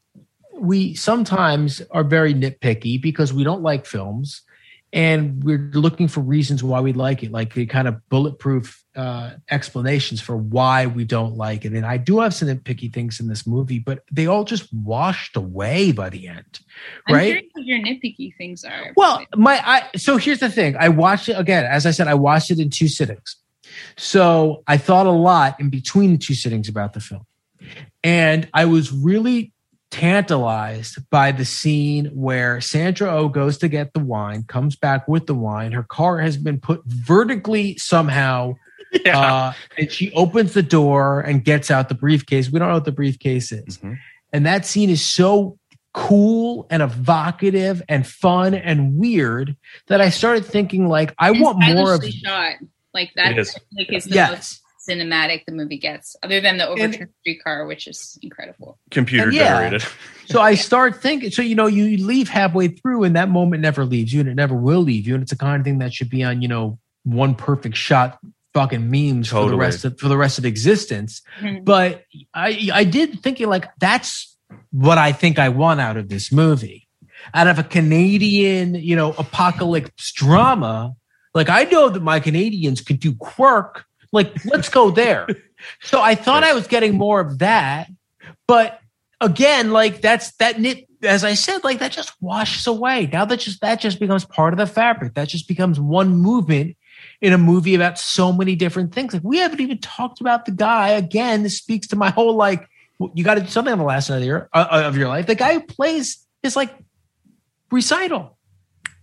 we 0.60 0.94
sometimes 0.96 1.82
are 1.92 2.04
very 2.04 2.34
nitpicky 2.34 3.02
because 3.02 3.34
we 3.34 3.44
don't 3.44 3.62
like 3.62 3.86
films 3.86 4.42
and 4.94 5.44
we're 5.44 5.70
looking 5.74 6.08
for 6.08 6.22
reasons 6.22 6.64
why 6.64 6.80
we 6.80 6.94
like 6.94 7.22
it, 7.22 7.32
like 7.32 7.54
the 7.54 7.66
kind 7.66 7.88
of 7.88 8.08
bulletproof 8.10 8.84
uh, 8.96 9.32
explanations 9.52 10.22
for 10.22 10.38
why 10.38 10.86
we 10.86 11.04
don't 11.04 11.36
like 11.36 11.66
it. 11.66 11.74
And 11.74 11.86
I 11.86 11.98
do 11.98 12.20
have 12.20 12.34
some 12.34 12.48
nitpicky 12.48 12.94
things 12.94 13.20
in 13.20 13.28
this 13.28 13.46
movie, 13.46 13.80
but 13.80 14.04
they 14.12 14.28
all 14.28 14.46
just 14.46 14.74
washed 14.74 15.36
away 15.36 15.92
by 15.92 16.10
the 16.10 16.28
end, 16.28 16.60
I'm 17.06 17.16
right? 17.16 17.26
curious 17.26 17.52
what 17.52 17.66
your 17.66 17.80
nitpicky 17.80 18.36
things 18.38 18.64
are. 18.64 18.94
Well, 18.96 19.26
my 19.36 19.62
I 19.64 19.90
so 19.98 20.18
here's 20.18 20.40
the 20.40 20.50
thing. 20.50 20.78
I 20.80 20.90
watched 20.90 21.28
it 21.28 21.38
again, 21.38 21.66
as 21.66 21.86
I 21.86 21.92
said, 21.92 22.08
I 22.08 22.16
watched 22.16 22.50
it 22.50 22.60
in 22.60 22.70
two 22.70 22.88
sittings. 22.88 23.36
So 23.98 24.64
I 24.68 24.78
thought 24.78 25.06
a 25.06 25.12
lot 25.12 25.60
in 25.60 25.70
between 25.70 26.14
the 26.14 26.18
two 26.18 26.34
sittings 26.34 26.70
about 26.70 26.94
the 26.94 27.02
film. 27.02 27.26
And 28.04 28.48
I 28.54 28.66
was 28.66 28.92
really 28.92 29.52
tantalized 29.92 30.98
by 31.10 31.32
the 31.32 31.46
scene 31.46 32.06
where 32.08 32.60
Sandra 32.62 33.12
O 33.12 33.18
oh 33.18 33.30
goes 33.30 33.58
to 33.60 33.68
get 33.68 33.94
the 33.94 34.00
wine, 34.00 34.44
comes 34.44 34.76
back 34.76 35.08
with 35.08 35.28
the 35.28 35.36
wine. 35.36 35.72
Her 35.72 35.84
car 35.84 36.20
has 36.20 36.38
been 36.38 36.60
put 36.60 36.84
vertically 36.86 37.78
somehow. 37.78 38.56
Yeah. 39.04 39.20
Uh, 39.20 39.54
and 39.78 39.92
she 39.92 40.14
opens 40.14 40.54
the 40.54 40.64
door 40.64 41.20
and 41.20 41.44
gets 41.44 41.70
out 41.70 41.90
the 41.90 41.94
briefcase. 41.94 42.50
We 42.50 42.58
don't 42.58 42.70
know 42.70 42.76
what 42.76 42.86
the 42.86 42.94
briefcase 42.94 43.52
is. 43.52 43.78
Mm-hmm. 43.80 43.96
And 44.32 44.46
that 44.46 44.66
scene 44.66 44.90
is 44.90 45.04
so 45.04 45.60
cool 45.94 46.68
and 46.70 46.82
evocative 46.82 47.82
and 47.90 48.08
fun 48.08 48.54
and 48.54 48.98
weird 48.98 49.58
that 49.88 50.00
I 50.00 50.10
started 50.10 50.46
thinking 50.46 50.88
like 50.88 51.14
I 51.20 51.32
and 51.32 51.42
want 51.42 51.60
more 51.60 51.96
of 51.96 52.06
shot. 52.06 52.54
Like 52.94 53.12
that 53.16 53.38
is. 53.38 53.60
like 53.78 53.92
is 53.92 54.06
the 54.06 54.16
yes. 54.16 54.32
most 54.32 54.62
cinematic 54.88 55.44
the 55.46 55.52
movie 55.52 55.78
gets, 55.78 56.16
other 56.24 56.40
than 56.40 56.58
the 56.58 56.68
overturned 56.68 57.10
streetcar, 57.22 57.66
which 57.66 57.88
is 57.88 58.18
incredible. 58.22 58.80
Computer 58.92 59.32
yeah, 59.32 59.62
generated. 59.62 59.88
so 60.26 60.42
I 60.42 60.56
start 60.56 61.02
thinking. 61.02 61.32
So 61.32 61.42
you 61.42 61.56
know, 61.56 61.68
you 61.68 62.04
leave 62.06 62.30
halfway 62.30 62.70
through, 62.70 63.04
and 63.04 63.16
that 63.16 63.30
moment 63.30 63.62
never 63.62 63.86
leaves 63.86 64.14
you, 64.14 64.20
and 64.20 64.30
it 64.30 64.36
never 64.36 64.56
will 64.56 64.82
leave 64.82 65.08
you. 65.08 65.14
And 65.14 65.24
it's 65.24 65.32
a 65.32 65.38
kind 65.38 65.60
of 65.60 65.66
thing 65.66 65.80
that 65.80 65.94
should 65.94 66.10
be 66.10 66.24
on, 66.24 66.42
you 66.42 66.48
know, 66.48 66.80
one 67.04 67.36
perfect 67.36 67.76
shot 67.76 68.20
fucking 68.54 68.90
memes 68.90 69.30
totally. 69.30 69.48
for 69.48 69.52
the 69.52 69.58
rest 69.58 69.86
of 69.86 70.00
for 70.00 70.08
the 70.08 70.18
rest 70.18 70.38
of 70.38 70.46
existence. 70.46 71.22
Mm-hmm. 71.40 71.64
But 71.64 72.04
I 72.34 72.70
I 72.74 72.84
did 72.84 73.22
thinking 73.22 73.48
like 73.48 73.66
that's 73.80 74.38
what 74.72 74.98
I 74.98 75.12
think 75.12 75.40
I 75.40 75.50
want 75.50 75.82
out 75.82 75.98
of 75.98 76.10
this 76.10 76.32
movie. 76.32 76.88
Out 77.34 77.48
of 77.48 77.60
a 77.60 77.64
Canadian, 77.64 78.76
you 78.76 78.96
know, 78.96 79.12
apocalypse 79.14 80.12
drama, 80.14 80.96
like 81.34 81.50
I 81.50 81.64
know 81.64 81.90
that 81.90 82.02
my 82.02 82.20
Canadians 82.20 82.82
could 82.82 83.00
do 83.00 83.14
quirk 83.16 83.86
like, 84.12 84.34
let's 84.46 84.70
go 84.70 84.92
there. 84.92 85.28
so 85.82 86.02
I 86.02 86.16
thought 86.16 86.44
I 86.44 86.54
was 86.54 86.68
getting 86.68 86.96
more 86.96 87.20
of 87.20 87.40
that, 87.40 87.90
but 88.48 88.80
again, 89.22 89.72
like 89.72 90.02
that's 90.02 90.32
that 90.38 90.60
knit. 90.60 90.86
As 91.04 91.24
I 91.24 91.36
said, 91.36 91.64
like 91.64 91.80
that 91.80 91.92
just 91.92 92.12
washes 92.22 92.66
away. 92.66 93.08
Now 93.12 93.26
that 93.26 93.40
just 93.40 93.62
that 93.62 93.80
just 93.80 94.00
becomes 94.00 94.26
part 94.26 94.54
of 94.54 94.58
the 94.58 94.66
fabric. 94.66 95.14
That 95.14 95.28
just 95.28 95.48
becomes 95.48 95.80
one 95.80 96.16
movement 96.18 96.76
in 97.22 97.34
a 97.34 97.38
movie 97.38 97.76
about 97.76 98.00
so 98.00 98.34
many 98.34 98.56
different 98.56 98.94
things. 98.94 99.14
Like 99.14 99.24
we 99.24 99.38
haven't 99.38 99.62
even 99.62 99.80
talked 99.80 100.22
about 100.22 100.46
the 100.46 100.52
guy. 100.52 100.90
Again, 100.90 101.44
this 101.44 101.58
speaks 101.58 101.88
to 101.88 101.96
my 101.96 102.10
whole 102.10 102.36
like 102.36 102.68
you 103.14 103.24
got 103.24 103.36
to 103.36 103.42
do 103.42 103.48
something 103.48 103.72
on 103.72 103.78
the 103.78 103.86
last 103.86 104.10
night 104.10 104.18
of 104.18 104.24
your 104.24 104.50
uh, 104.54 104.68
of 104.86 104.98
your 104.98 105.08
life. 105.08 105.28
The 105.28 105.36
guy 105.36 105.54
who 105.54 105.62
plays 105.62 106.26
is 106.42 106.56
like 106.56 106.74
recital. 107.72 108.38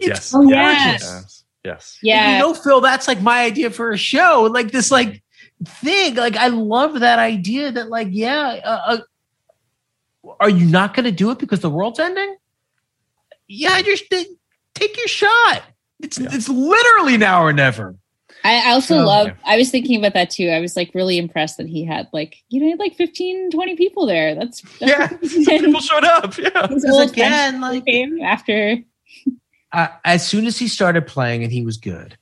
It's 0.00 0.08
yes. 0.08 0.34
Oh, 0.34 0.42
yes. 0.42 1.43
Yes. 1.64 1.74
Yes. 1.74 1.98
Yeah. 2.02 2.24
And 2.24 2.32
you 2.32 2.38
know, 2.38 2.54
Phil, 2.54 2.80
that's 2.80 3.08
like 3.08 3.20
my 3.20 3.42
idea 3.42 3.70
for 3.70 3.90
a 3.90 3.98
show. 3.98 4.48
Like 4.52 4.70
this, 4.70 4.90
like 4.90 5.22
thing. 5.64 6.14
Like 6.14 6.36
I 6.36 6.48
love 6.48 7.00
that 7.00 7.18
idea. 7.18 7.72
That 7.72 7.88
like, 7.88 8.08
yeah, 8.10 8.60
uh, 8.64 8.98
uh, 10.24 10.32
are 10.40 10.50
you 10.50 10.66
not 10.66 10.94
going 10.94 11.04
to 11.04 11.12
do 11.12 11.30
it 11.30 11.38
because 11.38 11.60
the 11.60 11.70
world's 11.70 11.98
ending? 11.98 12.36
Yeah, 13.48 13.80
just 13.82 14.04
take 14.10 14.96
your 14.96 15.08
shot. 15.08 15.62
It's 16.00 16.18
yeah. 16.18 16.28
it's 16.32 16.48
literally 16.48 17.16
now 17.16 17.42
or 17.42 17.52
never. 17.52 17.96
I 18.46 18.72
also 18.72 18.98
so, 18.98 19.06
love, 19.06 19.28
yeah. 19.28 19.34
I 19.46 19.56
was 19.56 19.70
thinking 19.70 19.98
about 19.98 20.12
that 20.12 20.28
too. 20.28 20.50
I 20.50 20.60
was 20.60 20.76
like 20.76 20.94
really 20.94 21.16
impressed 21.16 21.56
that 21.56 21.66
he 21.66 21.82
had 21.82 22.08
like, 22.12 22.36
you 22.50 22.60
know, 22.60 22.76
like 22.76 22.94
15, 22.94 23.50
20 23.50 23.76
people 23.76 24.04
there. 24.04 24.34
That's, 24.34 24.60
that's 24.78 24.82
yeah, 24.82 25.58
people 25.60 25.80
showed 25.80 26.04
up. 26.04 26.36
Yeah. 26.36 26.66
again, 27.00 27.62
like, 27.62 27.88
after 28.22 28.76
uh, 29.74 29.88
as 30.04 30.26
soon 30.26 30.46
as 30.46 30.58
he 30.58 30.68
started 30.68 31.06
playing 31.06 31.42
and 31.42 31.52
he 31.52 31.64
was 31.64 31.76
good, 31.76 32.16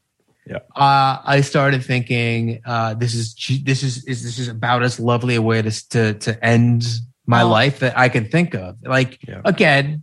yeah, 0.47 0.57
uh, 0.75 1.19
I 1.25 1.43
started 1.43 1.85
thinking 1.85 2.61
uh, 2.65 2.95
this 2.95 3.15
is 3.15 3.35
this 3.63 3.83
is, 3.83 4.05
is 4.05 4.25
this 4.25 4.39
is 4.39 4.49
about 4.49 4.83
as 4.83 4.99
lovely 4.99 5.37
a 5.37 5.43
way 5.43 5.63
to 5.63 5.89
to, 5.91 6.15
to 6.15 6.45
end 6.45 6.85
my 7.27 7.43
oh. 7.43 7.49
life 7.49 7.81
that 7.81 7.97
I 7.97 8.09
can 8.09 8.29
think 8.29 8.55
of. 8.55 8.77
Like 8.83 9.21
yeah. 9.29 9.43
again, 9.45 10.03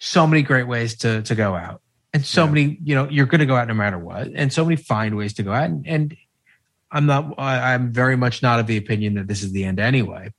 so 0.00 0.26
many 0.26 0.42
great 0.42 0.66
ways 0.66 0.96
to 0.98 1.22
to 1.22 1.34
go 1.34 1.54
out, 1.54 1.80
and 2.12 2.26
so 2.26 2.44
yeah. 2.44 2.50
many 2.50 2.78
you 2.82 2.94
know 2.94 3.08
you're 3.08 3.26
going 3.26 3.38
to 3.38 3.46
go 3.46 3.56
out 3.56 3.68
no 3.68 3.74
matter 3.74 3.98
what, 3.98 4.28
and 4.34 4.52
so 4.52 4.64
many 4.64 4.76
fine 4.76 5.16
ways 5.16 5.32
to 5.34 5.42
go 5.42 5.52
out, 5.52 5.70
and, 5.70 5.86
and 5.86 6.16
I'm 6.90 7.06
not 7.06 7.34
I'm 7.38 7.92
very 7.92 8.16
much 8.16 8.42
not 8.42 8.60
of 8.60 8.66
the 8.66 8.76
opinion 8.76 9.14
that 9.14 9.28
this 9.28 9.42
is 9.42 9.52
the 9.52 9.64
end 9.64 9.80
anyway. 9.80 10.32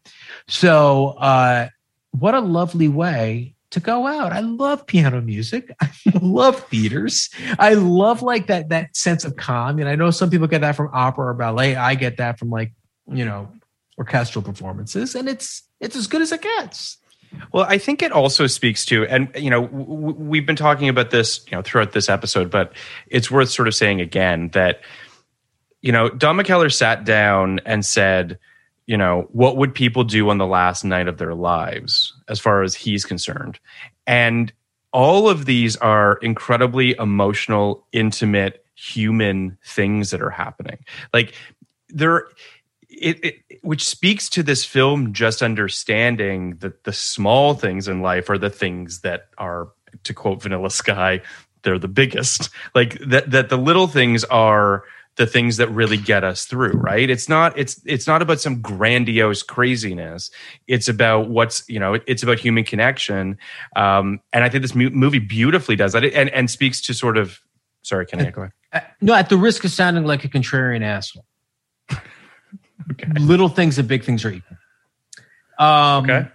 So 0.48 1.16
uh, 1.18 1.70
what 2.12 2.36
a 2.36 2.42
lovely 2.42 2.90
way 2.90 3.55
to 3.76 3.80
go 3.80 4.08
out. 4.08 4.34
I 4.34 4.40
love 4.40 4.88
piano 4.88 5.22
music. 5.22 5.74
I 5.82 5.92
love 6.22 6.60
theaters. 6.68 7.30
I 7.60 7.76
love 7.76 8.22
like 8.22 8.48
that 8.48 8.70
that 8.70 8.96
sense 8.96 9.24
of 9.24 9.36
calm. 9.36 9.80
And 9.80 9.88
I 9.88 9.96
know 9.96 10.12
some 10.12 10.30
people 10.30 10.48
get 10.48 10.62
that 10.62 10.76
from 10.76 10.90
opera 10.92 11.28
or 11.28 11.34
ballet. 11.34 11.76
I 11.76 11.96
get 11.96 12.18
that 12.18 12.40
from 12.40 12.50
like, 12.50 12.74
you 13.12 13.24
know, 13.24 13.50
orchestral 13.98 14.44
performances 14.44 15.16
and 15.16 15.30
it's 15.30 15.64
it's 15.80 15.96
as 15.96 16.08
good 16.08 16.22
as 16.22 16.32
it 16.32 16.42
gets. 16.42 16.98
Well, 17.52 17.66
I 17.68 17.78
think 17.78 18.02
it 18.02 18.14
also 18.14 18.48
speaks 18.48 18.86
to, 18.86 19.06
and 19.08 19.30
you 19.36 19.50
know, 19.50 19.68
w- 19.68 20.16
we've 20.18 20.46
been 20.46 20.56
talking 20.56 20.88
about 20.88 21.12
this, 21.12 21.46
you 21.48 21.58
know, 21.58 21.62
throughout 21.62 21.92
this 21.92 22.08
episode, 22.08 22.50
but 22.50 22.72
it's 23.08 23.30
worth 23.30 23.50
sort 23.50 23.68
of 23.68 23.76
saying 23.76 24.00
again 24.00 24.50
that, 24.54 24.80
you 25.82 25.92
know, 25.92 26.10
Don 26.10 26.38
McKellar 26.38 26.74
sat 26.74 27.04
down 27.04 27.60
and 27.66 27.86
said, 27.86 28.40
you 28.88 28.98
know, 28.98 29.28
what 29.32 29.58
would 29.58 29.74
people 29.74 30.04
do 30.04 30.30
on 30.30 30.38
the 30.38 30.46
last 30.46 30.84
night 30.84 31.08
of 31.08 31.18
their 31.18 31.34
lives 31.34 32.14
as 32.28 32.40
far 32.40 32.62
as 32.62 32.76
he's 32.76 33.06
concerned? 33.06 33.60
And 34.06 34.54
all 34.94 35.28
of 35.28 35.46
these 35.46 35.76
are 35.78 36.18
incredibly 36.18 36.96
emotional, 36.98 37.86
intimate, 37.92 38.64
human 38.76 39.58
things 39.66 40.12
that 40.12 40.22
are 40.22 40.30
happening. 40.30 40.80
Like 41.14 41.34
there 41.90 42.28
it, 42.90 43.26
it, 43.26 43.60
which 43.62 43.86
speaks 43.86 44.30
to 44.30 44.44
this 44.44 44.64
film 44.64 45.14
just 45.14 45.42
understanding 45.42 46.58
that 46.58 46.84
the 46.84 46.94
small 46.94 47.54
things 47.54 47.88
in 47.88 48.02
life 48.02 48.30
are 48.30 48.38
the 48.38 48.50
things 48.50 49.02
that 49.02 49.30
are 49.38 49.70
to 50.04 50.14
quote 50.14 50.42
vanilla 50.42 50.70
sky 50.70 51.22
they're 51.64 51.80
the 51.80 51.88
biggest 51.88 52.50
like 52.74 52.98
that 53.00 53.32
that 53.32 53.50
the 53.50 53.58
little 53.58 53.88
things 53.88 54.24
are 54.26 54.84
the 55.16 55.26
things 55.26 55.58
that 55.58 55.70
really 55.70 55.98
get 55.98 56.24
us 56.24 56.46
through 56.46 56.74
right? 56.74 57.10
It's 57.10 57.30
not 57.30 57.58
it's 57.58 57.80
it's 57.86 58.08
not 58.08 58.22
about 58.22 58.42
some 58.42 58.62
grandiose 58.62 59.44
craziness. 59.44 60.30
It's 60.68 60.88
about 60.88 61.30
what's 61.30 61.68
you 61.70 61.80
know 61.80 62.00
it's 62.06 62.24
about 62.24 62.40
human 62.40 62.64
connection. 62.64 63.38
Um 63.76 64.20
and 64.34 64.44
i 64.44 64.50
think 64.50 64.62
this 64.62 64.76
movie 64.76 65.20
beautifully 65.20 65.76
does 65.76 65.94
that. 65.94 66.04
And 66.04 66.30
and 66.30 66.50
speaks 66.50 66.82
to 66.82 66.94
sort 66.94 67.18
of 67.18 67.40
sorry 67.82 68.06
can 68.06 68.22
i 68.22 68.30
go 68.30 68.42
ahead. 68.42 68.54
Uh, 68.74 68.80
no 69.02 69.14
at 69.14 69.30
the 69.30 69.38
risk 69.38 69.64
of 69.64 69.72
sounding 69.72 70.06
like 70.06 70.24
a 70.24 70.30
contrarian 70.30 70.82
asshole. 70.82 71.26
Okay. 72.92 73.08
little 73.20 73.50
things 73.50 73.80
and 73.80 73.88
big 73.88 74.04
things 74.04 74.24
are 74.26 74.30
equal. 74.30 74.58
Um 75.58 76.04
okay. 76.04 76.28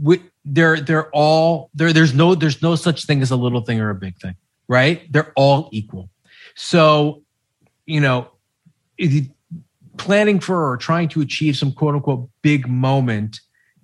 we, 0.00 0.22
they're 0.46 0.80
they're 0.80 1.10
all 1.10 1.70
there 1.74 1.92
there's 1.92 2.14
no 2.14 2.34
there's 2.34 2.62
no 2.62 2.76
such 2.76 3.04
thing 3.04 3.20
as 3.20 3.30
a 3.30 3.36
little 3.36 3.60
thing 3.60 3.78
or 3.78 3.90
a 3.90 3.94
big 3.94 4.16
thing 4.16 4.36
right? 4.68 5.10
They're 5.12 5.32
all 5.36 5.68
equal. 5.72 6.10
So 6.54 7.22
you 7.86 8.00
know, 8.00 8.30
planning 9.96 10.40
for 10.40 10.70
or 10.70 10.76
trying 10.76 11.08
to 11.08 11.20
achieve 11.20 11.56
some 11.56 11.72
quote 11.72 11.94
unquote 11.94 12.28
big 12.42 12.68
moment 12.68 13.40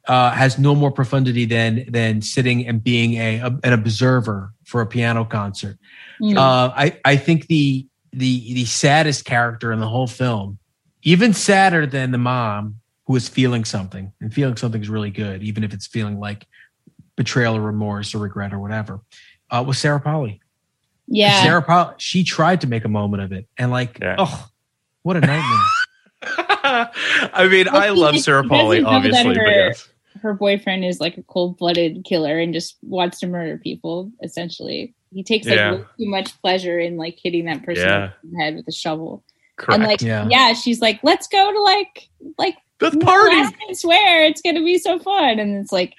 uh, 0.09 0.31
has 0.31 0.59
no 0.59 0.75
more 0.75 0.91
profundity 0.91 1.45
than 1.45 1.85
than 1.89 2.21
sitting 2.23 2.67
and 2.67 2.83
being 2.83 3.15
a, 3.15 3.39
a 3.39 3.59
an 3.63 3.73
observer 3.73 4.53
for 4.65 4.81
a 4.81 4.87
piano 4.87 5.25
concert. 5.25 5.79
Mm. 6.21 6.37
Uh, 6.37 6.73
I 6.75 6.99
I 7.05 7.17
think 7.17 7.47
the 7.47 7.87
the 8.13 8.55
the 8.55 8.65
saddest 8.65 9.25
character 9.25 9.73
in 9.73 9.81
the 9.81 9.89
whole 9.89 10.09
film, 10.09 10.59
even 11.03 11.33
sadder 11.33 11.87
than 11.87 12.11
the 12.11 12.19
mom 12.19 12.77
who 13.07 13.17
is 13.17 13.29
feeling 13.29 13.65
something 13.65 14.13
and 14.21 14.33
feeling 14.33 14.57
something's 14.57 14.89
really 14.89 15.11
good, 15.11 15.43
even 15.43 15.65
if 15.65 15.73
it's 15.73 15.87
feeling 15.87 16.19
like 16.19 16.47
betrayal 17.17 17.57
or 17.57 17.61
remorse 17.61 18.15
or 18.15 18.19
regret 18.19 18.53
or 18.53 18.59
whatever, 18.59 19.01
uh, 19.51 19.63
was 19.67 19.79
Sarah 19.79 20.01
Polley. 20.01 20.42
Yeah. 21.07 21.43
Sarah 21.43 21.63
Polley, 21.63 21.95
she 21.99 22.25
tried 22.25 22.61
to 22.63 22.67
make 22.67 22.85
a 22.85 22.89
moment 22.89 23.23
of 23.23 23.33
it. 23.33 23.47
And 23.59 23.71
like, 23.71 23.99
yeah. 24.01 24.17
oh, 24.19 24.49
what 25.03 25.17
a 25.17 25.21
nightmare. 25.21 25.59
I 26.23 27.49
mean, 27.51 27.67
well, 27.67 27.83
I 27.83 27.91
love 27.91 28.19
Sarah 28.19 28.45
Polley, 28.45 28.83
obviously, 28.83 29.35
her, 29.35 29.47
yes. 29.47 29.89
her 30.21 30.35
boyfriend 30.35 30.85
is 30.85 31.01
like 31.01 31.19
a 31.19 31.23
cold 31.23 31.59
blooded 31.59 32.05
killer 32.05 32.39
and 32.39 32.55
just 32.55 32.77
wants 32.83 33.19
to 33.21 33.27
murder 33.27 33.59
people, 33.59 34.11
essentially. 34.23 34.95
He 35.13 35.23
takes 35.23 35.47
like 35.47 35.57
yeah. 35.57 35.79
too 35.99 36.09
much 36.09 36.41
pleasure 36.41 36.79
in 36.79 36.97
like 36.97 37.19
hitting 37.23 37.45
that 37.47 37.65
person 37.65 37.89
yeah. 37.89 38.11
in 38.23 38.31
the 38.31 38.39
head 38.39 38.57
with 38.57 38.69
a 38.69 38.73
shovel. 38.73 39.23
Correct. 39.57 39.81
And 39.81 39.89
like, 39.89 40.01
yeah. 40.01 40.27
yeah, 40.31 40.55
she's 40.55 40.81
like, 40.81 41.01
let's 41.03 41.27
go 41.27 41.53
to 41.53 41.61
like, 41.61 42.09
like, 42.39 42.57
the 42.79 42.91
party. 42.99 43.37
I 43.37 43.73
swear 43.75 44.25
it's 44.25 44.41
going 44.41 44.57
to 44.57 44.65
be 44.65 44.79
so 44.79 44.99
fun. 44.99 45.39
And 45.39 45.57
it's 45.57 45.73
like, 45.73 45.95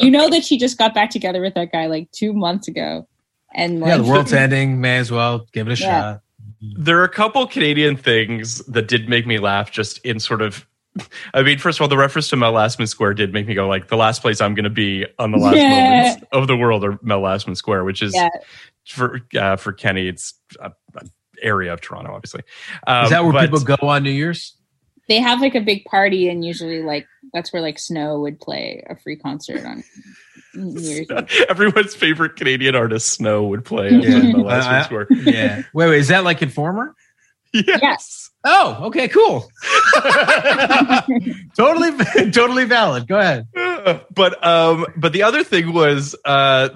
you 0.00 0.10
know 0.10 0.28
that 0.30 0.44
she 0.44 0.58
just 0.58 0.78
got 0.78 0.94
back 0.94 1.10
together 1.10 1.40
with 1.40 1.54
that 1.54 1.72
guy 1.72 1.86
like 1.86 2.10
two 2.12 2.32
months 2.32 2.68
ago 2.68 3.06
and 3.54 3.80
like, 3.80 3.88
yeah, 3.88 3.96
the 3.98 4.04
world's 4.04 4.32
ending. 4.44 4.80
May 4.80 4.98
as 4.98 5.10
well 5.10 5.46
give 5.52 5.68
it 5.68 5.78
a 5.78 5.82
yeah. 5.82 6.00
shot. 6.00 6.20
There 6.60 6.98
are 7.00 7.04
a 7.04 7.08
couple 7.08 7.46
Canadian 7.46 7.96
things 7.96 8.58
that 8.66 8.86
did 8.86 9.08
make 9.08 9.26
me 9.26 9.38
laugh, 9.38 9.70
just 9.70 9.98
in 9.98 10.20
sort 10.20 10.42
of. 10.42 10.66
I 11.34 11.42
mean, 11.42 11.58
first 11.58 11.78
of 11.78 11.82
all, 11.82 11.88
the 11.88 11.96
reference 11.96 12.28
to 12.28 12.36
Mel 12.36 12.52
Lastman 12.52 12.88
Square 12.88 13.14
did 13.14 13.32
make 13.32 13.46
me 13.46 13.54
go 13.54 13.68
like, 13.68 13.88
the 13.88 13.96
last 13.96 14.22
place 14.22 14.40
I'm 14.40 14.54
going 14.54 14.64
to 14.64 14.70
be 14.70 15.06
on 15.18 15.30
the 15.30 15.38
last 15.38 15.56
yeah. 15.56 15.68
moments 15.68 16.26
of 16.32 16.48
the 16.48 16.56
world 16.56 16.84
are 16.84 16.98
Mel 17.02 17.22
Lastman 17.22 17.56
Square, 17.56 17.84
which 17.84 18.02
is 18.02 18.14
yeah. 18.14 18.28
for 18.86 19.20
uh, 19.38 19.56
for 19.56 19.72
Kenny, 19.72 20.08
it's 20.08 20.34
an 20.60 20.72
area 21.42 21.72
of 21.72 21.80
Toronto, 21.80 22.12
obviously. 22.12 22.42
Um, 22.86 23.04
is 23.04 23.10
that 23.10 23.24
where 23.24 23.32
but, 23.32 23.42
people 23.42 23.60
go 23.60 23.76
on 23.82 24.02
New 24.02 24.10
Year's? 24.10 24.56
They 25.08 25.18
have 25.18 25.40
like 25.40 25.54
a 25.54 25.60
big 25.60 25.84
party, 25.84 26.28
and 26.28 26.44
usually 26.44 26.82
like 26.82 27.06
That's 27.32 27.52
where 27.52 27.62
like 27.62 27.78
Snow 27.78 28.20
would 28.20 28.40
play 28.40 28.82
a 28.88 28.96
free 28.96 29.16
concert 29.16 29.64
on 29.64 29.84
New 30.54 31.06
Everyone's 31.48 31.94
favorite 31.94 32.36
Canadian 32.36 32.74
artist, 32.74 33.10
Snow, 33.10 33.44
would 33.44 33.64
play 33.64 33.90
Yeah. 33.90 34.16
on 34.16 34.32
the 34.32 34.38
last 34.38 34.66
I- 34.66 34.76
week's 34.78 34.88
tour. 34.88 35.06
yeah. 35.32 35.62
Wait, 35.74 35.88
wait, 35.90 35.98
is 36.00 36.08
that 36.08 36.24
like 36.24 36.42
Informer? 36.42 36.94
Yes. 37.52 38.30
Oh, 38.44 38.78
okay, 38.86 39.08
cool. 39.08 39.50
totally, 41.56 41.90
totally 42.30 42.64
valid. 42.64 43.06
Go 43.08 43.18
ahead. 43.18 43.46
but 44.14 44.44
um 44.44 44.86
but 44.96 45.12
the 45.12 45.22
other 45.22 45.42
thing 45.44 45.72
was 45.72 46.14
uh 46.24 46.68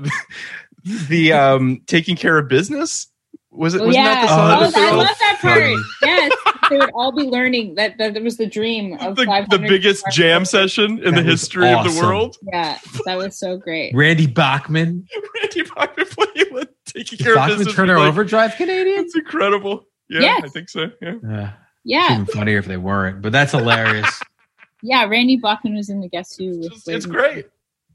the 0.84 1.32
um 1.32 1.80
taking 1.86 2.16
care 2.16 2.38
of 2.38 2.48
business 2.48 3.06
was 3.50 3.74
it 3.74 3.80
Oh, 3.82 3.86
wasn't 3.86 4.04
yeah. 4.04 4.14
that 4.14 4.26
the 4.26 4.32
Oh, 4.32 4.36
song 4.36 4.50
I 4.50 4.54
of 4.66 4.72
the 4.72 4.78
film? 4.78 4.96
love 4.98 5.18
that 5.20 5.38
part. 5.40 5.62
yes. 6.02 6.32
They 6.70 6.78
would 6.78 6.90
all 6.94 7.12
be 7.12 7.22
learning 7.24 7.74
that, 7.76 7.98
that 7.98 8.20
was 8.22 8.36
the 8.36 8.46
dream 8.46 8.94
of 9.00 9.16
the, 9.16 9.46
the 9.50 9.58
biggest 9.58 10.04
jam 10.10 10.44
session 10.44 10.98
in 11.02 11.14
That 11.14 11.22
the 11.22 11.30
was 11.30 11.40
history 11.42 11.72
of 11.72 11.84
the 11.84 12.00
world 12.00 12.36
Yeah, 12.52 12.78
that 13.06 13.16
was 13.16 13.38
so 13.38 13.56
great. 13.56 13.94
Randy 13.94 14.26
Bachman, 14.26 15.06
Randy 15.42 15.62
Bachman 15.62 16.06
playing 16.06 16.52
with 16.52 16.68
taking 16.86 17.18
care 17.18 17.32
of 17.32 17.36
Bachman 17.36 17.58
business 17.58 17.74
Turner 17.74 17.98
like, 17.98 18.08
Overdrive 18.08 18.54
Canadian. 18.56 19.00
it's 19.04 19.16
incredible 19.16 19.86
yeah 20.08 20.20
Yes. 20.20 20.42
I 20.44 20.48
think 20.48 20.68
so 20.68 20.90
yeah 21.00 21.14
Uh, 21.28 21.50
Yeah, 21.84 22.12
even 22.14 22.26
funnier 22.26 22.58
if 22.58 22.66
they 22.66 22.76
weren't, 22.76 23.22
but 23.22 23.32
that's 23.32 23.52
hilarious. 23.52 24.20
yeah. 24.82 25.04
Randy 25.06 25.36
Bachman 25.36 25.74
was 25.76 25.88
in 25.90 26.00
the 26.00 26.08
Guess 26.08 26.36
Who. 26.36 26.58
with 26.60 26.72
it's, 26.72 26.88
it's 26.88 27.06
great 27.06 27.46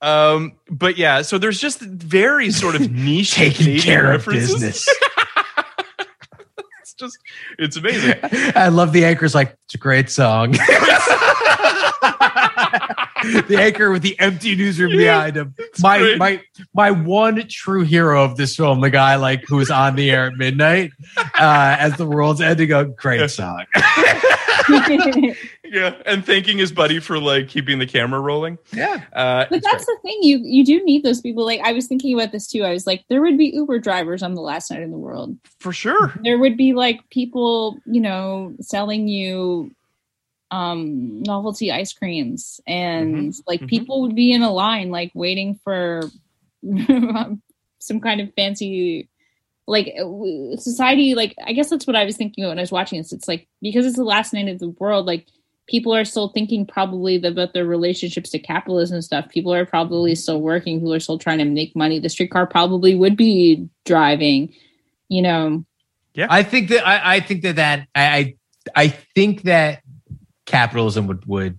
um 0.01 0.53
but 0.71 0.97
yeah 0.97 1.21
so 1.21 1.37
there's 1.37 1.59
just 1.59 1.81
very 1.81 2.51
sort 2.51 2.73
of 2.73 2.89
niche 2.91 3.33
Taking 3.33 3.57
Canadian 3.57 3.81
care 3.83 4.11
of 4.13 4.27
references. 4.27 4.53
business. 4.53 4.87
It's 7.01 7.15
just 7.15 7.17
it's 7.57 7.77
amazing 7.77 8.15
I 8.55 8.69
love 8.69 8.93
the 8.93 9.05
anchor's 9.05 9.35
like, 9.35 9.55
it's 9.65 9.75
a 9.75 9.77
great 9.77 10.09
song. 10.09 10.51
the 13.21 13.57
anchor 13.59 13.91
with 13.91 14.01
the 14.01 14.19
empty 14.19 14.55
newsroom 14.55 14.91
yeah, 14.93 15.17
behind 15.17 15.37
him. 15.37 15.55
My 15.79 15.97
great. 15.99 16.17
my 16.17 16.41
my 16.73 16.91
one 16.91 17.47
true 17.47 17.83
hero 17.83 18.23
of 18.23 18.37
this 18.37 18.55
film, 18.55 18.81
the 18.81 18.89
guy 18.89 19.15
like 19.15 19.43
who 19.47 19.57
was 19.57 19.69
on 19.69 19.95
the 19.95 20.09
air 20.11 20.27
at 20.27 20.33
midnight 20.33 20.91
uh, 21.17 21.75
as 21.79 21.95
the 21.97 22.05
world's 22.05 22.41
ending. 22.41 22.71
A 22.71 22.85
great 22.85 23.29
song. 23.29 23.65
yeah 25.71 25.95
and 26.05 26.25
thanking 26.25 26.57
his 26.57 26.71
buddy 26.71 26.99
for 26.99 27.19
like 27.19 27.47
keeping 27.47 27.79
the 27.79 27.85
camera 27.85 28.19
rolling 28.19 28.57
yeah 28.73 29.03
uh 29.13 29.45
But 29.49 29.57
it's 29.57 29.71
that's 29.71 29.85
the 29.85 29.97
thing. 30.01 30.19
You 30.21 30.39
you 30.43 30.65
do 30.65 30.83
need 30.83 31.03
those 31.03 31.21
people. 31.21 31.45
Like 31.45 31.61
I 31.61 31.73
was 31.73 31.87
thinking 31.87 32.13
about 32.13 32.31
this 32.31 32.47
too. 32.47 32.63
I 32.63 32.71
was 32.71 32.87
like, 32.87 33.05
there 33.09 33.21
would 33.21 33.37
be 33.37 33.47
Uber 33.47 33.79
drivers 33.79 34.23
on 34.23 34.33
the 34.33 34.41
last 34.41 34.71
night 34.71 34.81
in 34.81 34.91
the 34.91 34.97
world. 34.97 35.37
for 35.59 35.73
sure 35.73 36.13
There 36.23 36.37
would 36.37 36.57
be 36.57 36.73
like 36.73 37.09
people, 37.09 37.79
you 37.85 38.01
know, 38.01 38.55
selling 38.61 39.07
you 39.07 39.71
um 40.51 41.21
novelty 41.21 41.71
ice 41.71 41.93
creams 41.93 42.59
and 42.65 43.35
like 43.47 43.61
mhm. 43.61 43.67
people 43.67 44.01
would 44.01 44.15
be 44.15 44.31
in 44.31 44.41
a 44.41 44.51
line 44.51 44.89
like 44.89 45.11
waiting 45.13 45.59
for 45.63 46.09
some 47.79 47.99
kind 48.01 48.19
of 48.19 48.33
fancy 48.33 49.07
like 49.67 49.93
uh, 50.01 50.57
society 50.57 51.13
like 51.13 51.35
i 51.45 51.53
guess 51.53 51.69
that's 51.69 51.85
what 51.85 51.95
i 51.95 52.03
was 52.03 52.17
thinking 52.17 52.47
when 52.47 52.57
i 52.57 52.61
was 52.61 52.71
watching 52.71 52.97
this 52.97 53.13
it's 53.13 53.27
like 53.27 53.47
because 53.61 53.85
it's 53.85 53.95
the 53.95 54.03
last 54.03 54.33
night 54.33 54.47
of 54.47 54.57
the 54.57 54.69
world 54.69 55.05
like 55.05 55.27
people 55.69 55.93
are 55.93 56.03
still 56.03 56.29
thinking 56.29 56.65
probably 56.65 57.15
about 57.23 57.53
their 57.53 57.65
relationships 57.65 58.29
to 58.31 58.39
capitalism 58.39 58.95
and 58.95 59.03
stuff 59.05 59.29
people 59.29 59.53
are 59.53 59.65
probably 59.65 60.15
still 60.15 60.41
working 60.41 60.79
people 60.79 60.93
are 60.93 60.99
still 60.99 61.19
trying 61.19 61.37
to 61.37 61.45
make 61.45 61.75
money 61.75 61.99
the 61.99 62.09
streetcar 62.09 62.47
probably 62.47 62.95
would 62.95 63.15
be 63.15 63.67
driving 63.85 64.53
you 65.07 65.21
know 65.21 65.63
Yeah, 66.15 66.27
I 66.29 66.43
think 66.43 66.69
that 66.69 66.85
I, 66.85 67.15
I 67.15 67.19
think 67.19 67.43
that 67.43 67.55
that 67.57 67.87
I 67.95 68.03
I 68.17 68.35
I 68.75 68.87
think 69.15 69.43
that 69.43 69.81
capitalism 70.45 71.07
would 71.07 71.25
would 71.27 71.57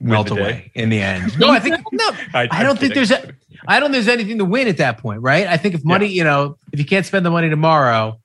melt 0.00 0.30
away 0.30 0.70
in 0.74 0.90
the 0.90 1.00
end. 1.00 1.36
No, 1.38 1.50
I 1.50 1.58
think 1.58 1.76
no. 1.92 2.10
I 2.34 2.46
I'm 2.50 2.64
don't 2.64 2.78
think 2.78 2.94
there's 2.94 3.10
a, 3.10 3.32
I 3.66 3.80
don't 3.80 3.90
think 3.90 4.04
there's 4.04 4.14
anything 4.18 4.38
to 4.38 4.44
win 4.44 4.68
at 4.68 4.76
that 4.76 4.98
point, 4.98 5.22
right? 5.22 5.46
I 5.46 5.56
think 5.56 5.74
if 5.74 5.84
money, 5.84 6.06
you 6.06 6.24
know, 6.24 6.56
if 6.72 6.78
you 6.78 6.84
can't 6.84 7.04
spend 7.04 7.26
the 7.26 7.30
money 7.30 7.48
tomorrow, 7.50 8.20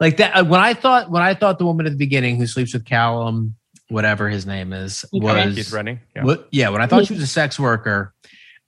like 0.00 0.16
that. 0.18 0.34
uh, 0.34 0.44
When 0.44 0.60
I 0.60 0.74
thought 0.74 1.10
when 1.10 1.22
I 1.22 1.34
thought 1.34 1.58
the 1.58 1.66
woman 1.66 1.86
at 1.86 1.92
the 1.92 1.98
beginning 1.98 2.36
who 2.38 2.46
sleeps 2.46 2.72
with 2.72 2.84
Callum, 2.84 3.56
whatever 3.88 4.28
his 4.28 4.46
name 4.46 4.72
is, 4.72 5.04
was 5.12 5.34
Rennie. 5.34 5.54
Keith 5.54 5.72
Rennie, 5.72 5.98
yeah. 6.14 6.24
what- 6.24 6.48
yeah. 6.50 6.68
When 6.68 6.82
I 6.82 6.86
thought 6.86 7.06
she 7.06 7.14
was 7.14 7.22
a 7.22 7.26
sex 7.26 7.58
worker, 7.58 8.14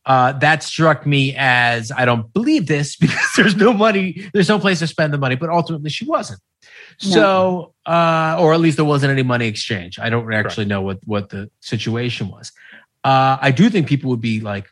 uh, 0.06 0.32
that 0.32 0.62
struck 0.62 1.06
me 1.06 1.34
as 1.36 1.92
I 1.92 2.04
don't 2.04 2.32
believe 2.32 2.66
this 2.66 2.96
because 3.04 3.30
there's 3.36 3.56
no 3.56 3.72
money, 3.72 4.28
there's 4.32 4.48
no 4.48 4.58
place 4.58 4.78
to 4.80 4.86
spend 4.86 5.12
the 5.12 5.18
money, 5.18 5.36
but 5.36 5.50
ultimately 5.50 5.90
she 5.90 6.04
wasn't. 6.04 6.40
So, 6.98 7.74
uh, 7.86 8.36
or 8.38 8.52
at 8.52 8.60
least 8.60 8.76
there 8.76 8.84
wasn't 8.84 9.10
any 9.12 9.22
money 9.22 9.46
exchange. 9.46 9.98
I 9.98 10.10
don't 10.10 10.30
actually 10.34 10.66
know 10.66 10.82
what 10.82 10.98
what 11.06 11.30
the 11.30 11.50
situation 11.60 12.28
was. 12.28 12.52
Uh, 13.04 13.38
I 13.40 13.52
do 13.52 13.70
think 13.70 13.88
people 13.88 14.10
would 14.10 14.20
be 14.20 14.40
like 14.40 14.66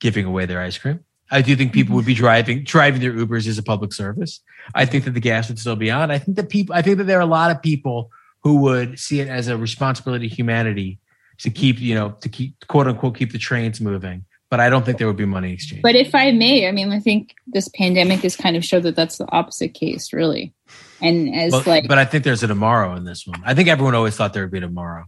giving 0.00 0.26
away 0.26 0.46
their 0.46 0.60
ice 0.60 0.78
cream. 0.78 1.00
I 1.30 1.42
do 1.42 1.54
think 1.56 1.72
people 1.72 1.94
would 1.96 2.06
be 2.06 2.14
driving 2.14 2.62
driving 2.64 3.00
their 3.00 3.12
Ubers 3.12 3.48
as 3.48 3.58
a 3.58 3.62
public 3.62 3.92
service. 3.92 4.40
I 4.74 4.84
think 4.84 5.04
that 5.04 5.12
the 5.12 5.20
gas 5.20 5.48
would 5.48 5.58
still 5.58 5.76
be 5.76 5.90
on. 5.90 6.10
I 6.10 6.18
think 6.18 6.36
that 6.36 6.48
people. 6.48 6.74
I 6.74 6.82
think 6.82 6.98
that 6.98 7.04
there 7.04 7.18
are 7.18 7.22
a 7.22 7.26
lot 7.26 7.50
of 7.50 7.62
people 7.62 8.10
who 8.42 8.56
would 8.56 8.98
see 8.98 9.20
it 9.20 9.28
as 9.28 9.48
a 9.48 9.56
responsibility 9.56 10.28
to 10.28 10.34
humanity 10.34 10.98
to 11.38 11.50
keep 11.50 11.80
you 11.80 11.94
know 11.94 12.10
to 12.20 12.28
keep 12.28 12.54
quote 12.68 12.86
unquote 12.86 13.16
keep 13.16 13.32
the 13.32 13.38
trains 13.38 13.80
moving. 13.80 14.24
But 14.50 14.58
I 14.58 14.68
don't 14.68 14.84
think 14.84 14.98
there 14.98 15.06
would 15.06 15.16
be 15.16 15.26
money 15.26 15.52
exchange. 15.52 15.82
But 15.82 15.94
if 15.94 16.12
I 16.12 16.32
may, 16.32 16.66
I 16.66 16.72
mean, 16.72 16.90
I 16.90 16.98
think 16.98 17.36
this 17.46 17.68
pandemic 17.68 18.20
has 18.22 18.34
kind 18.34 18.56
of 18.56 18.64
showed 18.64 18.82
that 18.82 18.96
that's 18.96 19.16
the 19.16 19.30
opposite 19.30 19.74
case, 19.74 20.12
really. 20.12 20.52
And 21.00 21.32
as 21.32 21.52
But, 21.52 21.66
like 21.68 21.88
but 21.88 21.98
I 21.98 22.04
think 22.04 22.24
there's 22.24 22.42
a 22.42 22.48
tomorrow 22.48 22.96
in 22.96 23.04
this 23.04 23.24
one. 23.28 23.40
I 23.46 23.54
think 23.54 23.68
everyone 23.68 23.94
always 23.94 24.16
thought 24.16 24.32
there 24.32 24.42
would 24.42 24.50
be 24.50 24.58
a 24.58 24.62
tomorrow. 24.62 25.04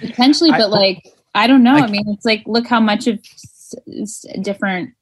potentially, 0.00 0.50
I- 0.52 0.58
but 0.58 0.70
like 0.70 1.12
I 1.34 1.48
don't 1.48 1.64
know. 1.64 1.74
I- 1.74 1.80
I, 1.80 1.86
mean, 1.88 2.04
it's 2.08 2.24
like 2.24 2.44
look 2.46 2.66
how 2.68 2.80
much 2.80 3.08
of 3.08 3.18
different 4.42 4.94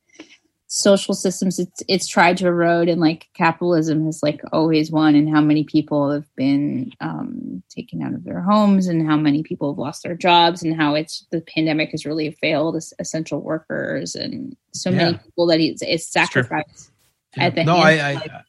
social 0.74 1.14
systems 1.14 1.60
it's 1.60 1.82
it's 1.86 2.08
tried 2.08 2.36
to 2.36 2.48
erode, 2.48 2.88
and 2.88 3.00
like 3.00 3.28
capitalism 3.32 4.04
has 4.06 4.24
like 4.24 4.40
always 4.52 4.90
won, 4.90 5.14
and 5.14 5.32
how 5.32 5.40
many 5.40 5.62
people 5.62 6.10
have 6.10 6.26
been 6.34 6.90
um, 7.00 7.62
taken 7.68 8.02
out 8.02 8.12
of 8.12 8.24
their 8.24 8.40
homes, 8.40 8.88
and 8.88 9.06
how 9.06 9.16
many 9.16 9.44
people 9.44 9.72
have 9.72 9.78
lost 9.78 10.02
their 10.02 10.16
jobs, 10.16 10.64
and 10.64 10.74
how 10.74 10.96
it's 10.96 11.26
the 11.30 11.40
pandemic 11.42 11.90
has 11.92 12.04
really 12.04 12.32
failed 12.32 12.76
es- 12.76 12.92
essential 12.98 13.40
workers 13.40 14.16
and 14.16 14.56
so 14.72 14.90
many 14.90 15.16
people 15.18 15.46
that 15.46 15.60
it's, 15.60 15.82
it's 15.82 16.08
sacrificed 16.08 16.90
at 17.36 17.54
the 17.54 17.62
no, 17.62 17.76
I, 17.76 17.92
I, 17.92 18.42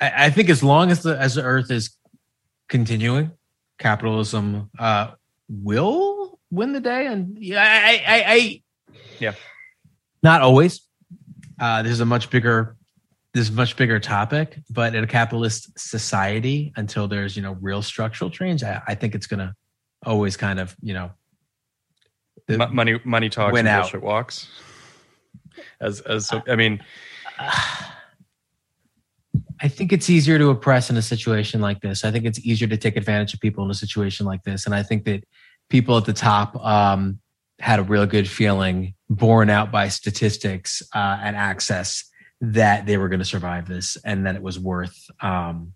I, 0.00 0.12
I 0.26 0.30
think 0.30 0.50
as 0.50 0.64
long 0.64 0.90
as 0.90 1.04
the 1.04 1.16
as 1.16 1.36
the 1.36 1.42
Earth 1.44 1.70
is 1.70 1.96
continuing, 2.68 3.30
capitalism 3.78 4.70
uh, 4.76 5.12
will 5.48 6.40
win 6.50 6.72
the 6.72 6.80
day. 6.80 7.06
And 7.06 7.38
yeah, 7.38 7.62
I, 7.62 8.02
I, 8.06 8.24
I 8.26 8.62
Yeah. 9.20 9.34
Not 10.24 10.42
always. 10.42 10.80
Uh, 11.60 11.82
this 11.82 11.92
is 11.92 12.00
a 12.00 12.04
much 12.04 12.30
bigger, 12.30 12.76
this 13.32 13.42
is 13.44 13.50
a 13.50 13.52
much 13.52 13.76
bigger 13.76 14.00
topic. 14.00 14.58
But 14.70 14.96
in 14.96 15.04
a 15.04 15.06
capitalist 15.06 15.78
society, 15.78 16.72
until 16.76 17.06
there's 17.06 17.36
you 17.36 17.42
know 17.42 17.56
real 17.60 17.82
structural 17.82 18.30
change, 18.30 18.64
I, 18.64 18.82
I 18.88 18.94
think 18.96 19.14
it's 19.14 19.28
gonna 19.28 19.54
always 20.04 20.36
kind 20.36 20.58
of 20.58 20.74
you 20.82 20.94
know. 20.94 21.10
the- 22.48 22.58
Mo- 22.58 22.68
money 22.70 23.00
money 23.04 23.28
talks 23.28 23.56
and 23.56 23.68
out. 23.68 23.82
bullshit 23.82 24.02
walks 24.02 24.48
as 25.80 26.00
as 26.00 26.26
so, 26.26 26.42
i 26.48 26.56
mean 26.56 26.82
I 29.60 29.68
think 29.68 29.92
it's 29.92 30.10
easier 30.10 30.38
to 30.38 30.50
oppress 30.50 30.90
in 30.90 30.96
a 30.96 31.02
situation 31.02 31.60
like 31.60 31.80
this. 31.80 32.04
I 32.04 32.10
think 32.10 32.24
it's 32.24 32.38
easier 32.40 32.68
to 32.68 32.76
take 32.76 32.96
advantage 32.96 33.34
of 33.34 33.40
people 33.40 33.64
in 33.64 33.70
a 33.70 33.74
situation 33.74 34.26
like 34.26 34.42
this. 34.42 34.66
And 34.66 34.74
I 34.74 34.82
think 34.82 35.04
that 35.04 35.24
people 35.70 35.96
at 35.96 36.04
the 36.04 36.12
top 36.12 36.56
um, 36.64 37.18
had 37.60 37.78
a 37.78 37.82
real 37.82 38.06
good 38.06 38.28
feeling, 38.28 38.94
borne 39.08 39.48
out 39.50 39.70
by 39.70 39.88
statistics 39.88 40.82
uh, 40.94 41.18
and 41.22 41.36
access, 41.36 42.04
that 42.40 42.84
they 42.86 42.96
were 42.98 43.08
going 43.08 43.20
to 43.20 43.24
survive 43.24 43.68
this 43.68 43.96
and 44.04 44.26
that 44.26 44.34
it 44.34 44.42
was 44.42 44.58
worth, 44.58 45.08
um, 45.20 45.72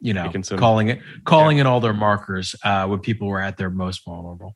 you 0.00 0.14
know, 0.14 0.30
some- 0.42 0.58
calling 0.58 0.88
it, 0.88 1.00
calling 1.24 1.58
in 1.58 1.66
all 1.66 1.80
their 1.80 1.92
markers 1.92 2.54
uh, 2.64 2.86
when 2.86 3.00
people 3.00 3.26
were 3.28 3.40
at 3.40 3.56
their 3.56 3.70
most 3.70 4.04
vulnerable. 4.04 4.54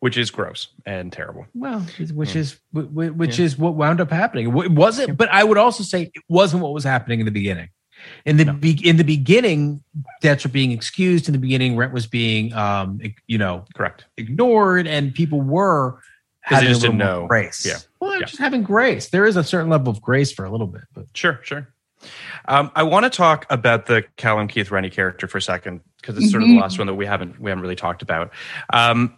which 0.00 0.16
is 0.16 0.30
gross 0.30 0.68
and 0.86 1.12
terrible 1.12 1.44
Well, 1.54 1.80
which 2.12 2.36
Yeah. 2.36 2.40
is 2.40 2.52
wh- 2.72 2.82
wh- 2.82 3.16
which 3.18 3.36
Yeah. 3.40 3.46
is 3.46 3.58
what 3.58 3.74
wound 3.74 4.00
up 4.00 4.12
happening. 4.12 4.46
It 4.46 4.70
wasn't, 4.70 5.16
but 5.18 5.28
I 5.32 5.42
would 5.42 5.58
also 5.58 5.82
say 5.82 6.02
it 6.14 6.22
wasn't 6.28 6.62
what 6.62 6.72
was 6.72 6.84
happening 6.84 7.18
in 7.18 7.26
the 7.26 7.32
beginning. 7.32 7.70
In 8.24 8.36
the 8.36 8.52
be- 8.52 8.86
in 8.88 8.96
the 8.96 9.04
beginning, 9.04 9.82
debts 10.20 10.44
were 10.44 10.50
being 10.50 10.72
excused. 10.72 11.28
In 11.28 11.32
the 11.32 11.38
beginning, 11.38 11.76
rent 11.76 11.92
was 11.92 12.06
being, 12.06 12.52
um, 12.52 13.00
you 13.26 13.38
know, 13.38 13.64
correct 13.74 14.04
ignored, 14.16 14.86
and 14.86 15.14
people 15.14 15.40
were 15.40 15.92
'Cause 15.92 16.00
they 16.50 16.54
having 16.56 16.68
just 16.68 16.80
a 16.82 16.86
little 16.90 16.98
didn't 16.98 17.20
know. 17.22 17.26
grace. 17.26 17.66
Yeah. 17.66 17.76
well, 18.00 18.10
they're 18.10 18.20
Yeah. 18.20 18.26
just 18.26 18.38
having 18.38 18.62
grace. 18.62 19.08
There 19.08 19.26
is 19.26 19.36
a 19.36 19.44
certain 19.44 19.68
level 19.68 19.90
of 19.90 20.00
grace 20.00 20.32
for 20.32 20.44
a 20.44 20.50
little 20.50 20.66
bit, 20.66 20.82
but 20.94 21.06
Sure, 21.14 21.40
sure. 21.42 21.68
Um, 22.46 22.70
I 22.76 22.84
want 22.84 23.04
to 23.04 23.10
talk 23.10 23.44
about 23.50 23.86
the 23.86 24.04
Callum 24.16 24.46
Keith 24.48 24.70
Rennie 24.70 24.88
character 24.90 25.26
for 25.26 25.38
a 25.38 25.42
second 25.42 25.80
because 26.00 26.16
it's 26.16 26.30
sort 26.30 26.42
of 26.44 26.48
the 26.48 26.54
Mhm. 26.54 26.60
last 26.60 26.78
one 26.78 26.86
that 26.86 26.94
we 26.94 27.04
haven't 27.06 27.40
we 27.40 27.50
haven't 27.50 27.62
really 27.62 27.74
talked 27.76 28.02
about. 28.02 28.30
Um, 28.72 29.14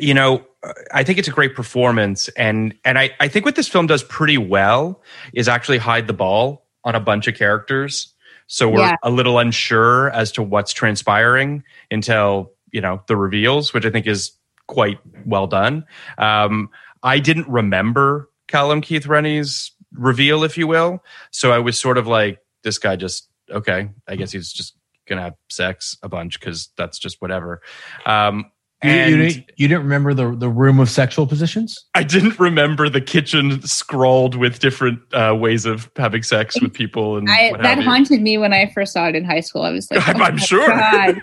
you 0.00 0.12
know, 0.12 0.44
I 0.92 1.04
think 1.04 1.18
it's 1.20 1.28
a 1.28 1.32
great 1.32 1.54
performance, 1.54 2.26
and 2.30 2.74
and 2.84 2.98
I 2.98 3.10
I 3.20 3.28
think 3.28 3.44
what 3.44 3.54
this 3.54 3.68
film 3.68 3.86
does 3.86 4.02
pretty 4.02 4.36
well 4.38 5.02
is 5.32 5.48
actually 5.48 5.78
hide 5.78 6.08
the 6.08 6.12
ball 6.12 6.66
on 6.84 6.96
a 6.96 7.00
bunch 7.00 7.28
of 7.28 7.36
characters, 7.36 8.12
so 8.46 8.68
we're 8.68 8.80
Yeah. 8.80 8.96
a 9.02 9.10
little 9.10 9.38
unsure 9.38 10.10
as 10.10 10.32
to 10.32 10.42
what's 10.42 10.72
transpiring 10.72 11.62
until 11.90 12.52
you 12.72 12.80
know 12.80 13.02
the 13.06 13.16
reveals, 13.16 13.72
which 13.72 13.86
I 13.86 13.90
think 13.90 14.06
is 14.06 14.32
quite 14.66 14.98
well 15.24 15.46
done. 15.46 15.84
Um, 16.18 16.68
I 17.02 17.18
didn't 17.18 17.48
remember 17.48 18.28
Callum 18.48 18.80
Keith 18.80 19.06
Rennie's 19.06 19.72
reveal, 19.92 20.42
if 20.44 20.58
you 20.58 20.66
will, 20.66 21.02
so 21.30 21.52
I 21.52 21.58
was 21.58 21.78
sort 21.78 21.98
of 21.98 22.06
like, 22.06 22.38
this 22.64 22.78
guy 22.78 22.96
just 22.96 23.28
okay. 23.50 23.88
I 24.08 24.16
guess 24.16 24.32
he's 24.32 24.52
just 24.52 24.74
gonna 25.06 25.22
have 25.22 25.34
sex 25.48 25.96
a 26.02 26.08
bunch 26.08 26.40
because 26.40 26.70
that's 26.76 26.98
just 26.98 27.22
whatever. 27.22 27.62
Um, 28.04 28.50
You, 28.84 28.90
you, 28.90 29.16
didn't, 29.16 29.50
you 29.56 29.68
didn't 29.68 29.84
remember 29.84 30.12
the 30.12 30.36
the 30.36 30.50
room 30.50 30.80
of 30.80 30.90
sexual 30.90 31.26
positions? 31.26 31.86
I 31.94 32.02
didn't 32.02 32.38
remember 32.38 32.90
the 32.90 33.00
kitchen 33.00 33.62
scrawled 33.62 34.34
with 34.34 34.58
different 34.58 35.00
uh, 35.14 35.34
ways 35.34 35.64
of 35.64 35.90
having 35.96 36.22
sex 36.22 36.60
with 36.60 36.74
people 36.74 37.16
and 37.16 37.26
I, 37.30 37.56
that 37.62 37.82
haunted 37.82 38.20
me 38.20 38.36
when 38.36 38.52
I 38.52 38.70
first 38.74 38.92
saw 38.92 39.08
it 39.08 39.16
in 39.16 39.24
high 39.24 39.40
school. 39.40 39.62
I 39.62 39.70
was 39.70 39.90
like, 39.90 40.06
I'm, 40.14 40.20
oh 40.20 40.24
I'm 40.24 40.36
sure. 40.36 40.68
God. 40.68 41.22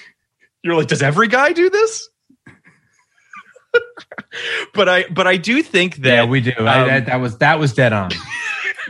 You're 0.62 0.76
like, 0.76 0.88
does 0.88 1.02
every 1.02 1.28
guy 1.28 1.52
do 1.52 1.70
this? 1.70 2.10
but 4.74 4.88
I, 4.88 5.04
but 5.08 5.26
I 5.26 5.38
do 5.38 5.62
think 5.62 5.96
that 5.96 6.14
yeah, 6.14 6.24
we 6.24 6.42
do. 6.42 6.52
I, 6.58 6.80
um, 6.82 6.88
that, 6.88 7.06
that 7.06 7.16
was 7.16 7.38
that 7.38 7.58
was 7.58 7.72
dead 7.72 7.94
on. 7.94 8.10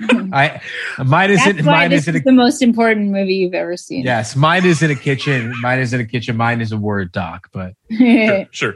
I 0.32 0.60
mine 1.04 1.30
isn't 1.30 1.56
That's 1.56 1.66
mine 1.66 1.90
this 1.90 2.02
isn't 2.02 2.14
is 2.16 2.20
a, 2.22 2.24
the 2.24 2.32
most 2.32 2.62
important 2.62 3.10
movie 3.10 3.34
you've 3.34 3.54
ever 3.54 3.76
seen. 3.76 4.04
yes 4.04 4.34
mine 4.36 4.64
is 4.64 4.82
in 4.82 4.90
a 4.90 4.94
kitchen. 4.96 5.52
Mine 5.62 5.78
is 5.78 5.92
in 5.92 6.00
a 6.00 6.06
kitchen. 6.06 6.36
Mine 6.36 6.60
is 6.60 6.72
a 6.72 6.76
word 6.76 7.12
doc. 7.12 7.48
But 7.52 7.74
sure, 7.90 8.46
sure. 8.50 8.74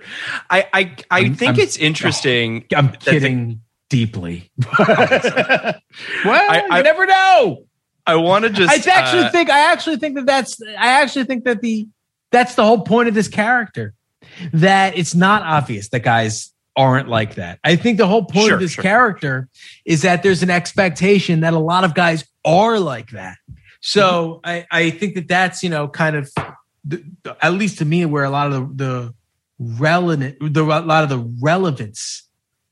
I, 0.50 0.66
I, 0.72 0.96
I 1.10 1.20
I'm- 1.20 1.34
think 1.34 1.50
I'm- 1.56 1.60
it's 1.60 1.76
interesting. 1.76 2.64
I'm 2.76 2.86
that 2.88 3.00
the- 3.00 3.10
kidding 3.10 3.60
deeply. 3.88 4.50
well, 4.78 5.74
I- 6.26 6.62
I- 6.70 6.76
you 6.78 6.82
never 6.82 7.06
know. 7.06 7.64
I 8.08 8.14
want 8.16 8.44
to 8.44 8.50
just. 8.50 8.70
I 8.70 8.92
actually 8.92 9.24
uh, 9.24 9.30
think 9.32 9.50
I 9.50 9.72
actually 9.72 9.96
think 9.96 10.14
that 10.16 10.26
that's 10.26 10.60
I 10.78 11.02
actually 11.02 11.24
think 11.24 11.44
that 11.44 11.60
the 11.60 11.88
that's 12.30 12.54
the 12.54 12.64
whole 12.64 12.82
point 12.82 13.08
of 13.08 13.14
this 13.14 13.26
character 13.28 13.94
that 14.52 14.96
it's 14.96 15.14
not 15.14 15.42
obvious 15.42 15.88
that 15.88 16.00
guys 16.00 16.52
aren't 16.76 17.08
like 17.08 17.36
that. 17.36 17.58
I 17.64 17.76
think 17.76 17.98
the 17.98 18.06
whole 18.06 18.24
point 18.24 18.46
Sure, 18.46 18.54
of 18.54 18.60
this 18.60 18.72
sure. 18.72 18.82
character 18.82 19.48
is 19.84 20.02
that 20.02 20.22
there's 20.22 20.42
an 20.42 20.50
expectation 20.50 21.40
that 21.40 21.54
a 21.54 21.58
lot 21.58 21.84
of 21.84 21.94
guys 21.94 22.24
are 22.44 22.78
like 22.78 23.10
that. 23.10 23.38
So 23.80 24.40
mm-hmm. 24.44 24.50
I 24.50 24.66
I 24.70 24.90
think 24.90 25.14
that 25.14 25.28
that's 25.28 25.62
you 25.62 25.70
know 25.70 25.88
kind 25.88 26.16
of 26.16 26.30
the, 26.84 27.02
the- 27.22 27.36
at 27.44 27.54
least 27.54 27.78
to 27.78 27.84
me 27.84 28.04
where 28.04 28.24
a 28.24 28.30
lot 28.30 28.52
of 28.52 28.76
the 28.76 28.84
the 28.84 29.14
relevant 29.58 30.36
the 30.40 30.62
a 30.64 30.80
lot 30.80 31.02
of 31.02 31.08
the 31.08 31.18
relevance 31.40 32.22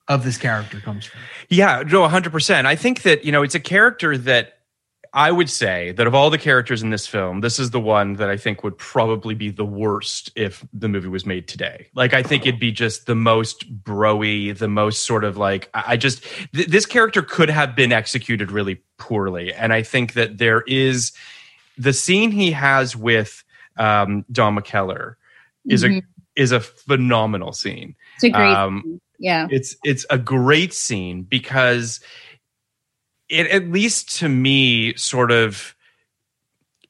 of 0.08 0.24
this 0.24 0.36
character 0.36 0.80
comes 0.80 1.06
from. 1.06 1.20
Yeah, 1.48 1.82
no, 1.86 2.06
100%. 2.06 2.66
I 2.66 2.76
think 2.76 3.02
that, 3.02 3.24
you 3.24 3.32
know, 3.32 3.42
it's 3.42 3.54
a 3.54 3.60
character 3.60 4.18
that 4.18 4.58
I 5.16 5.30
would 5.30 5.48
say 5.48 5.92
that 5.92 6.08
of 6.08 6.14
all 6.14 6.28
the 6.28 6.38
characters 6.38 6.82
in 6.82 6.90
this 6.90 7.06
film, 7.06 7.40
this 7.40 7.60
is 7.60 7.70
the 7.70 7.78
one 7.78 8.14
that 8.14 8.28
I 8.28 8.36
think 8.36 8.64
would 8.64 8.76
probably 8.76 9.34
be 9.36 9.48
the 9.48 9.64
worst 9.64 10.32
if 10.34 10.66
the 10.72 10.88
movie 10.88 11.06
was 11.06 11.24
made 11.24 11.46
today. 11.46 11.86
Like, 11.94 12.12
I 12.12 12.22
think 12.24 12.44
it'd 12.46 12.58
be 12.58 12.72
just 12.72 13.06
the 13.06 13.14
most 13.14 13.82
broy, 13.84 14.58
the 14.58 14.66
most 14.66 15.04
sort 15.04 15.22
of 15.22 15.36
like, 15.36 15.70
I 15.72 15.96
just, 15.96 16.24
th- 16.52 16.66
this 16.66 16.84
character 16.84 17.22
could 17.22 17.48
have 17.48 17.76
been 17.76 17.92
executed 17.92 18.50
really 18.50 18.82
poorly. 18.98 19.54
And 19.54 19.72
I 19.72 19.84
think 19.84 20.14
that 20.14 20.38
there 20.38 20.62
is 20.66 21.12
the 21.78 21.92
scene 21.92 22.32
he 22.32 22.50
has 22.50 22.96
with 22.96 23.44
um, 23.76 24.24
Don 24.32 24.56
McKellar 24.56 25.14
is 25.68 25.84
Mhm. 25.84 25.98
a 25.98 26.02
is 26.36 26.50
a 26.50 26.58
phenomenal 26.58 27.52
scene. 27.52 27.94
It's 28.16 28.24
a 28.24 28.30
great, 28.30 28.52
Um, 28.52 29.00
yeah. 29.20 29.46
it's 29.50 29.76
it's 29.84 30.04
a 30.10 30.18
great 30.18 30.74
scene 30.74 31.22
because 31.22 32.00
it 33.28 33.46
at 33.48 33.68
least 33.70 34.18
to 34.18 34.28
me 34.28 34.94
sort 34.96 35.30
of 35.30 35.74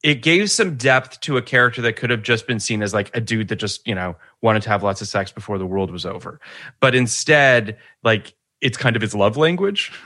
it 0.03 0.21
gave 0.21 0.51
some 0.51 0.77
depth 0.77 1.19
to 1.21 1.39
a 1.39 1.43
character 1.43 1.81
that 1.81 1.95
could 1.95 2.11
have 2.11 2.23
just 2.23 2.47
been 2.47 2.61
seen 2.61 2.83
as 2.83 2.93
like 2.93 3.11
a 3.17 3.21
dude 3.21 3.49
that 3.49 3.57
just 3.57 3.87
you 3.87 3.95
know 3.95 4.17
wanted 4.43 4.63
to 4.63 4.69
have 4.69 4.83
lots 4.83 5.01
of 5.01 5.09
sex 5.09 5.33
before 5.33 5.59
the 5.59 5.67
world 5.67 5.91
was 5.91 6.05
over. 6.05 6.41
But 6.81 6.95
instead 6.95 7.79
like 8.03 8.35
it's 8.61 8.77
kind 8.77 8.97
of 8.97 9.03
his 9.03 9.15
love 9.15 9.37
language. 9.37 9.93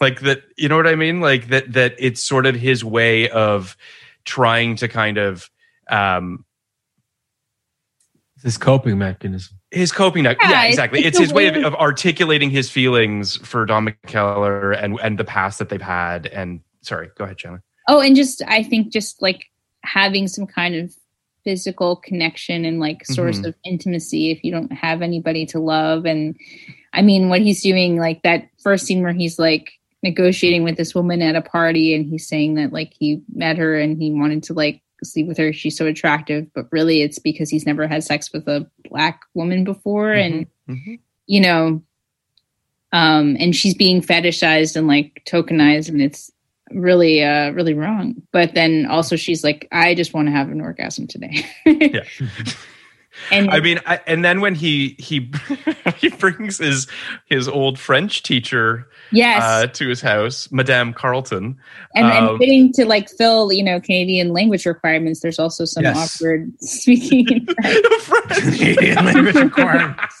Like 0.00 0.20
that 0.20 0.42
you 0.56 0.70
know 0.70 0.76
what 0.76 0.86
i 0.86 0.94
mean? 0.94 1.20
Like 1.20 1.48
that 1.48 1.74
that 1.74 1.96
it's 1.98 2.22
sort 2.22 2.46
of 2.46 2.54
his 2.54 2.82
way 2.82 3.28
of 3.28 3.76
trying 4.24 4.76
to 4.76 4.88
kind 4.88 5.18
of 5.18 5.50
um 5.90 6.45
This 8.42 8.58
coping 8.58 8.98
mechanism. 8.98 9.58
his 9.70 9.92
coping 9.92 10.24
yeah, 10.24 10.34
Yeah, 10.40 10.50
yeah 10.50 10.64
exactly 10.64 11.00
it's 11.00 11.08
it's, 11.08 11.18
a 11.18 11.22
his 11.22 11.32
way 11.32 11.48
of, 11.48 11.54
way 11.54 11.60
of- 11.62 11.74
of 11.74 11.80
articulating 11.80 12.50
his 12.50 12.70
feelings 12.70 13.36
for 13.36 13.64
don 13.66 13.86
mckellar 13.88 14.76
and 14.82 14.98
and 15.02 15.18
the 15.18 15.24
past 15.24 15.58
that 15.58 15.68
they've 15.70 15.80
had 15.82 16.26
and 16.26 16.60
sorry 16.82 17.08
go 17.16 17.24
ahead 17.24 17.38
Chandler. 17.38 17.62
Oh, 17.88 18.00
and 18.00 18.14
just 18.16 18.42
I 18.46 18.62
think 18.62 18.92
just 18.92 19.22
like 19.22 19.46
having 19.82 20.28
some 20.28 20.46
kind 20.46 20.74
of 20.74 20.92
physical 21.44 21.96
connection 21.96 22.64
and 22.64 22.80
like 22.80 23.06
source 23.06 23.38
Mhm. 23.40 23.46
of 23.46 23.54
intimacy 23.64 24.30
if 24.32 24.42
you 24.44 24.50
don't 24.50 24.72
have 24.72 25.00
anybody 25.02 25.46
to 25.46 25.58
love 25.60 26.04
and 26.04 26.36
I 26.92 27.02
mean 27.02 27.28
what 27.28 27.40
he's 27.40 27.62
doing 27.62 27.96
like 27.96 28.22
that 28.22 28.48
first 28.62 28.84
scene 28.86 29.02
where 29.02 29.12
he's 29.12 29.38
like 29.38 29.70
negotiating 30.02 30.62
with 30.64 30.76
this 30.76 30.94
woman 30.94 31.22
at 31.22 31.36
a 31.36 31.42
party 31.42 31.94
and 31.94 32.04
he's 32.04 32.26
saying 32.28 32.54
that 32.56 32.72
like 32.72 32.92
he 32.98 33.22
met 33.32 33.56
her 33.58 33.78
and 33.78 33.96
he 34.00 34.12
wanted 34.12 34.42
to 34.44 34.52
like 34.54 34.82
sleep 35.04 35.26
with 35.26 35.38
her. 35.38 35.52
She's 35.52 35.76
so 35.76 35.86
attractive 35.86 36.46
but 36.54 36.66
really 36.72 37.02
it's 37.02 37.18
because 37.18 37.50
he's 37.50 37.66
never 37.66 37.86
had 37.86 38.02
sex 38.04 38.32
with 38.32 38.46
a 38.48 38.68
black 38.88 39.20
woman 39.34 39.64
before 39.64 40.12
and 40.12 40.46
Mhm. 40.68 40.98
you 41.26 41.40
know 41.40 41.82
um 42.92 43.36
and 43.38 43.54
she's 43.54 43.74
being 43.74 44.00
fetishized 44.00 44.76
and 44.76 44.86
like 44.86 45.22
tokenized 45.26 45.88
and 45.88 46.00
it's 46.00 46.30
really 46.70 47.22
uh 47.22 47.50
really 47.50 47.74
wrong. 47.74 48.22
But 48.32 48.54
then 48.54 48.86
also 48.86 49.16
she's 49.16 49.44
like 49.44 49.68
i 49.72 49.94
just 49.94 50.14
want 50.14 50.28
to 50.28 50.32
have 50.32 50.50
an 50.50 50.60
orgasm 50.60 51.06
today. 51.06 51.44
Yeah 51.66 52.04
and 53.32 53.50
i 53.50 53.60
mean 53.60 53.80
I, 53.86 54.00
and 54.06 54.24
then 54.24 54.40
when 54.40 54.54
he 54.54 54.96
he 54.98 55.30
he 55.96 56.08
brings 56.10 56.58
his 56.58 56.86
his 57.26 57.48
old 57.48 57.78
french 57.78 58.22
teacher 58.22 58.88
yes 59.12 59.42
uh 59.42 59.66
to 59.68 59.88
his 59.88 60.00
house 60.00 60.50
madame 60.52 60.92
carlton 60.92 61.56
and, 61.94 62.06
and 62.06 62.28
um, 62.28 62.38
fitting 62.38 62.72
to 62.74 62.84
like 62.84 63.08
fill 63.08 63.52
you 63.52 63.62
know 63.62 63.80
canadian 63.80 64.32
language 64.32 64.66
requirements 64.66 65.20
there's 65.20 65.38
also 65.38 65.64
some 65.64 65.84
Yes. 65.84 66.16
awkward 66.16 66.52
speaking 66.60 67.46
in 67.46 67.46
French. 68.00 68.28
Canadian 68.58 69.04
language 69.04 69.34
requirements. 69.36 70.18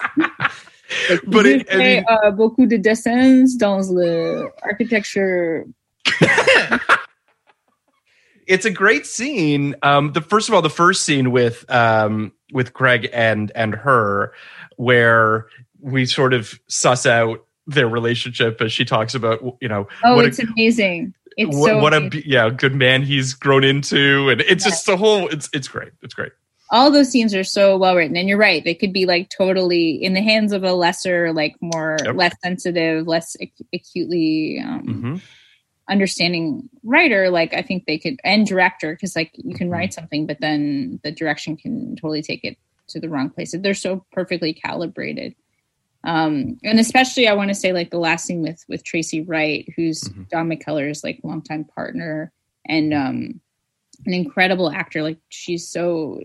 but 1.26 1.42
Je 1.44 1.54
it, 1.56 1.66
I 1.72 1.76
mean, 1.76 2.04
uh, 2.08 2.30
beaucoup 2.30 2.66
de 2.68 2.78
dessins 2.78 3.56
dans 3.56 3.90
le 3.90 4.48
architecture 4.62 5.64
it's 8.46 8.64
a 8.64 8.70
great 8.70 9.06
scene. 9.06 9.74
Um, 9.82 10.12
the 10.12 10.20
first 10.20 10.48
of 10.48 10.54
all, 10.54 10.62
the 10.62 10.70
first 10.70 11.04
scene 11.04 11.30
with 11.32 11.68
um, 11.70 12.32
with 12.52 12.72
Craig 12.72 13.08
and 13.12 13.50
and 13.54 13.74
her, 13.74 14.32
where 14.76 15.46
we 15.80 16.06
sort 16.06 16.32
of 16.34 16.58
suss 16.68 17.06
out 17.06 17.44
their 17.66 17.88
relationship 17.88 18.60
as 18.60 18.72
she 18.72 18.84
talks 18.84 19.14
about 19.14 19.40
you 19.60 19.68
know 19.68 19.88
oh 20.04 20.14
what 20.16 20.24
it's 20.24 20.38
a, 20.38 20.44
amazing 20.44 21.12
it's 21.36 21.54
what, 21.56 21.66
so 21.68 21.78
what 21.80 21.92
a 21.92 21.96
amazing. 21.98 22.22
yeah 22.24 22.48
good 22.48 22.74
man 22.74 23.02
he's 23.02 23.34
grown 23.34 23.64
into, 23.64 24.28
and 24.30 24.40
it's 24.42 24.64
just 24.64 24.86
the 24.86 24.96
whole. 24.96 25.28
It's 25.28 25.48
it's 25.52 25.68
great. 25.68 25.90
It's 26.02 26.14
great. 26.14 26.32
all 26.70 26.90
those 26.90 27.10
scenes 27.10 27.34
are 27.34 27.44
so 27.44 27.76
well 27.76 27.94
written 27.94 28.16
and 28.16 28.28
you're 28.28 28.38
right 28.38 28.64
they 28.64 28.74
could 28.74 28.92
be 28.92 29.06
like 29.06 29.28
totally 29.30 29.90
in 30.02 30.14
the 30.14 30.22
hands 30.22 30.52
of 30.52 30.64
a 30.64 30.72
lesser 30.72 31.32
like 31.32 31.54
more 31.60 31.96
Yep. 32.04 32.14
less 32.16 32.34
sensitive 32.42 33.06
less 33.06 33.36
ac- 33.40 33.52
acutely 33.74 34.60
um, 34.64 34.82
Mhm. 34.86 35.20
Understanding 35.88 36.68
writer 36.82 37.30
like 37.30 37.54
i 37.54 37.62
think 37.62 37.84
they 37.86 37.98
could 37.98 38.18
and 38.24 38.46
director 38.46 38.92
because 38.94 39.14
like 39.16 39.30
you 39.34 39.44
Mm-hmm. 39.50 39.56
can 39.58 39.70
write 39.70 39.92
something 39.94 40.26
but 40.26 40.40
then 40.40 40.98
the 41.04 41.10
direction 41.12 41.56
can 41.56 41.94
totally 41.96 42.22
take 42.22 42.44
it 42.44 42.56
to 42.88 42.98
the 43.00 43.08
wrong 43.08 43.30
place 43.30 43.54
they're 43.60 43.74
so 43.74 44.04
perfectly 44.12 44.52
calibrated 44.52 45.34
um 46.04 46.58
and 46.64 46.78
especially 46.80 47.28
i 47.28 47.32
want 47.34 47.48
to 47.48 47.54
say 47.54 47.72
like 47.72 47.90
the 47.90 47.98
last 47.98 48.26
scene 48.26 48.42
with 48.42 48.64
with 48.68 48.84
tracy 48.84 49.22
wright 49.22 49.68
who's 49.76 50.02
Mhm. 50.02 50.28
don 50.28 50.48
mckellar's 50.48 51.02
like 51.04 51.20
longtime 51.22 51.64
partner 51.64 52.32
and 52.68 52.92
um 52.92 53.40
an 54.06 54.12
incredible 54.12 54.70
actor 54.70 55.02
like 55.02 55.18
she's 55.28 55.68
so 55.70 56.20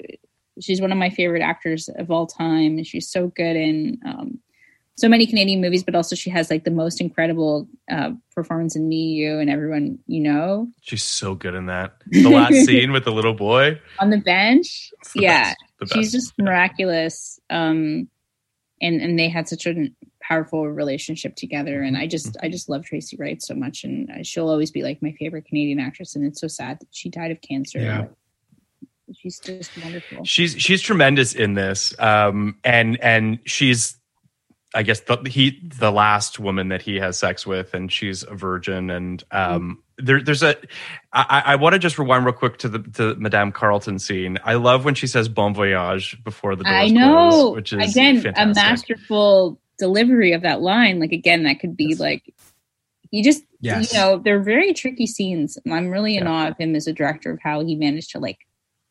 she's 0.59 0.81
one 0.81 0.91
of 0.91 0.97
my 0.97 1.09
favorite 1.09 1.41
actors 1.41 1.87
of 1.97 2.11
all 2.11 2.27
time 2.27 2.77
and 2.77 2.85
she's 2.87 3.09
so 3.09 3.27
good 3.27 3.55
in 3.55 3.99
um 4.05 4.39
so 4.97 5.07
many 5.09 5.25
Canadian 5.25 5.61
movies, 5.61 5.83
but 5.83 5.95
also 5.95 6.15
she 6.15 6.29
has 6.29 6.49
like 6.49 6.63
the 6.63 6.71
most 6.71 7.01
incredible 7.01 7.67
uh, 7.89 8.11
performance 8.35 8.75
in 8.75 8.87
Me, 8.87 8.97
You, 8.97 9.39
and 9.39 9.49
Everyone 9.49 9.99
You 10.07 10.21
Know 10.21 10.67
She's 10.81 11.03
so 11.03 11.33
good 11.33 11.55
in 11.55 11.65
that. 11.67 11.95
The 12.07 12.29
last 12.29 12.53
scene 12.65 12.91
with 12.91 13.05
the 13.05 13.11
little 13.11 13.33
boy. 13.33 13.79
on 13.99 14.09
the 14.09 14.17
bench. 14.17 14.91
The 15.15 15.21
yeah, 15.21 15.43
best, 15.43 15.57
the 15.79 15.85
she's 15.87 16.07
best. 16.07 16.13
just 16.13 16.33
miraculous. 16.37 17.39
Um, 17.49 18.09
and 18.81 19.01
and 19.01 19.17
they 19.17 19.29
had 19.29 19.47
such 19.47 19.65
a 19.67 19.89
powerful 20.21 20.67
relationship 20.67 21.35
together, 21.35 21.81
and 21.81 21.97
I 21.97 22.07
just 22.07 22.35
I 22.41 22.49
just 22.49 22.67
love 22.69 22.83
Tracy 22.83 23.15
Wright 23.17 23.41
so 23.41 23.53
much, 23.55 23.83
and 23.83 24.25
she'll 24.25 24.49
always 24.49 24.71
be 24.71 24.83
like 24.83 25.01
my 25.01 25.13
favorite 25.19 25.45
Canadian 25.45 25.79
actress. 25.79 26.15
And 26.15 26.25
it's 26.25 26.41
so 26.41 26.47
sad 26.47 26.79
that 26.79 26.87
she 26.91 27.09
died 27.09 27.31
of 27.31 27.41
cancer. 27.41 27.79
Yeah. 27.79 28.07
She's 29.13 29.39
just 29.39 29.71
wonderful. 29.83 30.23
she's 30.23 30.53
she's 30.57 30.81
tremendous 30.81 31.33
in 31.33 31.53
this 31.53 31.93
um 31.99 32.55
and 32.63 32.97
and 33.03 33.39
she's 33.45 33.97
I 34.73 34.83
guess 34.83 35.01
the 35.01 35.17
he 35.29 35.59
the 35.77 35.91
last 35.91 36.39
woman 36.39 36.69
that 36.69 36.81
he 36.81 36.95
has 36.97 37.17
sex 37.19 37.45
with, 37.45 37.73
and 37.73 37.91
she's 37.91 38.23
a 38.23 38.33
virgin, 38.33 38.89
and 38.89 39.23
um, 39.31 39.83
there, 39.97 40.21
there's 40.21 40.43
a. 40.43 40.55
I, 41.11 41.41
I 41.47 41.55
want 41.55 41.73
to 41.73 41.79
just 41.79 41.99
rewind 41.99 42.25
real 42.25 42.33
quick 42.33 42.57
to 42.59 42.69
the 42.69 42.79
to 42.93 43.15
Madame 43.15 43.51
Carlton 43.51 43.99
scene. 43.99 44.37
I 44.45 44.53
love 44.53 44.85
when 44.85 44.95
she 44.95 45.07
says 45.07 45.27
"Bon 45.27 45.53
voyage" 45.53 46.23
before 46.23 46.55
the 46.55 46.65
I 46.65 46.87
know. 46.87 47.29
close, 47.29 47.55
which 47.55 47.73
is 47.73 47.91
again 47.91 48.21
fantastic. 48.21 48.45
a 48.51 48.53
masterful 48.55 49.59
delivery 49.77 50.31
of 50.31 50.43
that 50.43 50.61
line. 50.61 50.99
Like 50.99 51.11
again, 51.11 51.43
that 51.43 51.59
could 51.59 51.75
be 51.75 51.95
like 51.95 52.33
you 53.11 53.23
just 53.23 53.43
Yes. 53.63 53.91
you 53.93 53.99
know 53.99 54.17
they're 54.17 54.41
very 54.41 54.73
tricky 54.73 55.05
scenes. 55.05 55.57
I'm 55.69 55.89
really 55.89 56.15
in 56.17 56.23
Yeah. 56.23 56.31
awe 56.31 56.47
of 56.47 56.57
him 56.57 56.75
as 56.75 56.87
a 56.87 56.93
director 56.93 57.29
of 57.31 57.39
how 57.43 57.63
he 57.63 57.75
managed 57.75 58.11
to 58.11 58.19
like 58.19 58.39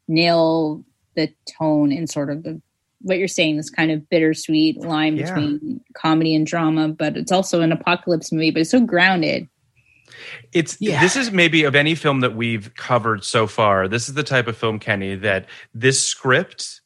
nail 0.08 0.84
the 1.16 1.32
tone 1.58 1.90
and 1.90 2.08
sort 2.08 2.30
of 2.30 2.42
the 2.42 2.60
what 3.02 3.18
you're 3.18 3.28
saying 3.28 3.56
this 3.56 3.70
kind 3.70 3.90
of 3.90 4.08
bittersweet 4.10 4.78
line 4.80 5.16
Yeah. 5.16 5.26
between 5.34 5.80
comedy 5.94 6.34
and 6.34 6.46
drama 6.46 6.88
but 6.88 7.16
it's 7.16 7.32
also 7.32 7.60
an 7.60 7.72
apocalypse 7.72 8.30
movie 8.32 8.50
but 8.50 8.60
it's 8.60 8.70
so 8.70 8.80
grounded 8.80 9.48
It's 10.52 10.76
Yeah. 10.80 11.00
this 11.00 11.16
is 11.16 11.30
maybe 11.32 11.64
of 11.64 11.74
any 11.74 11.94
film 11.94 12.20
that 12.20 12.34
we've 12.36 12.74
covered 12.74 13.24
so 13.24 13.46
far. 13.46 13.88
This 13.88 14.08
is 14.08 14.14
the 14.14 14.22
type 14.24 14.48
of 14.48 14.56
film, 14.56 14.78
Kenny, 14.78 15.14
that 15.16 15.46
this 15.72 16.02
script, 16.02 16.80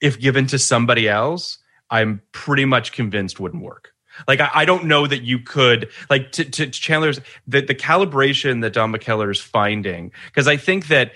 if 0.00 0.20
given 0.20 0.46
to 0.48 0.58
somebody 0.58 1.08
else, 1.08 1.58
I'm 1.90 2.20
pretty 2.32 2.64
much 2.66 2.92
convinced 2.92 3.40
wouldn't 3.40 3.62
work. 3.64 3.92
Like 4.28 4.40
I, 4.40 4.50
I 4.54 4.64
don't 4.64 4.84
know 4.84 5.06
that 5.06 5.22
you 5.22 5.38
could 5.38 5.88
like 6.10 6.30
to, 6.32 6.44
to 6.44 6.66
Chandler's 6.66 7.20
the, 7.46 7.62
the 7.62 7.74
calibration 7.74 8.60
that 8.62 8.74
Don 8.74 8.92
McKellar 8.92 9.30
is 9.30 9.40
finding 9.40 10.12
because 10.26 10.46
I 10.46 10.56
think 10.56 10.88
that 10.88 11.12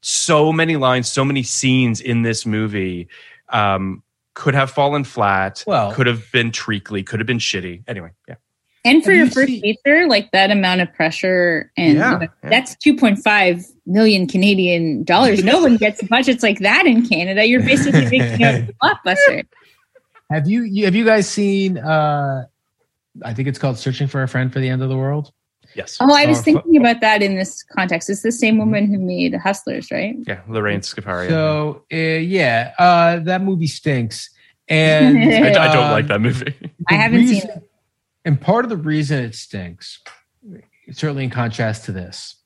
so 0.00 0.52
many 0.52 0.76
lines, 0.76 1.10
so 1.12 1.24
many 1.24 1.42
scenes 1.42 2.00
in 2.00 2.22
this 2.22 2.44
movie 2.46 3.08
um, 3.50 4.02
could 4.34 4.54
have 4.54 4.70
fallen 4.70 5.04
flat. 5.04 5.62
Well- 5.66 5.92
could 5.92 6.06
have 6.06 6.30
been 6.32 6.50
treacly, 6.52 7.02
could 7.02 7.20
have 7.20 7.26
been 7.26 7.38
shitty. 7.38 7.84
Anyway, 7.86 8.10
yeah. 8.28 8.34
and 8.84 9.02
for 9.04 9.12
your 9.12 9.26
first 9.26 9.48
feature 9.60 10.06
like 10.08 10.30
that 10.32 10.50
amount 10.50 10.80
of 10.80 10.92
pressure 10.92 11.70
and 11.76 11.96
Yeah, 11.98 12.12
you 12.12 12.18
know, 12.18 12.26
yeah. 12.42 12.50
that's 12.50 12.74
2.5 12.76 13.66
million 13.86 14.26
canadian 14.26 15.04
dollars 15.04 15.44
no 15.44 15.60
one 15.60 15.76
gets 15.76 16.02
budgets 16.04 16.42
like 16.42 16.58
that 16.60 16.86
in 16.86 17.06
canada 17.06 17.44
you're 17.46 17.62
basically 17.62 18.04
making 18.06 18.42
a 18.42 18.66
blockbuster 18.82 19.44
Have 20.30 20.48
you, 20.48 20.62
you 20.62 20.84
have 20.86 20.94
you 20.94 21.04
guys 21.04 21.28
seen? 21.28 21.76
uh 21.78 22.46
I 23.24 23.32
think 23.34 23.46
it's 23.46 23.58
called 23.60 23.78
"Searching 23.78 24.08
for 24.08 24.22
a 24.24 24.28
Friend 24.28 24.52
for 24.52 24.58
the 24.58 24.68
End 24.68 24.82
of 24.82 24.88
the 24.88 24.96
World." 24.96 25.30
Yes. 25.74 25.96
Oh, 26.00 26.12
I 26.14 26.26
was 26.26 26.38
Or- 26.40 26.42
thinking 26.42 26.76
about 26.76 27.00
that 27.00 27.22
in 27.22 27.36
this 27.36 27.62
context. 27.62 28.08
It's 28.08 28.22
the 28.22 28.32
same 28.32 28.58
woman 28.58 28.86
who 28.86 28.98
made 28.98 29.34
Hustlers, 29.34 29.90
right? 29.90 30.14
Yeah, 30.26 30.40
Lorene 30.48 30.80
Scafaria. 30.80 31.28
So 31.28 31.84
uh, 31.92 31.96
yeah, 31.96 32.72
uh, 32.78 33.18
that 33.20 33.42
movie 33.42 33.66
stinks, 33.66 34.30
and 34.68 35.18
I, 35.18 35.48
I 35.70 35.72
don't 35.74 35.84
um, 35.84 35.90
like 35.92 36.06
that 36.08 36.20
movie. 36.20 36.54
I 36.88 36.94
haven't 36.94 37.26
seen 37.28 37.42
it. 37.42 37.70
And 38.24 38.40
part 38.40 38.64
of 38.64 38.70
the 38.70 38.76
reason 38.78 39.22
it 39.22 39.34
stinks, 39.34 40.00
certainly 40.92 41.24
in 41.24 41.30
contrast 41.30 41.84
to 41.86 41.92
this, 41.92 42.36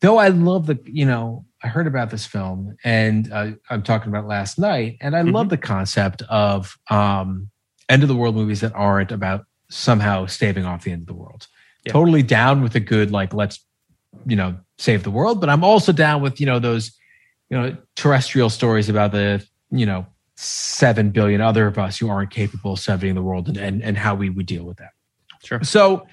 though 0.00 0.18
I 0.18 0.28
love 0.28 0.66
the, 0.66 0.78
you 0.84 1.04
know, 1.04 1.44
I 1.64 1.68
heard 1.68 1.86
about 1.88 2.10
this 2.10 2.26
film 2.26 2.76
and 2.84 3.32
uh, 3.32 3.52
I'm 3.70 3.82
talking 3.82 4.10
about 4.10 4.26
last 4.28 4.58
night, 4.58 4.98
and 5.00 5.16
I 5.16 5.22
Mm-hmm. 5.22 5.34
love 5.34 5.48
the 5.48 5.56
concept 5.56 6.22
of 6.28 6.76
um, 6.90 7.50
end 7.88 8.02
of 8.02 8.08
the 8.08 8.14
world 8.14 8.36
movies 8.36 8.60
that 8.60 8.72
aren't 8.74 9.10
about 9.10 9.46
somehow 9.70 10.26
staving 10.26 10.64
off 10.66 10.84
the 10.84 10.92
end 10.92 11.00
of 11.02 11.06
the 11.08 11.14
world. 11.14 11.48
Yeah. 11.84 11.92
Totally 11.92 12.22
down 12.22 12.62
with 12.62 12.74
a 12.74 12.80
good, 12.80 13.10
like, 13.10 13.34
let's, 13.34 13.64
you 14.26 14.36
know, 14.36 14.56
save 14.78 15.02
the 15.02 15.10
world. 15.10 15.40
But 15.40 15.50
I'm 15.50 15.64
also 15.64 15.92
down 15.92 16.22
with, 16.22 16.40
you 16.40 16.46
know, 16.46 16.58
those, 16.58 16.92
you 17.50 17.56
know, 17.58 17.76
terrestrial 17.94 18.50
stories 18.50 18.88
about 18.88 19.12
the, 19.12 19.46
you 19.70 19.86
know, 19.86 20.06
seven 20.36 21.10
billion 21.10 21.40
other 21.40 21.66
of 21.66 21.78
us 21.78 21.98
who 21.98 22.08
aren't 22.08 22.30
capable 22.30 22.72
of 22.72 22.78
saving 22.78 23.14
the 23.14 23.22
world 23.22 23.48
and, 23.48 23.56
and, 23.56 23.82
and 23.82 23.98
how 23.98 24.14
we 24.14 24.30
would 24.30 24.46
deal 24.46 24.64
with 24.64 24.78
that. 24.78 24.90
Sure. 25.44 25.62
So, 25.62 26.06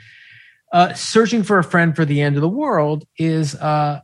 uh, 0.74 0.94
searching 0.94 1.44
for 1.44 1.58
a 1.58 1.64
friend 1.64 1.96
for 1.96 2.06
the 2.06 2.22
end 2.22 2.36
of 2.36 2.42
the 2.42 2.50
world 2.50 3.06
is 3.18 3.56
uh, 3.56 4.02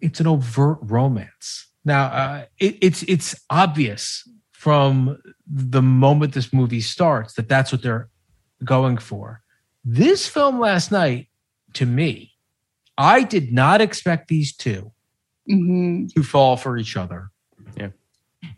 it's 0.00 0.20
an 0.20 0.26
overt 0.26 0.78
romance. 0.82 1.66
Now, 1.84 2.04
uh, 2.06 2.44
it, 2.58 2.78
it's 2.80 3.02
it's 3.04 3.34
obvious 3.50 4.28
from 4.52 5.20
the 5.46 5.82
moment 5.82 6.32
this 6.34 6.52
movie 6.52 6.80
starts 6.80 7.34
that 7.34 7.48
that's 7.48 7.72
what 7.72 7.82
they're 7.82 8.08
going 8.64 8.98
for. 8.98 9.42
This 9.90 10.28
film 10.28 10.60
last 10.60 10.92
night, 10.92 11.28
to 11.72 11.86
me, 11.86 12.32
I 12.98 13.22
did 13.22 13.54
not 13.54 13.80
expect 13.80 14.28
these 14.28 14.54
two 14.54 14.92
hmm 15.46 16.08
to 16.08 16.22
fall 16.22 16.58
for 16.58 16.76
each 16.76 16.94
other. 16.94 17.30
Yeah. 17.74 17.88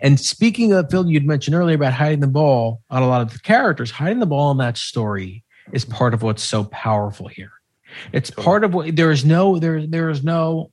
And 0.01 0.19
speaking 0.19 0.73
of 0.73 0.91
Phil, 0.91 1.09
you'd 1.09 1.25
mentioned 1.25 1.55
earlier 1.55 1.77
about 1.77 1.93
hiding 1.93 2.19
the 2.19 2.27
ball 2.27 2.83
on 2.91 3.05
a 3.05 3.07
lot 3.07 3.21
of 3.23 3.33
the 3.33 3.39
characters. 3.39 3.93
Hiding 3.93 4.19
the 4.19 4.27
ball 4.27 4.51
in 4.51 4.59
that 4.59 4.77
story 4.77 5.45
is 5.73 5.85
part 5.85 6.15
of 6.15 6.25
what's 6.25 6.43
so 6.43 6.65
powerful 6.65 7.29
here. 7.29 7.53
It's 8.13 8.33
part 8.33 8.65
of 8.65 8.75
what 8.75 8.97
there 8.97 9.13
is 9.13 9.25
no 9.25 9.61
there 9.61 9.87
there 9.87 10.11
is 10.11 10.25
no 10.25 10.73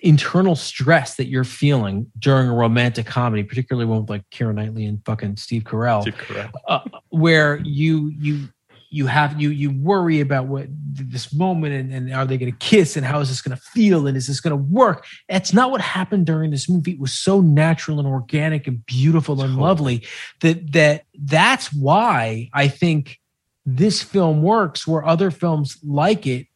internal 0.00 0.54
stress 0.54 1.14
that 1.16 1.28
you're 1.28 1.44
feeling 1.44 2.12
during 2.18 2.48
a 2.48 2.54
romantic 2.54 3.06
comedy, 3.06 3.42
particularly 3.42 3.86
one 3.86 4.02
with 4.02 4.10
like 4.10 4.28
Keira 4.30 4.54
Knightley 4.54 4.84
and 4.84 5.02
fucking 5.06 5.38
Steve 5.38 5.64
Carell 5.64 6.02
Steve 6.02 6.16
Carell. 6.16 6.52
uh, 6.68 6.80
where 7.08 7.56
you 7.64 8.08
you 8.08 8.48
you 8.90 9.06
have 9.06 9.40
you 9.40 9.50
you 9.50 9.70
worry 9.70 10.20
about 10.20 10.46
what 10.46 10.66
this 10.70 11.32
moment 11.34 11.74
and, 11.74 11.92
and 11.92 12.14
are 12.14 12.24
they 12.24 12.38
going 12.38 12.50
to 12.50 12.58
kiss 12.58 12.96
and 12.96 13.04
how 13.04 13.20
is 13.20 13.28
this 13.28 13.42
going 13.42 13.56
to 13.56 13.62
feel 13.62 14.06
and 14.06 14.16
is 14.16 14.26
this 14.26 14.40
going 14.40 14.50
to 14.50 14.56
work? 14.56 15.06
That's 15.28 15.52
not 15.52 15.70
what 15.70 15.80
happened 15.80 16.26
during 16.26 16.50
this 16.50 16.68
movie. 16.68 16.92
It 16.92 17.00
was 17.00 17.12
so 17.12 17.40
natural 17.40 17.98
and 17.98 18.08
organic 18.08 18.66
and 18.66 18.84
beautiful 18.86 19.42
and 19.42 19.56
lovely 19.56 20.04
that 20.40 20.72
that 20.72 21.04
that's 21.24 21.72
why 21.72 22.48
i 22.52 22.68
think 22.68 23.20
this 23.64 24.02
film 24.02 24.42
works 24.42 24.86
where 24.86 25.04
other 25.04 25.30
films 25.30 25.78
like 25.82 26.26
it 26.26 26.46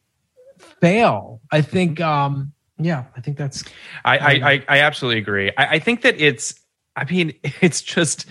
fail. 0.57 1.41
I 1.51 1.61
think 1.61 1.99
um 1.99 2.53
yeah 2.77 3.03
i 3.15 3.21
think 3.21 3.37
that's 3.37 3.63
I, 4.05 4.17
I, 4.17 4.31
I, 4.31 4.63
I 4.67 4.79
absolutely 4.79 5.19
agree. 5.21 5.51
I, 5.57 5.65
I 5.75 5.79
think 5.79 6.01
that 6.01 6.19
it's, 6.19 6.55
I 6.95 7.05
mean, 7.05 7.33
it's 7.61 7.81
just, 7.81 8.25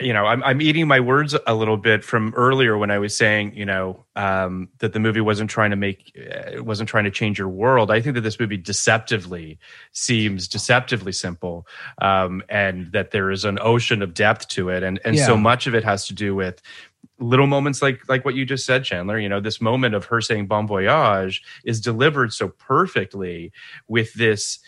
you 0.00 0.12
know, 0.12 0.26
I'm, 0.26 0.42
I'm 0.42 0.60
eating 0.60 0.88
my 0.88 1.00
words 1.00 1.36
a 1.46 1.54
little 1.54 1.76
bit 1.76 2.04
from 2.04 2.32
earlier 2.34 2.76
when 2.78 2.90
I 2.90 2.98
was 2.98 3.16
saying, 3.16 3.54
you 3.54 3.64
know, 3.64 4.04
um, 4.16 4.68
that 4.78 4.92
the 4.92 5.00
movie 5.00 5.20
wasn't 5.20 5.50
trying 5.50 5.70
to 5.70 5.76
make, 5.76 6.12
uh, 6.16 6.50
it 6.52 6.64
wasn't 6.64 6.88
trying 6.88 7.04
to 7.04 7.10
change 7.10 7.38
your 7.38 7.48
world. 7.48 7.90
I 7.90 8.00
think 8.00 8.14
that 8.14 8.22
this 8.22 8.38
movie 8.38 8.56
deceptively 8.56 9.58
seems 9.92 10.48
deceptively 10.48 11.12
simple, 11.12 11.66
um, 12.00 12.42
and 12.48 12.90
that 12.92 13.10
there 13.10 13.30
is 13.30 13.44
an 13.44 13.58
ocean 13.60 14.02
of 14.02 14.14
depth 14.14 14.48
to 14.48 14.68
it, 14.68 14.82
and 14.82 15.00
and 15.04 15.18
so 15.18 15.36
much 15.36 15.66
of 15.66 15.74
it 15.74 15.84
has 15.84 16.06
to 16.06 16.14
do 16.14 16.34
with 16.34 16.62
little 17.18 17.46
moments 17.46 17.82
like 17.82 18.00
like 18.08 18.24
what 18.24 18.34
you 18.34 18.46
just 18.46 18.64
said 18.64 18.82
chandler 18.82 19.18
you 19.18 19.28
know 19.28 19.40
this 19.40 19.60
moment 19.60 19.94
of 19.94 20.06
her 20.06 20.20
saying 20.20 20.46
bon 20.46 20.66
voyage 20.66 21.42
is 21.64 21.80
delivered 21.80 22.32
so 22.32 22.48
perfectly 22.48 23.52
with 23.88 24.12
this 24.14 24.58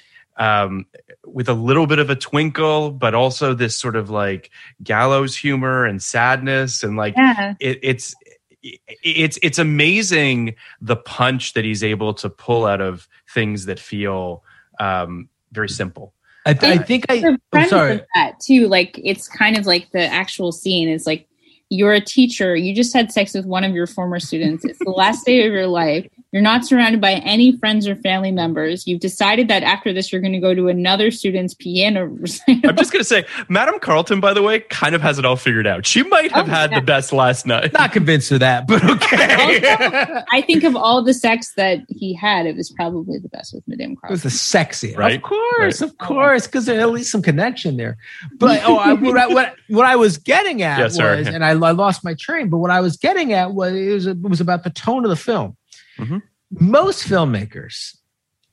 um 0.43 0.87
with 1.25 1.49
a 1.49 1.55
little 1.55 1.87
bit 1.87 1.99
of 1.99 2.11
a 2.11 2.17
twinkle 2.17 2.91
but 2.91 3.15
also 3.15 3.55
this 3.55 3.79
sort 3.79 3.95
of 3.97 4.11
like 4.11 4.51
gallows 4.83 5.37
humor 5.37 5.85
and 5.85 6.03
sadness 6.03 6.83
and 6.83 6.97
like 6.97 7.15
Yeah. 7.17 7.55
it, 7.61 7.79
it's 7.83 8.15
it's 8.63 9.39
it's 9.43 9.59
amazing 9.59 10.55
the 10.81 10.97
punch 10.97 11.53
that 11.55 11.65
he's 11.65 11.85
able 11.85 12.15
to 12.15 12.29
pull 12.29 12.67
out 12.67 12.81
of 12.81 13.09
things 13.33 13.67
that 13.67 13.79
feel 13.79 14.43
um 14.81 15.29
very 15.53 15.69
simple 15.69 16.13
i, 16.47 16.51
I 16.51 16.79
think 16.79 17.05
I. 17.09 17.23
I'm 17.25 17.39
premise 17.53 17.71
sorry 17.71 17.93
of 17.95 18.03
that 18.15 18.41
too, 18.41 18.67
like 18.69 18.99
it's 19.03 19.29
kind 19.29 19.57
of 19.57 19.67
like 19.67 19.91
the 19.93 20.05
actual 20.05 20.51
scene 20.51 20.89
is 20.89 21.07
like 21.07 21.29
you're 21.71 21.95
a 21.95 22.01
teacher, 22.01 22.55
you 22.55 22.75
just 22.75 22.93
had 22.93 23.11
sex 23.11 23.33
with 23.33 23.47
one 23.47 23.65
of 23.65 23.73
your 23.73 23.87
former 23.87 24.21
students. 24.21 24.63
It's 24.63 24.79
the 24.81 24.91
last 24.91 25.25
day 25.25 25.47
of 25.47 25.53
your 25.55 25.67
life. 25.69 26.07
You're 26.33 26.43
not 26.43 26.65
surrounded 26.65 27.01
by 27.01 27.13
any 27.13 27.57
friends 27.59 27.87
or 27.87 27.95
family 27.97 28.33
members. 28.33 28.87
You've 28.87 29.01
decided 29.01 29.49
that 29.49 29.63
after 29.63 29.93
this, 29.93 30.11
you're 30.11 30.23
going 30.23 30.33
to 30.33 30.39
go 30.41 30.55
to 30.55 30.69
another 30.69 31.11
student's 31.11 31.53
piano 31.55 32.07
recital. 32.21 32.71
i'm 32.71 32.77
just 32.77 32.91
gonna 32.93 33.05
say 33.05 33.25
madam 33.49 33.79
carlton 33.79 34.21
by 34.21 34.33
the 34.33 34.43
way 34.43 34.61
kind 34.61 34.95
of 34.95 35.03
has 35.03 35.19
it 35.19 35.25
all 35.25 35.37
figured 35.37 35.67
out 35.67 35.85
she 35.87 36.03
might 36.03 36.33
have 36.33 36.49
Oh, 36.49 36.51
had 36.51 36.71
yeah. 36.71 36.81
the 36.81 36.87
best 36.87 37.13
last 37.13 37.47
night 37.47 37.73
not 37.73 37.93
convinced 37.93 38.31
of 38.33 38.41
that 38.41 38.67
but 38.67 38.83
okay 38.83 39.61
Also, 40.03 40.25
I 40.33 40.41
think 40.41 40.65
of 40.65 40.75
all 40.77 41.03
the 41.05 41.13
sex 41.15 41.53
that 41.57 41.81
he 41.89 42.15
had, 42.15 42.47
it 42.47 42.57
was 42.57 42.71
probably 42.71 43.19
the 43.19 43.29
best 43.29 43.53
with 43.55 43.63
Madame 43.67 43.97
Carlton. 43.97 44.13
It 44.19 44.25
was 44.25 44.33
the 44.33 44.59
sexiest, 44.59 44.97
Right, 44.97 45.17
of 45.17 45.23
course, 45.23 45.81
right. 45.81 45.83
of 45.83 45.99
course, 45.99 46.47
because 46.47 46.65
there's 46.67 46.83
at 46.83 46.91
least 46.91 47.11
some 47.11 47.23
connection 47.23 47.77
there. 47.77 47.97
But 48.39 48.63
oh, 48.65 48.77
I, 48.77 48.93
what, 48.95 49.19
I, 49.19 49.27
what, 49.27 49.55
what 49.69 49.85
I 49.87 49.97
was 49.97 50.17
getting 50.19 50.63
at 50.63 50.79
Yeah, 50.79 50.85
was, 50.85 50.95
sorry. 50.97 51.25
and 51.27 51.45
I, 51.45 51.51
I 51.51 51.73
lost 51.73 52.05
my 52.05 52.15
train. 52.15 52.49
But 52.49 52.59
what 52.59 52.71
I 52.71 52.81
was 52.81 52.97
getting 52.97 53.33
at 53.33 53.53
was 53.53 53.75
it 53.75 53.93
was, 53.93 54.07
it 54.07 54.21
was 54.23 54.41
about 54.41 54.65
the 54.65 54.71
tone 54.71 55.05
of 55.05 55.11
the 55.11 55.17
film. 55.17 55.57
Mhm. 56.03 56.23
Most 56.51 57.09
filmmakers, 57.09 57.97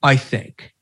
I 0.01 0.15
think, 0.15 0.73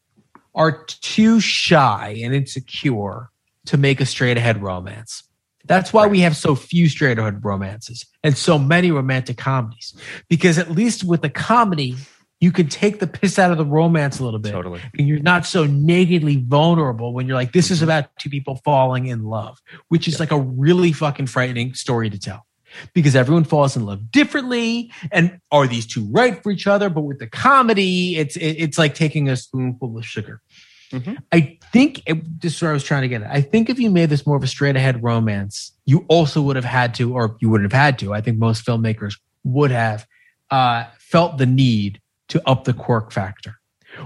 are 0.54 0.86
too 0.86 1.40
shy 1.40 2.20
and 2.24 2.34
insecure 2.34 3.30
to 3.66 3.78
make 3.78 4.02
a 4.02 4.06
straight 4.06 4.38
ahead 4.38 4.62
romance. 4.62 5.24
That's 5.66 5.92
why 5.92 6.08
we 6.08 6.22
have 6.22 6.36
so 6.38 6.56
few 6.56 6.88
straight 6.88 7.20
ahead 7.20 7.44
romances 7.44 8.06
and 8.24 8.38
so 8.38 8.58
many 8.58 8.90
romantic 8.92 9.38
comedies. 9.38 9.94
Because 10.30 10.58
at 10.58 10.72
least 10.72 11.04
with 11.04 11.24
a 11.26 11.30
comedy, 11.30 11.98
you 12.40 12.52
can 12.52 12.68
take 12.68 13.00
the 13.00 13.08
piss 13.08 13.38
out 13.38 13.52
of 13.52 13.58
the 13.58 13.66
romance 13.66 14.20
a 14.20 14.24
little 14.24 14.40
bit. 14.40 14.52
Totally. 14.52 14.80
And 14.98 15.08
you're 15.08 15.20
not 15.20 15.46
so 15.46 15.66
nakedly 15.66 16.38
vulnerable 16.38 17.14
when 17.14 17.28
you're 17.28 17.36
like, 17.36 17.52
this 17.52 17.70
is 17.72 17.82
about 17.82 18.16
two 18.18 18.30
people 18.30 18.62
falling 18.64 19.08
in 19.08 19.24
love, 19.24 19.60
which 19.90 20.08
is 20.08 20.20
like 20.20 20.32
a 20.32 20.40
really 20.40 20.92
fucking 20.92 21.28
frightening 21.28 21.74
story 21.74 22.10
to 22.10 22.20
tell. 22.20 22.46
Because 22.94 23.16
everyone 23.16 23.44
falls 23.44 23.76
in 23.76 23.86
love 23.86 24.12
differently, 24.12 24.92
and 25.12 25.40
are 25.52 25.68
these 25.68 25.86
two 25.86 26.08
right 26.12 26.42
for 26.42 26.52
each 26.52 26.68
other? 26.68 26.90
But 26.90 27.02
with 27.02 27.20
the 27.20 27.28
comedy, 27.28 28.18
it's 28.18 28.36
it- 28.36 28.58
it's 28.60 28.78
like 28.78 28.94
taking 28.96 29.30
a 29.30 29.36
spoonful 29.36 29.98
of 29.98 30.06
sugar. 30.06 30.42
I 31.34 31.58
think 31.74 32.02
it, 32.06 32.42
this 32.42 32.56
is 32.56 32.62
where 32.62 32.72
I 32.72 32.74
was 32.74 32.84
trying 32.84 33.02
to 33.02 33.10
get 33.10 33.22
at. 33.22 33.30
I 33.30 33.42
think 33.42 33.70
if 33.70 33.78
you 33.78 33.90
made 33.90 34.10
this 34.10 34.26
more 34.26 34.38
of 34.38 34.44
a 34.44 34.48
straight 34.48 34.78
ahead 34.78 35.04
romance, 35.04 35.74
you 35.86 36.06
also 36.08 36.42
would 36.42 36.56
have 36.56 36.64
had 36.64 36.94
to, 36.96 37.14
or 37.14 37.36
you 37.42 37.50
wouldn't 37.50 37.70
have 37.74 37.82
had 37.82 38.00
to. 38.00 38.14
I 38.14 38.22
think 38.22 38.38
most 38.38 38.66
filmmakers 38.66 39.16
would 39.44 39.72
have 39.72 40.08
uh, 40.50 40.86
felt 40.98 41.40
the 41.40 41.46
need 41.46 42.00
to 42.30 42.42
up 42.48 42.64
the 42.64 42.72
quirk 42.74 43.12
factor, 43.12 43.56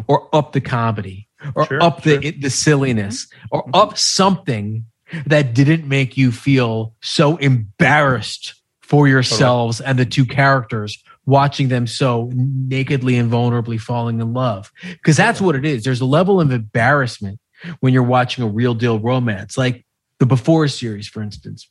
or 0.07 0.27
up 0.35 0.53
the 0.53 0.61
comedy, 0.61 1.27
or 1.55 1.65
Sure, 1.67 1.83
up 1.83 2.01
the 2.01 2.19
sure. 2.21 2.31
the 2.39 2.49
silliness, 2.49 3.27
or 3.51 3.69
up 3.75 3.95
something 3.97 4.85
that 5.27 5.53
didn't 5.53 5.87
make 5.87 6.17
you 6.17 6.31
feel 6.31 6.95
so 7.01 7.37
embarrassed 7.37 8.55
for 8.91 9.07
yourselves 9.07 9.79
and 9.79 9.97
the 9.97 10.05
two 10.05 10.25
characters 10.25 11.01
watching 11.25 11.69
them 11.69 11.87
so 11.87 12.29
nakedly 12.33 13.15
and 13.17 13.31
vulnerably 13.31 13.79
falling 13.79 14.19
in 14.19 14.33
love. 14.33 14.69
Because 14.81 15.15
that's 15.15 15.39
what 15.39 15.55
it 15.55 15.63
is. 15.63 15.85
There's 15.85 16.01
a 16.01 16.05
level 16.05 16.41
of 16.41 16.51
embarrassment 16.51 17.39
when 17.79 17.93
you're 17.93 18.03
watching 18.03 18.43
a 18.43 18.47
real 18.49 18.73
deal 18.73 18.99
romance 18.99 19.57
like 19.57 19.85
the 20.19 20.25
before 20.25 20.67
series 20.67 21.07
for 21.07 21.23
instance. 21.23 21.69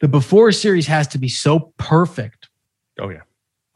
The 0.00 0.08
before 0.08 0.50
series 0.52 0.86
has 0.86 1.06
to 1.08 1.18
be 1.18 1.28
so 1.28 1.74
perfect. 1.76 2.48
Oh 2.98 3.10
yeah. 3.10 3.20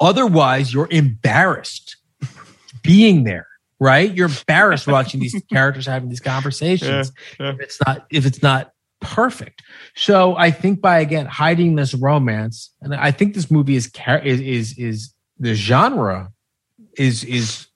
otherwise 0.01 0.73
you're 0.73 0.89
embarrassed 0.91 1.97
being 2.83 3.25
there 3.25 3.49
right? 3.81 4.15
You're 4.15 4.29
embarrassed 4.29 4.87
watching 4.87 5.21
these 5.21 5.35
characters 5.53 5.85
having 5.87 6.09
these 6.09 6.21
conversations 6.21 7.13
Yeah, 7.39 7.47
yeah. 7.47 7.53
if 7.53 7.61
it's 7.61 7.79
not 7.87 8.07
if 8.11 8.25
it's 8.25 8.43
not 8.43 8.72
perfect. 9.03 9.63
So 9.95 10.37
i 10.37 10.51
think 10.51 10.81
by 10.81 11.01
again 11.01 11.27
hiding 11.27 11.77
this 11.77 11.93
romance 11.95 12.71
and 12.81 12.95
i 12.95 13.11
think 13.11 13.35
this 13.35 13.51
movie 13.51 13.77
is 13.77 13.91
is 14.25 14.41
is, 14.41 14.79
is 14.79 15.15
the 15.39 15.55
genre 15.55 16.31
is 16.97 17.25
is 17.25 17.67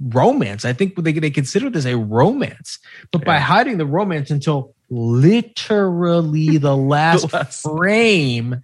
romance. 0.00 0.64
I 0.64 0.72
think 0.72 0.94
they, 1.02 1.12
they 1.12 1.30
consider 1.30 1.68
this 1.70 1.84
a 1.84 1.96
romance. 1.96 2.78
But 3.10 3.24
by 3.24 3.38
hiding 3.38 3.78
the 3.78 3.86
romance 3.86 4.30
until 4.30 4.74
literally 4.90 6.56
the 6.68 6.76
last, 6.76 7.32
last- 7.32 7.62
frame 7.62 8.62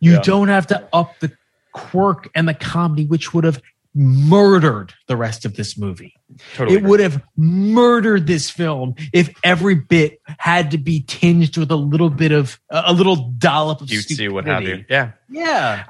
you 0.00 0.12
Yeah. 0.12 0.20
don't 0.22 0.48
have 0.48 0.66
to 0.68 0.86
up 0.92 1.18
the 1.20 1.32
quirk 1.72 2.28
and 2.34 2.46
the 2.46 2.54
comedy 2.54 3.06
which 3.06 3.32
would 3.32 3.44
have 3.44 3.60
murdered 3.94 4.92
the 5.06 5.16
rest 5.16 5.44
of 5.44 5.54
this 5.56 5.78
movie 5.78 6.14
Totally. 6.54 6.76
it 6.76 6.82
would 6.82 6.98
have 7.00 7.22
murdered 7.36 8.26
this 8.26 8.50
film 8.50 8.94
if 9.12 9.32
every 9.44 9.76
bit 9.76 10.20
had 10.38 10.70
to 10.72 10.78
be 10.78 11.02
tinged 11.02 11.56
with 11.56 11.70
a 11.70 11.76
little 11.76 12.10
bit 12.10 12.32
of 12.32 12.58
a 12.70 12.92
little 12.92 13.32
dollop 13.38 13.80
of 13.80 13.88
cutesy, 13.88 14.30
what 14.30 14.44
have 14.46 14.62
you. 14.64 14.84
Yeah. 14.88 15.12
Yeah, 15.30 15.84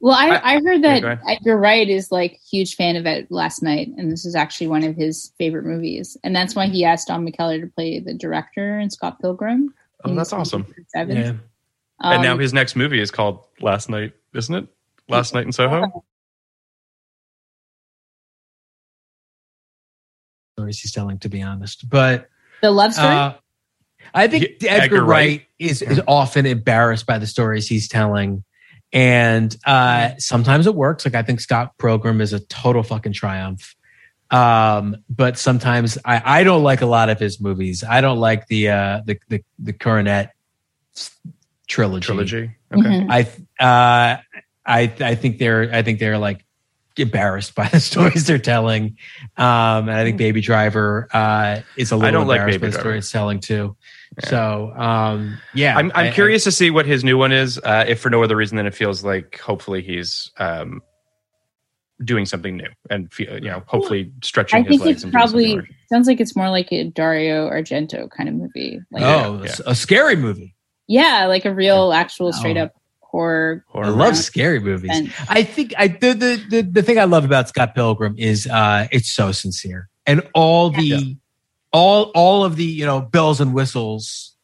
Well, 0.00 0.14
I, 0.14 0.28
I- 0.36 0.54
I, 0.54 0.60
heard 0.62 0.82
that 0.82 1.00
go 1.02 1.08
ahead. 1.08 1.20
Edgar 1.28 1.56
Wright 1.56 1.88
is 1.88 2.10
like 2.12 2.38
huge 2.50 2.76
fan 2.76 2.96
of 2.96 3.06
it 3.06 3.30
last 3.30 3.62
night, 3.62 3.88
and 3.96 4.10
this 4.10 4.24
is 4.24 4.34
actually 4.34 4.68
one 4.68 4.82
of 4.84 4.94
his 4.96 5.32
favorite 5.38 5.64
movies, 5.64 6.16
and 6.24 6.34
that's 6.34 6.54
why 6.54 6.66
he 6.66 6.84
asked 6.84 7.08
Don 7.08 7.26
McKellar 7.26 7.60
to 7.60 7.66
play 7.68 7.98
the 8.00 8.14
director 8.14 8.78
in 8.78 8.90
Scott 8.90 9.20
Pilgrim. 9.20 9.74
Oh, 10.04 10.14
that's 10.14 10.32
awesome. 10.32 10.66
Seven. 10.88 11.16
yeah. 11.16 11.32
and 12.00 12.22
now 12.22 12.32
Um, 12.34 12.38
his 12.40 12.52
next 12.52 12.74
movie 12.76 13.00
is 13.00 13.10
called 13.12 13.44
Last 13.60 13.88
Night, 13.88 14.12
isn't 14.34 14.54
it? 14.54 14.66
Last 15.08 15.34
Night 15.34 15.46
in 15.46 15.52
Soho. 15.52 16.04
Stories 20.62 20.78
he's 20.78 20.92
telling, 20.92 21.18
to 21.18 21.28
be 21.28 21.42
honest, 21.42 21.88
but 21.90 22.28
the 22.60 22.70
love 22.70 22.94
story. 22.94 23.08
uh, 23.08 23.32
I 24.14 24.28
think 24.28 24.44
Yeah, 24.60 24.70
Edgar, 24.74 24.84
Edgar 24.84 25.04
Wright, 25.04 25.28
Wright. 25.28 25.46
is 25.58 25.82
is 25.82 26.00
often 26.06 26.46
embarrassed 26.46 27.04
by 27.04 27.18
the 27.18 27.26
stories 27.26 27.66
he's 27.66 27.88
telling, 27.88 28.44
and 28.92 29.56
uh, 29.66 30.10
sometimes 30.18 30.68
it 30.68 30.74
works. 30.76 31.04
Like 31.04 31.16
I 31.16 31.22
think 31.24 31.40
Scott 31.40 31.72
Pilgrim 31.78 32.20
is 32.20 32.32
a 32.32 32.38
total 32.46 32.84
fucking 32.84 33.12
triumph. 33.12 33.74
Um, 34.30 34.96
but 35.10 35.36
sometimes 35.36 35.98
I, 36.04 36.22
I 36.40 36.44
don't 36.44 36.62
like 36.62 36.80
a 36.80 36.86
lot 36.86 37.10
of 37.10 37.18
his 37.18 37.40
movies. 37.40 37.82
I 37.82 38.00
don't 38.00 38.18
like 38.18 38.46
the 38.46 38.68
uh, 38.68 39.00
the 39.04 39.18
the 39.28 39.42
the 39.58 39.72
Cornetto 39.72 40.30
trilogy. 41.66 42.04
Trilogy. 42.06 42.50
Okay. 42.72 42.88
Mhm. 42.88 43.10
I 43.10 43.20
uh, 43.64 44.20
I 44.64 44.92
I 45.00 45.14
think 45.16 45.38
they're 45.38 45.74
I 45.74 45.82
think 45.82 45.98
they're 45.98 46.18
like 46.18 46.44
embarrassed 46.98 47.54
by 47.54 47.68
the 47.68 47.80
stories 47.90 48.26
they're 48.26 48.38
telling. 48.38 48.96
Um, 49.36 49.88
and 49.88 49.92
I 49.92 50.04
think 50.04 50.16
Baby 50.18 50.40
Driver 50.40 51.08
uh, 51.12 51.60
is 51.76 51.90
a 51.92 51.96
little 51.96 52.08
I 52.08 52.10
don't 52.10 52.26
like 52.26 52.40
Baby 52.46 52.58
by 52.58 52.66
the 52.66 52.70
Driver. 52.72 52.80
story 52.80 52.98
it's 52.98 53.10
telling 53.10 53.40
too. 53.40 53.76
So 54.24 54.72
um, 54.76 55.38
yeah, 55.54 55.76
I'm, 55.76 55.90
I'm 55.94 56.08
I- 56.08 56.10
curious 56.12 56.44
to 56.44 56.52
see 56.52 56.70
what 56.70 56.84
his 56.86 57.02
new 57.04 57.16
one 57.16 57.32
is, 57.32 57.58
uh, 57.58 57.84
if 57.88 58.00
for 58.00 58.10
no 58.10 58.22
other 58.22 58.36
reason 58.36 58.56
than 58.56 58.66
it 58.66 58.74
feels 58.74 59.02
like 59.02 59.38
hopefully 59.40 59.80
he's 59.82 60.30
um, 60.38 60.82
doing 62.04 62.26
something 62.26 62.56
new 62.56 62.68
and 62.90 63.12
fe- 63.12 63.32
you 63.34 63.48
know 63.48 63.62
hopefully 63.66 64.12
stretching 64.24 64.58
I 64.58 64.62
his 64.62 64.68
think 64.68 64.80
legs 64.82 64.96
it's 64.96 65.04
and 65.04 65.12
doing 65.12 65.28
something 65.28 65.56
probably 65.60 65.76
sounds 65.88 66.06
like 66.08 66.20
it's 66.20 66.34
more 66.36 66.50
like 66.50 66.70
a 66.72 66.84
Dario 66.84 67.48
Argento 67.48 68.10
kind 68.10 68.28
of 68.28 68.34
movie. 68.34 68.80
Like, 68.90 69.02
oh, 69.02 69.42
yeah. 69.44 69.54
a 69.66 69.74
scary 69.74 70.16
movie. 70.16 70.54
yeah, 70.88 71.26
like 71.26 71.44
a 71.44 71.54
real, 71.54 71.92
actual, 71.92 72.32
straight 72.32 72.56
Oh. 72.58 72.64
up 72.64 72.74
horror. 73.12 73.64
Horror 73.68 73.86
I 73.86 73.90
love 73.90 74.16
scary 74.16 74.58
movies. 74.58 74.90
And- 74.92 75.12
I 75.28 75.44
think 75.44 75.72
I 75.78 75.86
the, 75.88 76.14
the 76.14 76.44
the 76.50 76.62
the 76.62 76.82
thing 76.82 76.98
I 76.98 77.04
love 77.04 77.24
about 77.24 77.48
Scott 77.48 77.74
Pilgrim 77.76 78.16
is 78.18 78.46
uh 78.48 78.88
it's 78.90 79.10
so 79.12 79.30
sincere 79.30 79.88
and 80.06 80.22
all 80.34 80.70
the 80.70 80.82
Yeah. 80.84 81.00
all 81.72 82.10
all 82.14 82.42
of 82.44 82.56
the 82.56 82.64
you 82.64 82.84
know 82.86 83.00
bells 83.00 83.40
and 83.40 83.54
whistles 83.54 84.34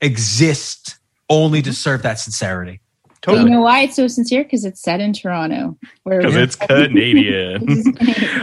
exist 0.00 0.98
only 1.30 1.62
to 1.62 1.72
serve 1.72 2.02
that 2.02 2.18
sincerity. 2.18 2.80
But 3.24 3.40
you 3.40 3.48
know 3.48 3.62
why 3.62 3.80
it's 3.80 3.96
so 3.96 4.06
sincere? 4.08 4.44
Because 4.44 4.64
it's 4.64 4.80
set 4.80 5.00
in 5.00 5.12
Toronto, 5.12 5.76
Because 6.04 6.36
it's 6.36 6.56
Canadian. 6.56 7.96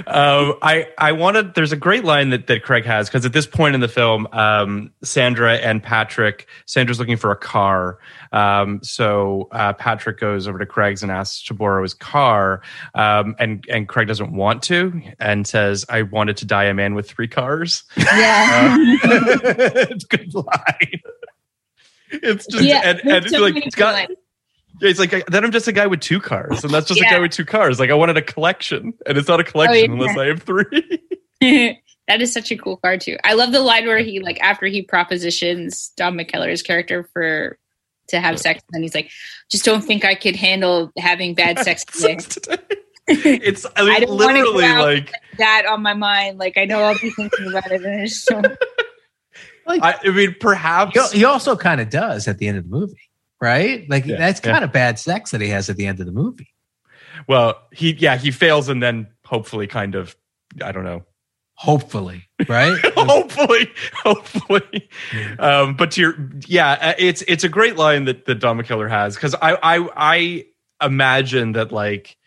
Um, 0.08 0.56
I 0.62 0.88
I 0.98 1.12
wanted. 1.12 1.53
There's 1.53 1.72
a 1.72 1.78
great 1.78 2.03
line 2.03 2.30
that, 2.32 2.48
that 2.48 2.64
Craig 2.64 2.86
has 2.86 3.08
because 3.08 3.26
at 3.26 3.34
this 3.34 3.45
point 3.45 3.76
in 3.76 3.82
the 3.82 3.88
film, 3.88 4.28
um, 4.32 4.91
Sandra 5.03 5.56
and 5.56 5.82
Patrick. 5.82 6.48
Sandra's 6.66 6.99
looking 6.99 7.18
for 7.18 7.32
a 7.32 7.36
car, 7.36 7.99
um, 8.32 8.80
so 8.84 9.48
uh, 9.52 9.74
Patrick 9.74 10.20
goes 10.20 10.48
over 10.48 10.58
to 10.58 10.66
Craig's 10.66 11.03
and 11.03 11.12
asks 11.12 11.44
to 11.45 11.53
borrow 11.53 11.84
his 11.84 11.94
car, 11.94 12.62
um, 12.95 13.36
and 13.40 13.64
and 13.70 13.88
Craig 13.88 14.08
doesn't 14.08 14.34
want 14.34 14.64
to 14.64 15.02
and 15.20 15.45
says, 15.48 15.86
"I 15.90 16.03
wanted 16.03 16.38
to 16.38 16.45
die 16.45 16.66
a 16.66 16.74
man 16.74 16.95
with 16.95 17.10
three 17.10 17.28
cars." 17.28 17.84
yeah. 17.98 18.78
it's 18.80 20.06
a 20.06 20.08
good 20.08 20.34
line. 20.34 21.02
It's 22.12 22.45
just 22.45 22.64
Yeah, 22.64 22.82
and, 22.84 22.99
and 23.06 23.30
so 23.30 23.40
like 23.40 23.56
it's 23.56 23.76
got. 23.76 23.94
lines. 23.94 24.18
Yeah, 24.82 24.90
it's 24.90 24.99
like 24.99 25.26
then 25.28 25.44
I'm 25.44 25.52
just 25.52 25.68
a 25.68 25.72
guy 25.72 25.88
with 25.88 25.99
two 25.99 26.20
cars, 26.20 26.64
and 26.64 26.74
that's 26.74 26.88
just 26.88 26.99
a 26.99 27.03
guy 27.03 27.20
with 27.20 27.32
two 27.32 27.45
cars. 27.45 27.80
Like 27.80 27.91
I 27.91 27.94
wanted 27.94 28.18
a 28.18 28.22
collection, 28.22 28.94
and 29.06 29.18
it's 29.18 29.28
not 29.28 29.40
a 29.40 29.44
collection 29.44 29.91
Oh, 29.91 29.95
yeah. 29.95 30.02
unless 30.02 30.18
I 30.18 30.26
have 30.26 30.44
three. 30.44 30.99
that 32.08 32.22
is 32.22 32.34
such 32.34 32.52
a 32.52 32.58
cool 32.58 32.78
card 32.78 33.02
too. 33.02 33.18
I 33.24 33.34
love 33.34 33.52
the 33.52 33.62
line 33.62 33.86
where 33.86 33.99
he 33.99 34.20
like 34.20 34.40
after 34.41 34.66
he 34.66 34.82
propositions 34.82 35.91
Don 35.98 36.16
McKellar's 36.16 36.62
character 36.64 37.08
for 37.14 37.58
to 38.08 38.20
have 38.20 38.40
sex, 38.40 38.62
and 38.68 38.76
then 38.76 38.82
he's 38.82 38.95
like, 38.95 39.12
"Just 39.49 39.66
don't 39.66 39.82
think 39.82 40.03
I 40.03 40.16
could 40.16 40.36
handle 40.36 40.91
having 40.98 41.36
bad 41.36 41.60
sex 41.64 41.86
today." 41.86 42.18
it's 43.08 43.66
I 43.76 43.82
mean, 43.84 43.91
I 43.95 43.99
don't 43.99 44.18
wanna 44.18 44.44
go 44.44 44.52
literally 44.52 44.95
like 44.98 45.14
that 45.38 45.66
on 45.66 45.82
my 45.82 45.94
mind, 45.94 46.40
like 46.40 46.58
I 46.58 46.66
know 46.66 46.82
I'll 46.82 46.99
be 46.99 47.12
thinking 47.12 47.48
about 47.48 47.72
it, 47.72 47.84
and 47.84 48.02
it's 48.02 48.24
so 48.24 48.41
I, 49.68 49.99
I 50.03 50.10
mean 50.10 50.36
perhaps 50.40 51.12
He, 51.12 51.20
he 51.20 51.26
also 51.26 51.56
kind 51.56 51.80
of 51.80 51.90
does 51.90 52.28
at 52.28 52.40
the 52.40 52.48
end 52.48 52.58
of 52.58 52.64
the 52.64 52.70
movie, 52.70 53.11
right? 53.42 53.90
Like 53.90 54.06
Yeah, 54.06 54.18
that's 54.18 54.40
yeah. 54.44 54.52
kind 54.52 54.64
of 54.64 54.72
bad 54.72 55.00
sex 55.00 55.32
that 55.32 55.42
he 55.42 55.50
has 55.50 55.70
at 55.70 55.76
the 55.78 55.86
end 55.88 56.00
of 56.00 56.06
the 56.06 56.12
movie. 56.12 56.54
well 57.28 57.62
he 57.72 57.94
yeah 57.94 58.18
he 58.18 58.32
fails 58.32 58.70
and 58.70 58.82
then 58.82 59.08
hopefully 59.26 59.68
kind 59.68 59.96
of 59.96 60.16
I 60.64 60.72
don't 60.72 60.84
know 60.86 61.04
Hopefully, 61.56 62.24
right? 62.50 62.76
hopefully 62.96 63.70
hopefully 64.04 64.90
um 65.38 65.76
but 65.76 65.92
to 65.92 66.02
your 66.02 66.16
yeah 66.48 66.72
uh, 66.82 66.94
it's 66.98 67.22
it's 67.28 67.44
a 67.44 67.50
great 67.50 67.76
line 67.76 68.06
that 68.06 68.26
that 68.26 68.36
Don 68.36 68.58
McKellar 68.58 68.90
has 68.90 69.14
because 69.16 69.36
I 69.36 69.58
I 69.62 69.90
I 69.96 70.46
imagine 70.84 71.52
that 71.52 71.72
like 71.72 72.18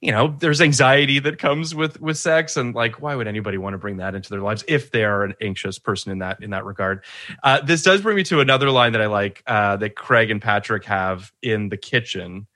you 0.00 0.12
know 0.12 0.36
there's 0.38 0.60
anxiety 0.60 1.18
that 1.18 1.38
comes 1.38 1.74
with 1.74 2.00
with 2.00 2.18
sex 2.18 2.56
and 2.56 2.74
like 2.74 3.00
why 3.00 3.14
would 3.14 3.26
anybody 3.26 3.56
want 3.56 3.74
to 3.74 3.78
bring 3.78 3.96
that 3.96 4.14
into 4.14 4.28
their 4.28 4.40
lives 4.40 4.64
if 4.68 4.90
they 4.90 5.04
are 5.04 5.24
an 5.24 5.34
anxious 5.40 5.78
person 5.78 6.12
in 6.12 6.18
that 6.18 6.42
in 6.42 6.50
that 6.50 6.64
regard? 6.64 7.02
Uh, 7.42 7.60
this 7.62 7.82
does 7.82 8.02
bring 8.02 8.16
me 8.16 8.22
to 8.24 8.40
another 8.40 8.70
line 8.70 8.92
that 8.92 9.00
i 9.00 9.06
like 9.06 9.42
uh, 9.46 9.76
that 9.76 9.96
craig 9.96 10.30
and 10.30 10.42
patrick 10.42 10.84
have 10.84 11.32
in 11.42 11.68
the 11.70 11.76
kitchen 11.76 12.46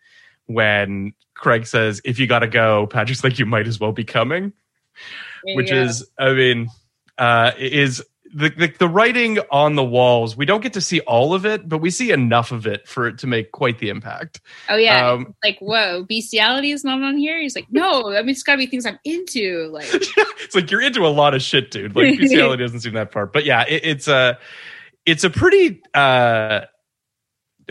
when 0.46 1.12
craig 1.34 1.66
says 1.66 2.00
if 2.04 2.18
you 2.18 2.26
gotta 2.26 2.48
go 2.48 2.86
patrick's 2.86 3.24
like 3.24 3.38
you 3.38 3.46
might 3.46 3.66
as 3.66 3.80
well 3.80 3.92
be 3.92 4.04
coming 4.04 4.52
which 5.54 5.70
is 5.70 6.06
i 6.18 6.32
mean 6.34 6.68
uh 7.16 7.52
is 7.58 8.04
the, 8.32 8.50
the 8.50 8.72
the 8.78 8.88
writing 8.88 9.38
on 9.50 9.74
the 9.74 9.84
walls. 9.84 10.36
We 10.36 10.44
don't 10.44 10.62
get 10.62 10.72
to 10.74 10.80
see 10.80 11.00
all 11.00 11.34
of 11.34 11.44
it, 11.44 11.68
but 11.68 11.78
we 11.78 11.90
see 11.90 12.10
enough 12.10 12.52
of 12.52 12.66
it 12.66 12.86
for 12.88 13.06
it 13.06 13.18
to 13.18 13.26
make 13.26 13.52
quite 13.52 13.78
the 13.78 13.88
impact. 13.88 14.40
Oh 14.68 14.76
yeah, 14.76 15.10
Um, 15.10 15.34
like 15.44 15.58
whoa, 15.60 16.04
bestiality 16.04 16.70
is 16.70 16.84
not 16.84 17.02
on 17.02 17.16
here. 17.16 17.40
He's 17.40 17.56
like, 17.56 17.66
no, 17.70 18.12
I 18.12 18.20
mean 18.20 18.30
it's 18.30 18.42
got 18.42 18.52
to 18.52 18.58
be 18.58 18.66
things 18.66 18.86
I'm 18.86 18.98
into. 19.04 19.68
Like, 19.72 19.88
it's 19.92 20.54
like 20.54 20.70
you're 20.70 20.82
into 20.82 21.06
a 21.06 21.08
lot 21.08 21.34
of 21.34 21.42
shit, 21.42 21.70
dude. 21.70 21.96
Like 21.96 22.18
bestiality 22.18 22.62
doesn't 22.62 22.80
seem 22.80 22.94
that 22.94 23.10
part, 23.10 23.32
but 23.32 23.44
yeah, 23.44 23.64
it, 23.68 23.84
it's 23.84 24.08
a 24.08 24.38
it's 25.06 25.24
a 25.24 25.30
pretty 25.30 25.82
uh 25.94 26.62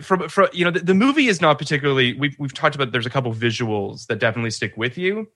from 0.02 0.30
from 0.30 0.49
you 0.53 0.65
know 0.65 0.72
the, 0.72 0.80
the 0.80 0.94
movie 0.94 1.27
is 1.27 1.41
not 1.41 1.57
particularly 1.57 2.14
we've 2.14 2.36
we've 2.40 2.53
talked 2.53 2.76
about 2.76 2.91
there's 2.91 3.06
a 3.06 3.10
couple 3.10 3.34
visuals 3.34 4.07
that 4.07 4.19
definitely 4.19 4.52
stick 4.52 4.73
with 4.77 4.98
you 4.98 5.27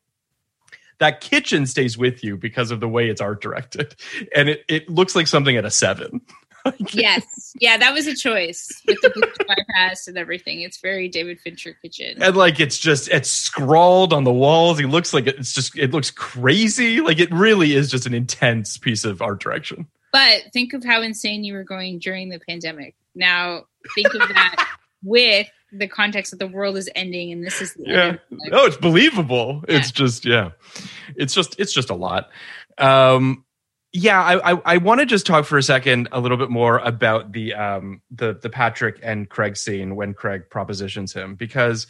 that 1.03 1.21
kitchen 1.21 1.65
stays 1.65 1.97
with 1.97 2.23
you 2.23 2.37
because 2.37 2.71
of 2.71 2.79
the 2.79 2.87
way 2.87 3.09
it's 3.09 3.21
art 3.21 3.41
directed 3.41 3.95
and 4.35 4.49
it, 4.49 4.63
it 4.67 4.89
looks 4.89 5.15
like 5.15 5.27
something 5.27 5.55
at 5.57 5.65
a 5.65 5.71
seven 5.71 6.21
yes, 6.93 7.53
yeah, 7.59 7.77
that 7.77 7.93
was 7.93 8.07
a 8.07 8.15
choice 8.15 8.69
with 8.87 8.97
the 9.01 9.31
bypass 9.47 10.07
and 10.07 10.17
everything. 10.17 10.61
It's 10.61 10.79
very 10.79 11.09
David 11.09 11.39
Fincher 11.39 11.73
kitchen. 11.81 12.21
and 12.21 12.37
like 12.37 12.59
it's 12.59 12.77
just 12.77 13.09
it's 13.09 13.29
scrawled 13.29 14.13
on 14.13 14.23
the 14.23 14.31
walls 14.31 14.79
he 14.79 14.85
looks 14.85 15.13
like 15.13 15.27
it's 15.27 15.53
just 15.53 15.77
it 15.77 15.91
looks 15.91 16.09
crazy 16.09 17.01
like 17.01 17.19
it 17.19 17.31
really 17.33 17.73
is 17.73 17.91
just 17.91 18.05
an 18.05 18.13
intense 18.13 18.77
piece 18.77 19.03
of 19.03 19.21
art 19.21 19.41
direction 19.41 19.87
But 20.11 20.43
think 20.53 20.73
of 20.73 20.83
how 20.83 21.01
insane 21.01 21.43
you 21.43 21.53
were 21.53 21.63
going 21.63 21.99
during 21.99 22.29
the 22.29 22.39
pandemic. 22.39 22.95
Now 23.15 23.63
think 23.95 24.13
of 24.13 24.19
that 24.19 24.69
with 25.03 25.47
the 25.73 25.87
context 25.87 26.31
that 26.31 26.37
the 26.37 26.47
world 26.47 26.77
is 26.77 26.89
ending 26.95 27.31
and 27.31 27.43
this 27.43 27.61
is 27.61 27.73
the 27.73 27.83
yeah. 27.85 28.03
end. 28.03 28.19
Like, 28.31 28.51
no 28.51 28.65
it's 28.65 28.77
believable. 28.77 29.63
It's 29.67 29.91
just 29.91 30.25
yeah. 30.25 30.51
It's 31.15 31.33
just 31.33 31.59
it's 31.59 31.73
just 31.73 31.89
a 31.89 31.95
lot. 31.95 32.29
Um 32.77 33.45
yeah 33.95 34.23
i 34.23 34.53
i, 34.53 34.61
I 34.65 34.77
want 34.77 35.01
to 35.01 35.05
just 35.05 35.27
talk 35.27 35.45
for 35.45 35.55
a 35.55 35.61
second 35.61 36.07
a 36.11 36.19
little 36.19 36.37
bit 36.37 36.49
more 36.49 36.79
about 36.79 37.31
the 37.31 37.53
um 37.53 38.01
the 38.09 38.33
the 38.33 38.49
patrick 38.49 38.99
and 39.03 39.29
craig 39.29 39.55
scene 39.55 39.95
when 39.95 40.15
craig 40.15 40.49
propositions 40.49 41.13
him 41.13 41.35
because 41.35 41.85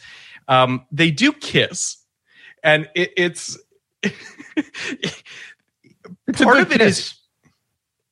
um 0.46 0.84
they 0.92 1.10
do 1.10 1.32
kiss 1.32 1.96
and 2.62 2.90
it, 2.94 3.10
it's 3.16 3.58
It's 6.26 6.40
a 6.40 6.44
part 6.44 6.56
good 6.56 6.66
of 6.66 6.72
it 6.72 6.78
kiss. 6.78 6.98
is 6.98 7.14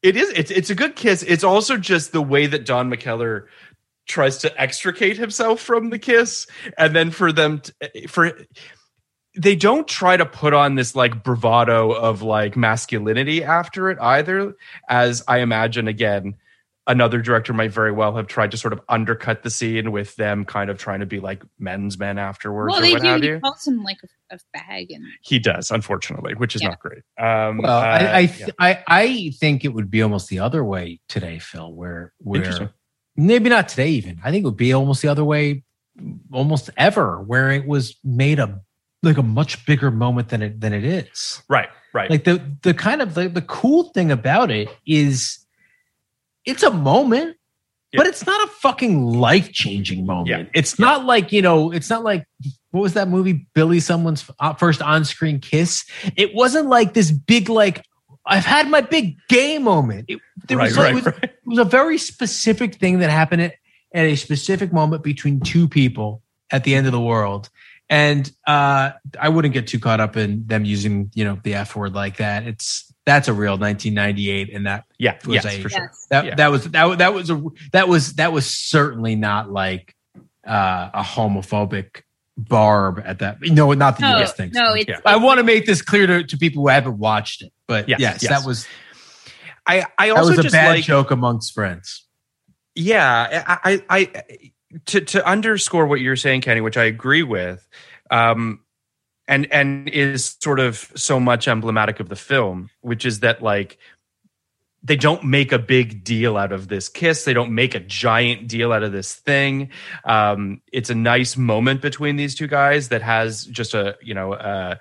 it 0.03 0.17
is 0.17 0.31
it's 0.31 0.51
it's 0.51 0.71
a 0.71 0.75
good 0.75 0.97
kiss. 0.97 1.23
It's 1.23 1.45
also 1.45 1.77
just 1.77 2.13
the 2.13 2.23
way 2.23 2.47
that 2.47 2.67
don 2.67 2.91
mckellar 2.91 3.47
tries 4.09 4.39
to 4.39 4.61
extricate 4.61 5.17
himself 5.17 5.61
from 5.61 5.91
the 5.91 5.99
kiss 5.99 6.47
and 6.79 6.95
then 6.95 7.11
for 7.11 7.33
them 7.33 7.61
to, 7.61 8.09
for 8.09 8.33
they 9.37 9.57
don't 9.57 9.89
try 9.89 10.17
to 10.17 10.27
put 10.27 10.53
on 10.53 10.75
this 10.75 10.95
like 10.95 11.23
bravado 11.25 11.93
of 11.93 12.21
like 12.23 12.57
masculinity 12.57 13.43
after 13.45 13.91
it 13.91 13.99
either 14.01 14.55
as 14.89 15.23
i 15.29 15.39
imagine 15.39 15.89
again 15.89 16.35
another 16.89 17.23
director 17.23 17.53
might 17.53 17.71
very 17.71 17.93
well 17.93 18.15
have 18.17 18.27
tried 18.27 18.51
to 18.51 18.57
sort 18.57 18.73
of 18.73 18.81
undercut 18.89 19.45
the 19.45 19.51
scene 19.51 19.93
with 19.93 20.17
them 20.17 20.45
kind 20.45 20.69
of 20.69 20.79
trying 20.79 21.01
to 21.01 21.07
be 21.07 21.21
like 21.21 21.43
men's 21.61 21.97
men 21.99 22.19
afterwards 22.19 22.73
well, 22.73 22.81
or 22.81 22.83
they 22.83 22.93
what 22.93 23.01
do. 23.03 23.07
have 23.07 23.23
He 23.23 23.29
you 23.29 23.41
calls 23.41 23.67
him 23.67 23.83
like 23.85 23.99
a, 24.03 24.35
a 24.35 24.39
fag, 24.59 24.87
and 24.91 25.05
he 25.23 25.39
does 25.39 25.71
unfortunately 25.71 26.35
which 26.35 26.57
is 26.57 26.63
Yeah. 26.63 26.71
not 26.71 26.81
great 26.81 27.03
um 27.19 27.59
Well, 27.59 27.79
uh, 27.79 27.83
I 27.85 27.99
I, 28.19 28.19
yeah. 28.37 28.47
I 28.59 28.85
I 28.89 29.33
think 29.39 29.65
it 29.65 29.69
would 29.69 29.91
be 29.91 30.03
almost 30.03 30.29
the 30.29 30.41
other 30.41 30.65
way 30.65 31.01
today, 31.09 31.39
Phil. 31.39 31.73
Where 31.73 32.13
Interesting. 32.35 32.67
where 32.67 32.75
maybe 33.17 33.49
not 33.51 33.69
today 33.69 33.91
even. 33.91 34.21
I 34.25 34.31
think 34.31 34.43
it 34.43 34.47
would 34.47 34.57
be 34.57 34.73
almost 34.73 35.03
the 35.03 35.09
other 35.09 35.25
way, 35.25 35.65
almost 36.33 36.71
ever, 36.77 37.21
where 37.23 37.51
it 37.51 37.67
was 37.67 37.97
made 38.05 38.39
a 38.39 38.61
like 39.03 39.19
a 39.19 39.23
much 39.23 39.65
bigger 39.67 39.91
moment 39.91 40.29
than 40.29 40.43
it 40.43 40.61
than 40.61 40.73
it 40.73 40.85
is. 40.85 41.43
right 41.49 41.69
right 41.93 42.11
Like 42.11 42.25
the 42.25 42.43
the 42.63 42.75
kind 42.75 43.03
of 43.03 43.15
the, 43.15 43.29
the 43.29 43.43
cool 43.43 43.85
thing 43.91 44.11
about 44.11 44.51
it 44.51 44.69
is 44.87 45.45
it's 46.45 46.63
a 46.63 46.71
moment, 46.71 47.37
but 47.95 48.07
it's 48.07 48.27
not 48.27 48.43
a 48.49 48.51
fucking 48.53 49.05
life 49.05 49.53
changing 49.53 50.07
moment. 50.07 50.29
Yeah. 50.29 50.45
It's 50.55 50.79
not 50.79 51.05
like 51.05 51.33
you 51.33 51.43
know. 51.43 51.73
It's 51.73 51.91
not 51.91 52.03
like 52.03 52.27
what 52.71 52.81
was 52.81 52.95
that 52.95 53.09
movie? 53.09 53.47
Billy, 53.55 53.81
someone's 53.81 54.29
uh, 54.41 54.55
first 54.55 54.83
on 54.83 55.05
screen 55.05 55.41
kiss. 55.41 55.85
It 56.17 56.35
wasn't 56.35 56.69
like 56.69 56.95
this 56.95 57.11
big 57.11 57.49
like. 57.49 57.85
I've 58.27 58.45
had 58.45 58.69
my 58.71 58.81
big 58.81 59.17
gay 59.29 59.59
moment. 59.59 60.07
It, 60.09 60.21
there 60.49 60.57
Right, 60.59 60.69
was, 60.71 60.77
right, 60.79 60.91
it, 60.91 60.95
was, 60.95 61.07
right. 61.07 61.25
it 61.25 61.39
was 61.45 61.59
a 61.59 61.65
very 61.65 61.99
specific 61.99 62.77
thing 62.77 63.01
that 63.01 63.11
happened 63.11 63.43
at, 63.43 63.55
at 63.95 64.05
a 64.07 64.17
specific 64.17 64.73
moment 64.73 65.03
between 65.03 65.41
two 65.41 65.69
people 65.69 66.23
at 66.51 66.65
the 66.65 66.75
end 66.75 66.87
of 66.87 66.93
the 66.93 67.01
world. 67.01 67.51
And 67.91 68.31
uh, 68.47 68.93
I 69.21 69.29
wouldn't 69.29 69.53
get 69.53 69.67
too 69.67 69.79
caught 69.79 70.01
up 70.01 70.17
in 70.17 70.47
them 70.47 70.65
using, 70.65 71.11
you 71.15 71.25
know, 71.25 71.39
the 71.43 71.55
F 71.55 71.77
word 71.77 71.95
like 71.95 72.17
that. 72.19 72.45
It's 72.47 72.91
that's 73.05 73.27
a 73.29 73.33
real 73.35 73.59
1998, 73.59 74.55
and 74.55 74.67
that 74.67 74.85
yeah 74.99 75.17
was 75.27 75.35
yes 75.35 75.45
a 75.45 75.61
for 75.61 75.69
sure 75.69 75.91
that 76.11 76.25
Yeah. 76.25 76.35
that 76.37 76.51
was 76.53 76.65
that 76.71 76.99
that 76.99 77.13
was 77.13 77.29
a 77.31 77.43
that 77.73 77.89
was 77.89 78.15
that 78.15 78.33
was 78.33 78.47
certainly 78.47 79.15
not 79.17 79.51
like 79.51 79.95
uh, 80.47 80.89
a 80.95 81.03
homophobic 81.03 82.03
barb 82.39 83.03
at 83.05 83.19
that. 83.19 83.39
No, 83.43 83.73
not 83.73 83.97
the 83.99 84.03
No, 84.03 84.19
you 84.19 84.25
guys 84.25 84.33
think. 84.33 84.55
no, 84.55 84.69
so. 84.69 84.77
it's- 84.77 85.01
I 85.05 85.17
want 85.17 85.39
to 85.39 85.45
make 85.45 85.67
this 85.67 85.83
clear 85.83 86.07
to, 86.07 86.25
to 86.25 86.39
people 86.39 86.63
who 86.63 86.69
haven't 86.69 86.97
watched 86.99 87.43
it. 87.43 87.53
But 87.73 87.89
Yes, 87.89 88.01
yes, 88.01 88.23
yes. 88.23 88.31
that 88.31 88.47
was 88.47 88.67
i 89.67 89.87
i 89.99 90.09
that 90.09 90.17
also 90.17 90.31
was 90.31 90.39
a 90.41 90.43
just 90.43 90.53
bad 90.53 90.77
like 90.77 90.85
joke 90.85 91.11
amongst 91.11 91.55
friends. 91.55 92.07
Yeah, 92.75 93.45
I, 93.47 93.83
I, 93.89 94.13
I, 94.15 94.23
to 94.87 95.01
to 95.01 95.27
underscore 95.27 95.87
what 95.87 96.01
you're 96.01 96.17
saying, 96.17 96.41
Kenny, 96.43 96.61
which 96.61 96.77
I 96.77 96.85
agree 96.85 97.23
with, 97.23 97.67
um, 98.11 98.61
and 99.29 99.51
and 99.53 99.89
is 99.89 100.37
sort 100.41 100.61
of 100.61 100.91
so 100.97 101.21
much 101.21 101.49
emblematic 101.49 102.01
of 102.01 102.09
the 102.09 102.17
film, 102.17 102.71
which 102.81 103.05
is 103.05 103.21
that 103.21 103.43
like 103.43 103.79
they 104.83 104.97
don't 104.97 105.25
make 105.25 105.53
a 105.53 105.59
big 105.59 106.03
deal 106.03 106.37
out 106.37 106.51
of 106.51 106.69
this 106.69 106.89
kiss. 106.89 107.25
They 107.25 107.35
don't 107.35 107.55
make 107.55 107.75
a 107.75 107.81
giant 107.81 108.49
deal 108.49 108.73
out 108.73 108.83
of 108.83 108.91
this 108.91 109.15
thing. 109.15 109.71
Um, 110.05 110.61
it's 110.73 110.91
a 110.91 110.95
nice 110.95 111.37
moment 111.37 111.81
between 111.81 112.17
these 112.17 112.35
two 112.35 112.49
guys 112.49 112.89
that 112.89 113.03
has 113.03 113.45
just 113.45 113.75
a 113.75 113.97
you 114.03 114.15
know 114.15 114.33
uh, 114.33 114.77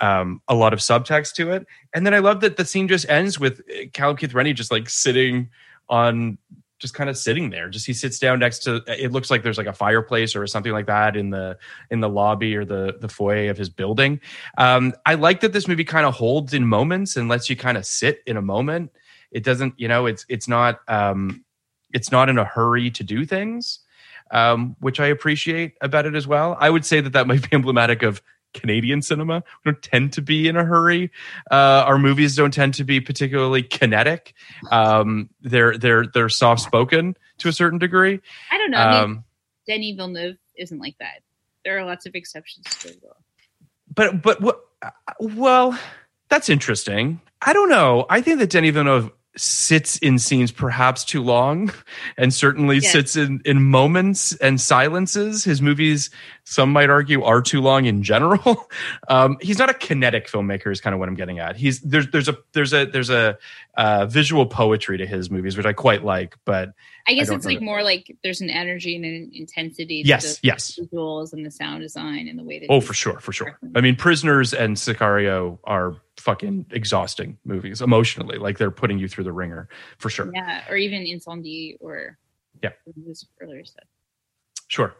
um, 0.00 0.40
a 0.48 0.54
lot 0.54 0.72
of 0.72 0.80
subtext 0.80 1.34
to 1.34 1.52
it. 1.52 1.66
And 1.94 2.06
then 2.06 2.14
I 2.14 2.18
love 2.18 2.40
that 2.40 2.56
the 2.56 2.64
scene 2.64 2.88
just 2.88 3.08
ends 3.08 3.38
with 3.38 3.60
uh, 3.60 3.86
Callum 3.92 4.16
Keith 4.16 4.34
Rennie 4.34 4.52
just 4.52 4.72
like 4.72 4.88
sitting 4.88 5.50
on 5.88 6.38
just 6.78 6.94
kind 6.94 7.08
of 7.08 7.16
sitting 7.16 7.50
there. 7.50 7.68
Just 7.68 7.86
he 7.86 7.92
sits 7.92 8.18
down 8.18 8.40
next 8.40 8.58
to 8.60 8.82
it 8.86 9.12
looks 9.12 9.30
like 9.30 9.42
there's 9.42 9.58
like 9.58 9.66
a 9.66 9.72
fireplace 9.72 10.34
or 10.36 10.46
something 10.46 10.72
like 10.72 10.86
that 10.86 11.16
in 11.16 11.30
the 11.30 11.56
in 11.90 12.00
the 12.00 12.08
lobby 12.08 12.54
or 12.56 12.64
the 12.64 12.96
the 13.00 13.08
foyer 13.08 13.50
of 13.50 13.56
his 13.56 13.68
building. 13.68 14.20
Um 14.58 14.92
i 15.06 15.14
like 15.14 15.40
that 15.40 15.52
this 15.52 15.68
movie 15.68 15.84
kind 15.84 16.04
of 16.04 16.14
holds 16.14 16.52
in 16.52 16.66
moments 16.66 17.16
and 17.16 17.28
lets 17.28 17.48
you 17.48 17.56
kind 17.56 17.78
of 17.78 17.86
sit 17.86 18.22
in 18.26 18.36
a 18.36 18.42
moment. 18.42 18.90
It 19.30 19.44
doesn't 19.44 19.74
you 19.78 19.88
know 19.88 20.06
it's 20.06 20.26
it's 20.28 20.48
not 20.48 20.80
um 20.88 21.44
it's 21.92 22.10
not 22.10 22.28
in 22.28 22.38
a 22.38 22.44
hurry 22.44 22.90
to 22.90 23.04
do 23.04 23.24
things 23.24 23.78
um 24.30 24.74
which 24.80 25.00
i 25.00 25.06
appreciate 25.06 25.74
about 25.80 26.06
it 26.06 26.14
as 26.14 26.26
well. 26.26 26.56
I 26.60 26.70
would 26.70 26.84
say 26.84 27.00
that 27.00 27.14
that 27.14 27.26
might 27.26 27.42
be 27.42 27.48
emblematic 27.52 28.02
of 28.02 28.20
Canadian 28.54 29.02
cinema. 29.02 29.42
We 29.64 29.72
don't 29.72 29.82
tend 29.82 30.12
to 30.14 30.22
be 30.22 30.48
in 30.48 30.56
a 30.56 30.64
hurry. 30.64 31.10
Uh, 31.50 31.84
our 31.86 31.98
movies 31.98 32.34
don't 32.36 32.54
tend 32.54 32.74
to 32.74 32.84
be 32.84 33.00
particularly 33.00 33.62
kinetic. 33.62 34.32
Um, 34.70 35.28
they're 35.42 35.76
they're 35.76 36.06
they're 36.06 36.28
soft 36.28 36.62
spoken 36.62 37.16
to 37.38 37.48
a 37.48 37.52
certain 37.52 37.78
degree. 37.78 38.20
I 38.50 38.58
don't 38.58 38.70
know. 38.70 38.78
I 38.78 38.90
mean, 38.92 39.02
Um, 39.04 39.24
Denis 39.66 39.96
Villeneuve 39.96 40.36
isn't 40.56 40.78
like 40.78 40.96
that. 40.98 41.22
There 41.64 41.78
are 41.78 41.84
lots 41.84 42.06
of 42.06 42.14
exceptions 42.14 42.66
to 42.80 42.88
the 42.88 42.96
rule. 43.02 43.16
but 43.94 44.22
but 44.22 44.40
what? 44.40 44.60
Well, 45.20 45.78
that's 46.28 46.48
interesting. 46.48 47.20
I 47.42 47.52
don't 47.52 47.68
know. 47.68 48.06
I 48.10 48.20
think 48.20 48.38
that 48.40 48.50
Denis 48.50 48.72
Villeneuve 48.72 49.10
sits 49.36 49.98
in 49.98 50.18
scenes 50.18 50.52
perhaps 50.52 51.04
too 51.04 51.22
long 51.22 51.72
and 52.16 52.32
certainly 52.32 52.76
Yes. 52.78 52.92
sits 52.92 53.16
in 53.16 53.40
in 53.44 53.62
moments 53.62 54.34
and 54.36 54.60
silences 54.60 55.42
his 55.44 55.60
movies 55.60 56.10
some 56.44 56.70
might 56.72 56.88
argue 56.90 57.22
are 57.24 57.40
too 57.42 57.60
long 57.60 57.84
in 57.86 58.02
general 58.02 58.68
um 59.08 59.36
he's 59.40 59.58
not 59.58 59.70
a 59.70 59.74
kinetic 59.74 60.28
filmmaker 60.28 60.70
is 60.70 60.80
kind 60.80 60.94
of 60.94 61.00
what 61.00 61.08
i'm 61.08 61.16
getting 61.16 61.40
at 61.40 61.56
he's 61.56 61.80
there's 61.80 62.08
there's 62.10 62.28
a 62.28 62.36
there's 62.52 62.72
a 62.72 62.86
there's 62.86 63.10
a 63.10 63.36
uh 63.76 64.06
visual 64.06 64.46
poetry 64.46 64.98
to 64.98 65.06
his 65.06 65.30
movies 65.30 65.56
which 65.56 65.66
i 65.66 65.72
quite 65.72 66.04
like 66.04 66.36
but 66.44 66.70
I 67.06 67.12
guess 67.12 67.26
don't 67.26 67.36
it's 67.36 67.44
like 67.44 67.58
that- 67.58 67.64
more 67.64 67.82
like 67.82 68.16
there's 68.22 68.40
an 68.40 68.48
energy 68.50 68.96
and 68.96 69.04
an 69.04 69.30
intensity 69.34 70.02
to 70.04 70.08
Yes, 70.08 70.38
the 70.38 70.46
yes. 70.46 70.78
visuals 70.80 71.34
and 71.34 71.44
the 71.44 71.50
sound 71.50 71.82
design 71.82 72.28
and 72.28 72.38
the 72.38 72.42
way 72.44 72.60
that 72.60 72.66
Oh, 72.70 72.80
for 72.80 72.94
sure, 72.94 73.20
for 73.20 73.30
sure. 73.30 73.58
I 73.74 73.82
mean, 73.82 73.94
Prisoners 73.94 74.54
and 74.54 74.74
Sicario 74.74 75.58
are 75.64 75.96
fucking 76.24 76.66
exhausting 76.70 77.38
movies 77.44 77.82
emotionally. 77.82 78.38
Like 78.38 78.58
they're 78.58 78.70
putting 78.70 78.98
you 78.98 79.08
through 79.08 79.24
the 79.24 79.32
ringer 79.32 79.68
for 79.98 80.08
sure. 80.10 80.30
yeah, 80.34 80.62
or 80.70 80.76
even 80.76 81.02
Incendies 81.02 81.76
or 81.80 82.18
Yeah. 82.62 82.70
his 83.06 83.26
earlier 83.40 83.64
stuff. 83.64 83.84
Sure. 84.68 84.94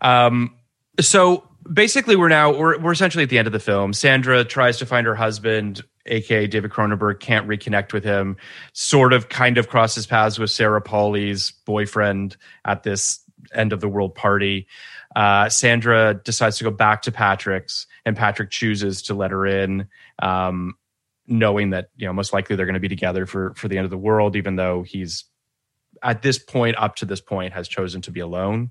Um, 0.00 0.54
so 1.00 1.48
basically, 1.70 2.14
we're 2.16 2.28
now 2.28 2.56
we're 2.56 2.78
we're 2.78 2.92
essentially 2.92 3.24
at 3.24 3.30
the 3.30 3.38
end 3.38 3.46
of 3.48 3.52
the 3.52 3.58
film. 3.60 3.92
Sandra 3.92 4.44
tries 4.44 4.78
to 4.78 4.86
find 4.86 5.06
her 5.06 5.14
husband, 5.16 5.82
aka 6.06 6.46
David 6.46 6.70
Cronenberg, 6.70 7.18
can't 7.20 7.48
reconnect 7.48 7.92
with 7.92 8.04
him. 8.04 8.36
Sort 8.72 9.12
of, 9.12 9.28
kind 9.28 9.58
of 9.58 9.68
crosses 9.68 10.06
paths 10.06 10.38
with 10.38 10.50
Sarah 10.50 10.80
Polley's 10.80 11.52
boyfriend 11.66 12.36
at 12.64 12.82
this 12.84 13.20
end 13.52 13.72
of 13.72 13.80
the 13.80 13.88
world 13.88 14.14
party. 14.14 14.66
Uh, 15.16 15.48
Sandra 15.48 16.14
decides 16.14 16.58
to 16.58 16.64
go 16.64 16.70
back 16.70 17.02
to 17.02 17.10
Patrick's, 17.12 17.86
and 18.04 18.16
Patrick 18.16 18.50
chooses 18.50 19.02
to 19.02 19.14
let 19.14 19.30
her 19.30 19.46
in. 19.46 19.88
Um, 20.20 20.74
knowing 21.26 21.70
that 21.70 21.90
you 21.96 22.06
know 22.06 22.12
most 22.12 22.32
likely 22.32 22.56
they're 22.56 22.66
going 22.66 22.74
to 22.74 22.80
be 22.80 22.88
together 22.88 23.24
for 23.24 23.54
for 23.54 23.68
the 23.68 23.78
end 23.78 23.84
of 23.84 23.90
the 23.90 23.98
world, 23.98 24.36
even 24.36 24.56
though 24.56 24.82
he's 24.82 25.24
at 26.02 26.22
this 26.22 26.38
point 26.38 26.76
up 26.78 26.96
to 26.96 27.04
this 27.04 27.20
point 27.20 27.52
has 27.52 27.68
chosen 27.68 28.02
to 28.02 28.10
be 28.10 28.20
alone. 28.20 28.70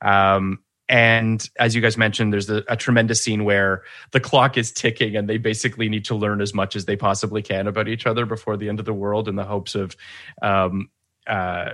Um, 0.00 0.60
and 0.88 1.48
as 1.58 1.74
you 1.74 1.80
guys 1.80 1.96
mentioned, 1.96 2.32
there's 2.32 2.50
a, 2.50 2.62
a, 2.68 2.76
tremendous 2.76 3.22
scene 3.22 3.44
where 3.44 3.82
the 4.10 4.20
clock 4.20 4.58
is 4.58 4.72
ticking 4.72 5.16
and 5.16 5.28
they 5.28 5.38
basically 5.38 5.88
need 5.88 6.04
to 6.06 6.14
learn 6.14 6.40
as 6.40 6.52
much 6.52 6.76
as 6.76 6.84
they 6.84 6.96
possibly 6.96 7.40
can 7.40 7.66
about 7.66 7.88
each 7.88 8.06
other 8.06 8.26
before 8.26 8.56
the 8.56 8.68
end 8.68 8.78
of 8.78 8.84
the 8.84 8.92
world 8.92 9.28
in 9.28 9.36
the 9.36 9.44
hopes 9.44 9.74
of, 9.74 9.96
um, 10.42 10.90
uh, 11.26 11.70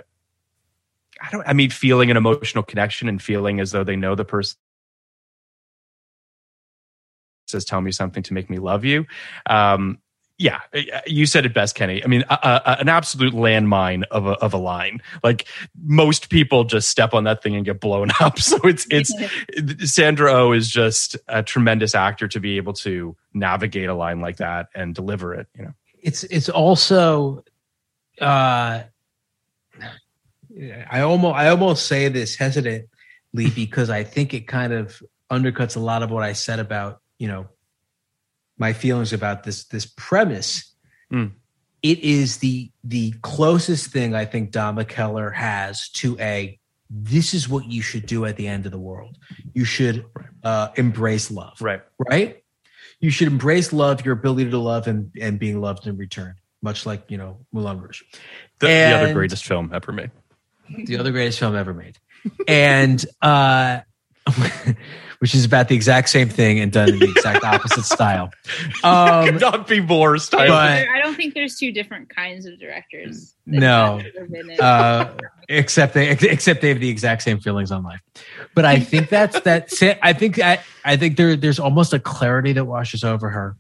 I 1.21 1.31
don't, 1.33 1.49
I 1.49 1.53
mean, 1.53 1.71
feeling 1.71 2.11
an 2.11 2.17
emotional 2.17 2.63
connection 2.63 3.09
and 3.09 3.21
feeling 3.21 3.61
as 3.61 3.73
though 3.73 3.83
they 3.83 3.97
know 3.97 4.15
the 4.15 4.25
person 4.25 4.57
says, 7.51 7.65
tell 7.65 7.81
me 7.81 7.93
something 7.93 8.23
to 8.25 8.35
make 8.35 8.51
me 8.51 8.59
love 8.59 8.85
you. 8.85 9.07
Um, 9.47 9.99
yeah, 10.39 10.61
uh, 10.73 11.01
you 11.05 11.27
said 11.27 11.45
it 11.47 11.53
best, 11.53 11.75
Kenny. 11.75 12.03
I 12.03 12.07
mean, 12.07 12.25
a, 12.31 12.35
a, 12.35 12.77
an 12.81 12.89
absolute 12.89 13.35
landmine 13.35 14.05
of 14.13 14.27
a 14.27 14.33
of 14.35 14.55
a 14.55 14.57
line. 14.57 15.03
Like 15.25 15.47
most 15.83 16.31
people 16.31 16.63
just 16.63 16.89
step 16.89 17.13
on 17.13 17.25
that 17.25 17.43
thing 17.43 17.57
and 17.57 17.65
get 17.65 17.81
blown 17.81 18.11
up. 18.21 18.39
So 18.39 18.57
it's 18.63 18.87
it's 18.89 19.13
Sandra 19.93 20.33
O 20.33 20.49
oh 20.49 20.53
is 20.53 20.71
just 20.71 21.17
a 21.27 21.43
tremendous 21.43 21.95
actor 21.95 22.29
to 22.29 22.39
be 22.39 22.57
able 22.57 22.73
to 22.75 23.17
navigate 23.35 23.89
a 23.89 23.95
line 23.95 24.21
like 24.21 24.37
that 24.37 24.69
and 24.77 24.95
deliver 24.95 25.35
it. 25.35 25.49
You 25.57 25.65
know, 25.65 25.75
it's 26.01 26.23
it's 26.25 26.49
also. 26.49 27.45
Uh, 28.21 28.83
I 30.91 31.01
almost 31.01 31.35
I 31.35 31.49
almost 31.49 31.87
say 31.87 32.09
this 32.09 32.37
hesitantly 32.37 32.89
because 33.55 33.91
I 33.91 34.05
think 34.05 34.35
it 34.35 34.47
kind 34.47 34.73
of 34.73 35.03
undercuts 35.31 35.77
a 35.77 35.81
lot 35.81 36.03
of 36.03 36.11
what 36.11 36.23
I 36.23 36.33
said 36.33 36.59
about 36.59 37.01
you 37.19 37.29
know 37.29 37.49
my 38.59 38.73
feelings 38.73 39.13
about 39.13 39.45
this 39.45 39.65
this 39.65 39.87
premise. 39.87 40.75
Mm. 41.13 41.33
It 41.83 42.01
is 42.01 42.39
the 42.39 42.71
the 42.83 43.15
closest 43.23 43.93
thing 43.93 44.15
I 44.15 44.25
think 44.25 44.51
Don 44.51 44.77
McKellar 44.77 45.35
has 45.35 45.89
to 45.91 46.19
a 46.19 46.59
this 46.91 47.35
is 47.35 47.49
what 47.49 47.67
you 47.67 47.83
should 47.83 48.07
do 48.07 48.25
at 48.25 48.37
the 48.37 48.47
end 48.47 48.67
of 48.67 48.73
the 48.73 48.79
world. 48.79 49.19
You 49.53 49.65
should 49.65 50.07
uh, 50.43 50.69
embrace 50.77 51.31
love. 51.31 51.61
Right. 51.61 51.83
Right. 51.99 52.43
You 53.01 53.11
should 53.11 53.29
embrace 53.29 53.73
love, 53.73 54.05
your 54.05 54.15
ability 54.15 54.51
to 54.51 54.59
love 54.59 54.89
and, 54.89 55.13
and 55.21 55.39
being 55.39 55.61
loved 55.61 55.87
in 55.87 55.97
return, 55.97 56.35
much 56.63 56.87
like, 56.87 57.05
you 57.09 57.19
know, 57.19 57.45
Moulin 57.53 57.81
Rouge. 57.81 58.03
The, 58.59 58.67
the 58.67 58.97
other 58.97 59.13
greatest 59.13 59.45
film 59.45 59.71
ever 59.73 59.93
made. 59.93 60.11
The 60.85 60.97
other 60.97 61.13
greatest 61.13 61.39
film 61.39 61.55
ever 61.55 61.75
made. 61.75 61.99
and 62.49 63.05
uh 63.23 63.81
which 65.19 65.35
is 65.35 65.45
about 65.45 65.69
the 65.69 65.75
exact 65.75 66.09
same 66.09 66.29
thing 66.29 66.61
and 66.61 66.71
done 66.71 66.91
in 66.91 66.99
the 66.99 67.11
exact 67.11 67.45
opposite 67.45 67.85
style. 67.85 68.31
Um, 68.85 69.25
could 69.25 69.41
not 69.41 69.67
be 69.67 69.81
more 69.81 70.17
style. 70.19 70.49
But, 70.49 70.89
I 70.89 71.01
don't 71.03 71.15
think 71.15 71.35
there's 71.35 71.57
two 71.57 71.73
different 71.73 72.15
kinds 72.15 72.47
of 72.47 72.59
directors. 72.59 73.35
No, 73.47 74.01
uh, 74.61 75.13
except 75.49 75.95
they 75.95 76.11
except 76.11 76.61
they 76.61 76.69
have 76.69 76.81
the 76.81 76.89
exact 76.89 77.23
same 77.23 77.41
feelings 77.41 77.73
on 77.73 77.83
life. 77.83 78.01
But 78.55 78.65
I 78.65 78.79
think 78.79 79.09
that's 79.09 79.41
that. 79.41 79.73
I 80.03 80.13
think 80.13 80.39
I, 80.39 80.63
I 80.85 80.97
think 80.97 81.17
there 81.17 81.37
there's 81.37 81.59
almost 81.59 81.93
a 81.93 81.99
clarity 81.99 82.53
that 82.53 82.65
washes 82.65 83.03
over 83.03 83.29
her 83.31 83.57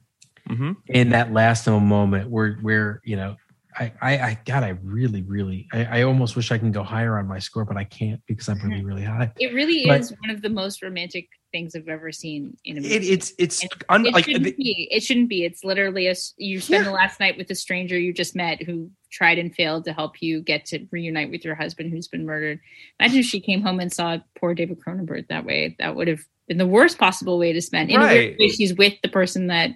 mm-hmm. 0.48 0.72
in 0.86 1.10
that 1.10 1.32
last 1.32 1.66
moment 1.66 2.30
where 2.30 2.54
where 2.54 3.00
you 3.04 3.16
know 3.16 3.36
I, 3.78 3.92
I, 4.00 4.18
I, 4.18 4.38
God, 4.44 4.64
I 4.64 4.70
really, 4.82 5.22
really, 5.22 5.68
I, 5.72 5.84
I, 5.84 6.02
almost 6.02 6.34
wish 6.34 6.50
I 6.50 6.58
can 6.58 6.72
go 6.72 6.82
higher 6.82 7.16
on 7.16 7.28
my 7.28 7.38
score, 7.38 7.64
but 7.64 7.76
I 7.76 7.84
can't 7.84 8.20
because 8.26 8.48
I'm 8.48 8.58
really, 8.58 8.84
really 8.84 9.04
high. 9.04 9.32
It 9.38 9.54
really 9.54 9.84
but, 9.86 10.00
is 10.00 10.12
one 10.20 10.30
of 10.30 10.42
the 10.42 10.48
most 10.48 10.82
romantic 10.82 11.28
things 11.50 11.74
I've 11.74 11.88
ever 11.88 12.12
seen 12.12 12.56
in 12.64 12.78
a 12.78 12.80
movie. 12.80 12.94
It, 12.94 13.04
it's, 13.04 13.32
it's, 13.38 13.66
un- 13.88 14.06
it, 14.06 14.24
shouldn't 14.24 14.56
be. 14.56 14.88
It 14.90 15.02
shouldn't 15.02 15.28
be. 15.28 15.44
It's 15.44 15.64
literally 15.64 16.06
a, 16.06 16.14
you 16.36 16.60
spend 16.60 16.84
yeah. 16.84 16.90
the 16.90 16.94
last 16.94 17.20
night 17.20 17.36
with 17.36 17.50
a 17.50 17.54
stranger 17.54 17.98
you 17.98 18.12
just 18.12 18.36
met 18.36 18.62
who 18.62 18.90
tried 19.10 19.38
and 19.38 19.54
failed 19.54 19.84
to 19.84 19.92
help 19.92 20.20
you 20.22 20.40
get 20.40 20.64
to 20.66 20.86
reunite 20.90 21.30
with 21.30 21.44
your 21.44 21.54
husband 21.54 21.92
who's 21.92 22.08
been 22.08 22.26
murdered. 22.26 22.60
Imagine 23.00 23.20
if 23.20 23.26
she 23.26 23.40
came 23.40 23.62
home 23.62 23.80
and 23.80 23.92
saw 23.92 24.18
poor 24.38 24.54
David 24.54 24.80
Cronenberg 24.80 25.28
that 25.28 25.44
way. 25.44 25.76
That 25.78 25.96
would 25.96 26.08
have 26.08 26.20
been 26.46 26.58
the 26.58 26.66
worst 26.66 26.98
possible 26.98 27.38
way 27.38 27.52
to 27.52 27.62
spend. 27.62 27.90
In 27.90 28.00
right. 28.00 28.34
a 28.34 28.36
way, 28.38 28.48
she's 28.48 28.74
with 28.74 28.94
the 29.02 29.08
person 29.08 29.48
that 29.48 29.70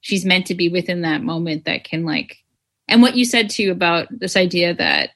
she's 0.00 0.24
meant 0.24 0.46
to 0.46 0.54
be 0.54 0.68
with 0.68 0.88
in 0.88 1.02
that 1.02 1.22
moment 1.22 1.64
that 1.64 1.84
can 1.84 2.04
like 2.04 2.38
and 2.88 3.00
what 3.00 3.16
you 3.16 3.24
said 3.24 3.48
too 3.48 3.70
about 3.70 4.06
this 4.10 4.36
idea 4.36 4.74
that 4.74 5.10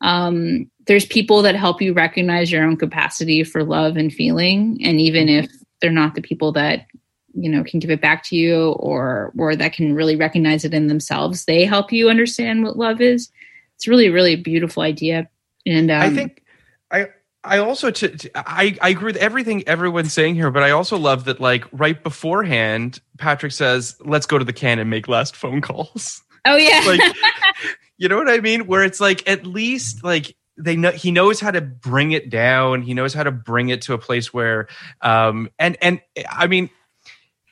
um, 0.00 0.70
there's 0.88 1.06
people 1.06 1.42
that 1.42 1.54
help 1.54 1.80
you 1.80 1.92
recognize 1.92 2.50
your 2.50 2.64
own 2.64 2.76
capacity 2.76 3.44
for 3.44 3.62
love 3.62 3.96
and 3.96 4.12
feeling 4.12 4.78
and 4.82 5.00
even 5.00 5.28
if 5.28 5.48
they're 5.80 5.92
not 5.92 6.16
the 6.16 6.22
people 6.22 6.50
that 6.50 6.86
you 7.34 7.48
know 7.48 7.62
can 7.62 7.78
give 7.78 7.90
it 7.90 8.00
back 8.00 8.24
to 8.24 8.34
you 8.34 8.72
or 8.72 9.32
or 9.38 9.54
that 9.54 9.72
can 9.72 9.94
really 9.94 10.16
recognize 10.16 10.64
it 10.64 10.74
in 10.74 10.88
themselves 10.88 11.44
they 11.44 11.64
help 11.64 11.92
you 11.92 12.08
understand 12.08 12.64
what 12.64 12.76
love 12.76 13.00
is 13.00 13.30
it's 13.76 13.86
really 13.86 14.08
really 14.08 14.32
a 14.32 14.42
beautiful 14.42 14.82
idea 14.82 15.28
and 15.64 15.90
um, 15.90 16.02
i 16.02 16.10
think 16.10 16.42
i 16.90 17.06
I 17.44 17.58
also 17.58 17.90
to, 17.90 18.08
to, 18.08 18.30
I 18.34 18.76
I 18.82 18.88
agree 18.90 19.06
with 19.06 19.16
everything 19.16 19.66
everyone's 19.66 20.12
saying 20.12 20.34
here, 20.34 20.50
but 20.50 20.64
I 20.64 20.72
also 20.72 20.98
love 20.98 21.24
that 21.26 21.40
like 21.40 21.64
right 21.70 22.02
beforehand, 22.02 23.00
Patrick 23.16 23.52
says, 23.52 23.96
"Let's 24.04 24.26
go 24.26 24.38
to 24.38 24.44
the 24.44 24.52
can 24.52 24.80
and 24.80 24.90
make 24.90 25.06
last 25.06 25.36
phone 25.36 25.60
calls." 25.60 26.20
Oh 26.44 26.56
yeah. 26.56 26.82
like 26.86 27.16
you 27.96 28.08
know 28.08 28.16
what 28.16 28.28
I 28.28 28.38
mean? 28.40 28.66
Where 28.66 28.82
it's 28.82 29.00
like 29.00 29.26
at 29.28 29.46
least 29.46 30.02
like 30.02 30.36
they 30.58 30.76
know 30.76 30.90
he 30.90 31.10
knows 31.10 31.40
how 31.40 31.50
to 31.50 31.60
bring 31.60 32.12
it 32.12 32.30
down. 32.30 32.82
He 32.82 32.94
knows 32.94 33.14
how 33.14 33.22
to 33.22 33.30
bring 33.30 33.68
it 33.68 33.82
to 33.82 33.94
a 33.94 33.98
place 33.98 34.32
where 34.32 34.68
um 35.00 35.48
and 35.58 35.76
and 35.80 36.00
I 36.30 36.46
mean 36.46 36.70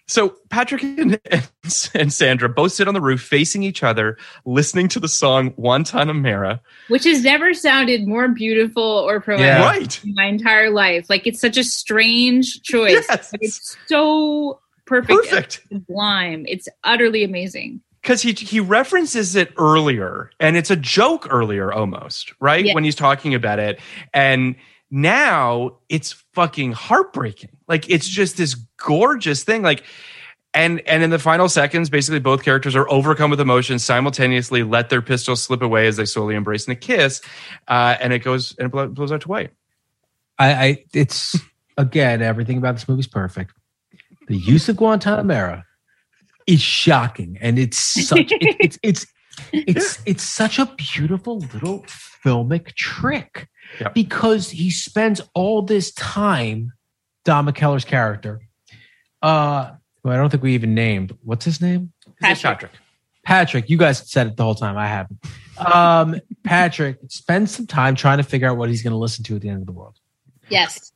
so 0.08 0.36
Patrick 0.50 0.82
and, 0.84 1.20
and, 1.94 2.12
Sandra 2.12 2.48
both 2.48 2.72
sit 2.72 2.86
on 2.88 2.94
the 2.94 3.00
roof 3.00 3.20
facing 3.20 3.62
each 3.62 3.82
other, 3.82 4.16
listening 4.44 4.88
to 4.88 5.00
the 5.00 5.08
song 5.08 5.52
Guantanamera. 5.52 6.60
Which 6.88 7.04
has 7.04 7.24
never 7.24 7.52
sounded 7.54 8.06
more 8.06 8.28
beautiful 8.28 8.82
or 8.82 9.20
poetic 9.20 9.46
yeah. 9.46 9.66
right. 9.66 10.04
in 10.04 10.14
my 10.14 10.26
entire 10.26 10.70
life. 10.70 11.06
Like 11.10 11.26
it's 11.26 11.40
such 11.40 11.56
a 11.56 11.64
strange 11.64 12.62
choice. 12.62 13.04
Yes. 13.08 13.34
It's 13.40 13.76
so 13.86 14.60
perfect. 14.84 15.28
Perfect. 15.28 15.60
Sublime. 15.72 16.44
It's 16.46 16.68
utterly 16.84 17.24
amazing 17.24 17.80
because 18.06 18.22
he 18.22 18.32
he 18.32 18.60
references 18.60 19.34
it 19.34 19.52
earlier 19.58 20.30
and 20.38 20.56
it's 20.56 20.70
a 20.70 20.76
joke 20.76 21.26
earlier 21.28 21.72
almost 21.72 22.32
right? 22.38 22.66
Yeah. 22.66 22.74
when 22.74 22.84
he's 22.84 22.94
talking 22.94 23.34
about 23.34 23.58
it. 23.58 23.80
And 24.14 24.54
now 24.92 25.78
it's 25.88 26.12
fucking 26.32 26.70
heartbreaking. 26.70 27.50
Like 27.66 27.90
it's 27.90 28.06
just 28.06 28.36
this 28.36 28.54
gorgeous 28.76 29.42
thing. 29.42 29.62
Like 29.62 29.82
and 30.54 30.80
and 30.86 31.02
in 31.02 31.10
the 31.10 31.18
final 31.18 31.48
seconds 31.48 31.90
basically 31.90 32.20
both 32.20 32.44
characters 32.44 32.76
are 32.76 32.88
overcome 32.88 33.28
with 33.28 33.40
emotion 33.40 33.80
simultaneously 33.80 34.62
let 34.62 34.88
their 34.88 35.02
pistols 35.02 35.42
slip 35.42 35.60
away 35.60 35.88
as 35.88 35.96
they 35.96 36.04
slowly 36.04 36.36
embrace 36.36 36.64
in 36.68 36.72
a 36.72 36.76
kiss 36.76 37.20
uh, 37.66 37.96
and 38.00 38.12
it 38.12 38.20
goes 38.20 38.54
and 38.56 38.72
it 38.72 38.94
blows 38.94 39.10
out 39.10 39.22
to 39.22 39.28
white. 39.28 39.50
I, 40.38 40.52
I 40.52 40.84
it's 40.94 41.36
again 41.76 42.22
everything 42.22 42.58
about 42.58 42.76
this 42.76 42.86
movie 42.86 43.00
is 43.00 43.08
perfect. 43.08 43.52
The 44.28 44.36
use 44.36 44.68
of 44.68 44.76
guantanamera 44.76 45.64
is 46.46 46.60
shocking, 46.60 47.38
and 47.40 47.58
it's 47.58 47.78
such 47.78 48.32
it, 48.32 48.56
it's 48.60 48.78
it's 48.82 49.06
it's 49.52 49.98
it's 50.06 50.22
such 50.22 50.58
a 50.58 50.66
beautiful 50.76 51.38
little 51.38 51.84
filmic 52.24 52.74
trick 52.74 53.48
yep. 53.80 53.94
because 53.94 54.50
he 54.50 54.70
spends 54.70 55.20
all 55.34 55.62
this 55.62 55.92
time, 55.92 56.72
Don 57.24 57.46
McKellar's 57.46 57.84
character, 57.84 58.40
uh, 59.22 59.72
who 60.02 60.10
I 60.10 60.16
don't 60.16 60.30
think 60.30 60.42
we 60.42 60.54
even 60.54 60.74
named. 60.74 61.16
What's 61.22 61.44
his 61.44 61.60
name? 61.60 61.92
Patrick. 62.20 62.70
Patrick, 63.24 63.68
you 63.68 63.76
guys 63.76 64.08
said 64.08 64.28
it 64.28 64.36
the 64.36 64.44
whole 64.44 64.54
time. 64.54 64.76
I 64.76 64.86
haven't. 64.86 65.18
Um, 65.58 66.20
Patrick 66.44 66.98
spends 67.08 67.54
some 67.54 67.66
time 67.66 67.96
trying 67.96 68.18
to 68.18 68.22
figure 68.22 68.48
out 68.48 68.56
what 68.56 68.68
he's 68.68 68.82
going 68.82 68.92
to 68.92 68.98
listen 68.98 69.24
to 69.24 69.34
at 69.34 69.42
the 69.42 69.48
end 69.48 69.60
of 69.60 69.66
the 69.66 69.72
world. 69.72 69.98
Yes, 70.48 70.92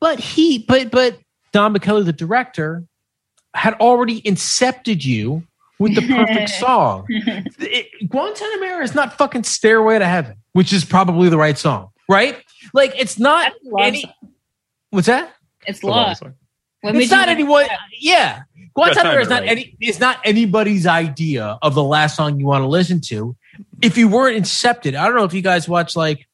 but 0.00 0.18
he, 0.18 0.58
but 0.58 0.90
but 0.90 1.18
Don 1.52 1.74
McKellar, 1.74 2.04
the 2.04 2.12
director, 2.12 2.84
had 3.54 3.74
already 3.74 4.20
incepted 4.22 5.04
you 5.04 5.42
with 5.78 5.94
the 5.94 6.02
perfect 6.02 6.50
song. 6.60 7.06
It, 7.08 7.88
Guantanamera 8.08 8.82
is 8.82 8.94
not 8.94 9.16
fucking 9.16 9.44
Stairway 9.44 9.98
to 9.98 10.06
Heaven, 10.06 10.36
which 10.52 10.72
is 10.72 10.84
probably 10.84 11.28
the 11.28 11.38
right 11.38 11.56
song, 11.56 11.90
right? 12.08 12.42
Like 12.72 12.92
it's 12.98 13.18
not 13.18 13.52
any. 13.78 14.04
What's 14.90 15.06
that? 15.06 15.32
It's 15.66 15.82
love. 15.82 16.18
It's 16.82 17.10
not 17.10 17.28
anyone. 17.28 17.66
Yeah, 17.98 18.42
Guantanamera 18.76 19.22
is 19.22 19.28
not 19.28 19.42
right. 19.42 19.50
any. 19.50 19.76
Is 19.80 20.00
not 20.00 20.18
anybody's 20.24 20.86
idea 20.86 21.58
of 21.62 21.74
the 21.74 21.84
last 21.84 22.16
song 22.16 22.38
you 22.38 22.46
want 22.46 22.62
to 22.62 22.68
listen 22.68 23.00
to. 23.02 23.36
If 23.82 23.96
you 23.96 24.08
weren't 24.08 24.36
incepted, 24.36 24.96
I 24.96 25.06
don't 25.06 25.16
know 25.16 25.24
if 25.24 25.34
you 25.34 25.42
guys 25.42 25.68
watch 25.68 25.96
like 25.96 26.26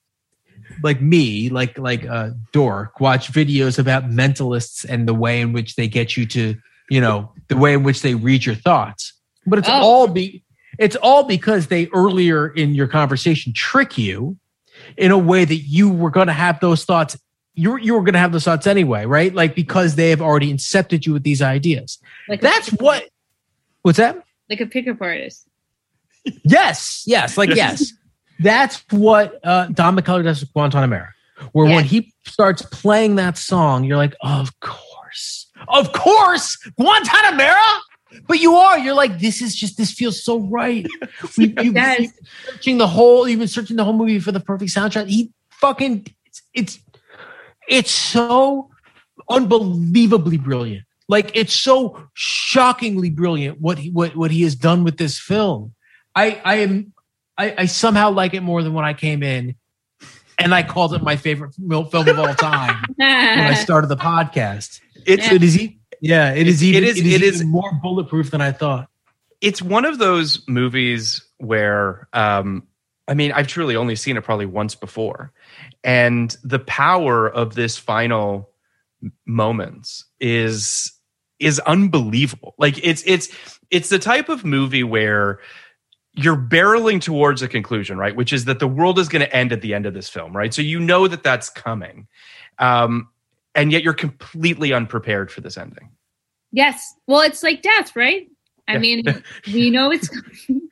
like 0.82 1.00
me, 1.00 1.50
like 1.50 1.78
like 1.78 2.06
uh 2.06 2.30
dork, 2.52 3.00
watch 3.00 3.32
videos 3.32 3.78
about 3.78 4.08
mentalists 4.08 4.84
and 4.88 5.06
the 5.06 5.14
way 5.14 5.40
in 5.40 5.52
which 5.52 5.76
they 5.76 5.88
get 5.88 6.16
you 6.16 6.26
to 6.26 6.56
you 6.90 7.00
know, 7.00 7.32
the 7.48 7.56
way 7.56 7.72
in 7.72 7.82
which 7.82 8.02
they 8.02 8.14
read 8.14 8.44
your 8.44 8.54
thoughts. 8.54 9.14
But 9.46 9.58
it's 9.60 9.68
oh. 9.68 9.72
all 9.72 10.08
be 10.08 10.44
it's 10.78 10.96
all 10.96 11.24
because 11.24 11.68
they 11.68 11.88
earlier 11.88 12.48
in 12.48 12.74
your 12.74 12.86
conversation 12.86 13.52
trick 13.54 13.96
you 13.96 14.36
in 14.96 15.10
a 15.10 15.18
way 15.18 15.44
that 15.44 15.56
you 15.56 15.90
were 15.90 16.10
going 16.10 16.26
to 16.26 16.32
have 16.32 16.60
those 16.60 16.84
thoughts 16.84 17.18
you 17.54 17.76
you 17.78 17.94
were 17.94 18.02
going 18.02 18.14
to 18.14 18.18
have 18.20 18.32
those 18.32 18.44
thoughts 18.44 18.66
anyway, 18.66 19.04
right? 19.06 19.34
Like 19.34 19.54
because 19.54 19.94
they 19.94 20.10
have 20.10 20.20
already 20.20 20.52
incepted 20.52 21.06
you 21.06 21.12
with 21.12 21.22
these 21.22 21.42
ideas. 21.42 21.98
Like 22.28 22.40
That's 22.40 22.68
what 22.70 23.08
What's 23.82 23.98
that? 23.98 24.22
like 24.48 24.60
a 24.60 24.66
pickup 24.66 25.00
artist. 25.00 25.46
Yes, 26.44 27.04
yes, 27.06 27.38
like 27.38 27.48
yes. 27.48 27.94
That's 28.40 28.84
what 28.90 29.40
uh, 29.42 29.68
Don 29.68 29.96
McKellar's 29.96 30.24
does 30.24 30.40
with 30.40 30.52
Guantanamera. 30.52 31.08
Where 31.52 31.66
Yeah. 31.66 31.76
when 31.76 31.84
he 31.84 32.12
starts 32.26 32.60
playing 32.60 33.16
that 33.16 33.38
song, 33.38 33.84
you're 33.84 33.96
like, 33.96 34.14
of 34.20 34.58
course, 34.60 35.49
of 35.68 35.92
course, 35.92 36.56
Guantanamera. 36.78 37.78
But 38.26 38.40
you 38.40 38.54
are, 38.54 38.76
you're 38.78 38.94
like, 38.94 39.20
this 39.20 39.40
is 39.40 39.54
just, 39.54 39.76
this 39.76 39.92
feels 39.92 40.24
so 40.24 40.40
right. 40.40 40.84
We, 41.38 41.54
you, 41.62 41.72
Yes. 41.72 42.00
you've 42.00 42.12
been 42.16 42.26
searching 42.46 42.78
the 42.78 42.88
whole, 42.88 43.28
you've 43.28 43.38
been 43.38 43.48
searching 43.48 43.76
the 43.76 43.84
whole 43.84 43.92
movie 43.92 44.18
for 44.18 44.32
the 44.32 44.40
perfect 44.40 44.72
soundtrack. 44.72 45.06
He 45.06 45.32
fucking, 45.52 46.06
it's, 46.26 46.42
it's, 46.52 46.78
it's 47.68 47.90
so 47.92 48.68
unbelievably 49.28 50.38
brilliant. 50.38 50.84
Like 51.08 51.30
it's 51.34 51.52
so 51.54 52.08
shockingly 52.14 53.10
brilliant 53.10 53.60
what 53.60 53.78
he 53.78 53.90
what 53.90 54.14
what 54.14 54.30
he 54.30 54.42
has 54.42 54.54
done 54.54 54.84
with 54.84 54.96
this 54.96 55.18
film. 55.18 55.74
I 56.14 56.40
I 56.44 56.54
am 56.56 56.92
I, 57.36 57.54
I 57.58 57.66
somehow 57.66 58.10
like 58.10 58.32
it 58.34 58.42
more 58.42 58.62
than 58.62 58.74
when 58.74 58.84
I 58.84 58.92
came 58.94 59.22
in, 59.24 59.56
and 60.38 60.54
I 60.54 60.62
called 60.62 60.94
it 60.94 61.02
my 61.02 61.16
favorite 61.16 61.54
film 61.54 61.88
of 61.92 62.18
all 62.18 62.34
time 62.34 62.84
when 62.96 63.08
I 63.40 63.54
started 63.64 63.88
the 63.88 63.96
podcast. 63.96 64.80
It's 65.06 65.30
It 65.30 65.42
is 65.42 65.68
yeah, 66.00 66.32
it 66.32 66.46
is 66.48 66.62
It 66.62 66.66
even 66.66 66.84
is- 66.84 66.98
it 66.98 67.06
is, 67.06 67.14
it 67.14 67.22
is- 67.22 67.44
more 67.44 67.72
bulletproof 67.82 68.30
than 68.30 68.40
I 68.40 68.52
thought. 68.52 68.88
it's 69.40 69.60
one 69.62 69.84
of 69.84 69.98
those 69.98 70.46
movies 70.48 71.22
where 71.38 72.08
um 72.12 72.66
I 73.08 73.14
mean, 73.14 73.32
I've 73.32 73.48
truly 73.48 73.74
only 73.74 73.96
seen 73.96 74.16
it 74.16 74.22
probably 74.22 74.46
once 74.46 74.76
before. 74.76 75.32
And 75.82 76.36
the 76.44 76.60
power 76.60 77.28
of 77.28 77.54
this 77.56 77.76
final 77.76 78.50
moments 79.26 80.04
is 80.20 80.92
is 81.38 81.58
unbelievable. 81.60 82.54
Like 82.58 82.78
it's 82.84 83.02
it's 83.06 83.28
it's 83.70 83.88
the 83.88 83.98
type 83.98 84.28
of 84.28 84.44
movie 84.44 84.84
where 84.84 85.40
you're 86.12 86.36
barreling 86.36 87.00
towards 87.00 87.40
a 87.42 87.48
conclusion, 87.48 87.96
right? 87.98 88.14
Which 88.14 88.32
is 88.32 88.44
that 88.44 88.58
the 88.58 88.68
world 88.68 88.98
is 88.98 89.08
going 89.08 89.22
to 89.24 89.34
end 89.34 89.52
at 89.52 89.60
the 89.62 89.74
end 89.74 89.86
of 89.86 89.94
this 89.94 90.08
film, 90.08 90.36
right? 90.36 90.52
So 90.52 90.60
you 90.62 90.78
know 90.80 91.08
that 91.08 91.22
that's 91.22 91.48
coming. 91.48 92.06
Um 92.58 93.08
and 93.54 93.72
yet 93.72 93.82
you're 93.82 93.94
completely 93.94 94.72
unprepared 94.72 95.30
for 95.30 95.40
this 95.40 95.56
ending. 95.56 95.90
Yes. 96.52 96.94
Well, 97.06 97.20
it's 97.20 97.42
like 97.42 97.62
death, 97.62 97.94
right? 97.94 98.28
I 98.68 98.78
mean, 98.78 99.04
we 99.52 99.70
know 99.70 99.90
it's 99.90 100.08
coming, 100.08 100.68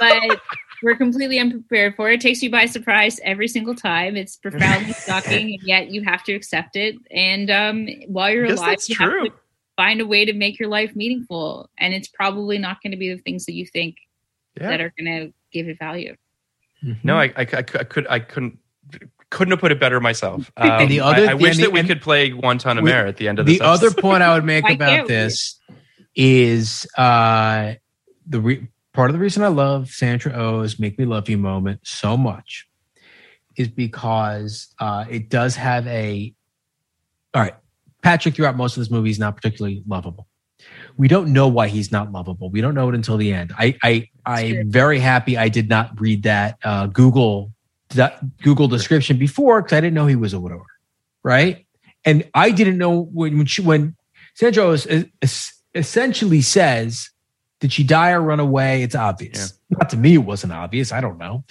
but 0.00 0.40
we're 0.82 0.96
completely 0.96 1.38
unprepared 1.38 1.94
for 1.96 2.10
it. 2.10 2.14
It 2.14 2.20
takes 2.20 2.42
you 2.42 2.50
by 2.50 2.66
surprise 2.66 3.20
every 3.24 3.48
single 3.48 3.74
time. 3.74 4.16
It's 4.16 4.36
profoundly 4.36 4.92
shocking, 5.06 5.54
and 5.54 5.62
yet 5.62 5.90
you 5.90 6.02
have 6.04 6.24
to 6.24 6.34
accept 6.34 6.76
it. 6.76 6.96
And 7.10 7.50
um, 7.50 7.88
while 8.08 8.30
you're 8.30 8.46
alive, 8.46 8.78
you 8.88 8.94
true. 8.94 9.24
have 9.24 9.32
to 9.32 9.38
find 9.76 10.00
a 10.00 10.06
way 10.06 10.24
to 10.24 10.32
make 10.32 10.58
your 10.58 10.68
life 10.68 10.94
meaningful. 10.96 11.70
And 11.78 11.94
it's 11.94 12.08
probably 12.08 12.58
not 12.58 12.82
going 12.82 12.90
to 12.90 12.96
be 12.96 13.14
the 13.14 13.20
things 13.22 13.46
that 13.46 13.54
you 13.54 13.66
think 13.66 13.96
Yeah. 14.60 14.68
that 14.70 14.80
are 14.80 14.92
going 14.98 15.28
to 15.28 15.32
give 15.52 15.68
it 15.68 15.78
value. 15.78 16.16
No, 17.02 17.18
I, 17.18 17.32
I, 17.36 17.42
I, 17.42 17.58
I 17.58 17.62
could 17.62 18.06
I 18.08 18.20
couldn't 18.20 18.58
couldn't 19.30 19.52
have 19.52 19.60
put 19.60 19.72
it 19.72 19.78
better 19.80 20.00
myself. 20.00 20.50
Um, 20.56 20.70
And 20.70 20.90
the 20.90 21.00
other- 21.00 21.26
I, 21.28 21.32
I 21.32 21.34
wish 21.34 21.50
and 21.56 21.58
the- 21.58 21.62
that 21.64 21.72
we 21.72 21.82
could 21.84 22.00
play 22.02 22.30
Guantanamera 22.30 22.82
We- 22.82 22.92
at 23.08 23.16
the 23.16 23.28
end 23.28 23.38
of 23.38 23.46
the 23.46 23.54
this. 23.58 23.60
other 23.62 23.90
point 23.90 24.22
I 24.22 24.34
would 24.34 24.44
make 24.44 24.68
about 24.70 25.06
this 25.08 25.60
is 26.14 26.86
uh 26.96 27.74
the 28.26 28.40
re- 28.40 28.66
part 28.92 29.10
of 29.10 29.14
the 29.14 29.20
reason 29.20 29.42
I 29.44 29.48
love 29.48 29.88
Sandra 29.90 30.32
Oh's 30.32 30.78
"Make 30.80 30.98
Me 30.98 31.04
Love 31.04 31.28
You" 31.28 31.38
moment 31.38 31.80
so 31.84 32.16
much 32.16 32.66
is 33.56 33.68
because 33.68 34.74
uh 34.78 35.04
it 35.08 35.28
does 35.28 35.56
have 35.56 35.86
a 35.86 36.34
all 37.34 37.42
right. 37.42 37.54
Patrick 38.02 38.34
throughout 38.36 38.56
most 38.56 38.76
of 38.76 38.80
this 38.80 38.90
movie 38.90 39.10
is 39.10 39.18
not 39.18 39.36
particularly 39.36 39.82
lovable. 39.86 40.26
We 40.96 41.08
don't 41.08 41.32
know 41.32 41.46
why 41.48 41.68
he's 41.68 41.92
not 41.92 42.10
lovable. 42.10 42.48
We 42.50 42.60
don't 42.60 42.74
know 42.74 42.88
it 42.88 42.94
until 42.94 43.16
the 43.16 43.32
end. 43.32 43.52
I 43.58 43.76
I 43.82 44.08
I'm 44.26 44.70
very 44.70 44.98
happy 44.98 45.36
I 45.36 45.48
did 45.48 45.68
not 45.68 46.00
read 46.00 46.22
that 46.24 46.58
uh, 46.64 46.86
Google 46.86 47.52
that 47.52 47.57
Google 48.42 48.68
description 48.68 49.18
before 49.18 49.62
because 49.62 49.76
I 49.76 49.80
didn't 49.80 49.94
know 49.94 50.06
he 50.06 50.16
was 50.16 50.32
a 50.34 50.40
widower, 50.40 50.66
right? 51.22 51.66
And 52.04 52.28
I 52.34 52.50
didn't 52.50 52.78
know 52.78 53.02
when 53.12 53.38
when, 53.38 53.46
she, 53.46 53.62
when 53.62 53.96
Sandra 54.34 54.68
is, 54.68 54.86
is- 54.86 55.52
essentially 55.74 56.40
says, 56.42 57.10
"Did 57.60 57.72
she 57.72 57.84
die 57.84 58.10
or 58.12 58.20
run 58.20 58.40
away?" 58.40 58.82
It's 58.82 58.94
obvious. 58.94 59.52
Not 59.70 59.90
to 59.90 59.96
me, 59.96 60.14
it 60.14 60.18
wasn't 60.18 60.52
obvious. 60.52 60.92
I 60.92 61.00
don't 61.00 61.18
know. 61.18 61.44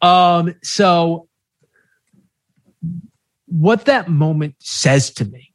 Um, 0.00 0.54
so 0.62 1.28
what 3.46 3.84
that 3.84 4.08
moment 4.08 4.54
says 4.58 5.10
to 5.10 5.24
me 5.24 5.52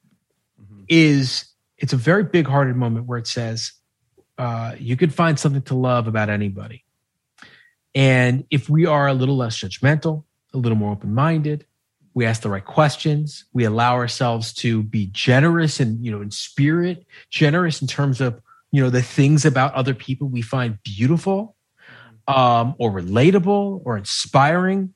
is 0.88 1.44
it's 1.76 1.92
a 1.92 1.96
very 1.96 2.24
big 2.24 2.46
hearted 2.46 2.76
moment 2.76 3.06
where 3.06 3.18
it 3.18 3.26
says 3.26 3.72
uh, 4.38 4.74
you 4.78 4.96
could 4.96 5.12
find 5.12 5.38
something 5.38 5.62
to 5.62 5.74
love 5.74 6.06
about 6.06 6.30
anybody 6.30 6.84
and 7.94 8.44
if 8.50 8.68
we 8.68 8.86
are 8.86 9.08
a 9.08 9.14
little 9.14 9.36
less 9.36 9.58
judgmental 9.58 10.24
a 10.54 10.58
little 10.58 10.78
more 10.78 10.92
open 10.92 11.14
minded 11.14 11.66
we 12.14 12.24
ask 12.24 12.42
the 12.42 12.48
right 12.48 12.64
questions 12.64 13.44
we 13.52 13.64
allow 13.64 13.94
ourselves 13.94 14.52
to 14.52 14.82
be 14.82 15.06
generous 15.12 15.80
and 15.80 16.04
you 16.04 16.10
know 16.10 16.20
in 16.20 16.30
spirit 16.30 17.06
generous 17.30 17.80
in 17.80 17.88
terms 17.88 18.20
of 18.20 18.40
you 18.70 18.82
know 18.82 18.90
the 18.90 19.02
things 19.02 19.44
about 19.44 19.72
other 19.74 19.94
people 19.94 20.28
we 20.28 20.42
find 20.42 20.78
beautiful 20.82 21.56
um, 22.26 22.74
or 22.78 22.90
relatable 22.90 23.80
or 23.84 23.96
inspiring 23.96 24.92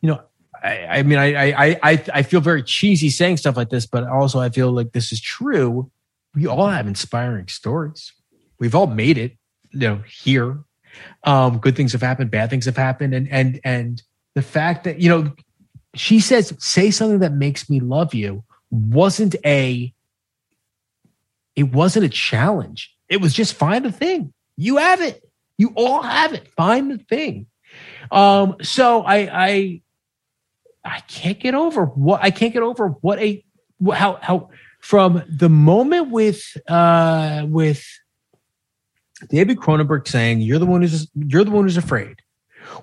you 0.00 0.08
know 0.08 0.20
I, 0.62 0.86
I 0.86 1.02
mean, 1.02 1.18
I, 1.18 1.52
I, 1.52 1.80
I, 1.82 2.04
I 2.14 2.22
feel 2.22 2.40
very 2.40 2.62
cheesy 2.62 3.10
saying 3.10 3.36
stuff 3.38 3.56
like 3.56 3.70
this, 3.70 3.86
but 3.86 4.04
also 4.06 4.40
I 4.40 4.48
feel 4.48 4.72
like 4.72 4.92
this 4.92 5.12
is 5.12 5.20
true. 5.20 5.90
We 6.34 6.46
all 6.46 6.68
have 6.68 6.86
inspiring 6.86 7.48
stories. 7.48 8.12
We've 8.58 8.74
all 8.74 8.86
made 8.86 9.18
it, 9.18 9.36
you 9.70 9.80
know, 9.80 10.02
here. 10.06 10.58
Um, 11.24 11.58
good 11.58 11.76
things 11.76 11.92
have 11.92 12.02
happened, 12.02 12.30
bad 12.30 12.50
things 12.50 12.64
have 12.66 12.76
happened, 12.76 13.14
and 13.14 13.28
and 13.30 13.60
and 13.64 14.02
the 14.34 14.42
fact 14.42 14.84
that 14.84 15.00
you 15.00 15.08
know, 15.08 15.32
she 15.94 16.20
says, 16.20 16.54
"Say 16.58 16.90
something 16.90 17.20
that 17.20 17.32
makes 17.32 17.68
me 17.68 17.80
love 17.80 18.14
you," 18.14 18.44
wasn't 18.70 19.36
a. 19.44 19.92
It 21.56 21.72
wasn't 21.72 22.04
a 22.04 22.08
challenge. 22.08 22.94
It 23.08 23.20
was 23.20 23.34
just 23.34 23.54
find 23.54 23.84
the 23.84 23.90
thing. 23.90 24.32
You 24.56 24.76
have 24.76 25.00
it. 25.00 25.24
You 25.56 25.72
all 25.74 26.02
have 26.02 26.32
it. 26.32 26.48
Find 26.56 26.90
the 26.90 26.98
thing. 26.98 27.46
Um, 28.12 28.56
so 28.62 29.02
I, 29.02 29.16
I, 29.16 29.82
I 30.84 31.00
can't 31.00 31.38
get 31.38 31.54
over 31.54 31.86
what 31.86 32.22
I 32.22 32.30
can't 32.30 32.52
get 32.52 32.62
over 32.62 32.88
what 32.88 33.18
a 33.18 33.44
how 33.92 34.18
how 34.22 34.50
from 34.80 35.22
the 35.28 35.48
moment 35.48 36.10
with 36.10 36.56
uh 36.68 37.44
with 37.48 37.84
David 39.28 39.58
Cronenberg 39.58 40.06
saying 40.06 40.40
you're 40.40 40.58
the 40.58 40.66
one 40.66 40.82
who's 40.82 41.08
you're 41.14 41.44
the 41.44 41.50
one 41.50 41.64
who's 41.64 41.76
afraid, 41.76 42.22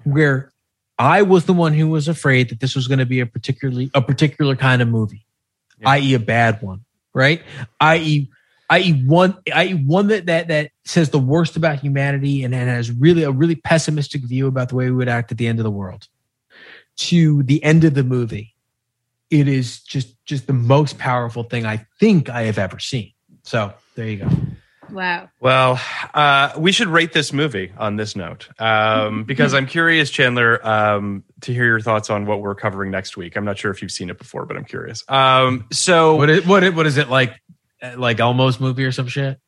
where 0.04 0.52
I 0.98 1.22
was 1.22 1.46
the 1.46 1.54
one 1.54 1.74
who 1.74 1.88
was 1.88 2.08
afraid 2.08 2.50
that 2.50 2.60
this 2.60 2.76
was 2.76 2.88
going 2.88 3.00
to 3.00 3.06
be 3.06 3.20
a 3.20 3.26
particularly 3.26 3.90
a 3.94 4.02
particular 4.02 4.56
kind 4.56 4.82
of 4.82 4.88
movie, 4.88 5.26
i.e. 5.86 6.14
a 6.14 6.20
bad 6.20 6.62
one, 6.62 6.84
right? 7.14 7.42
i.e. 7.80 8.30
i.e. 8.70 9.06
one 9.06 9.38
i.e. 9.54 9.74
one 9.74 10.08
that 10.08 10.26
that 10.26 10.48
that 10.50 10.72
says 10.84 11.10
the 11.10 11.20
worst 11.20 11.56
about 11.56 11.80
humanity 11.80 12.44
and, 12.44 12.54
and 12.54 12.70
has 12.70 12.92
really 12.92 13.24
a 13.24 13.32
really 13.32 13.56
pessimistic 13.56 14.22
view 14.24 14.48
about 14.48 14.70
the 14.70 14.76
way 14.76 14.86
we 14.86 14.96
would 14.96 15.10
act 15.10 15.32
at 15.32 15.38
the 15.38 15.48
end 15.48 15.60
of 15.60 15.64
the 15.64 15.72
world 15.72 16.08
to 16.98 17.44
the 17.44 17.64
end 17.64 17.84
of 17.84 17.94
the 17.94 18.04
movie, 18.04 18.56
it 19.30 19.48
is 19.48 19.82
just 19.82 20.16
just 20.26 20.48
the 20.48 20.54
most 20.54 20.98
powerful 20.98 21.44
thing 21.44 21.66
I 21.66 21.86
think 22.00 22.30
I 22.30 22.44
have 22.44 22.58
ever 22.58 22.80
seen. 22.80 23.12
So 23.44 23.74
there 23.96 24.08
you 24.08 24.18
go. 24.18 24.30
Wow. 24.96 25.30
Well, 25.42 25.80
uh, 26.14 26.54
we 26.58 26.72
should 26.72 26.88
rate 26.88 27.12
this 27.14 27.34
movie 27.34 27.72
on 27.78 27.98
this 27.98 28.16
note 28.16 28.48
um, 28.60 29.24
because 29.28 29.54
I'm 29.54 29.68
curious, 29.68 30.10
Chandler, 30.10 30.66
um, 30.66 31.24
to 31.42 31.54
hear 31.54 31.66
your 31.66 31.82
thoughts 31.82 32.10
on 32.10 32.26
what 32.26 32.40
we're 32.42 32.56
covering 32.56 32.92
next 32.92 33.18
week. 33.18 33.36
I'm 33.36 33.46
not 33.46 33.58
sure 33.58 33.72
if 33.72 33.82
you've 33.82 33.92
seen 33.92 34.10
it 34.10 34.18
before, 34.18 34.46
but 34.46 34.56
I'm 34.58 34.64
curious. 34.66 35.04
Um, 35.10 35.66
so 35.72 36.16
What 36.16 36.30
is, 36.30 36.46
what 36.48 36.64
is, 36.64 36.74
what 36.74 36.88
is 36.88 36.98
it 36.98 37.10
like? 37.10 37.34
uh, 37.84 37.96
Like 37.98 38.20
Elmo's 38.20 38.60
movie 38.60 38.86
or 38.86 38.92
some 38.94 39.08
shit? 39.08 39.40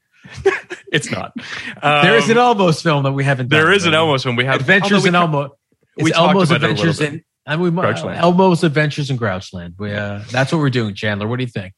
it's 0.92 1.10
not. 1.10 1.34
there 1.82 2.18
is 2.18 2.26
Um, 2.26 2.32
an 2.32 2.38
Elmo's 2.38 2.82
film 2.82 3.04
that 3.04 3.14
we 3.14 3.24
haven't. 3.24 3.50
There 3.50 3.66
done, 3.66 3.74
is 3.74 3.86
an 3.86 3.94
though. 3.94 4.00
Elmo's 4.00 4.26
one 4.26 4.36
we 4.36 4.44
have 4.46 4.60
Adventures 4.60 5.06
although 5.06 5.08
in 5.08 5.14
we- 5.14 5.20
Elmo. 5.20 5.58
we 5.98 6.04
It's 6.10 6.18
talked 6.18 6.34
Elmo's 6.34 6.52
about 6.52 6.64
it 6.64 6.66
a 6.66 6.68
little 6.74 6.90
Adventures 6.90 7.02
in. 7.02 7.24
And 7.46 7.62
we, 7.62 7.70
Grouchland. 7.70 8.18
Elmo's 8.18 8.64
Adventures 8.66 9.10
in 9.10 9.18
Grouchland. 9.18 9.76
We, 9.80 9.94
uh, 9.94 10.20
that's 10.32 10.52
what 10.52 10.60
we're 10.60 10.70
doing, 10.70 10.94
Chandler. 10.96 11.30
What 11.30 11.38
do 11.38 11.46
you 11.46 11.50
think? 11.50 11.74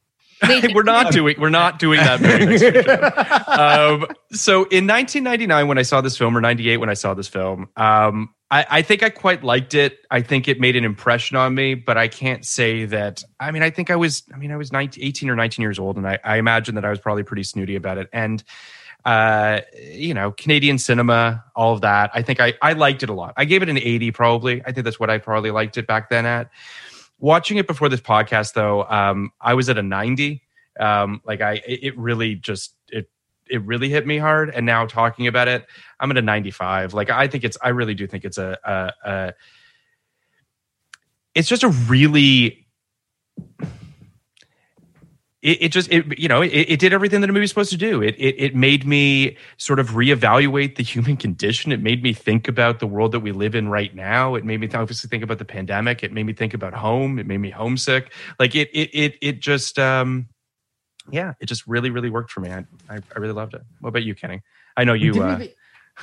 We're 0.73 0.83
not 0.83 1.11
doing 1.11 1.35
we're 1.39 1.49
not 1.49 1.79
doing 1.79 1.99
that 1.99 2.21
next 2.21 2.63
um, 3.47 4.05
so 4.31 4.63
in 4.65 4.87
1999 4.87 5.67
when 5.67 5.77
i 5.77 5.81
saw 5.81 6.01
this 6.01 6.17
film 6.17 6.37
or 6.37 6.41
98 6.41 6.77
when 6.77 6.89
i 6.89 6.93
saw 6.93 7.13
this 7.13 7.27
film 7.27 7.69
um, 7.75 8.33
I, 8.51 8.65
I 8.69 8.81
think 8.81 9.03
i 9.03 9.09
quite 9.09 9.43
liked 9.43 9.75
it. 9.75 9.99
I 10.09 10.21
think 10.21 10.47
it 10.47 10.59
made 10.59 10.75
an 10.75 10.83
impression 10.83 11.37
on 11.37 11.53
me 11.55 11.73
but 11.73 11.97
i 11.97 12.07
can't 12.07 12.45
say 12.45 12.85
that 12.85 13.23
i 13.39 13.51
mean 13.51 13.63
i 13.63 13.69
think 13.69 13.89
i 13.89 13.95
was 13.95 14.23
i 14.33 14.37
mean 14.37 14.51
i 14.51 14.57
was 14.57 14.71
19, 14.71 15.03
18 15.03 15.29
or 15.29 15.35
19 15.35 15.61
years 15.61 15.79
old 15.79 15.97
and 15.97 16.07
I, 16.07 16.19
I 16.23 16.37
imagine 16.37 16.75
that 16.75 16.85
i 16.85 16.89
was 16.89 16.99
probably 16.99 17.23
pretty 17.23 17.43
snooty 17.43 17.75
about 17.75 17.97
it. 17.97 18.09
And 18.13 18.43
uh 19.05 19.61
you 19.81 20.13
know 20.13 20.31
canadian 20.31 20.77
cinema 20.77 21.43
all 21.55 21.73
of 21.73 21.81
that. 21.81 22.11
I 22.13 22.21
think 22.21 22.39
i 22.39 22.53
i 22.61 22.73
liked 22.73 23.03
it 23.03 23.09
a 23.09 23.13
lot. 23.13 23.33
I 23.37 23.45
gave 23.45 23.61
it 23.61 23.69
an 23.69 23.77
80 23.77 24.11
probably. 24.11 24.61
I 24.65 24.71
think 24.71 24.83
that's 24.85 24.99
what 24.99 25.09
i 25.09 25.17
probably 25.17 25.51
liked 25.51 25.77
it 25.77 25.87
back 25.87 26.09
then 26.09 26.25
at 26.25 26.49
watching 27.19 27.57
it 27.57 27.67
before 27.67 27.89
this 27.89 28.01
podcast 28.01 28.53
though 28.53 28.83
um 28.85 29.31
i 29.41 29.53
was 29.53 29.69
at 29.69 29.77
a 29.77 29.83
90 29.83 30.41
um 30.79 31.21
like 31.25 31.41
i 31.41 31.61
it 31.65 31.97
really 31.97 32.35
just 32.35 32.75
it 32.87 33.09
it 33.49 33.63
really 33.63 33.89
hit 33.89 34.07
me 34.07 34.17
hard. 34.17 34.49
And 34.51 34.65
now 34.65 34.85
talking 34.85 35.27
about 35.27 35.47
it, 35.47 35.65
I'm 35.99 36.11
at 36.11 36.17
a 36.17 36.21
95. 36.21 36.93
Like 36.93 37.09
I 37.09 37.27
think 37.27 37.43
it's 37.43 37.57
I 37.61 37.69
really 37.69 37.95
do 37.95 38.07
think 38.07 38.23
it's 38.23 38.37
a, 38.37 38.57
a, 38.63 39.09
a 39.09 39.33
it's 41.35 41.49
just 41.49 41.63
a 41.63 41.69
really 41.69 42.67
it, 45.41 45.61
it, 45.61 45.69
just 45.69 45.89
it 45.91 46.19
you 46.19 46.27
know 46.27 46.41
it, 46.41 46.49
it 46.49 46.79
did 46.79 46.91
everything 46.91 47.21
that 47.21 47.29
a 47.29 47.33
movie's 47.33 47.49
supposed 47.49 47.71
to 47.71 47.77
do. 47.77 48.01
It, 48.01 48.15
it 48.17 48.35
it 48.37 48.55
made 48.55 48.85
me 48.85 49.37
sort 49.57 49.79
of 49.79 49.91
reevaluate 49.91 50.75
the 50.75 50.83
human 50.83 51.15
condition. 51.15 51.71
It 51.71 51.81
made 51.81 52.03
me 52.03 52.11
think 52.11 52.47
about 52.49 52.79
the 52.79 52.87
world 52.87 53.13
that 53.13 53.21
we 53.21 53.31
live 53.31 53.55
in 53.55 53.69
right 53.69 53.95
now. 53.95 54.35
It 54.35 54.43
made 54.43 54.59
me 54.59 54.69
obviously 54.73 55.07
think 55.07 55.23
about 55.23 55.37
the 55.37 55.45
pandemic. 55.45 56.03
It 56.03 56.11
made 56.11 56.25
me 56.25 56.33
think 56.33 56.53
about 56.53 56.73
home. 56.73 57.19
It 57.19 57.25
made 57.25 57.37
me 57.37 57.51
homesick. 57.51 58.11
Like 58.37 58.53
it 58.53 58.69
it 58.73 58.89
it, 58.93 59.15
it 59.21 59.39
just 59.39 59.79
um 59.79 60.27
yeah 61.09 61.33
it 61.39 61.45
just 61.45 61.65
really 61.67 61.89
really 61.89 62.09
worked 62.09 62.31
for 62.31 62.41
me. 62.41 62.51
I 62.51 62.65
i, 62.89 62.95
I 62.95 63.19
really 63.19 63.33
loved 63.33 63.53
it. 63.53 63.61
What 63.79 63.89
about 63.89 64.03
you 64.03 64.15
kenny? 64.15 64.41
I 64.75 64.83
know 64.83 64.93
you 64.93 65.13
we 65.13 65.19
didn't, 65.19 65.29
uh, 65.29 65.35
even, 65.35 65.49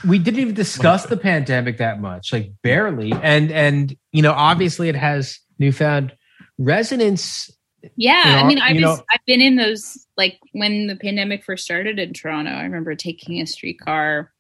we 0.09 0.19
didn't 0.19 0.41
even 0.41 0.55
discuss 0.55 1.07
the 1.07 1.17
pandemic 1.19 1.77
that 1.77 2.01
much 2.01 2.33
like 2.33 2.53
barely. 2.63 3.13
And 3.13 3.53
and 3.53 3.95
you 4.13 4.23
know 4.23 4.33
obviously 4.33 4.89
it 4.89 4.97
has 4.97 5.41
newfound 5.59 6.17
resonance 6.59 7.51
yeah, 7.97 8.25
You 8.25 8.33
know, 8.33 8.39
I 8.39 8.49
mean, 8.49 8.59
I 8.59 8.73
was, 8.73 8.81
know, 8.83 9.03
I've 9.11 9.25
been 9.27 9.41
in 9.41 9.57
those 9.57 10.07
like 10.17 10.39
when 10.53 10.87
the 10.87 10.97
pandemic 10.97 11.45
first 11.45 11.65
started 11.65 11.99
in 11.99 12.13
Toronto. 12.13 12.51
I 12.51 12.63
remember 12.63 12.95
taking 12.95 13.41
a 13.41 13.47
streetcar 13.47 14.33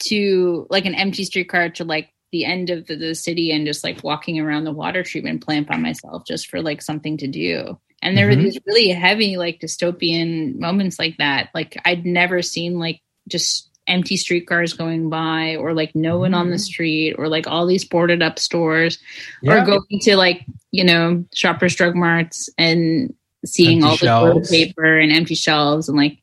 to 0.00 0.66
like 0.70 0.86
an 0.86 0.94
empty 0.94 1.24
streetcar 1.24 1.70
to 1.70 1.84
like 1.84 2.10
the 2.32 2.44
end 2.44 2.70
of 2.70 2.86
the, 2.86 2.96
the 2.96 3.14
city 3.14 3.50
and 3.52 3.66
just 3.66 3.82
like 3.84 4.02
walking 4.04 4.38
around 4.38 4.64
the 4.64 4.72
water 4.72 5.02
treatment 5.02 5.44
plant 5.44 5.68
by 5.68 5.76
myself 5.76 6.22
just 6.26 6.48
for 6.48 6.62
like 6.62 6.80
something 6.80 7.16
to 7.18 7.26
do. 7.26 7.78
And 8.02 8.16
there 8.16 8.26
Mhm. 8.26 8.36
were 8.36 8.42
these 8.42 8.58
really 8.66 8.88
heavy 8.88 9.36
like 9.36 9.60
dystopian 9.60 10.58
moments 10.58 10.98
like 10.98 11.16
that. 11.18 11.50
Like 11.54 11.80
I'd 11.84 12.06
never 12.06 12.40
seen 12.42 12.78
like 12.78 13.00
just 13.28 13.69
empty 13.90 14.16
streetcars 14.16 14.72
going 14.72 15.10
by 15.10 15.56
or 15.56 15.74
like 15.74 15.94
no 15.94 16.18
one 16.18 16.32
on 16.32 16.50
the 16.50 16.58
street 16.58 17.14
or 17.18 17.28
like 17.28 17.46
all 17.46 17.66
these 17.66 17.84
boarded 17.84 18.22
up 18.22 18.38
stores 18.38 18.98
Yeah. 19.42 19.62
or 19.62 19.66
going 19.66 20.00
to 20.02 20.16
like 20.16 20.46
you 20.70 20.84
know 20.84 21.24
shoppers 21.34 21.74
drug 21.74 21.94
marts 21.94 22.48
and 22.56 23.12
seeing 23.44 23.84
Empty 23.84 24.06
all 24.06 24.40
the 24.40 24.48
paper 24.48 24.98
and 24.98 25.12
empty 25.12 25.34
shelves 25.34 25.88
and 25.88 25.98
like 25.98 26.18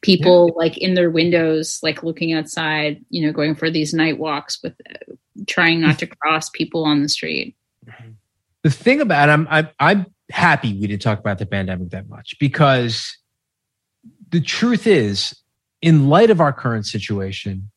people 0.00 0.52
like 0.56 0.76
in 0.78 0.94
their 0.94 1.10
windows 1.10 1.80
like 1.82 2.02
looking 2.02 2.34
outside 2.34 3.02
you 3.08 3.24
know 3.24 3.32
going 3.32 3.54
for 3.54 3.70
these 3.70 3.94
night 3.94 4.18
walks 4.18 4.62
with 4.62 4.74
uh, 4.90 5.14
trying 5.46 5.80
not 5.80 5.98
to 5.98 6.06
cross 6.06 6.50
people 6.50 6.84
on 6.84 7.02
the 7.02 7.08
street. 7.08 7.56
The 8.62 8.70
thing 8.70 9.00
about 9.00 9.28
I'm, 9.28 9.46
I'm 9.50 9.68
I'm 9.78 10.06
happy 10.30 10.72
we 10.78 10.86
didn't 10.86 11.02
talk 11.02 11.20
about 11.20 11.38
the 11.38 11.46
pandemic 11.46 11.90
that 11.90 12.08
much 12.08 12.36
because 12.38 13.16
the 14.30 14.40
truth 14.40 14.86
is, 14.86 15.34
in 15.84 16.08
light 16.08 16.30
of 16.30 16.40
our 16.40 16.50
current 16.52 16.86
situation, 16.86 17.70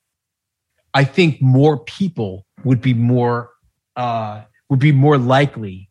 I 0.93 1.03
think 1.03 1.41
more 1.41 1.77
people 1.77 2.45
would 2.63 2.79
be 2.79 2.93
more 2.93 3.49
uh, 3.97 4.43
would 4.69 4.79
be 4.79 4.93
more 4.93 5.17
likely 5.17 5.89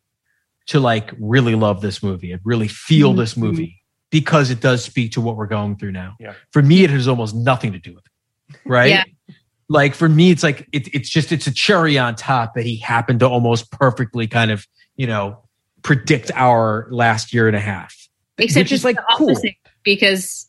to 0.65 0.79
like 0.79 1.11
really 1.19 1.53
love 1.55 1.81
this 1.81 2.01
movie 2.01 2.31
and 2.31 2.41
really 2.43 2.67
feel 2.67 3.13
this 3.13 3.35
Mhm. 3.35 3.37
movie 3.37 3.83
because 4.09 4.49
it 4.49 4.61
does 4.61 4.83
speak 4.83 5.11
to 5.11 5.21
what 5.21 5.35
we're 5.37 5.45
going 5.45 5.75
through 5.77 5.91
now. 5.91 6.15
Yeah. 6.19 6.33
For 6.51 6.61
me, 6.63 6.83
it 6.83 6.89
has 6.89 7.07
almost 7.07 7.35
nothing 7.35 7.73
to 7.73 7.79
do 7.79 7.93
with 7.93 8.03
it. 8.05 8.59
Right. 8.65 8.89
Yeah. 8.89 9.03
Like 9.69 9.93
for 9.93 10.09
me, 10.09 10.31
it's 10.31 10.41
like 10.41 10.67
it, 10.71 10.87
it's 10.95 11.09
just 11.09 11.31
it's 11.31 11.45
a 11.45 11.53
cherry 11.53 11.99
on 11.99 12.15
top 12.15 12.55
that 12.55 12.65
he 12.65 12.77
happened 12.77 13.19
to 13.19 13.27
almost 13.29 13.69
perfectly 13.71 14.25
kind 14.27 14.49
of 14.49 14.65
you 14.95 15.05
know 15.05 15.43
predict 15.83 16.31
our 16.33 16.87
last 16.89 17.31
year 17.33 17.47
and 17.47 17.55
a 17.55 17.59
half. 17.61 17.93
except 18.39 18.71
is, 18.71 18.83
like, 18.83 18.95
the 18.95 19.03
cool. 19.17 19.39
because 19.83 20.46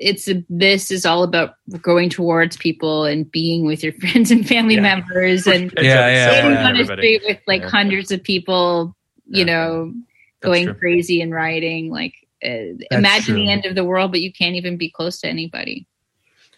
it's 0.00 0.28
this 0.48 0.90
is 0.90 1.04
all 1.04 1.22
about 1.22 1.54
going 1.82 2.08
towards 2.08 2.56
people 2.56 3.04
and 3.04 3.30
being 3.30 3.66
with 3.66 3.82
your 3.84 3.92
friends 4.00 4.30
and 4.30 4.46
family 4.48 4.76
Yeah. 4.76 4.80
members 4.82 5.46
and 5.46 5.72
Yeah, 5.76 5.82
yeah, 6.08 6.30
standing 6.30 6.52
yeah. 6.54 6.66
on 6.68 6.76
a 6.76 6.84
street 6.84 7.22
with 7.26 7.38
like 7.46 7.62
Yeah. 7.62 7.68
hundreds 7.68 8.10
of 8.10 8.22
people 8.22 8.96
you 9.26 9.40
Yeah. 9.44 9.52
know 9.52 9.92
That's 10.40 10.46
going 10.48 10.64
true. 10.66 10.74
crazy 10.74 11.20
and 11.20 11.32
rioting 11.34 11.90
like 11.90 12.14
uh, 12.44 12.72
imagine 12.90 13.34
the 13.34 13.50
end 13.50 13.66
of 13.66 13.74
the 13.74 13.84
world 13.84 14.10
but 14.12 14.20
you 14.22 14.32
can't 14.32 14.56
even 14.56 14.76
be 14.78 14.90
close 14.90 15.20
to 15.20 15.28
anybody 15.28 15.86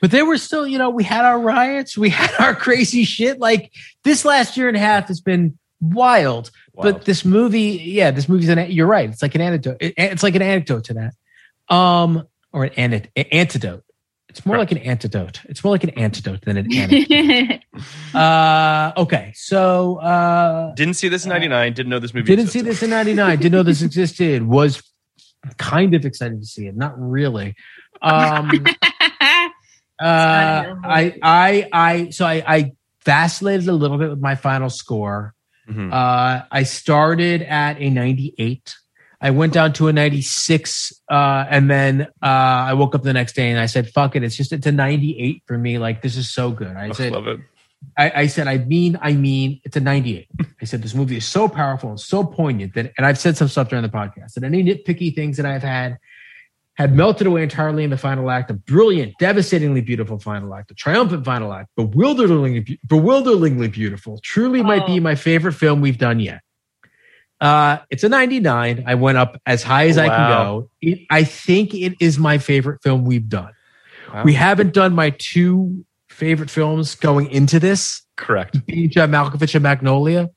But 0.01 0.11
there 0.13 0.25
were 0.27 0.39
still, 0.39 0.67
you 0.67 0.79
know, 0.79 0.91
we 0.91 1.05
had 1.05 1.25
our 1.25 1.39
riots, 1.41 1.97
we 1.99 2.11
had 2.21 2.31
our 2.41 2.55
crazy 2.55 3.05
shit. 3.05 3.39
Like 3.41 3.71
this 4.05 4.25
last 4.25 4.57
year 4.57 4.67
and 4.69 4.77
a 4.77 4.81
half 4.81 5.07
has 5.09 5.21
been 5.21 5.57
wild. 5.81 6.51
Wild. 6.75 6.83
But 6.95 7.05
this 7.05 7.25
movie, 7.25 7.81
yeah, 7.85 8.11
this 8.11 8.29
movie's 8.29 8.49
an. 8.49 8.71
You're 8.71 8.87
right. 8.89 9.09
It's 9.11 9.23
like 9.23 9.35
an 9.37 9.41
anecdote. 9.43 9.77
it- 9.81 9.95
it's 9.97 10.23
like 10.25 10.35
an 10.35 10.43
anecdote 10.43 10.85
to 10.85 10.95
that, 10.95 11.75
um, 11.75 12.27
or 12.53 12.65
an 12.65 12.71
ante- 12.77 13.11
antidote. 13.33 13.83
It's 14.29 14.47
more 14.47 14.57
Correct. 14.57 14.73
like 14.73 14.81
an 14.83 14.87
antidote. 14.89 15.41
It's 15.45 15.63
more 15.63 15.73
like 15.73 15.85
an 15.85 15.91
antidote 15.91 16.41
than 16.43 16.57
an 16.57 16.73
anecdote. 16.75 17.61
uh, 18.15 18.93
okay, 18.97 19.33
so 19.35 19.97
uh, 19.97 20.75
didn't 20.75 20.95
see 20.95 21.09
this 21.09 21.25
in 21.25 21.29
99 21.31 21.73
didn't 21.75 21.91
know 21.91 21.99
this 21.99 22.15
movie 22.15 22.27
didn't 22.35 22.49
see 22.49 22.63
this 22.63 22.83
in 22.83 22.89
'99. 22.91 23.39
Didn't 23.39 23.53
know 23.53 23.63
this 23.63 23.83
existed. 23.83 24.43
Was 24.47 24.83
kind 25.59 25.95
of 25.95 26.05
excited 26.07 26.41
to 26.41 26.47
see 26.47 26.67
it. 26.67 26.77
Not 26.77 26.95
really. 26.99 27.57
Um, 28.01 28.51
uh, 29.21 29.45
I, 30.01 31.17
I, 31.23 31.69
I, 31.73 32.11
so 32.11 32.25
I, 32.25 32.43
I 32.47 32.73
vacillated 33.05 33.69
a 33.69 33.73
little 33.73 33.99
bit 33.99 34.11
with 34.11 34.21
my 34.21 34.35
final 34.35 34.71
score. 34.71 35.35
Mhm. 35.69 35.93
Uh, 35.93 36.45
I 36.51 36.63
started 36.65 37.43
at 37.43 37.81
a 37.81 37.91
98. 37.91 38.75
I 39.23 39.31
went 39.31 39.53
down 39.53 39.73
to 39.75 39.89
a 39.89 39.93
96. 39.93 40.93
Uh, 41.11 41.45
and 41.49 41.71
then, 41.71 42.03
uh, 42.23 42.27
I 42.27 42.75
woke 42.75 42.95
up 42.95 43.03
the 43.03 43.13
next 43.13 43.35
day 43.35 43.51
and 43.51 43.59
I 43.61 43.67
said, 43.67 43.89
fuck 43.91 44.17
it. 44.17 44.25
It's 44.25 44.37
just, 44.37 44.53
it's 44.53 44.67
a 44.67 44.73
98 44.73 45.43
for 45.47 45.57
me. 45.57 45.79
Like, 45.79 46.03
this 46.03 46.17
is 46.17 46.31
so 46.31 46.51
good. 46.51 46.77
I 46.77 46.87
I 46.87 46.91
said, 46.91 47.13
love 47.13 47.29
it 47.29 47.41
I, 47.99 48.13
I 48.23 48.27
said, 48.27 48.47
I 48.49 48.59
mean, 48.59 48.99
I 49.01 49.13
mean, 49.13 49.61
it's 49.65 49.77
a 49.77 49.81
98. 49.81 50.29
I 50.61 50.65
said, 50.65 50.83
this 50.83 50.95
movie 50.95 51.17
is 51.17 51.27
so 51.27 51.49
powerful 51.49 51.91
and 51.91 52.01
so 52.01 52.25
poignant 52.25 52.75
that, 52.75 52.93
and 52.97 53.07
I've 53.07 53.19
said 53.19 53.37
some 53.37 53.49
stuff 53.49 53.69
during 53.69 53.83
the 53.83 53.89
podcast 53.89 54.35
that 54.35 54.45
any 54.45 54.63
nitpicky 54.63 55.15
things 55.15 55.37
that 55.37 55.47
I've 55.47 55.63
had 55.63 55.99
had 56.75 56.95
melted 56.95 57.27
away 57.27 57.43
entirely 57.43 57.85
in 57.85 57.91
the 57.91 57.99
final 57.99 58.31
act. 58.31 58.51
A 58.51 58.55
brilliant, 58.55 59.15
devastatingly 59.19 59.83
beautiful 59.83 60.19
final 60.19 60.55
act, 60.55 60.71
a 60.71 60.75
triumphant 60.75 61.25
final 61.25 61.53
act, 61.53 61.69
bewilderingly, 61.77 62.79
bewilderingly 62.87 63.69
beautiful. 63.69 64.19
Truly 64.23 64.63
might 64.63 64.87
be 64.87 64.99
Oh. 64.99 65.03
my 65.03 65.15
favorite 65.15 65.53
film 65.53 65.81
we've 65.81 65.99
done 65.99 66.19
yet. 66.19 66.41
Uh, 67.43 67.79
it's 67.91 68.05
a 68.05 68.09
99. 68.09 68.85
I 68.87 68.95
went 68.95 69.19
up 69.19 69.41
as 69.47 69.63
high 69.63 69.89
as 69.89 69.99
I 69.99 70.09
can 70.09 70.31
go. 70.31 70.71
It, 70.81 71.01
I 71.11 71.25
think 71.25 71.75
it 71.75 71.95
is 72.01 72.19
my 72.19 72.39
favorite 72.39 72.81
film 72.83 73.05
we've 73.05 73.29
done. 73.29 73.53
Wow. 74.15 74.23
We 74.25 74.33
haven't 74.35 74.73
done 74.75 74.95
my 74.95 75.11
two 75.11 75.85
favorite 76.09 76.51
films 76.51 76.95
going 76.95 77.31
into 77.31 77.59
this 77.59 78.03
correct 78.17 78.65
being 78.67 78.91
John 78.91 79.11
Malkovich 79.11 79.55
and 79.55 79.63
Magnolia. 79.63 80.31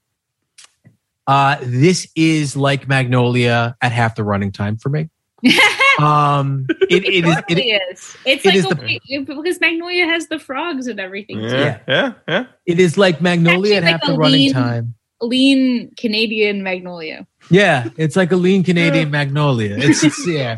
Uh, 1.27 1.57
this 1.61 2.07
is 2.15 2.56
like 2.56 2.88
Magnolia 2.88 3.76
at 3.82 3.91
half 3.91 4.15
the 4.15 4.23
running 4.23 4.52
time 4.52 4.77
for 4.77 4.90
me. 4.90 5.10
Um, 5.98 6.65
it, 6.90 7.06
it 7.06 7.23
is. 7.26 7.36
totally 7.36 7.72
It, 7.72 7.82
is. 7.94 8.18
It's 8.26 8.45
it 8.45 8.49
like 8.49 8.56
is 8.57 8.65
a 8.65 8.76
the- 8.76 9.23
because 9.23 9.61
Magnolia 9.61 10.06
has 10.07 10.27
the 10.27 10.40
frogs 10.40 10.88
and 10.88 10.99
everything. 10.99 11.38
too. 11.40 11.45
yeah 11.48 11.80
yeah 11.88 12.14
yeah 12.27 12.45
it 12.65 12.82
is 12.82 12.98
like 12.98 13.22
Magnolia 13.22 13.76
at 13.77 13.84
Actually 13.86 13.91
half 13.94 14.02
the 14.07 14.14
a 14.14 14.18
running 14.18 14.40
lean- 14.41 14.52
time. 14.53 14.95
Lean 15.26 15.91
Canadian 15.97 16.64
Magnolia. 16.64 17.26
Yeah, 17.49 17.89
it's 17.97 18.15
like 18.15 18.31
a 18.31 18.35
lean 18.35 18.64
Canadian 18.69 19.11
Magnolia. 19.11 19.76
It's, 19.77 20.03
it's 20.03 20.27
yeah, 20.27 20.57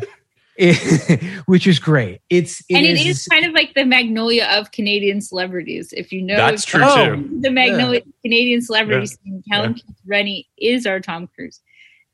It- 0.56 1.22
which 1.46 1.66
is 1.66 1.78
great. 1.78 2.20
It's 2.30 2.62
and 2.70 2.84
is, 2.84 3.00
it 3.00 3.06
is 3.06 3.26
kind 3.26 3.44
of 3.44 3.52
like 3.52 3.74
the 3.74 3.84
Magnolia 3.84 4.46
of 4.52 4.70
Canadian 4.72 5.20
celebrities. 5.20 5.92
If 5.96 6.12
you 6.12 6.22
know 6.22 6.36
that's 6.36 6.64
true 6.64 6.82
Oh. 6.84 7.14
too 7.16 7.40
the 7.40 7.50
Magnolia 7.50 8.02
Canadian 8.22 8.60
celebrities, 8.62 9.18
scene, 9.22 9.42
Callum 9.50 9.74
Keith 9.74 9.96
Rennie 10.06 10.48
is 10.58 10.86
our 10.86 11.00
Tom 11.00 11.28
Cruise. 11.34 11.60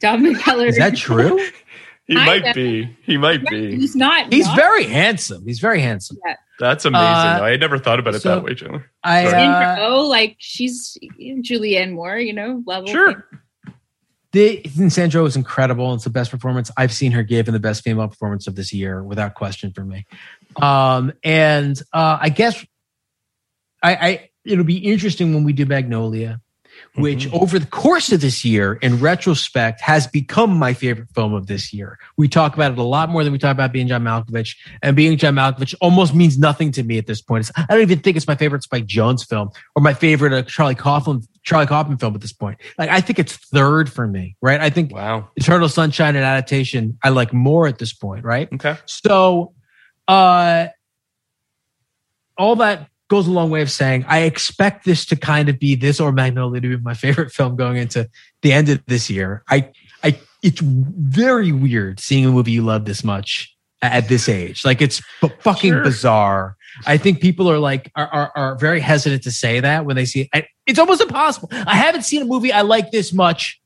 Tom 0.00 0.22
McKellar 0.24 0.66
Is 0.68 0.76
that 0.76 0.96
true? 0.96 1.38
he 2.06 2.16
I 2.16 2.26
might 2.26 2.44
know. 2.44 2.52
be 2.52 2.96
he 3.02 3.16
might 3.16 3.46
be 3.46 3.76
He's 3.76 3.96
not. 3.96 4.32
He's 4.32 4.46
not. 4.46 4.56
very 4.56 4.84
handsome. 4.84 5.44
He's 5.46 5.60
very 5.60 5.80
handsome. 5.80 6.18
That's 6.58 6.84
amazing 6.84 7.04
Uh, 7.04 7.40
i 7.42 7.50
had 7.50 7.60
never 7.60 7.78
thought 7.78 7.98
about 7.98 8.14
it 8.14 8.22
so- 8.22 8.36
that 8.36 8.44
way 8.44 8.54
Chandler. 8.54 8.90
I 9.02 9.28
Sorry. 9.28 9.42
in 9.44 9.50
uh, 9.50 9.76
her 9.76 9.82
oh, 9.82 10.08
like 10.08 10.36
she's 10.38 10.96
Julianne 11.20 11.92
Moore, 11.92 12.18
you 12.18 12.32
know, 12.32 12.62
level. 12.66 12.88
Sure. 12.88 13.26
The 14.32 14.62
Sandro 14.88 15.24
is 15.26 15.36
incredible. 15.36 15.94
It's 15.94 16.02
the 16.04 16.10
best 16.10 16.30
performance 16.30 16.70
I've 16.76 16.92
seen 16.92 17.12
her 17.12 17.22
give 17.22 17.46
and 17.46 17.54
the 17.54 17.60
best 17.60 17.84
female 17.84 18.08
performance 18.08 18.48
of 18.48 18.56
this 18.56 18.72
year, 18.72 19.04
without 19.04 19.34
question 19.34 19.72
for 19.72 19.84
me. 19.84 20.06
Um, 20.60 21.12
and 21.22 21.80
uh, 21.92 22.18
I 22.20 22.30
guess 22.30 22.64
I, 23.82 23.94
I 23.94 24.30
it'll 24.44 24.64
be 24.64 24.78
interesting 24.78 25.34
when 25.34 25.44
we 25.44 25.52
do 25.52 25.66
Magnolia, 25.66 26.40
which 26.96 27.32
over 27.32 27.58
the 27.58 27.66
course 27.66 28.12
of 28.12 28.20
this 28.20 28.44
year, 28.44 28.74
in 28.74 29.00
retrospect, 29.00 29.80
has 29.80 30.06
become 30.06 30.56
my 30.56 30.72
favorite 30.72 31.08
film 31.10 31.34
of 31.34 31.46
this 31.46 31.72
year. 31.72 31.98
We 32.16 32.28
talk 32.28 32.54
about 32.54 32.72
it 32.72 32.78
a 32.78 32.82
lot 32.82 33.08
more 33.08 33.24
than 33.24 33.32
we 33.32 33.38
talk 33.38 33.52
about 33.52 33.72
being 33.72 33.88
John 33.88 34.04
Malkovich, 34.04 34.56
and 34.82 34.94
being 34.94 35.16
John 35.18 35.34
Malkovich 35.34 35.74
almost 35.80 36.14
means 36.14 36.38
nothing 36.38 36.70
to 36.72 36.82
me 36.82 36.98
at 36.98 37.06
this 37.06 37.20
point. 37.20 37.48
It's, 37.48 37.52
I 37.56 37.66
don't 37.68 37.82
even 37.82 37.98
think 37.98 38.16
it's 38.16 38.28
my 38.28 38.36
favorite 38.36 38.62
Spike 38.62 38.86
Jonze 38.86 39.26
film 39.26 39.50
or 39.74 39.82
my 39.82 39.94
favorite 39.94 40.32
uh, 40.32 40.42
Charlie 40.42 40.74
Coughlin 40.74 41.26
Charlie 41.42 41.66
Kaufman 41.66 41.98
film 41.98 42.14
at 42.14 42.20
this 42.20 42.32
point. 42.32 42.58
Like 42.78 42.90
I 42.90 43.00
think 43.00 43.18
it's 43.18 43.36
third 43.36 43.92
for 43.92 44.06
me, 44.06 44.36
right? 44.40 44.60
I 44.60 44.70
think 44.70 44.92
wow 44.92 45.28
Eternal 45.36 45.68
Sunshine 45.68 46.16
and 46.16 46.24
Adaptation 46.24 46.98
I 47.02 47.10
like 47.10 47.32
more 47.32 47.66
at 47.66 47.78
this 47.78 47.92
point, 47.92 48.24
right? 48.24 48.48
okay 48.54 48.76
So, 48.86 49.52
uh, 50.08 50.68
all 52.36 52.56
that 52.56 52.88
goes 53.08 53.26
a 53.26 53.30
long 53.30 53.50
way 53.50 53.60
of 53.62 53.70
saying 53.70 54.04
I 54.08 54.20
expect 54.20 54.84
this 54.84 55.04
to 55.06 55.16
kind 55.16 55.48
of 55.48 55.58
be 55.58 55.74
this 55.74 56.00
or 56.00 56.12
Magnolia 56.12 56.60
to 56.60 56.68
be 56.68 56.76
my 56.82 56.94
favorite 56.94 57.32
film 57.32 57.56
going 57.56 57.76
into 57.76 58.08
the 58.42 58.52
end 58.52 58.68
of 58.68 58.84
this 58.86 59.10
year. 59.10 59.42
I, 59.48 59.70
I, 60.02 60.18
it's 60.42 60.60
very 60.60 61.52
weird 61.52 62.00
seeing 62.00 62.24
a 62.26 62.30
movie 62.30 62.52
you 62.52 62.62
love 62.62 62.84
this 62.84 63.04
much 63.04 63.54
at 63.82 64.08
this 64.08 64.28
age. 64.28 64.64
Like 64.64 64.80
it's 64.80 65.02
b- 65.20 65.30
fucking 65.40 65.72
Sure. 65.72 65.82
bizarre. 65.82 66.56
I 66.86 66.96
think 66.96 67.20
people 67.20 67.50
are 67.50 67.58
like 67.58 67.90
are, 67.94 68.08
are 68.08 68.32
are 68.34 68.54
very 68.56 68.80
hesitant 68.80 69.22
to 69.24 69.30
say 69.30 69.60
that 69.60 69.84
when 69.84 69.94
they 69.96 70.04
see 70.06 70.28
it. 70.32 70.46
It's 70.66 70.78
almost 70.78 71.00
impossible. 71.02 71.48
I 71.52 71.76
haven't 71.76 72.02
seen 72.02 72.22
a 72.22 72.24
movie 72.24 72.50
I 72.52 72.62
like 72.62 72.90
this 72.90 73.12
much 73.12 73.60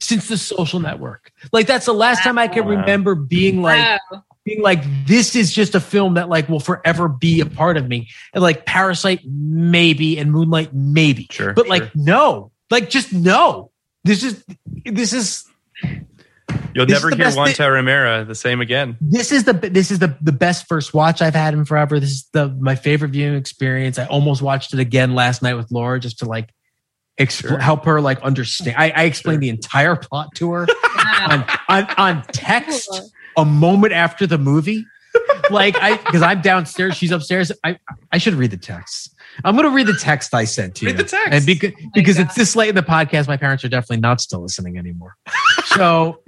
since 0.00 0.28
The 0.28 0.36
Social 0.36 0.78
Network. 0.80 1.32
Like 1.52 1.66
that's 1.66 1.86
the 1.86 1.94
last 1.94 2.22
time 2.22 2.38
I 2.38 2.46
can 2.48 2.66
remember 2.66 3.14
being 3.14 3.62
like 3.62 4.00
Wow. 4.12 4.22
Being 4.46 4.62
like 4.62 4.82
this 5.06 5.36
is 5.36 5.52
just 5.52 5.74
a 5.74 5.80
film 5.80 6.14
that 6.14 6.30
like 6.30 6.48
will 6.48 6.60
forever 6.60 7.08
be 7.08 7.40
a 7.40 7.46
part 7.46 7.76
of 7.76 7.86
me. 7.88 8.08
And 8.32 8.42
like 8.42 8.64
Parasite 8.64 9.20
maybe 9.26 10.16
and 10.18 10.32
Moonlight 10.32 10.72
maybe. 10.72 11.26
Sure, 11.30 11.52
But 11.52 11.68
like 11.68 11.82
sure. 11.82 11.90
no. 11.96 12.52
Like 12.70 12.88
just 12.88 13.12
no. 13.12 13.70
This 14.04 14.22
is 14.22 14.42
this 14.84 15.12
is 15.12 15.44
You'll 16.74 16.86
This 16.86 16.94
never 17.02 17.08
is 17.10 17.16
hear 17.16 17.24
best 17.24 17.36
Juan 17.36 17.46
thing- 17.48 17.56
Terramera 17.56 18.26
the 18.26 18.34
same 18.34 18.60
again. 18.60 18.96
this 19.00 19.32
is 19.32 19.44
the 19.44 19.52
this 19.54 19.90
is 19.90 19.98
the 19.98 20.16
the 20.20 20.32
best 20.32 20.66
first 20.68 20.94
watch 20.94 21.20
I've 21.22 21.34
had 21.34 21.52
in 21.54 21.64
forever. 21.64 21.98
This 21.98 22.10
is 22.10 22.28
the 22.32 22.48
my 22.48 22.76
favorite 22.76 23.10
viewing 23.10 23.34
experience. 23.34 23.98
I 23.98 24.06
almost 24.06 24.42
watched 24.42 24.72
it 24.74 24.78
again 24.80 25.14
last 25.14 25.42
night 25.42 25.54
with 25.54 25.70
Laura 25.72 25.98
just 25.98 26.20
to 26.20 26.26
like 26.26 26.50
expl- 27.18 27.48
Sure. 27.48 27.58
help 27.58 27.84
her 27.86 28.00
like 28.00 28.20
understand. 28.20 28.76
I, 28.78 28.90
I 28.90 29.02
explained 29.04 29.36
Sure. 29.36 29.40
the 29.40 29.48
entire 29.48 29.96
plot 29.96 30.28
to 30.36 30.52
her 30.52 30.66
on, 31.28 31.44
on 31.68 31.84
on 31.98 32.22
text 32.30 33.12
a 33.36 33.44
moment 33.44 33.92
after 33.92 34.26
the 34.26 34.38
movie. 34.38 34.84
Like 35.50 35.76
I 35.76 35.96
because 35.96 36.22
I'm 36.22 36.42
downstairs, 36.42 36.96
she's 36.96 37.10
upstairs. 37.12 37.52
I 37.64 37.78
I 38.12 38.18
should 38.18 38.34
read 38.34 38.50
the 38.50 38.56
text. 38.56 39.14
I'm 39.44 39.54
gonna 39.54 39.70
read 39.70 39.86
the 39.86 39.96
text 39.96 40.34
I 40.34 40.44
sent 40.44 40.74
to 40.76 40.86
Read 40.86 40.92
you. 40.92 40.98
the 40.98 41.08
text. 41.08 41.28
And 41.30 41.46
because 41.46 41.72
because 41.94 42.16
God. 42.16 42.26
it's 42.26 42.34
this 42.34 42.56
late 42.56 42.68
in 42.68 42.74
the 42.74 42.82
podcast, 42.82 43.28
my 43.28 43.36
parents 43.36 43.64
are 43.64 43.68
definitely 43.68 44.00
not 44.00 44.20
still 44.20 44.40
listening 44.42 44.76
anymore. 44.76 45.16
So 45.66 46.20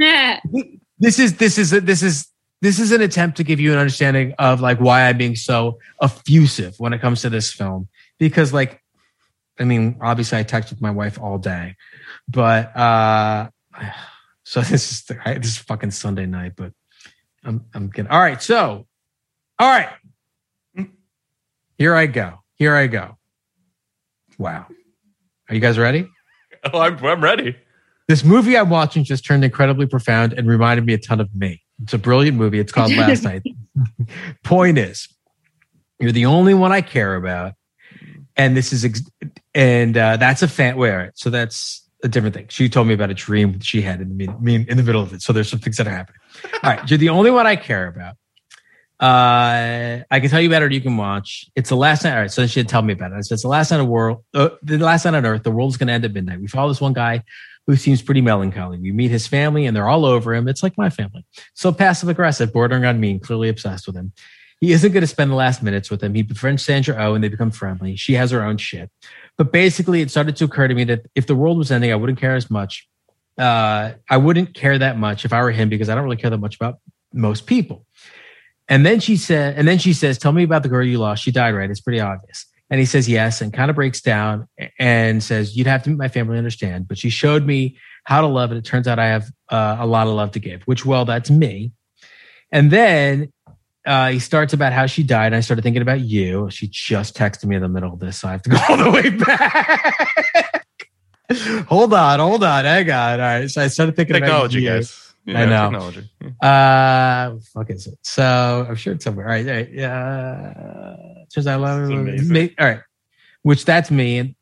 this 0.99 1.19
is 1.19 1.37
this 1.37 1.59
is 1.59 1.71
this 1.71 2.03
is 2.03 2.29
this 2.61 2.79
is 2.79 2.93
an 2.93 3.03
attempt 3.03 3.37
to 3.39 3.45
give 3.45 3.61
you 3.61 3.73
an 3.73 3.79
understanding 3.79 4.35
of 4.39 4.61
like 4.61 4.79
why 4.79 5.09
I'm 5.09 5.19
being 5.19 5.37
so 5.37 5.79
effusive 6.03 6.75
when 6.79 6.93
it 6.93 7.01
comes 7.01 7.23
to 7.23 7.31
this 7.31 7.53
film 7.53 7.89
because 8.19 8.53
like 8.53 8.83
I 9.59 9.65
mean 9.65 9.97
obviously 10.01 10.39
I 10.39 10.43
text 10.43 10.71
with 10.71 10.81
my 10.81 10.91
wife 10.91 11.21
all 11.21 11.39
day 11.39 11.77
but 12.29 12.77
uh 12.77 13.51
so 14.45 14.61
this 14.61 14.93
is 14.93 15.05
the, 15.05 15.15
this 15.41 15.53
is 15.53 15.59
fucking 15.59 15.91
Sunday 15.91 16.27
night 16.27 16.53
but 16.57 16.73
I'm 17.45 17.65
I'm 17.75 17.91
kidding 17.91 18.11
all 18.11 18.19
right 18.21 18.43
so 18.43 18.87
all 19.59 19.69
right 19.69 19.89
here 21.77 21.95
I 21.95 22.07
go 22.07 22.39
here 22.55 22.75
I 22.75 22.87
go 22.87 23.17
wow 24.39 24.67
are 25.49 25.55
you 25.55 25.61
guys 25.61 25.79
ready 25.79 26.09
Oh, 26.73 26.81
I'm, 26.81 27.03
I'm 27.05 27.23
ready. 27.23 27.57
this 28.09 28.25
movie 28.25 28.59
I'm 28.59 28.69
watching 28.69 29.05
just 29.05 29.25
turned 29.25 29.45
incredibly 29.45 29.87
profound 29.87 30.33
and 30.33 30.49
reminded 30.49 30.85
me 30.85 30.93
a 30.93 30.99
ton 30.99 31.21
of 31.21 31.33
me. 31.33 31.63
It's 31.85 31.95
a 31.95 31.99
brilliant 31.99 32.37
movie. 32.37 32.59
It's 32.59 32.73
called 32.73 32.93
Last 32.97 33.23
Night. 33.31 33.45
Point 34.43 34.77
is, 34.77 35.09
you're 36.01 36.11
the 36.11 36.27
only 36.27 36.53
one 36.55 36.73
I 36.73 36.81
care 36.81 37.15
about, 37.15 37.53
and 38.37 38.57
this 38.57 38.73
is 38.73 38.85
ex- 38.85 39.09
and 39.55 39.97
uh, 39.97 40.17
that's 40.17 40.43
a 40.43 40.49
fan. 40.49 40.77
Where 40.77 41.13
so 41.15 41.31
that's 41.31 41.89
a 42.03 42.09
different 42.09 42.35
thing. 42.35 42.47
She 42.49 42.69
told 42.69 42.89
me 42.89 42.95
about 42.95 43.11
a 43.11 43.15
dream 43.15 43.61
she 43.61 43.81
had 43.83 44.01
in 44.01 44.19
the 44.19 44.27
mean 44.41 44.67
in 44.69 44.77
the 44.77 44.83
middle 44.83 45.01
of 45.03 45.13
it. 45.13 45.23
So 45.23 45.33
there's 45.33 45.49
some 45.49 45.61
things 45.61 45.77
that 45.77 45.87
are 45.87 45.91
happening. 45.91 46.19
All 46.63 46.71
right, 46.71 46.91
you're 46.91 46.99
the 46.99 47.11
only 47.11 47.31
one 47.31 47.47
I 47.47 47.57
care 47.57 47.87
about. 47.87 48.17
Uh, 49.01 50.03
I 50.11 50.19
can 50.21 50.29
tell 50.29 50.41
you 50.41 50.49
about 50.49 50.63
it. 50.63 50.73
You 50.73 50.81
can 50.81 50.97
watch. 50.97 51.49
It's 51.55 51.69
the 51.69 51.77
last 51.77 52.03
night. 52.03 52.15
All 52.15 52.21
right, 52.21 52.31
so 52.31 52.47
she 52.47 52.61
had 52.61 52.69
tell 52.69 52.83
me 52.83 52.93
about 52.93 53.13
it. 53.13 53.25
So 53.25 53.35
it's 53.35 53.43
the 53.43 53.49
last 53.49 53.71
night 53.71 53.81
of 53.81 53.87
world. 53.87 54.25
Uh, 54.35 54.51
the 54.63 54.79
last 54.79 55.05
night 55.05 55.15
on 55.15 55.25
Earth. 55.25 55.45
The 55.45 55.53
world's 55.53 55.77
going 55.77 55.87
to 55.87 55.93
end 55.93 56.05
at 56.05 56.13
midnight. 56.13 56.41
We 56.41 56.49
follow 56.49 56.69
this 56.69 56.81
one 56.81 56.95
guy 56.95 57.23
who 57.69 57.77
seems 57.77 58.03
pretty 58.03 58.23
melancholy. 58.23 58.79
We 58.79 58.93
meet 58.93 59.11
his 59.11 59.27
family, 59.27 59.67
and 59.67 59.77
they're 59.77 59.89
all 59.89 60.05
over 60.05 60.35
him. 60.35 60.49
It's 60.49 60.63
like 60.63 60.77
my 60.77 60.91
family. 60.91 61.25
So 61.55 61.71
passive 61.71 62.09
aggressive, 62.09 62.53
bordering 62.53 62.85
on 62.85 62.99
mean, 62.99 63.21
clearly 63.21 63.49
obsessed 63.49 63.87
with 63.87 63.95
him. 63.95 64.13
He 64.61 64.73
isn't 64.73 64.91
going 64.91 65.03
to 65.03 65.07
spend 65.07 65.31
the 65.31 65.37
last 65.37 65.63
minutes 65.63 65.91
with 65.91 66.03
him. 66.03 66.15
He 66.15 66.23
befriends 66.23 66.65
Sandra 66.65 66.97
Oh, 66.99 67.15
and 67.15 67.23
they 67.23 67.29
become 67.29 67.53
friendly. 67.53 67.95
She 67.95 68.15
has 68.15 68.33
her 68.33 68.43
own 68.43 68.57
shit. 68.57 68.91
But 69.37 69.53
basically, 69.53 70.01
it 70.01 70.11
started 70.11 70.35
to 70.37 70.47
occur 70.47 70.67
to 70.67 70.75
me 70.75 70.83
that 70.85 71.07
if 71.15 71.27
the 71.29 71.37
world 71.37 71.59
was 71.59 71.71
ending, 71.71 71.93
I 71.93 71.97
wouldn't 71.97 72.19
care 72.19 72.35
as 72.35 72.51
much. 72.51 72.89
Uh, 73.39 73.93
I 74.11 74.17
wouldn't 74.17 74.55
care 74.55 74.79
that 74.79 74.99
much 74.99 75.25
if 75.25 75.33
I 75.33 75.43
were 75.43 75.53
him 75.53 75.69
because 75.69 75.89
I 75.89 75.95
don't 75.95 76.05
really 76.05 76.17
care 76.17 76.31
that 76.31 76.39
much 76.39 76.57
about 76.57 76.81
most 77.13 77.47
people. 77.47 77.87
And 78.69 78.85
then 78.85 79.01
she 79.01 79.17
said, 79.17 79.57
and 79.57 79.67
then 79.67 79.79
she 79.79 79.93
says, 79.93 80.19
"Tell 80.19 80.33
me 80.33 80.43
about 80.43 80.63
the 80.63 80.69
girl 80.69 80.85
you 80.85 80.99
lost. 80.99 81.23
She 81.23 81.31
died, 81.31 81.53
right? 81.53 81.71
It's 81.71 81.81
pretty 81.81 82.01
obvious." 82.01 82.45
And 82.71 82.79
he 82.79 82.85
says 82.85 83.09
yes, 83.09 83.41
and 83.41 83.51
kind 83.53 83.71
of 83.71 83.77
breaks 83.77 84.03
down 84.03 84.47
and 84.79 85.23
says, 85.23 85.57
"You'd 85.57 85.67
have 85.67 85.83
to 85.85 85.91
meet 85.91 85.99
my 85.99 86.09
family 86.09 86.37
understand." 86.37 86.87
But 86.87 86.99
she 86.99 87.09
showed 87.09 87.47
me 87.47 87.79
how 88.05 88.21
to 88.21 88.27
love, 88.27 88.51
and 88.51 88.59
it 88.59 88.65
turns 88.65 88.87
out 88.87 88.99
I 88.99 89.07
have 89.07 89.31
uh, 89.49 89.77
a 89.81 89.87
lot 89.87 90.07
of 90.07 90.13
love 90.15 90.33
to 90.33 90.41
give. 90.41 90.63
Which, 90.65 90.85
well, 90.85 91.07
that's 91.07 91.31
me. 91.31 91.73
And 92.53 92.71
then 92.71 93.33
uh, 93.87 94.11
he 94.11 94.19
starts 94.19 94.53
about 94.53 94.73
how 94.73 94.87
she 94.87 95.03
died. 95.03 95.27
And 95.27 95.37
I 95.37 95.41
started 95.41 95.63
thinking 95.63 95.83
about 95.83 96.01
you. 96.01 96.51
She 96.51 96.69
just 96.69 97.17
texted 97.17 97.47
me 97.47 97.57
in 97.57 97.63
the 97.63 97.69
middle 97.69 97.93
of 97.93 98.01
this, 98.01 98.19
so 98.19 98.29
I 98.29 98.33
have 98.33 98.43
to 98.43 98.51
go 98.51 98.59
all 98.69 98.77
the 98.77 98.91
way 98.91 99.09
back. 99.11 100.67
hold 101.69 101.93
on, 101.93 102.21
hold 102.21 102.43
on, 102.43 102.65
hang 102.65 102.91
on. 102.91 103.21
All 103.21 103.27
right, 103.27 103.51
so 103.51 103.63
I 103.63 103.67
started 103.67 103.97
thinking 103.97 104.15
Technology, 104.15 104.67
about 104.67 104.79
guys. 104.79 105.15
You 105.27 105.35
I 105.35 105.45
know. 105.45 105.71
Technology. 105.71 106.09
Uh, 106.41 107.37
fuck 107.53 107.71
is 107.71 107.87
it? 107.87 107.99
So 108.03 108.67
I'm 108.67 108.77
sure 108.77 108.95
it's 108.95 109.05
somewhere. 109.05 109.27
All 109.27 109.33
right, 109.33 109.47
all 109.47 109.55
right. 109.55 109.71
Yeah, 109.71 110.55
out 111.37 111.47
I 111.47 111.55
love 111.57 111.91
it. 111.91 112.55
All 112.59 112.67
right, 112.67 112.81
which 113.43 113.67
that's 113.67 113.91
me. 113.91 114.19
And 114.19 114.35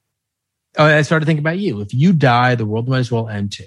oh, 0.78 0.84
I 0.84 1.02
started 1.02 1.26
thinking 1.26 1.42
about 1.42 1.58
you. 1.58 1.80
If 1.80 1.92
you 1.92 2.12
die, 2.12 2.54
the 2.54 2.66
world 2.66 2.88
might 2.88 2.98
as 2.98 3.10
well 3.10 3.28
end 3.28 3.52
too. 3.52 3.66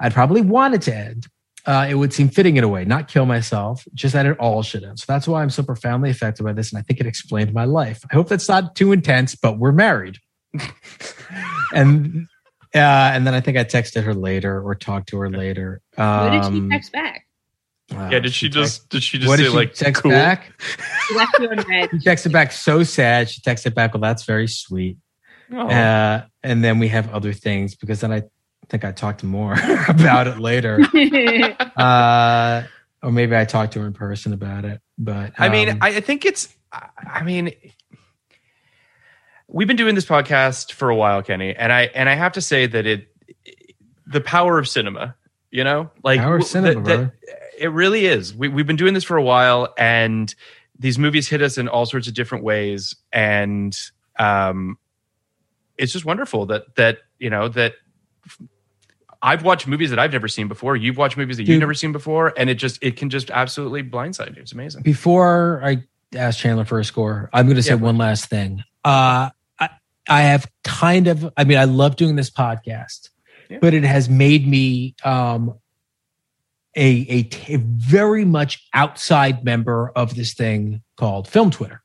I'd 0.00 0.14
probably 0.14 0.40
want 0.40 0.74
it 0.74 0.82
to 0.82 0.96
end. 0.96 1.28
Uh, 1.64 1.86
it 1.88 1.94
would 1.94 2.12
seem 2.12 2.28
fitting 2.28 2.56
in 2.56 2.64
a 2.64 2.68
way, 2.68 2.84
not 2.84 3.08
kill 3.08 3.26
myself, 3.26 3.86
just 3.92 4.14
that 4.14 4.26
it 4.26 4.38
all 4.38 4.62
should 4.62 4.82
end. 4.82 4.98
So 4.98 5.04
that's 5.06 5.28
why 5.28 5.42
I'm 5.42 5.50
so 5.50 5.62
profoundly 5.62 6.10
affected 6.10 6.42
by 6.42 6.54
this, 6.54 6.72
and 6.72 6.78
I 6.78 6.82
think 6.82 6.98
it 6.98 7.06
explained 7.06 7.52
my 7.52 7.66
life. 7.66 8.00
I 8.10 8.14
hope 8.14 8.28
that's 8.28 8.48
not 8.48 8.74
too 8.74 8.90
intense, 8.90 9.34
but 9.34 9.58
we're 9.58 9.72
married. 9.72 10.18
and 11.74 12.26
uh, 12.74 12.78
and 13.14 13.26
then 13.26 13.34
I 13.34 13.40
think 13.40 13.56
I 13.58 13.64
texted 13.64 14.04
her 14.04 14.14
later 14.14 14.60
or 14.62 14.74
talked 14.74 15.08
to 15.10 15.18
her 15.18 15.30
later. 15.30 15.80
What 15.96 16.30
did 16.30 16.42
she 16.44 16.48
Um, 16.58 16.70
text 16.70 16.92
back? 16.92 17.26
wow, 17.90 18.10
Yeah, 18.10 18.18
did 18.20 18.32
she 18.32 18.48
text- 18.48 18.54
just 18.80 18.88
did 18.90 19.02
she 19.02 19.18
just 19.18 19.28
what 19.28 19.38
say 19.38 19.44
did 19.44 19.50
she 19.50 19.56
like 19.56 19.74
text 19.74 20.02
cool? 20.02 20.12
back? 20.12 20.52
She 21.08 21.14
left 21.16 21.38
you 21.40 21.48
on 21.50 21.56
red. 21.68 21.90
She 21.92 21.98
texted 21.98 22.32
back 22.32 22.52
so 22.52 22.82
sad. 22.82 23.28
She 23.30 23.40
texted 23.40 23.74
back, 23.74 23.94
well, 23.94 24.00
that's 24.00 24.24
very 24.24 24.46
sweet. 24.48 24.98
Oh. 25.52 25.66
Uh, 25.68 26.24
and 26.42 26.62
then 26.62 26.78
we 26.78 26.88
have 26.88 27.08
other 27.12 27.32
things 27.32 27.74
because 27.74 28.00
then 28.00 28.12
I 28.12 28.22
think 28.68 28.84
I 28.84 28.92
talked 28.92 29.24
more 29.24 29.56
about 29.88 30.26
it 30.28 30.38
later. 30.38 30.78
Uh, 31.76 32.64
or 33.02 33.12
maybe 33.12 33.36
I 33.36 33.44
talked 33.44 33.72
to 33.74 33.80
her 33.80 33.86
in 33.86 33.92
person 33.92 34.32
about 34.32 34.64
it. 34.64 34.80
But 34.98 35.32
I 35.38 35.48
mean, 35.48 35.68
um, 35.70 35.78
I 35.80 35.88
I 35.96 36.00
think 36.00 36.24
it's. 36.24 36.48
I- 36.72 36.88
I 37.06 37.22
mean, 37.22 37.52
we've 39.48 39.66
been 39.68 39.76
doing 39.76 39.94
this 39.94 40.04
podcast 40.06 40.72
for 40.72 40.90
a 40.90 40.94
while, 40.96 41.22
Kenny, 41.22 41.54
and 41.56 41.72
I 41.72 41.82
and 41.94 42.08
I 42.08 42.14
have 42.14 42.32
to 42.32 42.40
say 42.40 42.66
that 42.66 42.86
it, 42.86 43.08
the 44.06 44.20
power 44.20 44.58
of 44.58 44.68
cinema. 44.68 45.14
You 45.50 45.64
know, 45.64 45.90
like 46.04 46.20
Power 46.20 46.36
of 46.36 46.44
cinema, 46.44 46.74
that- 46.74 46.84
brother. 46.84 47.14
that- 47.26 47.38
it 47.58 47.72
really 47.72 48.06
is. 48.06 48.34
We 48.34 48.48
we've 48.48 48.66
been 48.66 48.76
doing 48.76 48.94
this 48.94 49.02
for 49.04 49.16
a 49.16 49.22
while, 49.22 49.72
and 49.78 50.32
these 50.78 50.98
movies 50.98 51.26
hit 51.28 51.42
us 51.42 51.58
in 51.58 51.66
all 51.68 51.86
sorts 51.86 52.06
of 52.06 52.14
different 52.14 52.44
ways, 52.44 52.94
and 53.12 53.76
um, 54.18 54.78
it's 55.76 55.92
just 55.92 56.04
wonderful 56.04 56.46
that 56.46 56.74
that 56.76 56.98
you 57.18 57.30
know 57.30 57.48
that. 57.48 57.74
I've 59.20 59.42
watched 59.42 59.66
movies 59.66 59.90
that 59.90 59.98
I've 59.98 60.12
never 60.12 60.28
seen 60.28 60.46
before. 60.46 60.76
You've 60.76 60.96
watched 60.96 61.16
movies 61.16 61.38
that 61.38 61.48
you've 61.48 61.58
never 61.58 61.74
seen 61.74 61.90
before, 61.90 62.32
and 62.36 62.48
it 62.48 62.54
just 62.54 62.78
it 62.82 62.96
can 62.96 63.10
just 63.10 63.30
absolutely 63.32 63.82
blindside 63.82 64.36
you. 64.36 64.42
It's 64.42 64.52
amazing. 64.52 64.82
before 64.82 65.60
I 65.64 65.82
ask 66.14 66.38
Chandler 66.38 66.64
for 66.64 66.78
a 66.78 66.84
score, 66.84 67.28
I'm 67.32 67.46
going 67.46 67.56
to 67.56 67.62
say 67.62 67.70
Yeah. 67.70 67.76
one 67.76 67.98
last 67.98 68.26
thing. 68.26 68.62
Uh, 68.84 69.30
I, 70.08 70.22
have 70.22 70.46
kind 70.64 71.06
of, 71.08 71.32
I 71.36 71.44
mean, 71.44 71.58
I 71.58 71.64
love 71.64 71.96
doing 71.96 72.16
this 72.16 72.30
podcast, 72.30 73.10
Yeah. 73.48 73.58
but 73.60 73.74
it 73.74 73.84
has 73.84 74.08
made 74.08 74.46
me 74.46 74.94
um, 75.04 75.54
a, 76.76 77.06
a, 77.08 77.22
t- 77.24 77.54
a 77.54 77.58
very 77.58 78.24
much 78.24 78.66
outside 78.74 79.44
member 79.44 79.90
of 79.94 80.14
this 80.14 80.34
thing 80.34 80.82
called 80.96 81.28
Film 81.28 81.50
Twitter. 81.50 81.82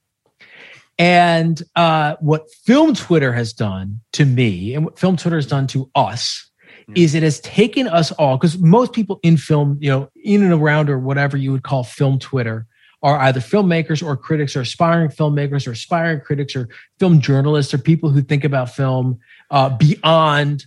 And 0.99 1.61
uh, 1.75 2.15
what 2.19 2.51
Film 2.65 2.93
Twitter 2.93 3.33
has 3.33 3.51
done 3.53 4.01
to 4.13 4.25
me, 4.25 4.75
and 4.75 4.85
what 4.85 4.99
Film 4.99 5.17
Twitter 5.17 5.37
has 5.37 5.47
done 5.47 5.67
to 5.67 5.89
us, 5.95 6.49
is 6.95 7.15
it 7.15 7.23
has 7.23 7.39
taken 7.39 7.87
us 7.87 8.11
all 8.11 8.37
because 8.37 8.59
most 8.59 8.93
people 8.93 9.19
in 9.23 9.37
film, 9.37 9.77
you 9.79 9.89
know, 9.89 10.09
in 10.21 10.43
and 10.43 10.53
around 10.53 10.89
or 10.89 10.99
whatever 10.99 11.37
you 11.37 11.51
would 11.51 11.63
call 11.63 11.83
film 11.83 12.19
Twitter, 12.19 12.67
are 13.03 13.19
either 13.19 13.41
filmmakers 13.41 14.01
or 14.01 14.15
critics 14.15 14.55
or 14.55 14.61
aspiring 14.61 15.09
filmmakers 15.09 15.67
or 15.67 15.71
aspiring 15.71 16.21
critics 16.21 16.55
or 16.55 16.69
film 16.99 17.19
journalists 17.19 17.73
or 17.73 17.77
people 17.77 18.09
who 18.09 18.21
think 18.21 18.45
about 18.45 18.69
film 18.69 19.19
uh, 19.51 19.69
beyond 19.69 20.65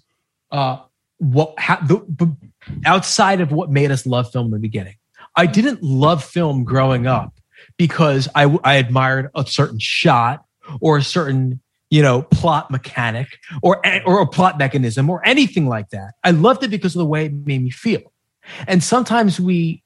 uh, 0.52 0.78
what 1.18 1.58
ha- 1.58 1.82
the, 1.88 2.36
outside 2.84 3.40
of 3.40 3.50
what 3.50 3.70
made 3.70 3.90
us 3.90 4.06
love 4.06 4.30
film 4.30 4.46
in 4.46 4.52
the 4.52 4.58
beginning. 4.58 4.94
I 5.34 5.46
didn't 5.46 5.82
love 5.82 6.22
film 6.22 6.64
growing 6.64 7.06
up 7.06 7.34
because 7.78 8.28
I 8.34 8.76
admired 8.76 9.30
a 9.34 9.46
certain 9.46 9.78
shot 9.78 10.44
or 10.80 10.98
a 10.98 11.02
certain 11.02 11.60
you 11.90 12.02
know 12.02 12.22
plot 12.22 12.70
mechanic 12.70 13.28
or 13.62 13.80
or 14.04 14.20
a 14.20 14.26
plot 14.26 14.58
mechanism 14.58 15.08
or 15.08 15.26
anything 15.26 15.68
like 15.68 15.90
that. 15.90 16.12
I 16.24 16.32
loved 16.32 16.64
it 16.64 16.68
because 16.68 16.94
of 16.94 17.00
the 17.00 17.06
way 17.06 17.26
it 17.26 17.32
made 17.32 17.62
me 17.62 17.70
feel. 17.70 18.12
And 18.66 18.82
sometimes 18.82 19.40
we 19.40 19.82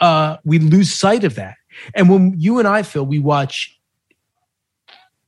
uh, 0.00 0.38
we 0.44 0.58
lose 0.58 0.92
sight 0.92 1.24
of 1.24 1.36
that. 1.36 1.56
And 1.94 2.08
when 2.08 2.34
you 2.38 2.58
and 2.58 2.68
I, 2.68 2.82
Phil, 2.82 3.04
we 3.04 3.18
watch 3.18 3.78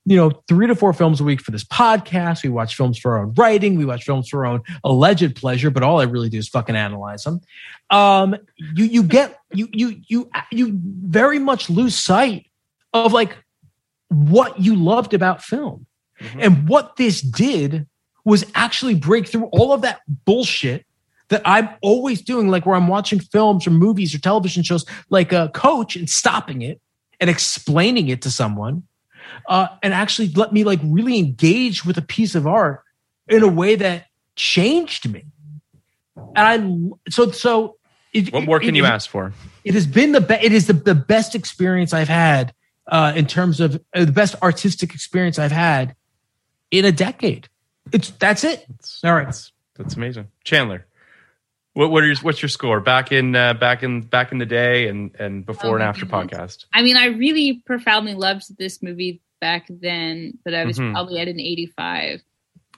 you 0.07 0.15
know, 0.15 0.29
three 0.47 0.67
to 0.67 0.75
four 0.75 0.93
films 0.93 1.19
a 1.19 1.23
week 1.23 1.41
for 1.41 1.49
this 1.49 1.63
podcast. 1.63 2.43
We 2.43 2.49
watch 2.49 2.75
films 2.75 2.97
for 2.97 3.17
our 3.17 3.23
own 3.23 3.33
writing. 3.33 3.75
We 3.75 3.85
watch 3.85 4.03
films 4.03 4.29
for 4.29 4.45
our 4.45 4.53
own 4.53 4.61
alleged 4.83 5.35
pleasure, 5.35 5.71
but 5.71 5.81
all 5.81 5.99
I 5.99 6.03
really 6.03 6.29
do 6.29 6.37
is 6.37 6.47
fucking 6.47 6.75
analyze 6.75 7.23
them. 7.23 7.41
Um, 7.89 8.35
you 8.57 8.85
you 8.85 9.03
get 9.03 9.39
you 9.51 9.67
you 9.73 9.99
you 10.07 10.29
you 10.51 10.79
very 10.81 11.39
much 11.39 11.71
lose 11.71 11.97
sight 11.97 12.45
of 12.93 13.13
like 13.13 13.35
what 14.09 14.59
you 14.59 14.75
loved 14.75 15.13
about 15.13 15.43
film. 15.43 15.87
And 16.39 16.69
what 16.69 16.95
this 16.95 17.19
did 17.19 17.87
was 18.23 18.45
actually 18.55 18.95
break 18.95 19.27
through 19.27 19.45
all 19.45 19.73
of 19.73 19.81
that 19.81 20.01
bullshit 20.25 20.84
that 21.29 21.41
I'm 21.45 21.69
always 21.81 22.21
doing, 22.21 22.49
like 22.49 22.65
where 22.65 22.75
I'm 22.75 22.87
watching 22.87 23.19
films 23.19 23.65
or 23.67 23.71
movies 23.71 24.13
or 24.13 24.19
television 24.19 24.63
shows, 24.63 24.85
like 25.09 25.31
a 25.33 25.49
coach 25.53 25.95
and 25.95 26.09
stopping 26.09 26.61
it 26.61 26.79
and 27.19 27.29
explaining 27.29 28.09
it 28.09 28.21
to 28.23 28.31
someone, 28.31 28.83
uh, 29.47 29.67
and 29.81 29.93
actually 29.93 30.29
let 30.29 30.53
me 30.53 30.63
like 30.63 30.79
really 30.83 31.17
engage 31.17 31.85
with 31.85 31.97
a 31.97 32.01
piece 32.01 32.35
of 32.35 32.45
art 32.45 32.81
in 33.27 33.41
a 33.43 33.47
way 33.47 33.75
that 33.75 34.05
changed 34.35 35.09
me. 35.09 35.25
And 36.35 36.93
I 37.05 37.09
so 37.09 37.31
so. 37.31 37.77
It, 38.13 38.31
What 38.31 38.45
more 38.45 38.59
can 38.61 38.69
it- 38.69 38.75
you 38.77 38.85
it- 38.85 38.89
ask 38.89 39.09
for? 39.09 39.33
It 39.65 39.73
has 39.73 39.87
been 39.87 40.11
the 40.13 40.21
be- 40.21 40.35
it 40.35 40.51
is 40.53 40.67
the, 40.67 40.73
the 40.73 40.95
best 40.95 41.33
experience 41.35 41.91
I've 41.91 42.07
had 42.07 42.53
uh, 42.87 43.11
in 43.15 43.25
terms 43.25 43.59
of 43.59 43.81
uh, 43.95 44.05
the 44.05 44.11
best 44.11 44.35
artistic 44.43 44.93
experience 44.93 45.39
I've 45.39 45.51
had 45.51 45.95
in 46.71 46.85
a 46.85 46.91
decade. 46.91 47.49
It's 47.91 48.11
that's 48.11 48.43
it. 48.43 48.65
All 49.03 49.13
right. 49.15 49.25
That's, 49.25 49.51
that's 49.75 49.95
amazing, 49.95 50.27
Chandler. 50.43 50.85
What 51.75 51.91
what 51.91 52.03
are 52.03 52.07
your, 52.07 52.15
what's 52.21 52.41
your 52.41 52.49
score 52.49 52.79
back 52.79 53.11
in 53.11 53.35
uh, 53.35 53.53
back 53.53 53.83
in 53.83 54.01
back 54.01 54.31
in 54.31 54.37
the 54.37 54.45
day 54.45 54.87
and 54.87 55.13
and 55.19 55.45
before 55.45 55.71
Oh 55.71 55.73
and 55.75 55.83
after 55.83 56.05
goodness. 56.05 56.31
podcast? 56.39 56.65
I 56.73 56.81
mean, 56.81 56.95
I 56.97 57.07
really 57.07 57.61
profoundly 57.65 58.13
loved 58.15 58.57
this 58.57 58.81
movie 58.81 59.21
back 59.41 59.65
then, 59.69 60.37
but 60.45 60.53
I 60.53 60.63
was 60.65 60.79
Mhm. 60.79 60.93
probably 60.93 61.19
at 61.19 61.27
an 61.27 61.39
85. 61.39 62.21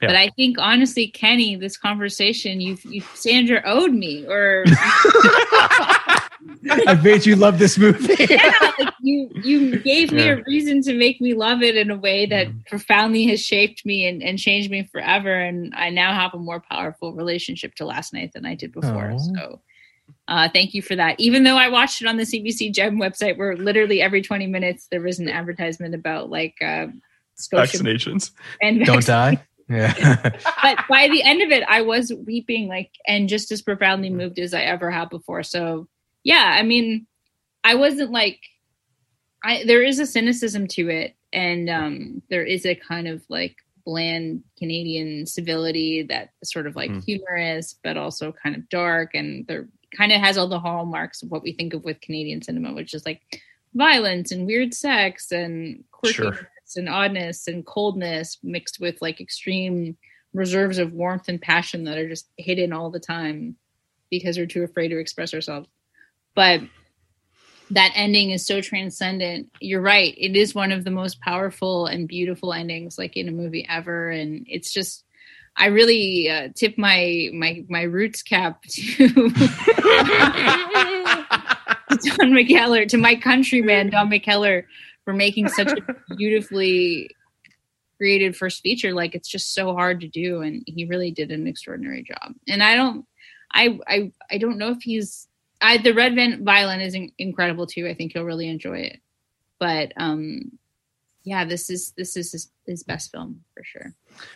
Yeah. 0.02 0.08
But 0.10 0.16
I 0.16 0.30
think 0.30 0.58
honestly, 0.60 1.08
Kenny, 1.08 1.56
this 1.56 1.78
conversation 1.78 2.60
you 2.60 2.76
you 2.86 3.02
Sandra 3.14 3.62
owed 3.66 3.94
me, 3.94 4.26
or 4.28 4.64
I've 6.88 7.04
made 7.04 7.26
you 7.26 7.36
love 7.36 7.60
this 7.60 7.78
movie. 7.78 8.16
yeah, 8.30 8.54
like 8.80 8.94
you 9.02 9.30
you 9.44 9.80
gave 9.80 10.12
me 10.12 10.26
Yeah. 10.26 10.34
a 10.34 10.44
reason 10.44 10.82
to 10.84 10.94
make 10.94 11.20
me 11.22 11.34
love 11.34 11.62
it 11.62 11.76
in 11.76 11.90
a 11.92 11.98
way 11.98 12.26
that 12.28 12.48
Mm-hmm. 12.48 12.60
profoundly 12.68 13.26
has 13.28 13.40
shaped 13.44 13.86
me 13.86 14.06
and, 14.08 14.22
and 14.24 14.38
changed 14.38 14.70
me 14.72 14.88
forever. 14.92 15.34
And 15.34 15.74
I 15.76 15.90
now 15.90 16.14
have 16.14 16.34
a 16.34 16.38
more 16.40 16.60
powerful 16.72 17.14
relationship 17.14 17.76
to 17.76 17.86
last 17.86 18.14
night 18.14 18.32
than 18.34 18.46
I 18.46 18.56
did 18.56 18.72
before. 18.72 19.12
Aw. 19.12 19.18
So 19.18 19.62
uh, 20.28 20.50
thank 20.54 20.74
you 20.74 20.82
for 20.82 20.96
that. 20.96 21.20
Even 21.20 21.44
though 21.44 21.58
I 21.58 21.70
watched 21.70 22.02
it 22.02 22.08
on 22.08 22.18
the 22.18 22.24
CBC 22.24 22.74
Gem 22.74 22.98
website, 22.98 23.38
where 23.38 23.56
literally 23.58 24.02
every 24.02 24.22
20 24.22 24.48
minutes 24.48 24.88
there 24.92 25.02
was 25.02 25.20
an 25.20 25.30
advertisement 25.30 25.96
about 25.96 26.30
like 26.30 26.56
uh, 26.62 26.88
Vaccinations. 27.54 28.32
and 28.62 28.86
Don't 28.86 29.06
die. 29.06 29.42
Yeah. 29.70 29.94
but 30.64 30.78
by 30.90 31.10
the 31.10 31.22
end 31.24 31.42
of 31.42 31.50
it, 31.52 31.64
I 31.68 31.82
was 31.82 32.12
weeping 32.26 32.68
like 32.70 32.90
and 33.06 33.28
just 33.28 33.52
as 33.52 33.62
profoundly 33.62 34.10
moved 34.10 34.40
as 34.40 34.54
I 34.54 34.62
ever 34.62 34.90
have 34.92 35.10
before. 35.10 35.44
So 35.44 35.88
yeah, 36.28 36.56
I 36.60 36.64
mean, 36.64 37.08
I 37.64 37.76
wasn't 37.76 38.12
like 38.12 38.40
I 39.44 39.64
there 39.66 39.82
is 39.84 40.00
a 40.00 40.06
cynicism 40.06 40.68
to 40.76 40.90
it, 40.90 41.16
and 41.32 41.70
um 41.70 42.22
there 42.30 42.44
is 42.44 42.66
a 42.66 42.76
kind 42.76 43.08
of 43.08 43.24
like 43.30 43.56
bland 43.86 44.44
Canadian 44.60 45.26
civility 45.26 46.04
that 46.04 46.32
sort 46.44 46.68
of 46.68 46.76
like 46.76 46.92
Mm. 46.92 47.04
humorous, 47.06 47.74
but 47.84 47.96
also 47.96 48.34
kind 48.44 48.56
of 48.58 48.68
dark, 48.70 49.16
and 49.16 49.48
there 49.48 49.70
kind 49.96 50.12
of 50.12 50.20
has 50.20 50.38
all 50.38 50.50
the 50.50 50.60
hallmarks 50.60 51.24
of 51.24 51.32
what 51.32 51.44
we 51.44 51.54
think 51.54 51.74
of 51.74 51.86
with 51.86 52.02
Canadian 52.02 52.42
cinema, 52.42 52.74
which 52.74 52.94
is 52.94 53.06
like 53.06 53.22
violence 53.74 54.32
and 54.34 54.46
weird 54.46 54.74
sex 54.74 55.32
and 55.32 55.84
quirkiness 55.94 56.14
Sure. 56.36 56.50
and 56.76 56.90
oddness 56.90 57.48
and 57.48 57.66
coldness 57.66 58.38
mixed 58.44 58.82
with 58.82 59.02
like 59.02 59.22
extreme 59.22 59.96
reserves 60.34 60.78
of 60.78 60.92
warmth 60.92 61.30
and 61.30 61.42
passion 61.42 61.86
that 61.86 61.98
are 61.98 62.10
just 62.10 62.28
hidden 62.38 62.74
all 62.74 62.90
the 62.92 63.00
time 63.00 63.56
because 64.12 64.38
we're 64.38 64.46
too 64.56 64.64
afraid 64.64 64.90
to 64.90 65.00
express 65.00 65.34
ourselves. 65.34 65.70
But 66.38 66.62
that 67.72 67.92
ending 67.96 68.30
is 68.30 68.46
so 68.46 68.62
transcendent. 68.62 69.50
You're 69.60 69.82
right. 69.82 70.14
It 70.16 70.38
is 70.38 70.56
one 70.56 70.72
of 70.72 70.84
the 70.84 70.92
most 70.92 71.20
powerful 71.20 71.88
and 71.88 72.08
beautiful 72.08 72.54
endings 72.54 72.98
like 72.98 73.18
in 73.18 73.28
a 73.28 73.32
movie 73.32 73.66
ever 73.68 74.10
and 74.10 74.46
it's 74.48 74.72
just 74.72 75.04
I 75.58 75.66
really 75.68 76.30
uh, 76.30 76.50
tip 76.56 76.78
my 76.78 77.30
my 77.34 77.66
my 77.68 77.82
roots 77.82 78.22
cap 78.22 78.62
to 78.70 79.08
Don 81.90 82.32
McKellar, 82.32 82.88
to 82.90 82.98
my 82.98 83.16
countryman 83.16 83.90
Don 83.90 84.10
McKellar, 84.10 84.66
for 85.04 85.14
making 85.14 85.50
such 85.50 85.72
a 85.72 85.96
beautifully 86.16 87.10
created 87.98 88.38
first 88.38 88.62
feature. 88.62 88.94
Like 88.94 89.16
it's 89.16 89.28
just 89.28 89.56
so 89.56 89.74
hard 89.74 90.02
to 90.02 90.08
do, 90.08 90.42
and 90.42 90.62
he 90.68 90.86
really 90.86 91.10
did 91.10 91.32
an 91.32 91.48
extraordinary 91.48 92.04
job. 92.04 92.36
And 92.48 92.62
I 92.62 92.76
don't, 92.76 93.06
I 93.52 93.80
I 93.88 94.12
I 94.30 94.38
don't 94.38 94.60
know 94.60 94.70
if 94.70 94.84
he's. 94.84 95.28
I 95.62 95.78
the 95.78 95.94
Red 95.94 96.16
Van 96.16 96.44
Violin 96.44 96.82
is 96.82 96.94
in, 96.94 97.12
incredible 97.18 97.68
too. 97.68 97.88
I 97.88 97.94
think 97.94 98.14
you'll 98.14 98.26
really 98.26 98.48
enjoy 98.48 98.80
it. 98.80 99.00
But 99.60 99.92
um, 99.98 100.52
yeah, 101.24 101.46
this 101.46 101.70
is 101.70 101.92
this 101.98 102.16
is 102.16 102.32
his, 102.32 102.48
his 102.66 102.84
best 102.84 103.12
film 103.12 103.44
for 103.54 103.64
sure. 103.64 103.94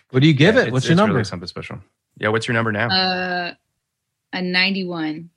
what 0.10 0.22
do 0.22 0.28
you 0.28 0.34
give 0.34 0.56
Yeah, 0.56 0.62
it? 0.62 0.64
it's- 0.64 0.74
What's 0.74 0.86
your 0.86 0.94
it's 0.94 0.98
number? 0.98 1.14
Really 1.16 1.26
something 1.26 1.48
special. 1.48 1.80
Yeah, 2.18 2.30
what's 2.30 2.48
your 2.48 2.54
number 2.56 2.72
now? 2.72 2.90
Uh, 2.90 3.54
a 4.34 4.42
ninety-one. 4.42 5.30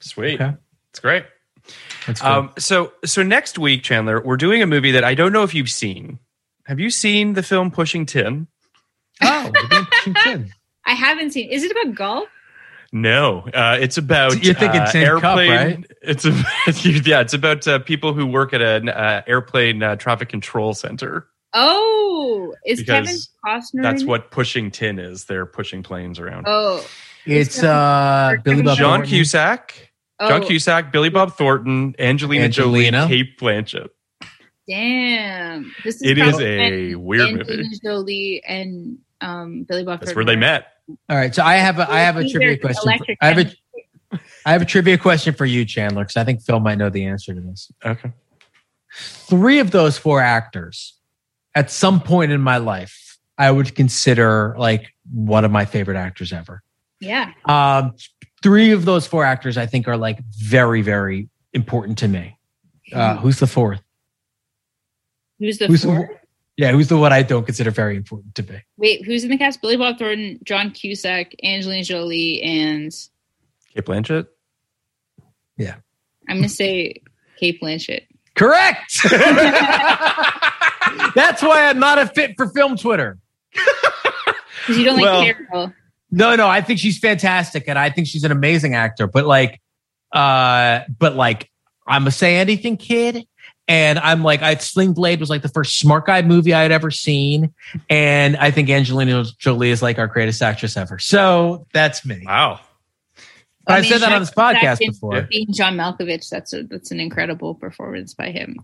Sweet. 0.00 0.40
Okay. 0.40 0.54
It's 0.90 1.00
great. 1.00 1.24
That's 2.06 2.20
good. 2.20 2.26
Um, 2.28 2.52
so 2.58 2.92
so 3.04 3.22
next 3.22 3.58
week, 3.58 3.82
Chandler, 3.82 4.20
we're 4.22 4.36
doing 4.36 4.62
a 4.62 4.66
movie 4.66 4.92
that 4.92 5.04
I 5.04 5.14
don't 5.14 5.32
know 5.32 5.42
if 5.42 5.54
you've 5.54 5.70
seen. 5.70 6.18
Have 6.64 6.78
you 6.80 6.90
seen 6.90 7.34
the 7.34 7.42
film 7.42 7.70
Pushing 7.70 8.06
Tin? 8.06 8.46
oh, 9.22 9.50
Pushing 9.90 10.14
Tin. 10.22 10.52
I 10.86 10.92
haven't 10.94 11.32
seen. 11.32 11.50
Is 11.50 11.62
it 11.64 11.70
about 11.72 11.94
golf? 11.94 12.28
No, 12.96 13.40
uh, 13.52 13.76
it's 13.80 13.98
about 13.98 14.44
You're 14.44 14.54
thinking 14.54 14.80
uh, 14.80 14.86
Tin 14.92 15.04
Cup, 15.18 15.36
airplane. 15.36 15.50
right? 15.50 15.84
It's 16.02 16.24
a, 16.24 16.30
yeah, 17.04 17.22
it's 17.22 17.34
about 17.34 17.66
uh, 17.66 17.80
people 17.80 18.12
who 18.14 18.24
work 18.24 18.52
at 18.52 18.62
an 18.62 18.88
uh, 18.88 19.22
airplane 19.26 19.82
uh, 19.82 19.96
traffic 19.96 20.28
control 20.28 20.74
center. 20.74 21.26
Oh, 21.52 22.54
is 22.64 22.84
Kevin 22.84 23.16
Costner? 23.44 23.82
That's 23.82 24.02
in 24.02 24.08
what 24.08 24.30
pushing 24.30 24.70
tin 24.70 25.00
is. 25.00 25.24
They're 25.24 25.44
pushing 25.44 25.82
planes 25.82 26.20
around. 26.20 26.44
Oh, 26.46 26.86
It's 27.26 27.64
uh 27.64 28.34
Billy 28.44 28.62
Bob 28.62 28.78
John 28.78 28.98
Thornton. 29.00 29.10
Cusack, 29.10 29.92
John 30.20 30.44
oh, 30.44 30.46
Cusack, 30.46 30.92
Billy 30.92 31.08
Bob 31.10 31.36
Thornton, 31.36 31.96
Angelina, 31.98 32.44
Angelina. 32.44 33.08
Jolie, 33.08 33.08
Cate 33.08 33.38
Blanchett. 33.40 33.88
Damn. 34.68 35.74
This 35.82 35.96
is 35.96 36.02
It 36.02 36.18
is 36.18 36.40
a 36.40 36.94
when 36.94 37.02
weird 37.04 37.28
Angelina 37.40 37.62
movie. 37.64 37.78
Jolie 37.82 38.42
and 38.46 38.98
um, 39.20 39.64
Billy 39.64 39.82
Bob. 39.82 39.98
That's 39.98 40.12
Thornton 40.12 40.26
where 40.26 40.36
they 40.36 40.40
met. 40.40 40.68
All 40.88 41.16
right, 41.16 41.34
so 41.34 41.42
I 41.42 41.54
have 41.54 41.78
a 41.78 41.90
I 41.90 42.00
have 42.00 42.16
a 42.16 42.28
trivia 42.28 42.58
question. 42.58 42.82
electric 42.90 43.18
I 43.20 43.28
have 43.28 43.38
a 43.38 44.18
I 44.46 44.52
have 44.52 44.62
a 44.62 44.66
trivia 44.66 44.98
question 44.98 45.34
for 45.34 45.46
you, 45.46 45.64
Chandler, 45.64 46.02
because 46.04 46.16
I 46.16 46.24
think 46.24 46.42
Phil 46.42 46.60
might 46.60 46.76
know 46.76 46.90
the 46.90 47.06
answer 47.06 47.34
to 47.34 47.40
this. 47.40 47.72
Okay. 47.84 48.12
Three 48.92 49.58
of 49.58 49.70
those 49.70 49.98
four 49.98 50.20
actors, 50.20 50.98
at 51.54 51.70
some 51.70 52.00
point 52.00 52.30
in 52.30 52.40
my 52.40 52.58
life, 52.58 53.18
I 53.38 53.50
would 53.50 53.74
consider 53.74 54.54
like 54.58 54.94
one 55.10 55.44
of 55.44 55.50
my 55.50 55.64
favorite 55.64 55.96
actors 55.96 56.32
ever. 56.32 56.62
Yeah. 57.00 57.32
Um, 57.46 57.94
three 58.42 58.70
of 58.70 58.84
those 58.84 59.06
four 59.06 59.24
actors, 59.24 59.56
I 59.56 59.66
think, 59.66 59.88
are 59.88 59.96
like 59.96 60.20
very, 60.38 60.82
very 60.82 61.28
important 61.52 61.98
to 61.98 62.08
me. 62.08 62.38
Uh, 62.92 63.16
who's 63.16 63.38
the 63.40 63.46
fourth? 63.46 63.82
Who's 65.38 65.58
the 65.58 65.66
Who's 65.66 65.82
the, 65.82 65.88
fourth? 65.88 66.10
Yeah, 66.56 66.70
who's 66.70 66.88
the 66.88 66.96
one 66.96 67.12
I 67.12 67.22
don't 67.22 67.44
consider 67.44 67.70
very 67.72 67.96
important 67.96 68.34
to 68.36 68.42
me? 68.44 68.60
Wait, 68.76 69.04
who's 69.04 69.24
in 69.24 69.30
the 69.30 69.38
cast? 69.38 69.60
Billy 69.60 69.76
Bob 69.76 69.98
Thornton, 69.98 70.38
John 70.44 70.70
Cusack, 70.70 71.32
Angelina 71.42 71.82
Jolie, 71.82 72.40
and 72.42 72.92
Cate 73.74 73.84
Blanchett. 73.84 74.26
Yeah, 75.56 75.76
I'm 76.28 76.36
gonna 76.36 76.48
say 76.48 77.00
Cate 77.38 77.60
Blanchett. 77.60 78.02
Correct. 78.36 79.00
That's 81.14 81.42
why 81.42 81.66
I'm 81.68 81.78
not 81.78 81.98
a 81.98 82.06
fit 82.06 82.34
for 82.36 82.48
film 82.48 82.76
Twitter. 82.76 83.18
Because 84.66 84.78
you 84.78 84.84
don't 84.86 84.98
Well- 84.98 85.18
like 85.18 85.36
Carol. 85.50 85.72
No, 86.10 86.36
no, 86.36 86.48
I 86.48 86.62
think 86.62 86.78
she's 86.78 86.98
fantastic, 86.98 87.64
and 87.68 87.78
I 87.78 87.90
think 87.90 88.06
she's 88.06 88.24
an 88.24 88.32
amazing 88.32 88.74
actor. 88.74 89.06
But 89.06 89.26
like, 89.26 89.60
uh, 90.10 90.80
but 90.98 91.16
like, 91.16 91.50
I'm 91.86 92.06
a 92.06 92.10
say 92.10 92.36
anything 92.36 92.78
kid, 92.78 93.26
and 93.66 93.98
I'm 93.98 94.22
like, 94.22 94.42
I 94.42 94.54
Sling 94.56 94.92
Blade 94.92 95.20
was 95.20 95.30
like 95.30 95.42
the 95.42 95.48
first 95.48 95.78
smart 95.78 96.06
guy 96.06 96.22
movie 96.22 96.52
I 96.52 96.62
had 96.62 96.72
ever 96.72 96.90
seen, 96.90 97.54
and 97.88 98.36
I 98.36 98.50
think 98.50 98.70
Angelina 98.70 99.24
Jolie 99.38 99.70
is 99.70 99.82
like 99.82 99.98
our 99.98 100.06
greatest 100.06 100.42
actress 100.42 100.76
ever. 100.76 100.98
So 100.98 101.66
that's 101.72 102.04
me. 102.04 102.22
Wow. 102.24 102.60
I, 103.66 103.80
mean, 103.80 103.90
said 103.90 104.02
that 104.02 104.12
on 104.12 104.20
this 104.20 104.30
podcast 104.30 104.78
before. 104.78 105.22
Being 105.22 105.52
John 105.52 105.76
Malkovich, 105.76 106.28
that's 106.28 106.52
a, 106.52 106.64
that's 106.64 106.90
an 106.90 107.00
incredible 107.00 107.54
performance 107.54 108.12
by 108.12 108.30
him. 108.30 108.56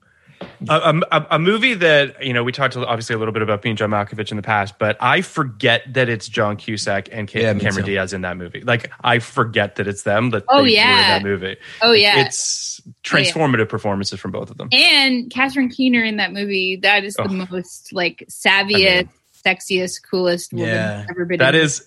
A, 0.68 1.00
a, 1.12 1.26
a 1.32 1.38
movie 1.38 1.74
that 1.74 2.22
you 2.24 2.32
know 2.32 2.42
we 2.44 2.52
talked 2.52 2.76
obviously 2.76 3.14
a 3.14 3.18
little 3.18 3.32
bit 3.32 3.42
about 3.42 3.62
being 3.62 3.76
John 3.76 3.90
Malkovich 3.90 4.30
in 4.30 4.36
the 4.36 4.42
past, 4.42 4.78
but 4.78 4.96
I 5.00 5.20
forget 5.20 5.82
that 5.92 6.08
it's 6.08 6.28
John 6.28 6.56
Cusack 6.56 7.08
and 7.12 7.28
Cam- 7.28 7.42
Yeah, 7.42 7.52
Cameron 7.54 7.84
too. 7.84 7.90
Diaz 7.92 8.12
in 8.12 8.22
that 8.22 8.36
movie. 8.36 8.60
Like 8.62 8.90
I 9.02 9.18
forget 9.18 9.76
that 9.76 9.86
it's 9.86 10.02
them 10.02 10.30
that 10.30 10.44
Oh, 10.48 10.56
they 10.58 10.62
were 10.62 10.66
in 10.68 10.72
yeah. 10.74 11.18
that 11.18 11.22
movie. 11.22 11.56
Oh, 11.82 11.92
yeah. 11.92 12.20
it's 12.20 12.80
transformative 13.04 13.68
performances 13.68 14.18
from 14.20 14.30
both 14.30 14.50
of 14.50 14.56
them. 14.58 14.68
And 14.72 15.30
Catherine 15.30 15.68
Keener 15.68 16.02
in 16.02 16.16
that 16.16 16.32
movie, 16.32 16.76
that 16.76 17.04
is 17.04 17.14
the 17.14 17.22
Oh. 17.24 17.46
most 17.50 17.92
like 17.92 18.24
savviest, 18.30 19.08
sexiest, 19.46 20.00
coolest 20.10 20.52
woman 20.52 20.68
Yeah. 20.68 21.06
ever 21.10 21.24
been. 21.24 21.38
That 21.38 21.54
in. 21.54 21.62
is 21.62 21.86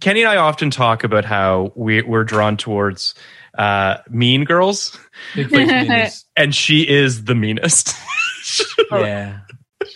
Kenny 0.00 0.22
and 0.22 0.30
I 0.30 0.36
often 0.36 0.70
talk 0.70 1.04
about 1.04 1.24
how 1.24 1.72
we, 1.74 2.02
we're 2.02 2.24
drawn 2.24 2.56
towards 2.56 3.14
uh, 3.58 3.98
mean 4.10 4.44
girls, 4.44 4.98
Big 5.34 5.48
face 5.50 5.66
meanness. 5.68 6.24
and 6.36 6.54
she 6.54 6.88
is 6.88 7.24
the 7.24 7.34
meanest. 7.34 7.94
yeah. 8.92 9.40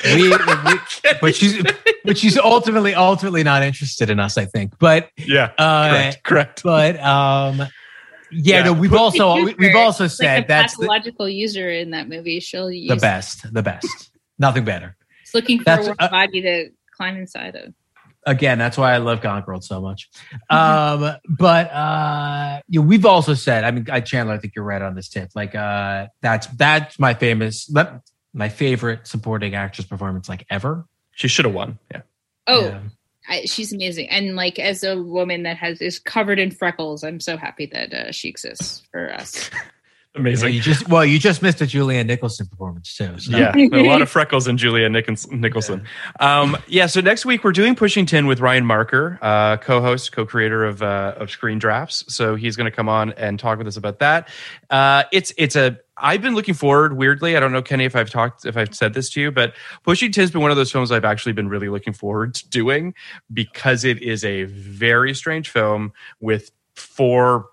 We, 0.04 0.30
we- 0.30 0.36
but 1.20 1.34
she's 1.34 1.62
but 2.04 2.18
she's 2.18 2.36
ultimately 2.38 2.94
ultimately 2.94 3.42
not 3.42 3.62
interested 3.62 4.10
in 4.10 4.20
us, 4.20 4.36
I 4.38 4.44
think. 4.44 4.74
But 4.78 5.08
yeah, 5.16 5.50
uh, 5.58 5.90
correct, 5.90 6.22
correct. 6.24 6.62
But 6.62 7.00
um, 7.00 7.58
yeah, 7.58 7.68
Yeah. 8.30 8.62
no, 8.64 8.72
we've 8.74 8.92
also 8.94 9.34
we, 9.36 9.54
we've 9.58 9.76
also 9.76 10.06
said 10.06 10.44
a 10.44 10.46
that's 10.46 10.74
the, 10.76 10.82
pathological 10.82 11.28
user 11.28 11.70
in 11.70 11.90
that 11.90 12.08
movie. 12.08 12.40
She'll 12.40 12.70
use 12.70 12.90
the 12.90 12.96
best, 12.96 13.52
the 13.52 13.62
best. 13.62 14.10
Nothing 14.38 14.64
better. 14.64 14.96
It's 15.22 15.34
looking 15.34 15.58
for 15.58 15.64
That's- 15.64 15.88
a 15.88 16.02
uh, 16.04 16.10
body 16.10 16.42
to 16.42 16.68
climb 16.94 17.16
inside 17.16 17.56
of. 17.56 17.72
Again, 18.28 18.58
that's 18.58 18.76
why 18.76 18.92
I 18.92 18.98
love 18.98 19.22
Gone 19.22 19.42
Girl 19.42 19.60
so 19.60 19.80
much. 19.80 20.10
Um, 20.50 21.14
but 21.28 21.72
uh, 21.72 22.60
you 22.68 22.80
know, 22.80 22.86
we've 22.86 23.06
also 23.06 23.32
said, 23.34 23.64
I 23.64 23.70
mean, 23.70 23.86
I, 23.90 24.00
Chandler, 24.00 24.34
I 24.34 24.38
think 24.38 24.54
you're 24.54 24.64
right 24.64 24.82
on 24.82 24.94
this 24.94 25.08
tip. 25.08 25.30
Like, 25.34 25.54
uh, 25.54 26.08
that's 26.20 26.46
that's 26.48 26.98
my 26.98 27.14
famous, 27.14 27.72
my 28.34 28.48
favorite 28.48 29.06
supporting 29.06 29.54
actress 29.54 29.86
performance, 29.86 30.28
like 30.28 30.44
ever. 30.50 30.84
She 31.12 31.28
should 31.28 31.46
have 31.46 31.54
won. 31.54 31.78
Yeah. 31.90 32.02
Oh, 32.46 32.64
Yeah. 32.66 32.80
I, 33.30 33.44
she's 33.44 33.72
amazing, 33.72 34.08
and 34.08 34.36
like 34.36 34.58
as 34.58 34.82
a 34.82 35.00
woman 35.02 35.42
that 35.42 35.58
has 35.58 35.82
is 35.82 35.98
covered 35.98 36.38
in 36.38 36.50
freckles, 36.50 37.04
I'm 37.04 37.20
so 37.20 37.36
happy 37.36 37.66
that 37.66 37.92
uh, 37.92 38.12
she 38.12 38.28
exists 38.28 38.82
for 38.90 39.12
us. 39.12 39.50
Amazing. 40.18 40.48
Yeah, 40.48 40.54
you 40.54 40.60
just 40.60 40.88
well, 40.88 41.04
you 41.04 41.18
just 41.18 41.42
missed 41.42 41.60
a 41.60 41.64
Julianne 41.64 42.06
Nicholson 42.06 42.46
performance 42.46 42.94
too. 42.96 43.18
So. 43.18 43.36
Yeah, 43.36 43.52
a 43.56 43.86
lot 43.86 44.02
of 44.02 44.10
freckles 44.10 44.48
in 44.48 44.56
Julia 44.58 44.88
Nichol- 44.88 45.30
Nicholson. 45.30 45.84
Yeah. 46.20 46.40
Um, 46.40 46.56
yeah, 46.66 46.86
so 46.86 47.00
next 47.00 47.24
week 47.24 47.44
we're 47.44 47.52
doing 47.52 47.74
Pushing 47.74 48.06
Tin 48.06 48.26
with 48.26 48.40
Ryan 48.40 48.66
Marker, 48.66 49.18
uh, 49.22 49.56
co-host, 49.58 50.12
co-creator 50.12 50.64
of 50.64 50.82
uh, 50.82 51.14
of 51.16 51.30
Screen 51.30 51.58
Drafts. 51.58 52.04
So 52.08 52.34
he's 52.34 52.56
going 52.56 52.70
to 52.70 52.74
come 52.74 52.88
on 52.88 53.12
and 53.12 53.38
talk 53.38 53.58
with 53.58 53.66
us 53.66 53.76
about 53.76 54.00
that. 54.00 54.28
Uh, 54.70 55.04
it's 55.12 55.32
it's 55.38 55.56
a 55.56 55.78
I've 55.96 56.22
been 56.22 56.34
looking 56.34 56.54
forward. 56.54 56.96
Weirdly, 56.96 57.36
I 57.36 57.40
don't 57.40 57.52
know 57.52 57.62
Kenny 57.62 57.84
if 57.84 57.96
I've 57.96 58.10
talked 58.10 58.44
if 58.44 58.56
I've 58.56 58.74
said 58.74 58.94
this 58.94 59.10
to 59.10 59.20
you, 59.20 59.30
but 59.30 59.54
Pushing 59.82 60.12
Tin's 60.12 60.30
been 60.30 60.40
one 60.40 60.50
of 60.50 60.56
those 60.56 60.70
films 60.70 60.92
I've 60.92 61.04
actually 61.04 61.32
been 61.32 61.48
really 61.48 61.68
looking 61.68 61.92
forward 61.92 62.34
to 62.34 62.48
doing 62.48 62.94
because 63.32 63.84
it 63.84 64.02
is 64.02 64.24
a 64.24 64.44
very 64.44 65.14
strange 65.14 65.50
film 65.50 65.92
with 66.20 66.50
four 66.74 67.46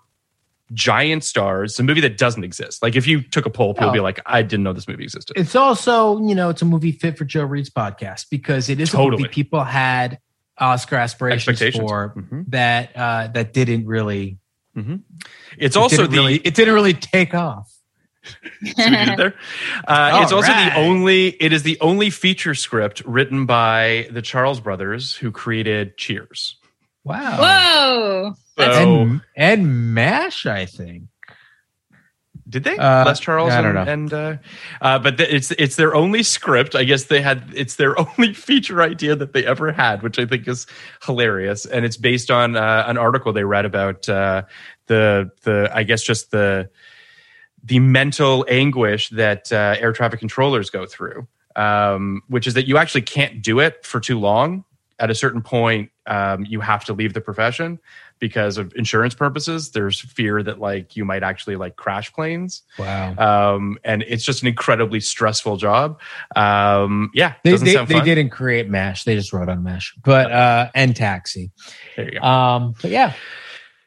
giant 0.72 1.24
stars. 1.24 1.78
A 1.78 1.82
movie 1.82 2.00
that 2.00 2.18
doesn't 2.18 2.42
exist. 2.44 2.82
Like 2.82 2.96
if 2.96 3.06
you 3.06 3.22
took 3.22 3.46
a 3.46 3.50
poll, 3.50 3.74
people 3.74 3.88
would 3.88 3.92
be 3.94 4.00
Oh. 4.00 4.02
like, 4.02 4.20
"I 4.26 4.42
didn't 4.42 4.64
know 4.64 4.72
this 4.72 4.88
movie 4.88 5.04
existed." 5.04 5.34
It's 5.36 5.54
also, 5.54 6.20
you 6.26 6.34
know, 6.34 6.48
it's 6.48 6.62
a 6.62 6.66
movie 6.66 6.92
fit 6.92 7.16
for 7.18 7.24
Joe 7.24 7.44
Reed's 7.44 7.70
podcast 7.70 8.26
because 8.30 8.68
it 8.68 8.80
is 8.80 8.88
a 8.92 8.96
Totally. 8.96 9.22
movie 9.22 9.32
people 9.32 9.62
had 9.64 10.18
Oscar 10.58 10.96
aspirations 10.96 11.48
Expectations. 11.48 11.88
for 11.90 12.14
Mhm. 12.16 12.44
that 12.50 12.90
uh, 12.96 13.28
that 13.28 13.52
didn't 13.52 13.86
really. 13.86 14.38
It's 15.58 15.74
it 15.74 15.76
also 15.76 15.96
didn't 15.98 16.10
the 16.10 16.16
really, 16.18 16.36
it 16.36 16.54
didn't 16.54 16.74
really 16.74 16.92
take 16.94 17.32
off. 17.34 17.70
See 18.64 18.72
what 18.76 18.92
I 18.92 19.04
did 19.06 19.18
there? 19.18 19.34
Uh, 19.86 20.20
it's 20.22 20.32
also 20.32 20.50
right. 20.50 20.70
the 20.74 20.80
only. 20.80 21.28
It 21.28 21.52
is 21.52 21.62
the 21.62 21.78
only 21.80 22.10
feature 22.10 22.54
script 22.54 23.00
written 23.06 23.46
by 23.46 24.08
the 24.10 24.20
Charles 24.20 24.60
brothers 24.60 25.14
who 25.14 25.30
created 25.30 25.96
Cheers. 25.96 26.56
Wow. 27.04 27.38
Whoa! 27.40 28.34
And, 28.58 29.20
and 29.36 29.94
Mash, 29.94 30.46
I 30.46 30.66
think. 30.66 31.04
did 32.48 32.64
they? 32.64 32.76
Uh, 32.78 33.04
Les 33.04 33.18
Charles 33.20 33.52
I 33.52 33.60
don't 33.60 33.76
and, 33.76 33.86
know. 33.86 33.92
and 33.92 34.12
uh, 34.12 34.42
uh, 34.80 34.98
but 34.98 35.18
th- 35.18 35.28
it's 35.30 35.50
it's 35.52 35.76
their 35.76 35.94
only 35.94 36.22
script. 36.22 36.74
I 36.74 36.84
guess 36.84 37.04
they 37.04 37.20
had 37.20 37.42
it's 37.54 37.76
their 37.76 37.98
only 38.18 38.32
feature 38.32 38.82
idea 38.82 39.16
that 39.16 39.32
they 39.32 39.44
ever 39.44 39.72
had, 39.72 40.02
which 40.02 40.18
I 40.18 40.26
think 40.26 40.46
is 40.48 40.66
hilarious. 41.04 41.66
And 41.66 41.84
it's 41.84 41.96
based 41.96 42.30
on 42.30 42.56
uh, 42.56 42.84
an 42.86 42.98
article 42.98 43.32
they 43.32 43.44
read 43.44 43.64
about 43.64 44.08
uh, 44.08 44.42
the 44.86 45.30
the 45.42 45.70
I 45.74 45.82
guess 45.82 46.02
just 46.02 46.30
the 46.30 46.70
the 47.64 47.80
mental 47.80 48.46
anguish 48.48 49.08
that 49.10 49.50
uh, 49.52 49.74
air 49.78 49.92
traffic 49.92 50.20
controllers 50.20 50.70
go 50.70 50.86
through, 50.86 51.26
um, 51.56 52.22
which 52.28 52.46
is 52.46 52.54
that 52.54 52.68
you 52.68 52.78
actually 52.78 53.02
can't 53.02 53.42
do 53.42 53.58
it 53.58 53.84
for 53.84 53.98
too 54.00 54.18
long. 54.20 54.64
At 54.98 55.10
a 55.10 55.14
certain 55.14 55.42
point, 55.42 55.90
um, 56.06 56.46
you 56.46 56.60
have 56.60 56.84
to 56.86 56.94
leave 56.94 57.12
the 57.12 57.20
profession 57.20 57.80
because 58.18 58.58
of 58.58 58.72
insurance 58.76 59.14
purposes. 59.14 59.70
There's 59.70 60.00
fear 60.00 60.42
that 60.42 60.58
like 60.58 60.96
you 60.96 61.04
might 61.04 61.22
actually 61.22 61.56
like 61.56 61.76
crash 61.76 62.12
planes, 62.12 62.62
Wow. 62.78 63.14
um, 63.56 63.78
and 63.84 64.02
it's 64.08 64.24
just 64.24 64.42
an 64.42 64.48
incredibly 64.48 65.00
stressful 65.00 65.56
job. 65.56 66.00
Um, 66.34 67.10
yeah, 67.14 67.34
They, 67.44 67.50
doesn't 67.52 67.64
they, 67.66 67.74
sound 67.74 67.88
they 67.88 68.00
didn't 68.00 68.30
create 68.30 68.68
Mash. 68.68 69.04
They 69.04 69.14
just 69.14 69.32
wrote 69.32 69.48
on 69.48 69.62
Mash, 69.62 69.94
but 70.02 70.30
uh, 70.32 70.70
and 70.74 70.94
Taxi. 70.96 71.50
There 71.96 72.06
you 72.12 72.20
go. 72.20 72.26
Um, 72.26 72.74
but 72.80 72.90
yeah, 72.90 73.12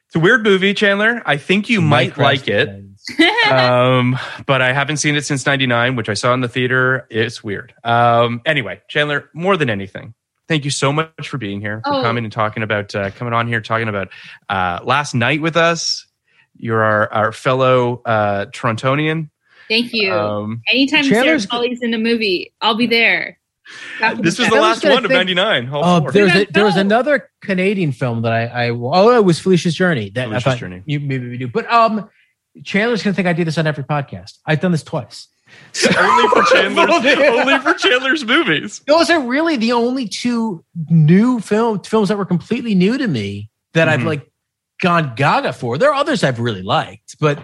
it's 0.07 0.15
a 0.15 0.19
weird 0.19 0.43
movie, 0.43 0.73
Chandler. 0.73 1.21
I 1.25 1.37
think 1.37 1.69
you 1.69 1.81
might 1.81 2.17
like 2.17 2.47
it. 2.47 2.69
um, 3.51 4.19
but 4.45 4.61
I 4.61 4.73
haven't 4.73 4.97
seen 4.97 5.15
it 5.15 5.25
since 5.25 5.45
'99, 5.45 5.95
which 5.95 6.09
I 6.09 6.13
saw 6.13 6.33
in 6.33 6.41
the 6.41 6.49
theater. 6.49 7.07
It's 7.09 7.43
weird. 7.43 7.73
Um, 7.83 8.41
anyway, 8.45 8.81
Chandler, 8.87 9.29
more 9.33 9.57
than 9.57 9.69
anything, 9.69 10.13
thank 10.49 10.65
you 10.65 10.71
so 10.71 10.91
much 10.91 11.29
for 11.29 11.37
being 11.37 11.61
here, 11.61 11.81
for 11.85 11.93
Oh. 11.93 12.01
coming 12.01 12.25
and 12.25 12.33
talking 12.33 12.61
about 12.63 12.93
uh, 12.93 13.11
coming 13.11 13.33
on 13.33 13.47
here, 13.47 13.61
talking 13.61 13.87
about 13.87 14.09
uh, 14.49 14.79
last 14.83 15.13
night 15.15 15.41
with 15.41 15.55
us. 15.55 16.05
You're 16.57 16.83
our, 16.83 17.13
our 17.13 17.31
fellow 17.31 18.01
uh, 18.03 18.47
Torontonian. 18.47 19.29
Thank 19.69 19.93
you. 19.93 20.11
Um, 20.11 20.61
Anytime 20.67 21.05
Chandler's 21.05 21.43
Sarah 21.43 21.49
Polley's 21.51 21.81
in 21.81 21.93
a 21.93 21.97
movie, 21.97 22.51
I'll 22.59 22.75
be 22.75 22.87
there. 22.87 23.37
this 24.17 24.37
was 24.39 24.49
the 24.49 24.55
was 24.55 24.61
last 24.61 24.81
gonna 24.81 24.95
one 24.95 25.05
of 25.05 25.11
'99. 25.11 25.69
All 25.69 25.83
Oh, 25.85 26.01
four. 26.01 26.11
there's 26.11 26.35
a, 26.35 26.45
there 26.45 26.65
was 26.65 26.75
another 26.75 27.29
Canadian 27.41 27.91
film 27.91 28.23
that 28.23 28.31
I, 28.33 28.45
I 28.65 28.69
oh 28.71 29.15
it 29.15 29.23
was 29.23 29.39
Felicia's 29.39 29.75
Journey 29.75 30.09
that 30.15 30.23
Felicia's 30.25 30.47
I 30.47 30.49
thought 30.49 30.59
Journey. 30.59 30.81
you 30.87 30.99
maybe 30.99 31.29
we 31.29 31.37
do, 31.37 31.47
but 31.47 31.71
um, 31.71 32.09
Chandler's 32.63 33.03
gonna 33.03 33.13
think 33.13 33.27
I 33.27 33.33
do 33.33 33.45
this 33.45 33.57
on 33.59 33.67
every 33.67 33.83
podcast. 33.83 34.39
I've 34.45 34.59
done 34.59 34.71
this 34.71 34.81
twice. 34.83 35.27
Only 35.97 36.27
for 36.29 36.43
Chandler's 36.53 36.89
only 36.89 37.59
for 37.59 37.73
Chandler's 37.75 38.25
movies. 38.25 38.81
Those 38.87 39.09
are 39.09 39.21
really 39.21 39.55
the 39.57 39.71
only 39.73 40.07
two 40.07 40.63
new 40.89 41.39
film 41.39 41.81
films 41.81 42.09
that 42.09 42.17
were 42.17 42.25
completely 42.25 42.75
new 42.75 42.97
to 42.97 43.07
me 43.07 43.49
that 43.73 43.87
I've 43.89 44.01
Mhm. 44.01 44.05
like 44.05 44.31
gone 44.81 45.13
gaga 45.15 45.53
for. 45.53 45.77
There 45.77 45.89
are 45.89 45.95
others 45.95 46.23
I've 46.23 46.39
really 46.39 46.61
liked, 46.63 47.17
but 47.19 47.39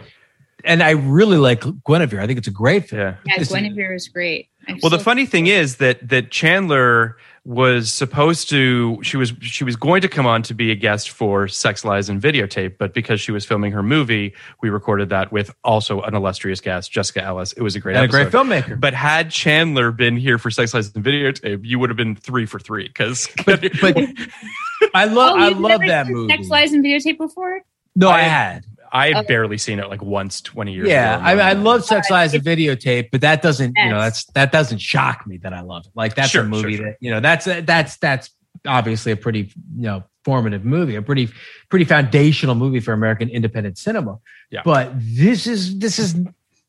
and 0.63 0.81
I 0.81 0.91
really 0.91 1.37
like 1.37 1.63
Guinevere. 1.85 2.19
I 2.21 2.25
think 2.27 2.39
it's 2.39 2.47
a 2.47 2.51
great 2.51 2.89
film. 2.89 3.01
Yeah. 3.01 3.15
Yeah, 3.37 3.43
Guinevere 3.43 3.93
is 3.93 4.07
great. 4.07 4.47
I'm 4.67 4.79
Well, 4.81 4.89
the 4.89 4.97
so- 4.97 5.03
funny 5.03 5.25
thing 5.25 5.47
is 5.47 5.75
that 5.77 6.07
that 6.09 6.31
Chandler 6.31 7.17
was 7.45 7.91
supposed 7.93 8.49
to 8.49 8.97
she 9.03 9.17
was 9.17 9.31
she 9.39 9.63
was 9.63 9.75
going 9.75 10.01
to 10.01 10.07
come 10.07 10.25
on 10.25 10.41
to 10.41 10.53
be 10.55 10.71
a 10.71 10.75
guest 10.75 11.11
for 11.11 11.47
Sex 11.47 11.85
Lies 11.85 12.09
and 12.09 12.19
Videotape, 12.19 12.77
but 12.79 12.93
because 12.93 13.21
she 13.21 13.31
was 13.31 13.45
filming 13.45 13.71
her 13.71 13.83
movie, 13.83 14.33
we 14.61 14.69
recorded 14.69 15.09
that 15.09 15.31
with 15.31 15.53
also 15.63 16.01
an 16.01 16.15
illustrious 16.15 16.59
guest, 16.59 16.91
Jessica 16.91 17.21
Ellis. 17.23 17.53
It 17.53 17.61
was 17.61 17.75
a 17.75 17.79
great 17.79 17.95
and 17.97 18.05
a 18.05 18.07
great 18.07 18.29
filmmaker. 18.29 18.79
But 18.79 18.95
had 18.95 19.29
Chandler 19.29 19.91
been 19.91 20.17
here 20.17 20.37
for 20.39 20.49
Sex 20.49 20.73
Lies 20.73 20.91
and 20.95 21.05
Videotape, 21.05 21.59
you 21.63 21.77
would 21.77 21.91
have 21.91 21.97
been 21.97 22.15
three 22.15 22.47
for 22.47 22.59
three 22.59 22.87
because 22.87 23.29
but, 23.45 23.61
but 23.79 23.95
I 24.95 25.05
love 25.05 25.35
Oh, 25.35 25.39
I 25.39 25.49
love 25.49 25.61
never 25.81 25.87
that 25.87 26.07
seen 26.07 26.15
movie. 26.15 26.33
Sex 26.33 26.49
Lies 26.49 26.73
and 26.73 26.83
Videotape 26.83 27.17
before? 27.19 27.61
No, 27.95 28.09
I 28.09 28.19
I- 28.19 28.23
had. 28.23 28.65
I 28.95 29.07
had 29.07 29.17
Okay. 29.17 29.27
barely 29.27 29.57
seen 29.57 29.79
it 29.79 29.89
like 29.89 30.01
once 30.01 30.41
twenty 30.41 30.73
years 30.73 30.87
Yeah, 30.87 31.15
ago. 31.17 31.41
I, 31.41 31.49
I 31.49 31.53
love 31.53 31.83
Sex 31.83 32.09
Lies 32.09 32.33
and 32.33 32.43
Videotape, 32.43 33.09
but 33.11 33.21
that 33.21 33.41
doesn't, 33.41 33.73
you 33.75 33.89
know, 33.89 33.99
that's 33.99 34.25
that 34.33 34.51
doesn't 34.51 34.79
shock 34.79 35.27
me 35.27 35.37
that 35.43 35.53
I 35.53 35.61
love 35.61 35.85
it. 35.85 35.91
Like 35.95 36.15
that's 36.15 36.29
Sure, 36.29 36.43
a 36.43 36.47
movie 36.47 36.77
sure, 36.77 36.77
sure. 36.77 36.85
that 36.91 36.97
you 37.01 37.11
know 37.11 37.19
that's 37.19 37.45
that's 37.45 37.97
that's 37.97 38.29
obviously 38.65 39.11
a 39.11 39.17
pretty 39.17 39.51
you 39.75 39.81
know 39.83 40.03
formative 40.23 40.63
movie, 40.65 40.95
a 40.95 41.01
pretty 41.01 41.29
pretty 41.69 41.85
foundational 41.85 42.55
movie 42.55 42.79
for 42.79 42.93
American 42.93 43.29
independent 43.29 43.77
cinema. 43.77 44.17
Yeah. 44.49 44.61
But 44.63 44.91
this 44.95 45.45
is 45.45 45.77
this 45.77 45.99
is 45.99 46.15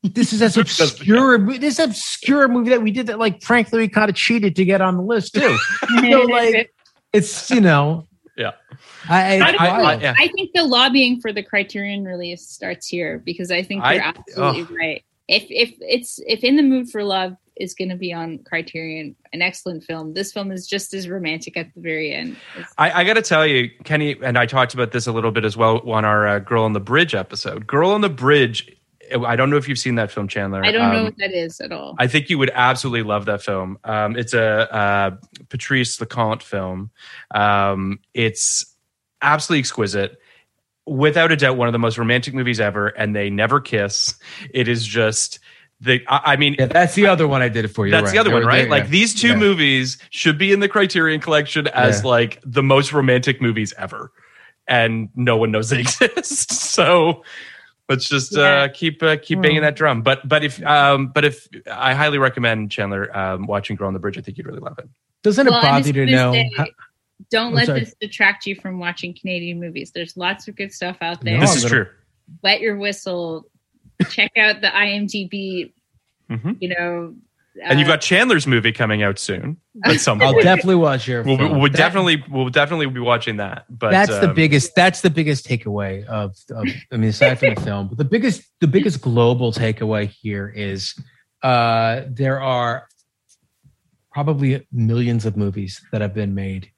this 0.02 0.32
is 0.32 0.42
as 0.42 0.56
obscure 0.64 1.38
this 1.58 1.78
obscure 1.78 2.48
movie 2.48 2.70
that 2.70 2.82
we 2.82 2.90
did 2.90 3.06
that 3.06 3.18
like 3.18 3.42
frankly 3.42 3.78
we 3.78 3.88
kind 3.88 4.10
of 4.10 4.16
cheated 4.16 4.56
to 4.56 4.64
get 4.64 4.80
on 4.80 4.96
the 4.96 5.02
list 5.02 5.34
too. 5.34 5.56
you 5.94 6.10
know, 6.10 6.22
like 6.22 6.72
it's 7.12 7.50
you 7.50 7.60
know 7.60 8.02
Yeah. 8.02 8.15
I, 9.08 9.38
I- 9.40 9.50
I- 9.58 9.92
I- 9.94 10.00
yeah. 10.00 10.14
I 10.18 10.28
think 10.28 10.50
the 10.54 10.64
lobbying 10.64 11.20
for 11.20 11.32
the 11.32 11.42
Criterion 11.42 12.04
release 12.04 12.46
starts 12.48 12.86
here 12.86 13.18
because 13.24 13.50
I 13.50 13.62
think 13.62 13.82
you're 13.84 14.02
absolutely 14.02 14.76
right. 14.76 15.04
If 15.28 15.44
if 15.50 15.74
it's 15.80 16.20
if 16.26 16.44
In 16.44 16.56
the 16.56 16.62
Mood 16.62 16.88
for 16.90 17.02
Love 17.02 17.36
is 17.56 17.74
going 17.74 17.88
to 17.88 17.96
be 17.96 18.12
on 18.12 18.38
Criterion, 18.44 19.16
an 19.32 19.40
excellent 19.42 19.82
film. 19.82 20.12
This 20.12 20.30
film 20.32 20.52
is 20.52 20.66
just 20.66 20.92
as 20.92 21.08
romantic 21.08 21.56
at 21.56 21.72
the 21.74 21.80
very 21.80 22.12
end. 22.12 22.36
I, 22.76 23.00
I 23.00 23.04
got 23.04 23.14
to 23.14 23.22
tell 23.22 23.46
you, 23.46 23.70
Kenny, 23.82 24.14
and 24.22 24.36
I 24.36 24.44
talked 24.44 24.74
about 24.74 24.92
this 24.92 25.06
a 25.06 25.12
little 25.12 25.30
bit 25.32 25.44
as 25.46 25.56
well 25.56 25.78
on 25.90 26.04
our 26.04 26.26
uh, 26.28 26.38
Girl 26.38 26.64
on 26.64 26.74
the 26.74 26.80
Bridge 26.80 27.14
episode. 27.14 27.66
Girl 27.66 27.90
on 27.92 28.02
the 28.02 28.10
Bridge 28.10 28.70
I 29.24 29.36
don't 29.36 29.50
know 29.50 29.56
if 29.56 29.68
you've 29.68 29.78
seen 29.78 29.94
that 29.96 30.10
film, 30.10 30.26
Chandler. 30.28 30.64
I 30.64 30.72
don't 30.72 30.92
know 30.92 30.98
Um, 30.98 31.04
what 31.04 31.16
that 31.18 31.32
is 31.32 31.60
at 31.60 31.70
all. 31.72 31.94
I 31.98 32.08
think 32.08 32.28
you 32.28 32.38
would 32.38 32.50
absolutely 32.52 33.04
love 33.04 33.26
that 33.26 33.40
film. 33.40 33.78
Um, 33.84 34.16
it's 34.16 34.34
a 34.34 34.74
uh, 34.74 35.10
Patrice 35.48 35.96
Leconte 35.98 36.42
film. 36.42 36.90
Um, 37.32 38.00
it's 38.14 38.75
absolutely 39.26 39.60
exquisite. 39.60 40.18
Without 40.86 41.32
a 41.32 41.36
doubt, 41.36 41.56
one 41.56 41.66
of 41.68 41.72
the 41.72 41.78
most 41.80 41.98
romantic 41.98 42.32
movies 42.32 42.60
ever, 42.60 42.86
and 42.88 43.14
they 43.14 43.28
never 43.28 43.60
kiss. 43.60 44.14
It 44.54 44.68
is 44.68 44.86
just 44.86 45.40
the. 45.80 46.00
I, 46.08 46.34
I 46.34 46.36
mean, 46.36 46.54
Yeah, 46.58 46.66
that's 46.66 46.94
the 46.94 47.08
other 47.08 47.26
one 47.26 47.42
I 47.42 47.48
did 47.48 47.64
it 47.64 47.68
for 47.68 47.86
you. 47.86 47.90
that's 47.90 48.04
right. 48.04 48.12
the 48.12 48.18
other 48.18 48.32
one, 48.32 48.44
right? 48.44 48.62
they're- 48.62 48.70
Like 48.70 48.84
yeah. 48.84 48.90
these 48.90 49.14
two 49.14 49.28
Yeah. 49.30 49.36
movies 49.36 49.98
should 50.10 50.38
be 50.38 50.52
in 50.52 50.60
the 50.60 50.68
Criterion 50.68 51.20
Collection 51.20 51.66
as 51.68 52.02
Yeah. 52.02 52.08
like 52.08 52.40
the 52.44 52.62
most 52.62 52.92
romantic 52.92 53.42
movies 53.42 53.74
ever, 53.76 54.12
and 54.68 55.08
no 55.16 55.36
one 55.36 55.50
knows 55.50 55.70
they 55.70 55.80
exist. 55.86 56.52
So 56.52 57.24
let's 57.88 58.08
just 58.08 58.36
uh, 58.36 58.68
keep 58.72 59.02
uh, 59.02 59.16
keep 59.20 59.42
banging 59.42 59.62
that 59.62 59.74
drum. 59.74 60.02
But 60.02 60.26
but 60.28 60.44
if 60.44 60.62
um 60.64 61.08
but 61.08 61.24
if 61.24 61.48
I 61.68 61.94
highly 61.94 62.18
recommend 62.18 62.70
Chandler 62.70 63.14
um, 63.16 63.46
watching 63.48 63.74
Girl 63.74 63.88
on 63.88 63.92
the 63.94 63.98
Bridge, 64.00 64.18
I 64.18 64.20
think 64.20 64.38
you'd 64.38 64.46
really 64.46 64.60
love 64.60 64.78
it. 64.78 64.88
Doesn't 65.24 65.46
Well, 65.50 65.58
it 65.58 65.62
bother 65.62 65.88
you 65.88 66.06
to 66.06 66.06
know? 66.06 66.32
say, 66.32 66.50
how- 66.56 66.66
Don't 67.30 67.48
I'm 67.48 67.54
let 67.54 67.66
sorry. 67.66 67.80
this 67.80 67.94
detract 68.00 68.46
you 68.46 68.54
from 68.54 68.78
watching 68.78 69.14
Canadian 69.18 69.58
movies. 69.60 69.90
There's 69.94 70.16
lots 70.16 70.48
of 70.48 70.56
good 70.56 70.72
stuff 70.72 70.96
out 71.00 71.22
there. 71.22 71.34
No, 71.34 71.40
this 71.40 71.56
is 71.56 71.64
true. 71.64 71.86
Wet 72.42 72.60
your 72.60 72.76
whistle. 72.76 73.46
Check 74.10 74.32
out 74.36 74.60
the 74.60 74.68
IMDb. 74.68 75.72
Mhm. 76.30 76.56
You 76.60 76.68
know, 76.70 77.14
And 77.64 77.78
you've 77.78 77.88
uh, 77.88 77.92
got 77.92 78.00
Chandler's 78.02 78.46
movie 78.46 78.72
coming 78.72 79.02
out 79.02 79.18
soon 79.18 79.56
at 79.84 79.98
some 80.00 80.20
I'll 80.20 80.32
point. 80.34 80.44
definitely 80.44 80.74
watch 80.74 81.08
your. 81.08 81.22
We'll, 81.22 81.38
film. 81.38 81.52
we'll 81.60 81.70
That- 81.70 81.78
definitely 81.78 82.22
we'll 82.28 82.50
definitely 82.50 82.86
be 82.88 83.00
watching 83.00 83.38
that. 83.38 83.64
But 83.70 83.92
that's 83.92 84.10
the 84.10 84.28
um, 84.28 84.34
biggest. 84.34 84.74
That's 84.74 85.00
the 85.00 85.08
biggest 85.10 85.46
takeaway 85.48 86.04
of, 86.04 86.36
of. 86.50 86.66
I 86.92 86.96
mean, 86.98 87.08
aside 87.10 87.38
from 87.38 87.54
the 87.54 87.60
film, 87.62 87.88
but 87.88 87.96
the 87.96 88.04
biggest, 88.04 88.42
the 88.60 88.66
biggest 88.68 89.00
global 89.00 89.52
takeaway 89.52 90.08
here 90.08 90.52
is 90.54 90.94
uh, 91.42 92.02
there 92.08 92.40
are 92.42 92.88
probably 94.12 94.66
millions 94.72 95.24
of 95.26 95.36
movies 95.36 95.80
that 95.92 96.00
have 96.00 96.12
been 96.14 96.34
made, 96.34 96.70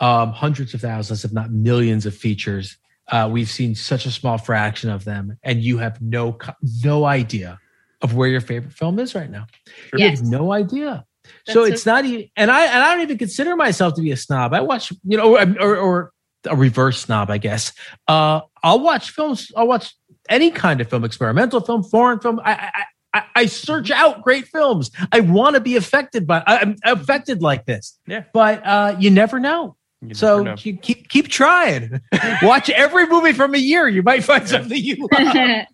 um, 0.00 0.32
hundreds 0.32 0.74
of 0.74 0.80
thousands, 0.80 1.24
if 1.24 1.32
not 1.32 1.50
millions, 1.50 2.06
of 2.06 2.14
features. 2.14 2.76
Uh, 3.10 3.28
we've 3.32 3.48
seen 3.48 3.74
such 3.74 4.04
a 4.06 4.10
small 4.10 4.36
fraction 4.38 4.90
of 4.90 5.04
them, 5.04 5.38
and 5.42 5.62
you 5.62 5.78
have 5.78 6.00
no 6.02 6.36
no 6.84 7.04
idea 7.06 7.58
of 8.02 8.14
where 8.14 8.28
your 8.28 8.40
favorite 8.40 8.72
film 8.72 8.98
is 8.98 9.14
right 9.14 9.30
now. 9.30 9.46
You 9.94 10.00
Yes. 10.00 10.20
have 10.20 10.28
no 10.28 10.52
idea. 10.52 11.04
so 11.48 11.64
it's 11.64 11.82
so- 11.84 11.92
not 11.94 12.04
even, 12.04 12.26
and 12.36 12.50
I 12.50 12.64
and 12.66 12.82
I 12.82 12.92
don't 12.94 13.02
even 13.02 13.18
consider 13.18 13.56
myself 13.56 13.94
to 13.94 14.02
be 14.02 14.12
a 14.12 14.16
snob. 14.16 14.52
I 14.54 14.60
watch, 14.60 14.92
you 15.04 15.16
know, 15.16 15.36
or, 15.36 15.56
or, 15.60 15.76
or 15.76 16.12
a 16.46 16.54
reverse 16.54 17.00
snob, 17.00 17.30
I 17.30 17.38
guess. 17.38 17.72
Uh, 18.06 18.42
I'll 18.62 18.80
watch 18.80 19.10
films. 19.10 19.50
I'll 19.56 19.66
watch 19.66 19.94
any 20.28 20.50
kind 20.50 20.80
of 20.80 20.88
film, 20.90 21.04
experimental 21.04 21.60
film, 21.60 21.82
foreign 21.82 22.20
film. 22.20 22.40
I 22.44 22.52
I, 22.52 22.84
I, 23.14 23.22
I 23.36 23.46
search 23.46 23.90
out 23.90 24.22
great 24.22 24.46
films. 24.48 24.90
I 25.12 25.20
want 25.20 25.54
to 25.54 25.60
be 25.60 25.76
affected 25.76 26.26
by. 26.26 26.42
I, 26.46 26.58
I'm 26.58 26.76
affected 26.84 27.40
like 27.42 27.64
this. 27.64 27.98
Yeah. 28.06 28.24
but 28.34 28.64
uh, 28.66 28.96
you 28.98 29.10
never 29.10 29.40
know. 29.40 29.76
You 30.00 30.14
So 30.14 30.38
never 30.42 30.56
know. 30.56 30.56
you 30.60 30.76
keep 30.76 31.08
keep 31.08 31.28
trying. 31.28 32.00
Watch 32.42 32.70
every 32.70 33.06
movie 33.06 33.32
from 33.32 33.54
a 33.54 33.58
year. 33.58 33.88
You 33.88 34.02
might 34.02 34.24
find 34.24 34.48
something 34.48 34.76
you 34.76 34.96
love. 35.12 35.66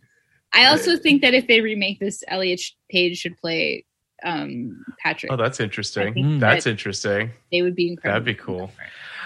I 0.56 0.66
also 0.66 0.96
think 0.96 1.22
that 1.22 1.34
if 1.34 1.46
they 1.48 1.60
remake 1.60 1.98
this, 2.00 2.22
Elliot 2.28 2.60
Page 2.90 3.18
should 3.18 3.36
play 3.38 3.84
um, 4.24 4.84
Patrick. 5.02 5.32
Oh, 5.32 5.36
that's 5.36 5.60
interesting. 5.60 6.38
That's 6.38 6.64
that- 6.64 6.70
interesting. 6.70 7.30
they 7.52 7.62
would 7.62 7.74
be 7.74 7.88
incredible. 7.90 8.24
That'd 8.24 8.36
be 8.36 8.42
cool. 8.42 8.70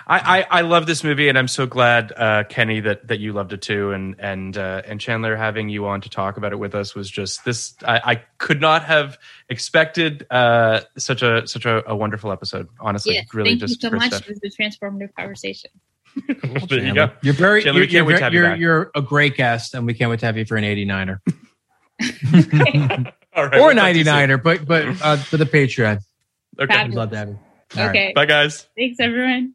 I, 0.08 0.38
I, 0.38 0.46
I 0.50 0.60
love 0.62 0.86
this 0.86 1.04
movie, 1.04 1.28
and 1.28 1.36
I'm 1.36 1.48
so 1.48 1.66
glad, 1.66 2.12
uh, 2.16 2.44
Kenny, 2.48 2.80
that, 2.80 3.08
that 3.08 3.20
you 3.20 3.34
loved 3.34 3.52
it 3.52 3.60
too, 3.60 3.92
and 3.92 4.16
and 4.18 4.56
uh, 4.56 4.80
and 4.86 4.98
Chandler 4.98 5.36
having 5.36 5.68
you 5.68 5.86
on 5.86 6.00
to 6.00 6.08
talk 6.08 6.38
about 6.38 6.52
it 6.52 6.56
with 6.56 6.74
us 6.74 6.94
was 6.94 7.10
just 7.10 7.44
this. 7.44 7.74
I, 7.86 8.00
I 8.04 8.14
could 8.38 8.58
not 8.60 8.84
have 8.84 9.18
expected 9.50 10.26
uh, 10.30 10.80
such 10.96 11.20
a 11.20 11.46
such 11.46 11.66
a, 11.66 11.88
a 11.90 11.94
wonderful 11.94 12.32
episode. 12.32 12.68
Honestly, 12.80 13.14
Yes, 13.14 13.26
really 13.34 13.50
thank 13.50 13.60
just 13.60 13.82
you 13.82 13.90
so 13.90 13.96
much. 13.96 14.12
stuff. 14.12 14.28
It 14.28 14.40
was 14.40 14.40
a 14.42 14.62
transformative 14.62 15.14
conversation. 15.14 15.70
there 16.68 16.84
you 16.86 16.94
go. 16.94 17.10
You're 17.20 17.34
very 17.34 17.62
Chandler, 17.62 17.82
you're, 17.82 17.86
we 17.86 17.86
can't 17.86 17.92
you're, 17.92 18.04
wait 18.06 18.16
to 18.16 18.24
have 18.24 18.32
you 18.32 18.40
you're, 18.40 18.48
back. 18.48 18.58
you're 18.60 18.90
a 18.94 19.02
great 19.02 19.36
guest, 19.36 19.74
and 19.74 19.84
we 19.84 19.92
can't 19.92 20.10
wait 20.10 20.20
to 20.20 20.26
have 20.26 20.38
you 20.38 20.46
for 20.46 20.56
an 20.56 20.64
89er 20.64 21.20
All 23.36 23.44
right, 23.44 23.54
or 23.54 23.66
we'll 23.66 23.74
talk 23.74 23.92
to 23.92 23.98
you 23.98 24.04
soon. 24.04 24.14
99er, 24.14 24.42
but 24.42 24.66
but 24.66 24.86
uh, 25.02 25.16
for 25.18 25.36
the 25.36 25.44
Patreon. 25.44 26.00
Okay. 26.58 26.72
Fabulous. 26.72 26.96
Love 26.96 27.10
to 27.10 27.16
have 27.16 27.28
you. 27.28 27.38
All 27.76 27.82
right. 27.82 27.88
okay. 27.90 28.12
Bye, 28.14 28.24
guys. 28.24 28.66
Thanks, 28.76 28.98
everyone. 29.00 29.54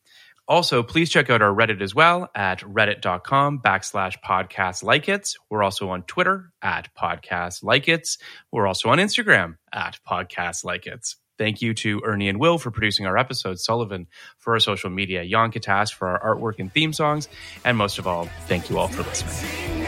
Also, 0.47 0.83
please 0.83 1.09
check 1.09 1.29
out 1.29 1.41
our 1.41 1.53
Reddit 1.53 1.81
as 1.81 1.95
well 1.95 2.29
at 2.35 2.59
reddit.com 2.59 3.59
backslash 3.59 4.17
podcast 4.25 4.83
like 4.83 5.07
it's. 5.07 5.37
We're 5.49 5.63
also 5.63 5.89
on 5.89 6.03
Twitter 6.03 6.51
at 6.61 6.89
podcast 6.95 7.63
like 7.63 7.87
it's. 7.87 8.17
We're 8.51 8.67
also 8.67 8.89
on 8.89 8.97
Instagram 8.97 9.55
at 9.71 9.99
podcast 10.07 10.65
like 10.65 10.87
it's. 10.87 11.15
Thank 11.37 11.61
you 11.61 11.73
to 11.75 12.01
Ernie 12.05 12.29
and 12.29 12.39
Will 12.39 12.57
for 12.59 12.69
producing 12.69 13.07
our 13.07 13.17
episodes, 13.17 13.63
Sullivan 13.63 14.07
for 14.37 14.53
our 14.53 14.59
social 14.59 14.89
media, 14.91 15.25
Jan 15.25 15.51
Katas 15.51 15.91
for 15.91 16.07
our 16.07 16.35
artwork 16.35 16.59
and 16.59 16.71
theme 16.71 16.93
songs, 16.93 17.27
and 17.65 17.77
most 17.77 17.97
of 17.97 18.05
all, 18.05 18.25
thank 18.47 18.69
you 18.69 18.77
all 18.77 18.87
for 18.87 19.01
listening. 19.03 19.87